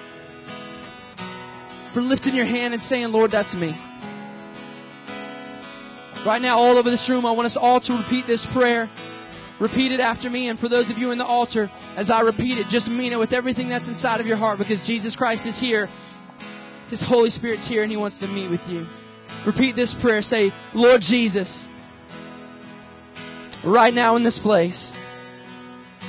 for 1.93 2.01
lifting 2.01 2.35
your 2.35 2.47
hand 2.47 2.75
and 2.75 2.83
saying, 2.83 3.13
Lord, 3.13 3.31
that's 3.31 3.55
me. 3.55 3.77
Right 6.25 6.41
now, 6.41 6.59
all 6.59 6.77
over 6.77 6.89
this 6.89 7.11
room, 7.11 7.27
I 7.27 7.33
want 7.33 7.47
us 7.47 7.57
all 7.57 7.81
to 7.81 7.97
repeat 7.97 8.27
this 8.27 8.47
prayer. 8.47 8.89
Repeat 9.59 9.91
it 9.91 9.99
after 9.99 10.31
me. 10.31 10.49
And 10.49 10.59
for 10.59 10.69
those 10.69 10.89
of 10.89 10.99
you 10.99 11.11
in 11.11 11.19
the 11.19 11.25
altar, 11.25 11.69
as 11.97 12.11
I 12.11 12.21
repeat 12.21 12.59
it, 12.59 12.69
just 12.69 12.89
mean 12.89 13.13
it 13.13 13.19
with 13.19 13.33
everything 13.33 13.69
that's 13.69 13.89
inside 13.89 14.21
of 14.21 14.27
your 14.27 14.37
heart 14.37 14.59
because 14.59 14.87
Jesus 14.87 15.17
Christ 15.17 15.47
is 15.47 15.59
here. 15.59 15.89
His 16.91 17.03
Holy 17.03 17.31
Spirit's 17.31 17.67
here 17.67 17.83
and 17.83 17.91
He 17.91 17.97
wants 17.97 18.19
to 18.21 18.29
meet 18.29 18.51
with 18.51 18.69
you. 18.69 18.87
Repeat 19.45 19.75
this 19.75 19.95
prayer. 19.95 20.23
Say, 20.23 20.53
Lord 20.75 21.03
Jesus, 21.03 21.67
right 23.65 23.93
now 23.93 24.15
in 24.15 24.23
this 24.23 24.39
place, 24.39 24.93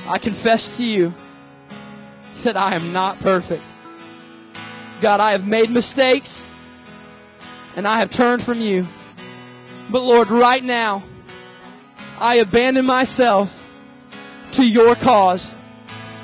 I 0.06 0.18
confess 0.18 0.76
to 0.76 0.84
you 0.84 1.12
that 2.44 2.56
I 2.56 2.74
am 2.74 2.92
not 2.92 3.18
perfect. 3.18 3.64
God, 5.00 5.18
I 5.18 5.32
have 5.32 5.46
made 5.46 5.70
mistakes 5.70 6.46
and 7.74 7.88
I 7.88 7.98
have 7.98 8.10
turned 8.10 8.42
from 8.42 8.60
you. 8.60 8.86
But 9.90 10.02
Lord, 10.02 10.30
right 10.30 10.62
now, 10.62 11.02
I 12.18 12.36
abandon 12.36 12.86
myself 12.86 13.64
to 14.52 14.66
your 14.66 14.94
cause, 14.94 15.54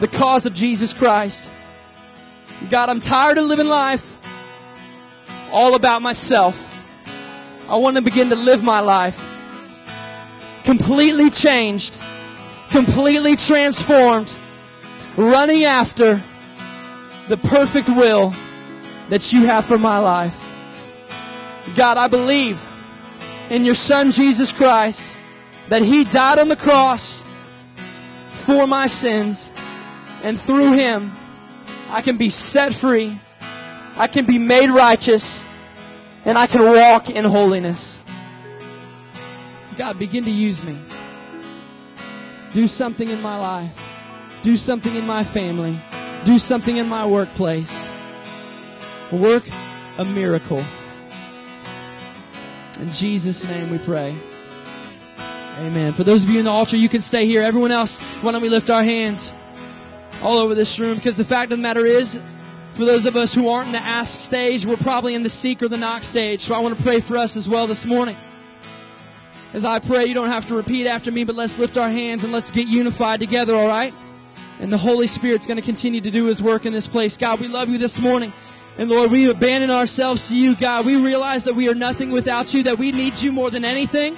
the 0.01 0.09
cause 0.09 0.47
of 0.47 0.55
Jesus 0.55 0.93
Christ. 0.93 1.51
God, 2.69 2.89
I'm 2.89 3.01
tired 3.01 3.39
of 3.39 3.47
living 3.47 3.69
life 3.69 4.17
all 5.53 5.75
about 5.75 6.03
myself. 6.03 6.67
I 7.69 7.77
want 7.77 7.97
to 7.97 8.03
begin 8.03 8.31
to 8.31 8.37
live 8.37 8.63
my 8.63 8.81
life 8.81 9.27
completely 10.65 11.31
changed, 11.31 11.99
completely 12.71 13.37
transformed, 13.37 14.33
running 15.17 15.65
after 15.65 16.23
the 17.29 17.37
perfect 17.37 17.89
will 17.89 18.35
that 19.09 19.33
you 19.33 19.47
have 19.47 19.65
for 19.65 19.79
my 19.79 19.99
life. 19.99 20.39
God, 21.75 21.97
I 21.97 22.09
believe 22.09 22.65
in 23.51 23.65
your 23.65 23.75
Son, 23.75 24.11
Jesus 24.11 24.53
Christ, 24.53 25.17
that 25.69 25.83
He 25.83 26.05
died 26.05 26.39
on 26.39 26.49
the 26.49 26.57
cross 26.57 27.25
for 28.29 28.67
my 28.67 28.87
sins, 28.87 29.53
and 30.23 30.39
through 30.39 30.73
Him, 30.73 31.13
I 31.91 32.01
can 32.01 32.17
be 32.17 32.31
set 32.31 32.73
free, 32.73 33.21
I 33.97 34.07
can 34.07 34.25
be 34.25 34.39
made 34.39 34.71
righteous, 34.71 35.45
and 36.25 36.39
I 36.39 36.47
can 36.47 36.63
walk 36.63 37.11
in 37.11 37.25
holiness. 37.25 38.01
God, 39.77 39.99
begin 39.99 40.25
to 40.25 40.31
use 40.31 40.63
me. 40.63 40.79
Do 42.53 42.69
something 42.69 43.09
in 43.09 43.23
my 43.23 43.39
life. 43.39 43.87
Do 44.43 44.57
something 44.57 44.95
in 44.95 45.07
my 45.07 45.25
family. 45.25 45.79
Do 46.25 46.39
something 46.39 46.77
in 46.77 46.89
my 46.89 47.07
workplace. 47.07 47.89
Work 49.13 49.45
a 49.99 50.05
miracle. 50.05 50.63
In 52.81 52.91
Jesus' 52.93 53.45
name 53.45 53.71
we 53.71 53.77
pray. 53.77 54.15
Amen. 55.59 55.93
For 55.93 56.03
those 56.03 56.25
of 56.25 56.31
you 56.31 56.39
in 56.39 56.47
the 56.47 56.51
altar, 56.51 56.79
you 56.79 56.89
can 56.89 57.03
stay 57.03 57.27
here. 57.27 57.43
Everyone 57.43 57.71
else, 57.71 57.99
why 58.23 58.33
don't 58.33 58.41
we 58.41 58.49
lift 58.49 58.71
our 58.71 58.83
hands 58.83 59.35
all 60.23 60.39
over 60.39 60.55
this 60.55 60.79
room? 60.79 60.97
Because 60.97 61.19
the 61.19 61.25
fact 61.25 61.53
of 61.53 61.59
the 61.59 61.63
matter 61.63 61.85
is, 61.85 62.19
for 62.71 62.87
those 62.87 63.05
of 63.05 63.17
us 63.17 63.35
who 63.35 63.51
aren't 63.51 63.67
in 63.67 63.73
the 63.73 63.79
ask 63.81 64.19
stage, 64.19 64.65
we're 64.65 64.79
probably 64.79 65.15
in 65.15 65.23
the 65.23 65.29
seek 65.29 65.63
or 65.63 65.69
the 65.69 65.77
knock 65.77 66.05
stage. 66.05 66.41
So 66.41 66.55
I 66.55 66.61
want 66.61 66.79
to 66.79 66.83
pray 66.83 67.01
for 67.01 67.19
us 67.19 67.37
as 67.37 67.47
well 67.47 67.67
this 67.67 67.85
morning. 67.85 68.17
As 69.53 69.67
I 69.67 69.79
pray, 69.79 70.07
you 70.07 70.15
don't 70.15 70.29
have 70.29 70.47
to 70.47 70.55
repeat 70.55 70.87
after 70.87 71.13
me, 71.13 71.25
but 71.25 71.37
let's 71.37 71.59
lift 71.59 71.77
our 71.77 71.91
hands 71.91 72.25
and 72.25 72.33
let's 72.33 72.51
get 72.51 72.67
unified 72.67 73.21
together, 73.21 73.55
all 73.55 73.69
right? 73.69 73.93
And 74.59 74.73
the 74.73 74.79
Holy 74.79 75.07
Spirit's 75.07 75.47
going 75.47 75.57
to 75.57 75.63
continue 75.63 76.01
to 76.01 76.11
do 76.11 76.25
His 76.27 76.43
work 76.43 76.65
in 76.65 76.73
this 76.73 76.87
place. 76.87 77.19
God, 77.19 77.41
we 77.41 77.49
love 77.49 77.69
you 77.69 77.77
this 77.77 78.01
morning. 78.01 78.33
And 78.81 78.89
Lord, 78.89 79.11
we 79.11 79.29
abandon 79.29 79.71
ourselves 79.71 80.31
to 80.31 80.35
you, 80.35 80.57
God. 80.57 80.87
We 80.87 80.97
realize 80.97 81.45
that 81.45 81.55
we 81.55 81.69
are 81.69 81.75
nothing 81.75 82.11
without 82.11 82.55
you, 82.55 82.63
that 82.63 82.79
we 82.79 82.93
need 82.93 83.21
you 83.21 83.31
more 83.31 83.51
than 83.51 83.63
anything. 83.63 84.17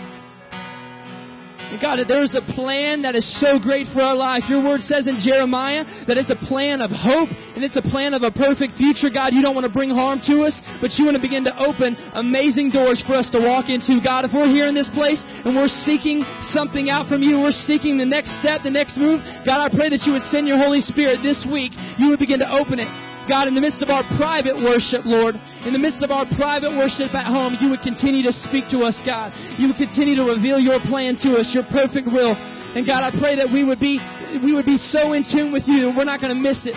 And 1.73 1.81
God, 1.81 1.99
there 1.99 2.23
is 2.23 2.37
a 2.37 2.43
plan 2.43 3.03
that 3.03 3.17
is 3.17 3.25
so 3.25 3.59
great 3.59 3.89
for 3.89 4.03
our 4.03 4.15
life. 4.15 4.49
Your 4.49 4.63
word 4.63 4.81
says 4.81 5.09
in 5.09 5.19
Jeremiah 5.19 5.83
that 6.07 6.17
it's 6.17 6.31
a 6.31 6.37
plan 6.37 6.81
of 6.81 6.93
hope 6.93 7.31
and 7.57 7.65
it's 7.65 7.75
a 7.75 7.83
plan 7.83 8.15
of 8.15 8.23
a 8.23 8.31
perfect 8.31 8.73
future. 8.73 9.11
God, 9.11 9.35
you 9.35 9.43
don't 9.43 9.57
want 9.57 9.67
to 9.67 9.73
bring 9.73 9.91
harm 9.91 10.21
to 10.21 10.45
us, 10.45 10.61
but 10.79 10.97
you 10.97 11.07
want 11.07 11.17
to 11.17 11.21
begin 11.21 11.43
to 11.47 11.59
open 11.59 11.97
amazing 12.15 12.71
doors 12.71 13.01
for 13.01 13.15
us 13.15 13.31
to 13.31 13.41
walk 13.41 13.69
into. 13.69 14.01
God, 14.01 14.25
if 14.27 14.33
we're 14.33 14.47
here 14.47 14.67
in 14.67 14.77
this 14.77 14.89
place 14.89 15.45
and 15.45 15.57
we're 15.57 15.67
seeking 15.67 16.23
something 16.41 16.89
out 16.89 17.09
from 17.09 17.21
you, 17.21 17.41
we're 17.41 17.51
seeking 17.51 17.97
the 17.97 18.07
next 18.07 18.31
step, 18.31 18.63
the 18.63 18.71
next 18.71 18.97
move, 18.97 19.25
God, 19.45 19.73
I 19.73 19.77
pray 19.77 19.89
that 19.89 20.07
you 20.07 20.13
would 20.13 20.23
send 20.23 20.47
your 20.47 20.59
Holy 20.59 20.81
Spirit 20.81 21.21
this 21.21 21.45
week. 21.45 21.73
You 21.99 22.11
would 22.11 22.21
begin 22.21 22.39
to 22.39 22.53
open 22.53 22.79
it 22.79 22.89
God, 23.29 23.47
in 23.47 23.55
the 23.55 23.61
midst 23.61 23.83
of 23.83 23.91
our 23.91 24.03
private 24.03 24.57
worship, 24.57 25.05
Lord, 25.05 25.39
in 25.65 25.73
the 25.73 25.79
midst 25.79 26.03
of 26.03 26.11
our 26.11 26.27
private 26.27 26.73
worship 26.73 27.15
at 27.15 27.25
home, 27.25 27.57
you 27.61 27.71
would 27.71 27.83
continue 27.83 28.23
to 28.25 28.33
speak 28.33 28.69
to 28.69 28.83
us, 28.83 29.01
God. 29.01 29.33
You 29.59 29.69
would 29.69 29.77
continue 29.77 30.17
to 30.17 30.25
reveal 30.25 30.59
your 30.59 30.81
plan 30.81 31.17
to 31.17 31.39
us, 31.39 31.55
your 31.55 31.65
perfect 31.65 32.09
will. 32.09 32.37
And 32.75 32.85
God, 32.85 33.03
I 33.03 33.17
pray 33.17 33.37
that 33.37 33.51
we 33.51 33.63
would 33.65 33.79
be, 33.79 34.01
we 34.43 34.53
would 34.53 34.67
be 34.67 34.77
so 34.77 35.13
in 35.13 35.23
tune 35.23 35.53
with 35.53 35.69
you 35.69 35.87
that 35.87 35.97
we're 35.97 36.05
not 36.05 36.21
going 36.21 36.35
to 36.35 36.41
miss 36.41 36.67
it. 36.67 36.75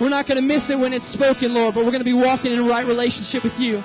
We're 0.00 0.10
not 0.10 0.26
going 0.26 0.36
to 0.36 0.46
miss 0.46 0.70
it 0.70 0.78
when 0.78 0.92
it's 0.92 1.04
spoken, 1.04 1.52
Lord, 1.54 1.74
but 1.74 1.84
we're 1.84 1.90
going 1.90 2.00
to 2.00 2.04
be 2.04 2.14
walking 2.14 2.52
in 2.52 2.66
right 2.66 2.86
relationship 2.86 3.42
with 3.42 3.58
you. 3.58 3.82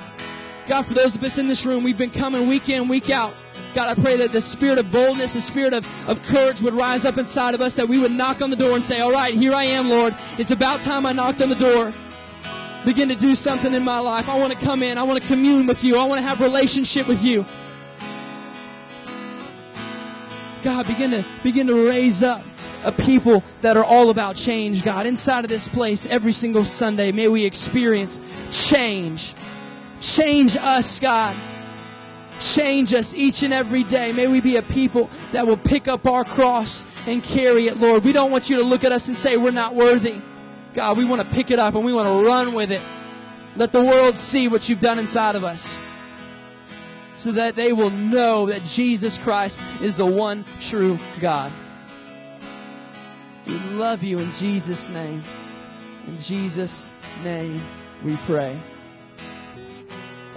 God, 0.67 0.85
for 0.85 0.93
those 0.93 1.15
of 1.15 1.23
us 1.23 1.37
in 1.37 1.47
this 1.47 1.65
room, 1.65 1.83
we've 1.83 1.97
been 1.97 2.11
coming 2.11 2.47
week 2.47 2.69
in, 2.69 2.87
week 2.87 3.09
out. 3.09 3.33
God, 3.75 3.89
I 3.89 4.01
pray 4.01 4.15
that 4.15 4.31
the 4.31 4.39
spirit 4.39 4.79
of 4.79 4.89
boldness, 4.89 5.33
the 5.33 5.41
spirit 5.41 5.73
of, 5.73 5.85
of 6.09 6.23
courage 6.23 6.61
would 6.61 6.73
rise 6.73 7.03
up 7.03 7.17
inside 7.17 7.55
of 7.55 7.59
us, 7.59 7.75
that 7.75 7.89
we 7.89 7.99
would 7.99 8.11
knock 8.11 8.41
on 8.41 8.49
the 8.49 8.55
door 8.55 8.73
and 8.73 8.81
say, 8.81 9.01
All 9.01 9.11
right, 9.11 9.33
here 9.33 9.53
I 9.53 9.65
am, 9.65 9.89
Lord. 9.89 10.15
It's 10.37 10.51
about 10.51 10.81
time 10.81 11.05
I 11.05 11.11
knocked 11.11 11.41
on 11.41 11.49
the 11.49 11.55
door. 11.55 11.93
Begin 12.85 13.09
to 13.09 13.15
do 13.15 13.35
something 13.35 13.73
in 13.73 13.83
my 13.83 13.99
life. 13.99 14.29
I 14.29 14.39
want 14.39 14.53
to 14.53 14.59
come 14.59 14.81
in. 14.81 14.97
I 14.97 15.03
want 15.03 15.21
to 15.21 15.27
commune 15.27 15.67
with 15.67 15.83
you. 15.83 15.97
I 15.97 16.05
want 16.05 16.21
to 16.21 16.25
have 16.25 16.39
relationship 16.39 17.05
with 17.05 17.21
you. 17.21 17.45
God, 20.63 20.87
begin 20.87 21.11
to 21.11 21.25
begin 21.43 21.67
to 21.67 21.87
raise 21.87 22.23
up 22.23 22.43
a 22.85 22.93
people 22.93 23.43
that 23.59 23.75
are 23.75 23.83
all 23.83 24.09
about 24.09 24.37
change, 24.37 24.83
God. 24.83 25.05
Inside 25.05 25.43
of 25.43 25.49
this 25.49 25.67
place, 25.67 26.05
every 26.05 26.31
single 26.31 26.63
Sunday, 26.63 27.11
may 27.11 27.27
we 27.27 27.43
experience 27.43 28.21
change. 28.51 29.33
Change 29.99 30.55
us, 30.55 30.97
God. 31.01 31.35
Change 32.39 32.93
us 32.93 33.13
each 33.13 33.43
and 33.43 33.53
every 33.53 33.83
day. 33.83 34.11
May 34.11 34.27
we 34.27 34.41
be 34.41 34.57
a 34.57 34.61
people 34.61 35.09
that 35.31 35.47
will 35.47 35.57
pick 35.57 35.87
up 35.87 36.05
our 36.05 36.23
cross 36.23 36.85
and 37.07 37.23
carry 37.23 37.67
it, 37.67 37.77
Lord. 37.77 38.03
We 38.03 38.11
don't 38.11 38.31
want 38.31 38.49
you 38.49 38.57
to 38.57 38.63
look 38.63 38.83
at 38.83 38.91
us 38.91 39.07
and 39.07 39.17
say 39.17 39.37
we're 39.37 39.51
not 39.51 39.73
worthy. 39.73 40.21
God, 40.73 40.97
we 40.97 41.05
want 41.05 41.21
to 41.21 41.27
pick 41.27 41.51
it 41.51 41.59
up 41.59 41.75
and 41.75 41.85
we 41.85 41.93
want 41.93 42.07
to 42.07 42.27
run 42.27 42.53
with 42.53 42.71
it. 42.71 42.81
Let 43.55 43.71
the 43.71 43.83
world 43.83 44.17
see 44.17 44.49
what 44.49 44.67
you've 44.67 44.81
done 44.81 44.99
inside 44.99 45.35
of 45.35 45.45
us 45.45 45.81
so 47.17 47.31
that 47.31 47.55
they 47.55 47.71
will 47.71 47.89
know 47.89 48.47
that 48.47 48.63
Jesus 48.65 49.17
Christ 49.17 49.61
is 49.81 49.95
the 49.95 50.05
one 50.05 50.43
true 50.59 50.99
God. 51.19 51.51
We 53.47 53.53
love 53.53 54.03
you 54.03 54.19
in 54.19 54.31
Jesus' 54.33 54.89
name. 54.89 55.23
In 56.07 56.19
Jesus' 56.19 56.85
name 57.23 57.61
we 58.03 58.15
pray. 58.25 58.59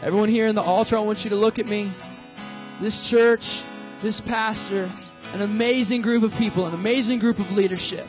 Everyone 0.01 0.28
here 0.28 0.46
in 0.46 0.55
the 0.55 0.62
altar, 0.62 0.96
I 0.96 1.01
want 1.01 1.24
you 1.24 1.30
to 1.30 1.36
look 1.36 1.59
at 1.59 1.66
me. 1.66 1.92
This 2.80 3.11
church, 3.11 3.62
this 4.01 4.20
pastor, 4.20 4.88
an 5.34 5.42
amazing 5.42 6.03
group 6.03 6.22
of 6.22 6.32
people, 6.36 6.66
an 6.66 6.74
amazing 6.74 7.18
group 7.18 7.40
of 7.40 7.51
leadership. 7.57 8.07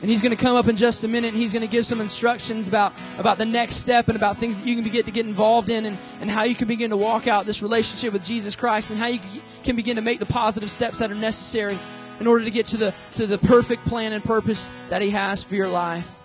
And 0.00 0.10
he's 0.10 0.22
going 0.22 0.34
to 0.34 0.42
come 0.42 0.56
up 0.56 0.66
in 0.66 0.78
just 0.78 1.04
a 1.04 1.08
minute 1.08 1.28
and 1.28 1.36
he's 1.36 1.52
going 1.52 1.66
to 1.66 1.70
give 1.70 1.84
some 1.84 2.00
instructions 2.00 2.68
about, 2.68 2.94
about 3.18 3.36
the 3.36 3.44
next 3.44 3.76
step 3.76 4.08
and 4.08 4.16
about 4.16 4.38
things 4.38 4.58
that 4.58 4.66
you 4.66 4.76
can 4.76 4.84
begin 4.84 5.04
to 5.04 5.10
get 5.10 5.26
involved 5.26 5.68
in 5.68 5.84
and, 5.84 5.98
and 6.20 6.30
how 6.30 6.44
you 6.44 6.54
can 6.54 6.68
begin 6.68 6.88
to 6.88 6.96
walk 6.96 7.26
out 7.26 7.44
this 7.44 7.60
relationship 7.60 8.14
with 8.14 8.24
Jesus 8.24 8.56
Christ 8.56 8.90
and 8.90 8.98
how 8.98 9.08
you 9.08 9.20
can 9.64 9.76
begin 9.76 9.96
to 9.96 10.02
make 10.02 10.20
the 10.20 10.26
positive 10.26 10.70
steps 10.70 11.00
that 11.00 11.10
are 11.10 11.16
necessary 11.16 11.78
in 12.18 12.26
order 12.26 12.44
to 12.44 12.50
get 12.50 12.64
to 12.66 12.78
the, 12.78 12.94
to 13.12 13.26
the 13.26 13.36
perfect 13.38 13.84
plan 13.84 14.14
and 14.14 14.24
purpose 14.24 14.70
that 14.88 15.02
he 15.02 15.10
has 15.10 15.44
for 15.44 15.54
your 15.54 15.68
life. 15.68 16.17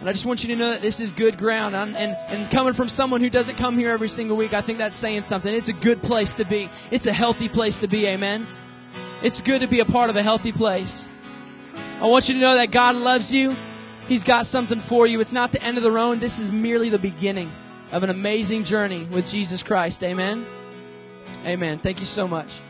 And 0.00 0.08
I 0.08 0.12
just 0.12 0.26
want 0.26 0.44
you 0.44 0.50
to 0.50 0.56
know 0.56 0.70
that 0.70 0.82
this 0.82 1.00
is 1.00 1.10
good 1.10 1.38
ground. 1.38 1.74
And, 1.74 1.96
and, 1.96 2.16
and 2.28 2.50
coming 2.50 2.72
from 2.72 2.88
someone 2.88 3.20
who 3.20 3.30
doesn't 3.30 3.56
come 3.56 3.76
here 3.76 3.90
every 3.90 4.08
single 4.08 4.36
week, 4.36 4.54
I 4.54 4.60
think 4.60 4.78
that's 4.78 4.96
saying 4.96 5.22
something. 5.22 5.52
It's 5.52 5.68
a 5.68 5.72
good 5.72 6.02
place 6.02 6.34
to 6.34 6.44
be. 6.44 6.70
It's 6.90 7.06
a 7.06 7.12
healthy 7.12 7.48
place 7.48 7.78
to 7.78 7.88
be. 7.88 8.06
Amen. 8.06 8.46
It's 9.22 9.40
good 9.40 9.62
to 9.62 9.66
be 9.66 9.80
a 9.80 9.84
part 9.84 10.10
of 10.10 10.16
a 10.16 10.22
healthy 10.22 10.52
place. 10.52 11.08
I 12.00 12.06
want 12.06 12.28
you 12.28 12.34
to 12.34 12.40
know 12.40 12.54
that 12.54 12.70
God 12.70 12.94
loves 12.94 13.32
you. 13.32 13.56
He's 14.06 14.22
got 14.22 14.46
something 14.46 14.78
for 14.78 15.06
you. 15.06 15.20
It's 15.20 15.32
not 15.32 15.50
the 15.50 15.62
end 15.62 15.76
of 15.76 15.82
the 15.82 15.90
road. 15.90 16.20
This 16.20 16.38
is 16.38 16.52
merely 16.52 16.90
the 16.90 16.98
beginning 16.98 17.50
of 17.90 18.04
an 18.04 18.10
amazing 18.10 18.62
journey 18.62 19.04
with 19.04 19.26
Jesus 19.26 19.64
Christ. 19.64 20.04
Amen. 20.04 20.46
Amen. 21.44 21.78
Thank 21.78 21.98
you 21.98 22.06
so 22.06 22.28
much. 22.28 22.60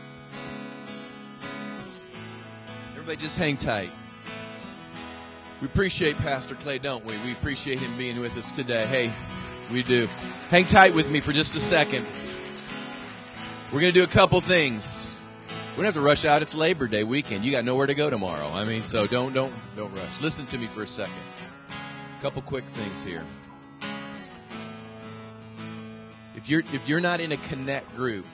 Everybody 2.95 3.17
just 3.17 3.37
hang 3.37 3.55
tight. 3.55 3.91
We 5.61 5.67
appreciate 5.67 6.15
Pastor 6.17 6.55
Clay, 6.55 6.77
don't 6.77 7.03
we? 7.03 7.17
We 7.25 7.33
appreciate 7.33 7.79
him 7.79 7.97
being 7.97 8.19
with 8.19 8.37
us 8.37 8.51
today. 8.51 8.85
Hey, 8.85 9.11
we 9.73 9.83
do. 9.83 10.07
Hang 10.49 10.65
tight 10.65 10.95
with 10.95 11.11
me 11.11 11.19
for 11.19 11.33
just 11.33 11.53
a 11.55 11.59
second. 11.59 12.05
We're 13.71 13.81
going 13.81 13.93
to 13.93 13.99
do 13.99 14.05
a 14.05 14.07
couple 14.07 14.39
things. 14.39 15.17
We 15.71 15.83
don't 15.83 15.85
have 15.85 15.93
to 15.95 16.01
rush 16.01 16.23
out. 16.23 16.41
It's 16.41 16.55
Labor 16.55 16.87
Day 16.87 17.03
weekend. 17.03 17.43
You 17.43 17.51
got 17.51 17.65
nowhere 17.65 17.87
to 17.87 17.93
go 17.93 18.09
tomorrow. 18.09 18.49
I 18.53 18.63
mean, 18.63 18.85
so 18.85 19.05
don't 19.05 19.33
don't 19.33 19.53
don't 19.75 19.93
rush. 19.93 20.21
Listen 20.21 20.45
to 20.47 20.57
me 20.57 20.67
for 20.67 20.83
a 20.83 20.87
second. 20.87 21.13
A 22.17 22.21
couple 22.21 22.41
quick 22.41 22.63
things 22.65 23.03
here. 23.03 23.25
If 26.35 26.49
you're 26.49 26.63
if 26.73 26.87
you're 26.87 26.99
not 26.99 27.19
in 27.19 27.31
a 27.33 27.37
connect 27.37 27.95
group, 27.95 28.25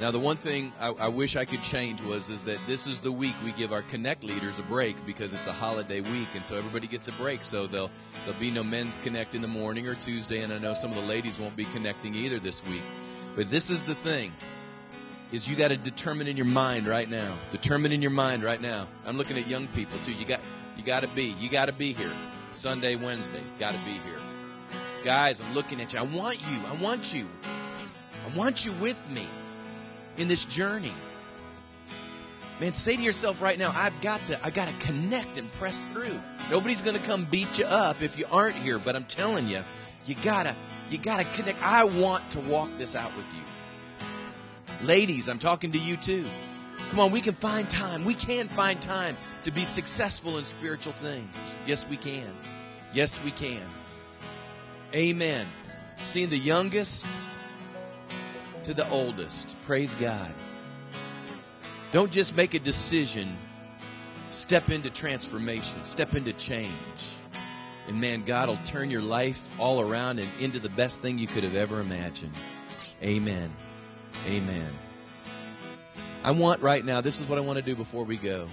now, 0.00 0.10
the 0.10 0.18
one 0.18 0.36
thing 0.36 0.72
I, 0.80 0.88
I, 0.88 1.08
wish 1.08 1.36
I 1.36 1.44
could 1.44 1.62
change 1.62 2.02
was 2.02 2.28
is 2.28 2.42
that 2.44 2.58
this 2.66 2.88
is 2.88 2.98
the 2.98 3.12
week 3.12 3.34
we 3.44 3.52
give 3.52 3.72
our 3.72 3.82
Connect 3.82 4.24
leaders 4.24 4.58
a 4.58 4.64
break 4.64 4.96
because 5.06 5.32
it's 5.32 5.46
a 5.46 5.52
holiday 5.52 6.00
week, 6.00 6.26
and 6.34 6.44
so 6.44 6.56
everybody 6.56 6.88
gets 6.88 7.06
a 7.06 7.12
break. 7.12 7.44
So 7.44 7.68
there'll 7.68 7.90
there'll 8.24 8.40
be 8.40 8.50
no 8.50 8.64
men's 8.64 8.98
Connect 8.98 9.36
in 9.36 9.42
the 9.42 9.48
morning 9.48 9.86
or 9.86 9.94
Tuesday, 9.94 10.42
and 10.42 10.52
I 10.52 10.58
know 10.58 10.74
some 10.74 10.90
of 10.90 10.96
the 10.96 11.02
ladies 11.02 11.38
won't 11.38 11.54
be 11.54 11.64
connecting 11.66 12.16
either 12.16 12.40
this 12.40 12.66
week. 12.66 12.82
But 13.36 13.50
this 13.50 13.70
is 13.70 13.84
the 13.84 13.94
thing: 13.94 14.32
is 15.30 15.48
you 15.48 15.54
got 15.54 15.68
to 15.68 15.76
determine 15.76 16.26
in 16.26 16.36
your 16.36 16.46
mind 16.46 16.88
right 16.88 17.08
now. 17.08 17.36
Determine 17.52 17.92
in 17.92 18.02
your 18.02 18.10
mind 18.10 18.42
right 18.42 18.60
now. 18.60 18.88
I'm 19.06 19.16
looking 19.16 19.38
at 19.38 19.46
young 19.46 19.68
people 19.68 19.96
too. 20.04 20.12
You 20.12 20.24
got 20.24 20.40
you 20.76 20.82
got 20.82 21.04
to 21.04 21.08
be 21.10 21.36
you 21.38 21.48
got 21.48 21.66
to 21.66 21.72
be 21.72 21.92
here 21.92 22.12
Sunday, 22.50 22.96
Wednesday. 22.96 23.42
Got 23.60 23.74
to 23.74 23.80
be 23.84 23.92
here, 23.92 24.18
guys. 25.04 25.40
I'm 25.40 25.54
looking 25.54 25.80
at 25.80 25.92
you. 25.92 26.00
I 26.00 26.02
want 26.02 26.40
you. 26.40 26.58
I 26.68 26.74
want 26.82 27.14
you. 27.14 27.28
I 27.44 28.36
want 28.36 28.66
you 28.66 28.72
with 28.72 28.98
me 29.08 29.28
in 30.16 30.28
this 30.28 30.44
journey. 30.44 30.92
Man, 32.60 32.72
say 32.72 32.96
to 32.96 33.02
yourself 33.02 33.42
right 33.42 33.58
now, 33.58 33.72
I've 33.74 34.00
got 34.00 34.24
to, 34.28 34.44
I 34.44 34.50
got 34.50 34.68
to 34.68 34.86
connect 34.86 35.38
and 35.38 35.50
press 35.52 35.84
through. 35.86 36.20
Nobody's 36.50 36.82
going 36.82 36.96
to 36.96 37.02
come 37.02 37.24
beat 37.24 37.58
you 37.58 37.66
up 37.66 38.00
if 38.00 38.16
you 38.18 38.26
aren't 38.30 38.56
here, 38.56 38.78
but 38.78 38.94
I'm 38.94 39.04
telling 39.04 39.48
you, 39.48 39.64
you 40.06 40.14
gotta, 40.22 40.54
you 40.90 40.98
gotta 40.98 41.24
connect. 41.24 41.62
I 41.62 41.84
want 41.84 42.30
to 42.32 42.40
walk 42.40 42.70
this 42.78 42.94
out 42.94 43.14
with 43.16 43.26
you. 43.34 44.86
Ladies, 44.86 45.28
I'm 45.28 45.38
talking 45.38 45.72
to 45.72 45.78
you 45.78 45.96
too. 45.96 46.24
Come 46.90 47.00
on, 47.00 47.10
we 47.10 47.20
can 47.20 47.34
find 47.34 47.68
time. 47.68 48.04
We 48.04 48.14
can 48.14 48.46
find 48.48 48.80
time 48.80 49.16
to 49.42 49.50
be 49.50 49.64
successful 49.64 50.38
in 50.38 50.44
spiritual 50.44 50.92
things. 50.94 51.56
Yes, 51.66 51.88
we 51.88 51.96
can. 51.96 52.28
Yes, 52.92 53.22
we 53.24 53.30
can. 53.30 53.62
Amen. 54.94 55.46
Seeing 56.04 56.28
the 56.28 56.38
youngest 56.38 57.06
to 58.64 58.74
the 58.74 58.88
oldest. 58.90 59.56
Praise 59.62 59.94
God. 59.94 60.32
Don't 61.92 62.10
just 62.10 62.36
make 62.36 62.54
a 62.54 62.58
decision, 62.58 63.36
step 64.30 64.70
into 64.70 64.90
transformation, 64.90 65.84
step 65.84 66.14
into 66.14 66.32
change. 66.32 66.72
And 67.86 68.00
man, 68.00 68.22
God 68.22 68.48
will 68.48 68.58
turn 68.64 68.90
your 68.90 69.02
life 69.02 69.50
all 69.60 69.80
around 69.80 70.18
and 70.18 70.28
into 70.40 70.58
the 70.58 70.70
best 70.70 71.02
thing 71.02 71.18
you 71.18 71.26
could 71.26 71.44
have 71.44 71.54
ever 71.54 71.80
imagined. 71.80 72.32
Amen. 73.02 73.54
Amen. 74.26 74.72
I 76.24 76.30
want 76.30 76.62
right 76.62 76.84
now, 76.84 77.02
this 77.02 77.20
is 77.20 77.28
what 77.28 77.38
I 77.38 77.42
want 77.42 77.58
to 77.58 77.64
do 77.64 77.76
before 77.76 78.04
we 78.04 78.16
go. 78.16 78.48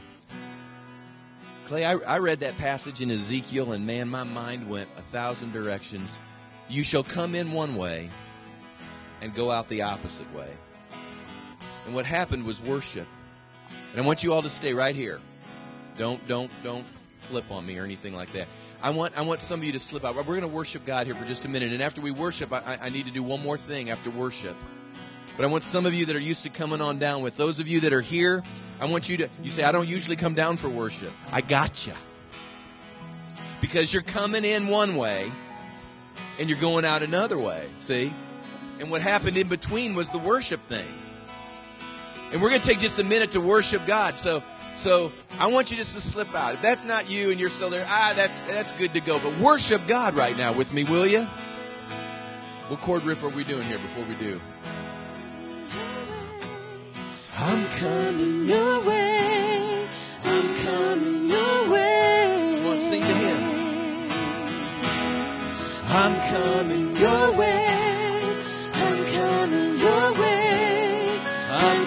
Clay, 1.65 1.85
I, 1.85 1.93
I 1.93 2.17
read 2.19 2.41
that 2.41 2.57
passage 2.57 2.99
in 2.99 3.09
Ezekiel, 3.09 3.71
and 3.71 3.87
man, 3.87 4.09
my 4.09 4.23
mind 4.23 4.69
went 4.69 4.89
a 4.97 5.01
thousand 5.01 5.53
directions. 5.53 6.19
You 6.67 6.83
shall 6.83 7.03
come 7.03 7.33
in 7.33 7.53
one 7.53 7.77
way 7.77 8.09
and 9.21 9.33
go 9.33 9.51
out 9.51 9.67
the 9.67 9.83
opposite 9.83 10.31
way. 10.33 10.49
And 11.85 11.95
what 11.95 12.05
happened 12.05 12.45
was 12.45 12.61
worship. 12.61 13.07
And 13.91 14.01
I 14.01 14.05
want 14.05 14.23
you 14.23 14.33
all 14.33 14.41
to 14.41 14.49
stay 14.49 14.73
right 14.73 14.95
here. 14.95 15.19
Don't 15.97 16.25
don't 16.27 16.51
don't 16.63 16.85
flip 17.19 17.49
on 17.51 17.65
me 17.65 17.77
or 17.77 17.83
anything 17.83 18.15
like 18.15 18.31
that. 18.33 18.47
I 18.81 18.89
want 18.89 19.17
I 19.17 19.21
want 19.21 19.41
some 19.41 19.59
of 19.59 19.65
you 19.65 19.71
to 19.73 19.79
slip 19.79 20.03
out. 20.03 20.15
We're 20.15 20.23
going 20.23 20.41
to 20.41 20.47
worship 20.47 20.85
God 20.85 21.05
here 21.05 21.15
for 21.15 21.25
just 21.25 21.45
a 21.45 21.49
minute, 21.49 21.71
and 21.71 21.81
after 21.81 22.01
we 22.01 22.11
worship, 22.11 22.51
I, 22.51 22.77
I 22.81 22.89
need 22.89 23.05
to 23.05 23.11
do 23.11 23.23
one 23.23 23.41
more 23.41 23.57
thing 23.57 23.89
after 23.89 24.09
worship. 24.09 24.55
But 25.37 25.45
I 25.45 25.47
want 25.47 25.63
some 25.63 25.85
of 25.85 25.93
you 25.93 26.05
that 26.07 26.15
are 26.15 26.19
used 26.21 26.43
to 26.43 26.49
coming 26.49 26.81
on 26.81 26.99
down 26.99 27.21
with 27.21 27.35
those 27.37 27.59
of 27.59 27.67
you 27.67 27.79
that 27.81 27.93
are 27.93 28.01
here. 28.01 28.43
I 28.79 28.85
want 28.85 29.09
you 29.09 29.17
to 29.17 29.29
you 29.43 29.51
say 29.51 29.63
I 29.63 29.71
don't 29.71 29.87
usually 29.87 30.15
come 30.15 30.33
down 30.33 30.57
for 30.57 30.69
worship. 30.69 31.11
I 31.31 31.41
got 31.41 31.85
you 31.85 31.93
because 33.59 33.93
you're 33.93 34.03
coming 34.03 34.43
in 34.43 34.67
one 34.67 34.95
way 34.95 35.31
and 36.39 36.49
you're 36.49 36.59
going 36.59 36.85
out 36.85 37.03
another 37.03 37.37
way. 37.37 37.67
See. 37.79 38.13
And 38.81 38.89
what 38.89 39.03
happened 39.03 39.37
in 39.37 39.47
between 39.47 39.93
was 39.93 40.09
the 40.09 40.17
worship 40.17 40.59
thing. 40.67 40.87
And 42.33 42.41
we're 42.41 42.49
going 42.49 42.61
to 42.61 42.67
take 42.67 42.79
just 42.79 42.97
a 42.97 43.03
minute 43.03 43.33
to 43.33 43.39
worship 43.39 43.85
God. 43.85 44.17
So, 44.17 44.41
so 44.75 45.11
I 45.39 45.47
want 45.47 45.69
you 45.69 45.77
just 45.77 45.93
to 45.93 46.01
slip 46.01 46.33
out. 46.33 46.55
If 46.55 46.63
that's 46.63 46.83
not 46.83 47.07
you 47.07 47.29
and 47.29 47.39
you're 47.39 47.51
still 47.51 47.69
there, 47.69 47.85
ah, 47.87 48.13
that's 48.15 48.41
that's 48.41 48.71
good 48.71 48.95
to 48.95 49.01
go. 49.01 49.19
But 49.19 49.37
worship 49.37 49.83
God 49.85 50.15
right 50.15 50.35
now 50.35 50.51
with 50.51 50.73
me, 50.73 50.83
will 50.83 51.05
you? 51.05 51.27
What 52.69 52.81
chord 52.81 53.03
riff 53.03 53.23
are 53.23 53.29
we 53.29 53.43
doing 53.43 53.63
here 53.63 53.77
before 53.77 54.03
we 54.05 54.15
do? 54.15 54.41
I'm 57.37 57.67
coming 57.69 58.47
your 58.47 58.81
way. 58.81 59.87
I'm 60.23 60.55
coming 60.55 61.29
your 61.29 61.71
way. 61.71 62.55
Come 62.57 62.71
on, 62.71 62.79
sing 62.79 63.01
to 63.01 63.13
Him. 63.13 63.61
I'm 65.87 66.15
coming 66.31 66.95
your 66.95 67.31
way. 67.37 67.70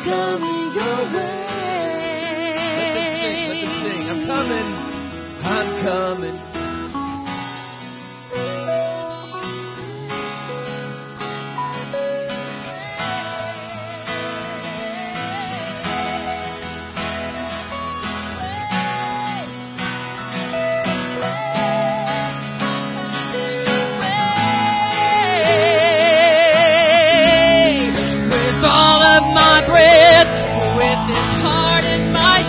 Coming 0.04 0.74
your 0.78 0.98
way. 1.14 2.54
Let 2.56 2.94
them 2.94 3.08
sing. 3.20 3.48
Let 3.48 3.58
them 3.62 3.74
sing. 3.82 4.04
I'm 4.10 4.20
coming. 4.26 4.68
I'm 5.44 5.68
coming. 5.82 6.43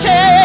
In 0.06 0.35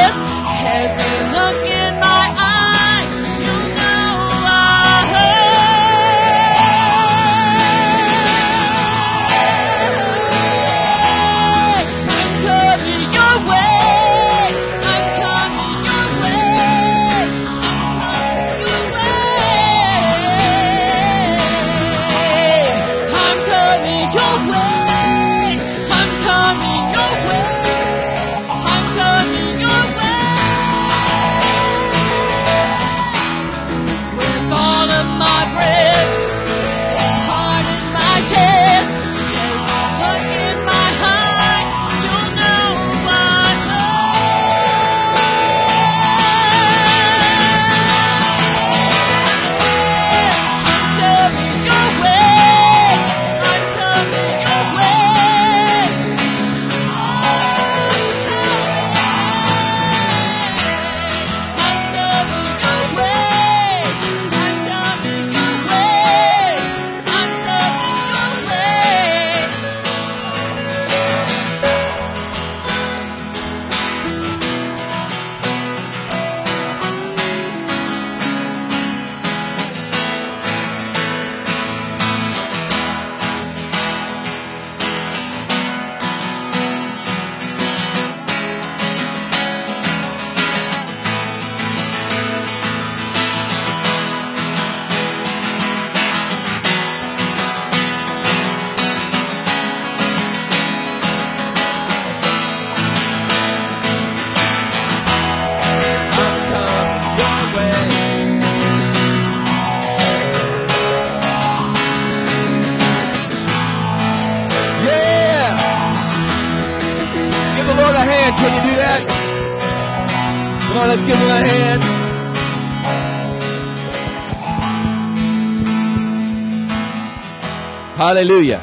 Hallelujah. 128.21 128.61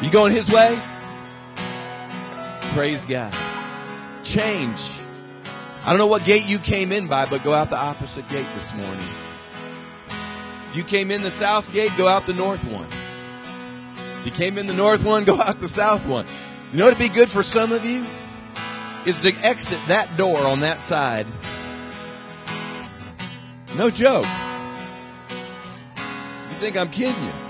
You 0.00 0.08
going 0.08 0.30
his 0.30 0.48
way? 0.48 0.80
Praise 2.76 3.04
God. 3.04 3.34
Change. 4.22 4.88
I 5.84 5.90
don't 5.90 5.98
know 5.98 6.06
what 6.06 6.24
gate 6.24 6.46
you 6.46 6.60
came 6.60 6.92
in 6.92 7.08
by, 7.08 7.26
but 7.26 7.42
go 7.42 7.52
out 7.52 7.70
the 7.70 7.76
opposite 7.76 8.28
gate 8.28 8.46
this 8.54 8.72
morning. 8.72 9.04
If 10.68 10.76
you 10.76 10.84
came 10.84 11.10
in 11.10 11.22
the 11.22 11.30
south 11.32 11.72
gate, 11.72 11.90
go 11.98 12.06
out 12.06 12.26
the 12.26 12.34
north 12.34 12.64
one. 12.66 12.86
If 14.20 14.26
you 14.26 14.30
came 14.30 14.58
in 14.58 14.68
the 14.68 14.74
north 14.74 15.02
one, 15.02 15.24
go 15.32 15.40
out 15.40 15.58
the 15.58 15.66
south 15.66 16.06
one. 16.06 16.24
You 16.70 16.78
know 16.78 16.84
what'd 16.84 17.00
be 17.00 17.08
good 17.08 17.28
for 17.28 17.42
some 17.42 17.72
of 17.72 17.84
you? 17.84 18.06
Is 19.06 19.18
to 19.22 19.32
exit 19.44 19.80
that 19.88 20.16
door 20.16 20.38
on 20.46 20.60
that 20.60 20.82
side. 20.82 21.26
No 23.76 23.90
joke. 23.90 24.24
You 25.98 26.56
think 26.60 26.76
I'm 26.76 26.90
kidding 26.90 27.24
you? 27.24 27.45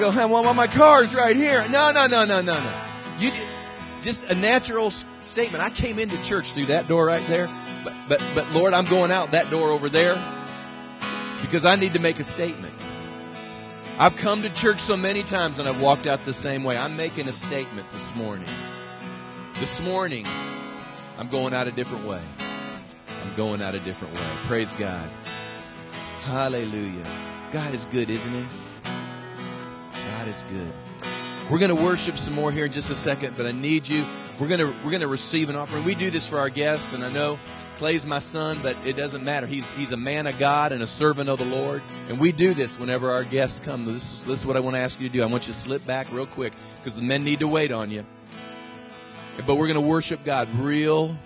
Go, 0.00 0.10
hey, 0.10 0.24
well, 0.24 0.54
my 0.54 0.66
car's 0.66 1.14
right 1.14 1.36
here. 1.36 1.60
No, 1.68 1.92
no, 1.92 2.06
no, 2.06 2.24
no, 2.24 2.40
no, 2.40 2.58
no. 2.58 2.82
You 3.18 3.30
just 4.00 4.24
a 4.30 4.34
natural 4.34 4.90
statement. 4.90 5.62
I 5.62 5.68
came 5.68 5.98
into 5.98 6.16
church 6.22 6.54
through 6.54 6.66
that 6.66 6.88
door 6.88 7.04
right 7.04 7.26
there, 7.28 7.50
but 7.84 7.92
but 8.08 8.22
but 8.34 8.50
Lord, 8.52 8.72
I'm 8.72 8.86
going 8.86 9.10
out 9.10 9.32
that 9.32 9.50
door 9.50 9.68
over 9.68 9.90
there 9.90 10.14
because 11.42 11.66
I 11.66 11.76
need 11.76 11.92
to 11.92 11.98
make 11.98 12.18
a 12.18 12.24
statement. 12.24 12.72
I've 13.98 14.16
come 14.16 14.40
to 14.40 14.48
church 14.54 14.80
so 14.80 14.96
many 14.96 15.22
times 15.22 15.58
and 15.58 15.68
I've 15.68 15.82
walked 15.82 16.06
out 16.06 16.24
the 16.24 16.32
same 16.32 16.64
way. 16.64 16.78
I'm 16.78 16.96
making 16.96 17.28
a 17.28 17.32
statement 17.34 17.92
this 17.92 18.14
morning. 18.16 18.48
This 19.56 19.82
morning, 19.82 20.26
I'm 21.18 21.28
going 21.28 21.52
out 21.52 21.68
a 21.68 21.72
different 21.72 22.06
way. 22.06 22.22
I'm 23.22 23.36
going 23.36 23.60
out 23.60 23.74
a 23.74 23.80
different 23.80 24.14
way. 24.14 24.30
Praise 24.46 24.72
God. 24.76 25.10
Hallelujah. 26.22 27.04
God 27.52 27.74
is 27.74 27.84
good, 27.84 28.08
isn't 28.08 28.32
He? 28.32 28.46
God 30.20 30.28
is 30.28 30.44
good. 30.50 30.72
We're 31.50 31.58
going 31.58 31.74
to 31.74 31.82
worship 31.82 32.18
some 32.18 32.34
more 32.34 32.52
here 32.52 32.66
in 32.66 32.72
just 32.72 32.90
a 32.90 32.94
second, 32.94 33.38
but 33.38 33.46
I 33.46 33.52
need 33.52 33.88
you. 33.88 34.04
We're 34.38 34.48
going 34.48 34.60
to 34.60 34.66
we're 34.84 34.90
going 34.90 35.00
to 35.00 35.08
receive 35.08 35.48
an 35.48 35.56
offering. 35.56 35.82
We 35.82 35.94
do 35.94 36.10
this 36.10 36.28
for 36.28 36.38
our 36.38 36.50
guests, 36.50 36.92
and 36.92 37.02
I 37.02 37.10
know 37.10 37.38
Clay's 37.78 38.04
my 38.04 38.18
son, 38.18 38.58
but 38.62 38.76
it 38.84 38.98
doesn't 38.98 39.24
matter. 39.24 39.46
He's 39.46 39.70
he's 39.70 39.92
a 39.92 39.96
man 39.96 40.26
of 40.26 40.38
God 40.38 40.72
and 40.72 40.82
a 40.82 40.86
servant 40.86 41.30
of 41.30 41.38
the 41.38 41.46
Lord, 41.46 41.82
and 42.10 42.20
we 42.20 42.32
do 42.32 42.52
this 42.52 42.78
whenever 42.78 43.10
our 43.10 43.24
guests 43.24 43.60
come. 43.60 43.86
This 43.86 44.12
is 44.12 44.24
this 44.26 44.40
is 44.40 44.46
what 44.46 44.58
I 44.58 44.60
want 44.60 44.76
to 44.76 44.80
ask 44.80 45.00
you 45.00 45.08
to 45.08 45.12
do. 45.12 45.22
I 45.22 45.24
want 45.26 45.46
you 45.46 45.54
to 45.54 45.58
slip 45.58 45.86
back 45.86 46.12
real 46.12 46.26
quick 46.26 46.52
because 46.80 46.94
the 46.94 47.02
men 47.02 47.24
need 47.24 47.40
to 47.40 47.48
wait 47.48 47.72
on 47.72 47.90
you. 47.90 48.04
But 49.46 49.54
we're 49.54 49.68
going 49.68 49.80
to 49.82 49.88
worship 49.88 50.22
God 50.22 50.50
real 50.56 51.16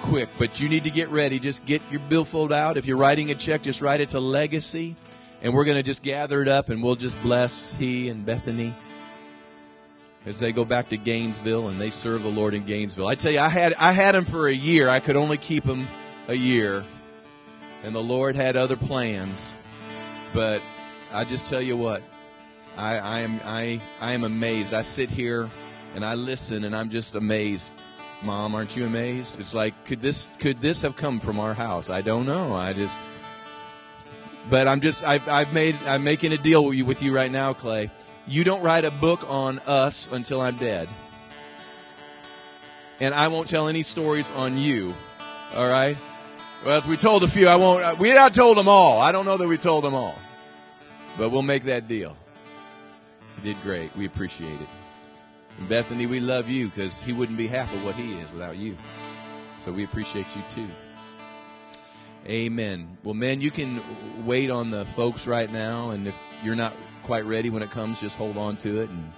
quick. 0.00 0.28
But 0.40 0.60
you 0.60 0.68
need 0.68 0.82
to 0.82 0.90
get 0.90 1.08
ready. 1.10 1.38
Just 1.38 1.64
get 1.66 1.82
your 1.88 2.00
billfold 2.00 2.52
out. 2.52 2.78
If 2.78 2.86
you're 2.86 2.96
writing 2.96 3.30
a 3.30 3.36
check, 3.36 3.62
just 3.62 3.80
write 3.80 4.00
it 4.00 4.08
to 4.08 4.18
Legacy, 4.18 4.96
and 5.44 5.54
we're 5.54 5.66
going 5.66 5.76
to 5.76 5.82
just 5.82 6.02
gather 6.02 6.42
it 6.42 6.48
up, 6.48 6.70
and 6.70 6.82
we'll 6.82 6.96
just 6.96 7.20
bless 7.22 7.70
he 7.72 8.08
and 8.08 8.26
Bethany 8.26 8.74
as 10.26 10.38
they 10.38 10.52
go 10.52 10.64
back 10.64 10.88
to 10.88 10.96
Gainesville 10.96 11.68
and 11.68 11.78
they 11.78 11.90
serve 11.90 12.22
the 12.22 12.30
Lord 12.30 12.54
in 12.54 12.64
Gainesville. 12.64 13.06
I 13.06 13.14
tell 13.14 13.30
you, 13.30 13.40
I 13.40 13.50
had 13.50 13.74
I 13.74 13.92
had 13.92 14.14
him 14.14 14.24
for 14.24 14.48
a 14.48 14.54
year. 14.54 14.88
I 14.88 15.00
could 15.00 15.16
only 15.16 15.36
keep 15.36 15.64
him 15.64 15.86
a 16.28 16.34
year, 16.34 16.82
and 17.82 17.94
the 17.94 18.02
Lord 18.02 18.36
had 18.36 18.56
other 18.56 18.76
plans. 18.76 19.54
But 20.32 20.62
I 21.12 21.24
just 21.24 21.46
tell 21.46 21.60
you 21.60 21.76
what, 21.76 22.02
I, 22.76 22.98
I 22.98 23.20
am 23.20 23.40
I 23.44 23.80
I 24.00 24.14
am 24.14 24.24
amazed. 24.24 24.72
I 24.72 24.82
sit 24.82 25.10
here 25.10 25.50
and 25.94 26.04
I 26.04 26.14
listen, 26.14 26.64
and 26.64 26.74
I'm 26.74 26.88
just 26.88 27.14
amazed. 27.14 27.72
Mom, 28.22 28.54
aren't 28.54 28.74
you 28.74 28.86
amazed? 28.86 29.38
It's 29.38 29.52
like 29.52 29.74
could 29.84 30.00
this 30.00 30.34
could 30.38 30.62
this 30.62 30.80
have 30.80 30.96
come 30.96 31.20
from 31.20 31.38
our 31.38 31.52
house? 31.52 31.90
I 31.90 32.00
don't 32.00 32.24
know. 32.26 32.54
I 32.54 32.72
just. 32.72 32.98
But 34.50 34.68
I'm 34.68 34.80
just 34.80 35.04
I've 35.04 35.28
I've 35.28 35.52
made 35.52 35.76
I'm 35.86 36.04
making 36.04 36.32
a 36.32 36.38
deal 36.38 36.64
with 36.64 36.76
you 36.76 36.84
with 36.84 37.02
you 37.02 37.14
right 37.14 37.30
now, 37.30 37.52
Clay 37.52 37.90
you 38.26 38.44
don't 38.44 38.62
write 38.62 38.84
a 38.84 38.90
book 38.90 39.28
on 39.28 39.58
us 39.60 40.08
until 40.10 40.40
I'm 40.40 40.56
dead. 40.56 40.88
And 43.00 43.14
I 43.14 43.28
won't 43.28 43.48
tell 43.48 43.68
any 43.68 43.82
stories 43.82 44.30
on 44.30 44.56
you. 44.56 44.94
All 45.54 45.68
right? 45.68 45.96
Well, 46.64 46.78
if 46.78 46.86
we 46.86 46.96
told 46.96 47.22
a 47.24 47.28
few, 47.28 47.48
I 47.48 47.56
won't. 47.56 47.82
Uh, 47.82 47.96
we 47.98 48.14
not 48.14 48.34
told 48.34 48.56
them 48.56 48.68
all. 48.68 49.00
I 49.00 49.12
don't 49.12 49.26
know 49.26 49.36
that 49.36 49.46
we 49.46 49.58
told 49.58 49.84
them 49.84 49.94
all. 49.94 50.16
but 51.18 51.30
we'll 51.30 51.42
make 51.42 51.64
that 51.64 51.86
deal. 51.86 52.16
You 53.36 53.52
did 53.52 53.62
great. 53.62 53.94
We 53.94 54.06
appreciate 54.06 54.60
it. 54.60 54.68
And 55.58 55.68
Bethany, 55.68 56.06
we 56.06 56.20
love 56.20 56.48
you 56.48 56.68
because 56.68 57.00
he 57.00 57.12
wouldn't 57.12 57.36
be 57.36 57.46
half 57.46 57.72
of 57.74 57.84
what 57.84 57.94
he 57.94 58.14
is 58.18 58.32
without 58.32 58.56
you. 58.56 58.76
So 59.58 59.70
we 59.70 59.84
appreciate 59.84 60.34
you 60.34 60.42
too. 60.48 60.68
Amen. 62.26 62.96
Well, 63.04 63.14
men, 63.14 63.42
you 63.42 63.50
can 63.50 63.82
wait 64.24 64.50
on 64.50 64.70
the 64.70 64.86
folks 64.86 65.26
right 65.26 65.50
now, 65.52 65.90
and 65.90 66.08
if 66.08 66.18
you're 66.42 66.54
not 66.54 66.72
quite 67.02 67.26
ready 67.26 67.50
when 67.50 67.62
it 67.62 67.70
comes, 67.70 68.00
just 68.00 68.16
hold 68.16 68.38
on 68.38 68.56
to 68.58 68.80
it, 68.80 68.88
and 68.88 69.12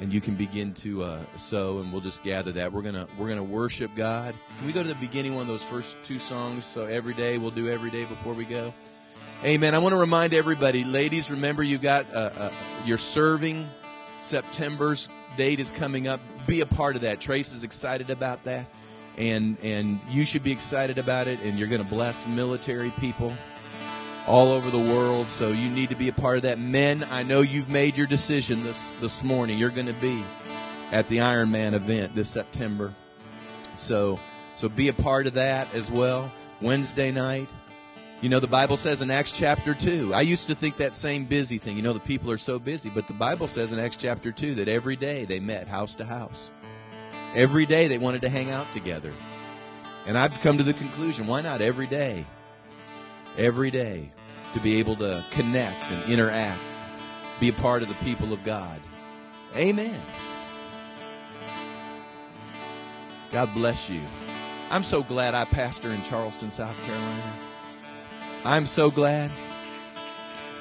and 0.00 0.12
you 0.12 0.20
can 0.20 0.34
begin 0.34 0.72
to 0.74 1.02
uh, 1.02 1.18
sow, 1.36 1.78
and 1.78 1.92
we'll 1.92 2.00
just 2.00 2.22
gather 2.22 2.52
that. 2.52 2.72
We're 2.72 2.82
gonna 2.82 3.08
we're 3.18 3.28
gonna 3.28 3.42
worship 3.42 3.90
God. 3.96 4.34
Can 4.58 4.66
we 4.66 4.72
go 4.72 4.82
to 4.82 4.88
the 4.88 4.94
beginning 4.96 5.34
one 5.34 5.42
of 5.42 5.48
those 5.48 5.64
first 5.64 5.96
two 6.04 6.20
songs? 6.20 6.64
So 6.64 6.84
every 6.84 7.14
day 7.14 7.36
we'll 7.36 7.50
do 7.50 7.68
every 7.68 7.90
day 7.90 8.04
before 8.04 8.32
we 8.32 8.44
go. 8.44 8.72
Amen. 9.44 9.74
I 9.74 9.78
want 9.78 9.92
to 9.92 10.00
remind 10.00 10.34
everybody, 10.34 10.84
ladies, 10.84 11.32
remember 11.32 11.64
you 11.64 11.78
got 11.78 12.06
uh, 12.14 12.30
uh, 12.36 12.50
your 12.84 12.98
serving. 12.98 13.68
September's 14.20 15.08
date 15.36 15.58
is 15.58 15.72
coming 15.72 16.06
up. 16.06 16.20
Be 16.46 16.60
a 16.60 16.66
part 16.66 16.94
of 16.94 17.02
that. 17.02 17.20
Trace 17.20 17.52
is 17.52 17.64
excited 17.64 18.10
about 18.10 18.44
that 18.44 18.66
and 19.16 19.56
and 19.62 20.00
you 20.08 20.24
should 20.24 20.42
be 20.42 20.52
excited 20.52 20.98
about 20.98 21.28
it 21.28 21.40
and 21.40 21.58
you're 21.58 21.68
going 21.68 21.82
to 21.82 21.88
bless 21.88 22.26
military 22.26 22.90
people 22.92 23.32
all 24.26 24.50
over 24.52 24.70
the 24.70 24.78
world. 24.78 25.28
So 25.28 25.50
you 25.50 25.68
need 25.68 25.90
to 25.90 25.94
be 25.94 26.08
a 26.08 26.12
part 26.12 26.36
of 26.36 26.42
that. 26.42 26.58
Men 26.58 27.06
i 27.10 27.22
know 27.22 27.40
you've 27.40 27.68
made 27.68 27.96
your 27.96 28.06
decision 28.06 28.62
this 28.64 28.92
this 29.00 29.22
morning. 29.22 29.58
You're 29.58 29.70
going 29.70 29.86
to 29.86 29.92
be 29.94 30.24
at 30.90 31.08
the 31.08 31.18
ironman 31.18 31.74
event 31.74 32.14
this 32.14 32.28
september. 32.28 32.94
So 33.76 34.18
so 34.54 34.68
be 34.68 34.88
a 34.88 34.94
part 34.94 35.26
of 35.26 35.34
that 35.34 35.72
as 35.74 35.90
well. 35.90 36.30
Wednesday 36.60 37.10
night 37.10 37.48
you 38.20 38.30
know 38.30 38.40
the 38.40 38.46
bible 38.46 38.76
says 38.76 39.02
in 39.02 39.10
acts 39.10 39.32
chapter 39.32 39.74
2 39.74 40.14
i 40.14 40.20
used 40.20 40.46
to 40.46 40.54
think 40.54 40.76
that 40.76 40.94
same 40.94 41.24
busy 41.24 41.58
thing. 41.58 41.76
You 41.76 41.82
know 41.82 41.92
the 41.92 42.00
people 42.00 42.30
are 42.30 42.38
so 42.38 42.58
busy 42.58 42.88
but 42.88 43.06
the 43.06 43.12
bible 43.12 43.48
says 43.48 43.72
in 43.72 43.78
acts 43.78 43.96
chapter 43.96 44.32
2 44.32 44.54
that 44.54 44.68
every 44.68 44.96
day 44.96 45.24
they 45.24 45.40
met 45.40 45.68
house 45.68 45.94
to 45.96 46.04
house 46.04 46.50
Every 47.34 47.66
day 47.66 47.88
they 47.88 47.98
wanted 47.98 48.22
to 48.22 48.28
hang 48.28 48.50
out 48.50 48.72
together. 48.72 49.12
And 50.06 50.16
I've 50.16 50.40
come 50.40 50.58
to 50.58 50.64
the 50.64 50.74
conclusion 50.74 51.26
why 51.26 51.40
not 51.40 51.60
every 51.60 51.86
day? 51.86 52.26
Every 53.36 53.70
day 53.70 54.10
to 54.54 54.60
be 54.60 54.78
able 54.78 54.96
to 54.96 55.24
connect 55.32 55.82
and 55.90 56.12
interact, 56.12 56.60
be 57.40 57.48
a 57.48 57.52
part 57.52 57.82
of 57.82 57.88
the 57.88 57.94
people 57.96 58.32
of 58.32 58.44
God. 58.44 58.80
Amen. 59.56 60.00
God 63.30 63.52
bless 63.52 63.90
you. 63.90 64.00
I'm 64.70 64.84
so 64.84 65.02
glad 65.02 65.34
I 65.34 65.44
pastor 65.44 65.90
in 65.90 66.02
Charleston, 66.02 66.52
South 66.52 66.76
Carolina. 66.86 67.32
I'm 68.44 68.66
so 68.66 68.90
glad. 68.90 69.30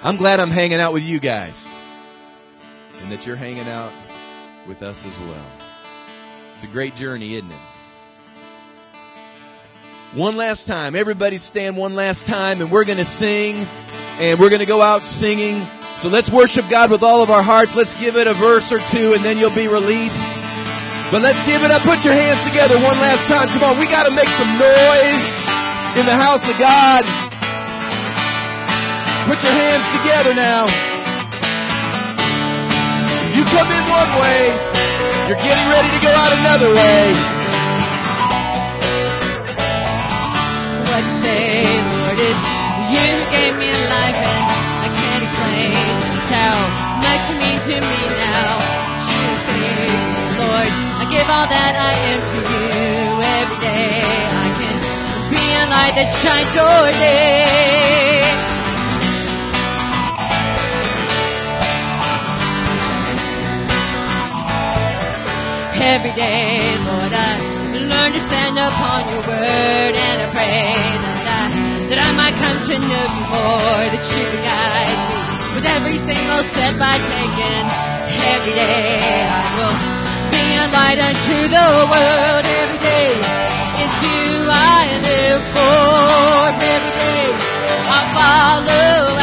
I'm 0.01 0.17
glad 0.17 0.39
I'm 0.39 0.49
hanging 0.49 0.79
out 0.79 0.93
with 0.93 1.03
you 1.03 1.19
guys 1.19 1.69
and 3.01 3.11
that 3.11 3.27
you're 3.27 3.35
hanging 3.35 3.67
out 3.67 3.93
with 4.67 4.81
us 4.81 5.05
as 5.05 5.19
well. 5.19 5.45
It's 6.63 6.71
a 6.71 6.71
great 6.71 6.95
journey, 6.95 7.35
isn't 7.35 7.51
it? 7.51 7.59
One 10.15 10.37
last 10.37 10.65
time. 10.65 10.95
Everybody 10.95 11.35
stand 11.35 11.75
one 11.75 11.93
last 11.93 12.25
time 12.25 12.61
and 12.61 12.71
we're 12.71 12.85
going 12.85 13.03
to 13.03 13.05
sing 13.19 13.67
and 14.15 14.39
we're 14.39 14.47
going 14.47 14.63
to 14.63 14.65
go 14.65 14.81
out 14.81 15.03
singing. 15.03 15.67
So 15.97 16.07
let's 16.07 16.31
worship 16.31 16.69
God 16.69 16.89
with 16.89 17.03
all 17.03 17.21
of 17.21 17.29
our 17.29 17.43
hearts. 17.43 17.75
Let's 17.75 17.93
give 17.99 18.15
it 18.15 18.27
a 18.27 18.33
verse 18.33 18.71
or 18.71 18.79
two 18.95 19.11
and 19.11 19.25
then 19.25 19.39
you'll 19.39 19.51
be 19.51 19.67
released. 19.67 20.23
But 21.11 21.19
let's 21.19 21.43
give 21.43 21.67
it 21.67 21.71
up. 21.71 21.83
Put 21.83 22.07
your 22.07 22.15
hands 22.15 22.39
together 22.47 22.79
one 22.79 22.95
last 22.95 23.27
time. 23.27 23.51
Come 23.51 23.67
on. 23.67 23.75
We 23.75 23.83
got 23.91 24.07
to 24.07 24.15
make 24.15 24.31
some 24.31 24.55
noise 24.55 25.23
in 25.99 26.07
the 26.07 26.15
house 26.15 26.47
of 26.47 26.55
God. 26.55 27.03
Put 29.27 29.35
your 29.43 29.51
hands 29.51 29.83
together 29.99 30.31
now. 30.31 30.63
You 33.35 33.43
come 33.51 33.67
in 33.67 33.83
one 33.91 34.11
way. 34.23 34.72
You're 35.23 35.39
getting 35.39 35.67
ready 35.71 35.87
to 35.87 36.01
go 36.03 36.11
out 36.11 36.31
another 36.35 36.67
way. 36.75 37.03
What 40.83 41.05
say, 41.23 41.63
Lord, 41.63 42.19
it's 42.19 42.45
you 42.91 43.05
who 43.07 43.23
gave 43.31 43.55
me 43.55 43.71
life 43.71 44.19
and 44.19 44.43
I 44.83 44.89
can't 44.91 45.23
explain 45.23 45.71
how 46.27 46.55
much 47.07 47.23
you 47.31 47.35
mean 47.39 47.55
to 47.55 47.75
me 47.79 48.01
now. 48.19 48.51
You 48.99 49.23
me, 49.63 49.71
Lord, 50.43 50.69
I 50.99 51.07
give 51.07 51.27
all 51.31 51.47
that 51.47 51.73
I 51.79 51.93
am 52.11 52.19
to 52.19 52.39
you 52.43 53.23
every 53.23 53.59
day. 53.63 54.03
I 54.03 54.47
can 54.59 54.77
be 55.31 55.43
a 55.55 55.63
light 55.71 55.95
that 56.03 56.09
shines 56.19 56.51
your 56.51 56.83
day. 56.99 58.12
Every 65.91 66.13
day, 66.15 66.63
Lord. 66.87 67.11
I 67.11 67.53
learn 67.75 68.13
to 68.13 68.19
stand 68.19 68.55
upon 68.55 68.99
your 69.11 69.23
word 69.27 69.93
and 69.93 70.17
I 70.23 70.27
pray 70.31 70.71
that 70.71 71.27
I, 71.27 71.43
that 71.91 71.99
I 71.99 72.09
might 72.15 72.35
come 72.39 72.57
to 72.71 72.75
know 72.79 73.03
you 73.03 73.23
more, 73.27 73.83
that 73.91 74.05
you 74.15 74.23
would 74.23 74.43
guide 74.47 74.97
me 75.11 75.23
with 75.59 75.65
every 75.67 75.97
single 75.99 76.41
step 76.55 76.79
I 76.79 76.95
take 76.95 77.37
and 77.43 77.67
every 78.33 78.55
day 78.55 79.27
I 79.27 79.43
will 79.59 79.77
be 80.31 80.45
a 80.63 80.65
light 80.71 80.99
unto 81.03 81.37
the 81.51 81.67
world 81.91 82.45
every 82.63 82.79
day. 82.79 83.11
It's 83.83 83.97
you 83.99 84.47
I 84.47 84.79
live 85.03 85.43
for 85.51 86.55
every 86.63 86.93
day. 87.03 87.29
I 87.91 87.99
follow 88.15 89.22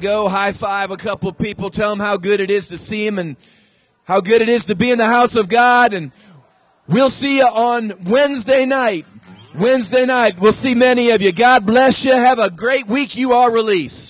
go, 0.00 0.28
high 0.28 0.52
five 0.52 0.90
a 0.90 0.96
couple 0.96 1.32
people, 1.32 1.70
tell 1.70 1.90
them 1.90 2.00
how 2.00 2.16
good 2.16 2.40
it 2.40 2.50
is 2.50 2.68
to 2.68 2.78
see 2.78 3.04
them 3.04 3.18
and 3.18 3.36
how 4.04 4.20
good 4.20 4.40
it 4.40 4.48
is 4.48 4.64
to 4.64 4.74
be 4.74 4.90
in 4.90 4.98
the 4.98 5.06
house 5.06 5.36
of 5.36 5.48
God. 5.48 5.92
And 5.92 6.10
we'll 6.88 7.10
see 7.10 7.38
you 7.38 7.46
on 7.46 7.92
Wednesday 8.04 8.66
night. 8.66 9.06
Wednesday 9.54 10.06
night, 10.06 10.38
we'll 10.38 10.52
see 10.52 10.74
many 10.74 11.10
of 11.10 11.22
you. 11.22 11.32
God 11.32 11.66
bless 11.66 12.04
you. 12.04 12.12
Have 12.12 12.38
a 12.38 12.50
great 12.50 12.86
week. 12.86 13.16
You 13.16 13.32
are 13.32 13.52
released. 13.52 14.09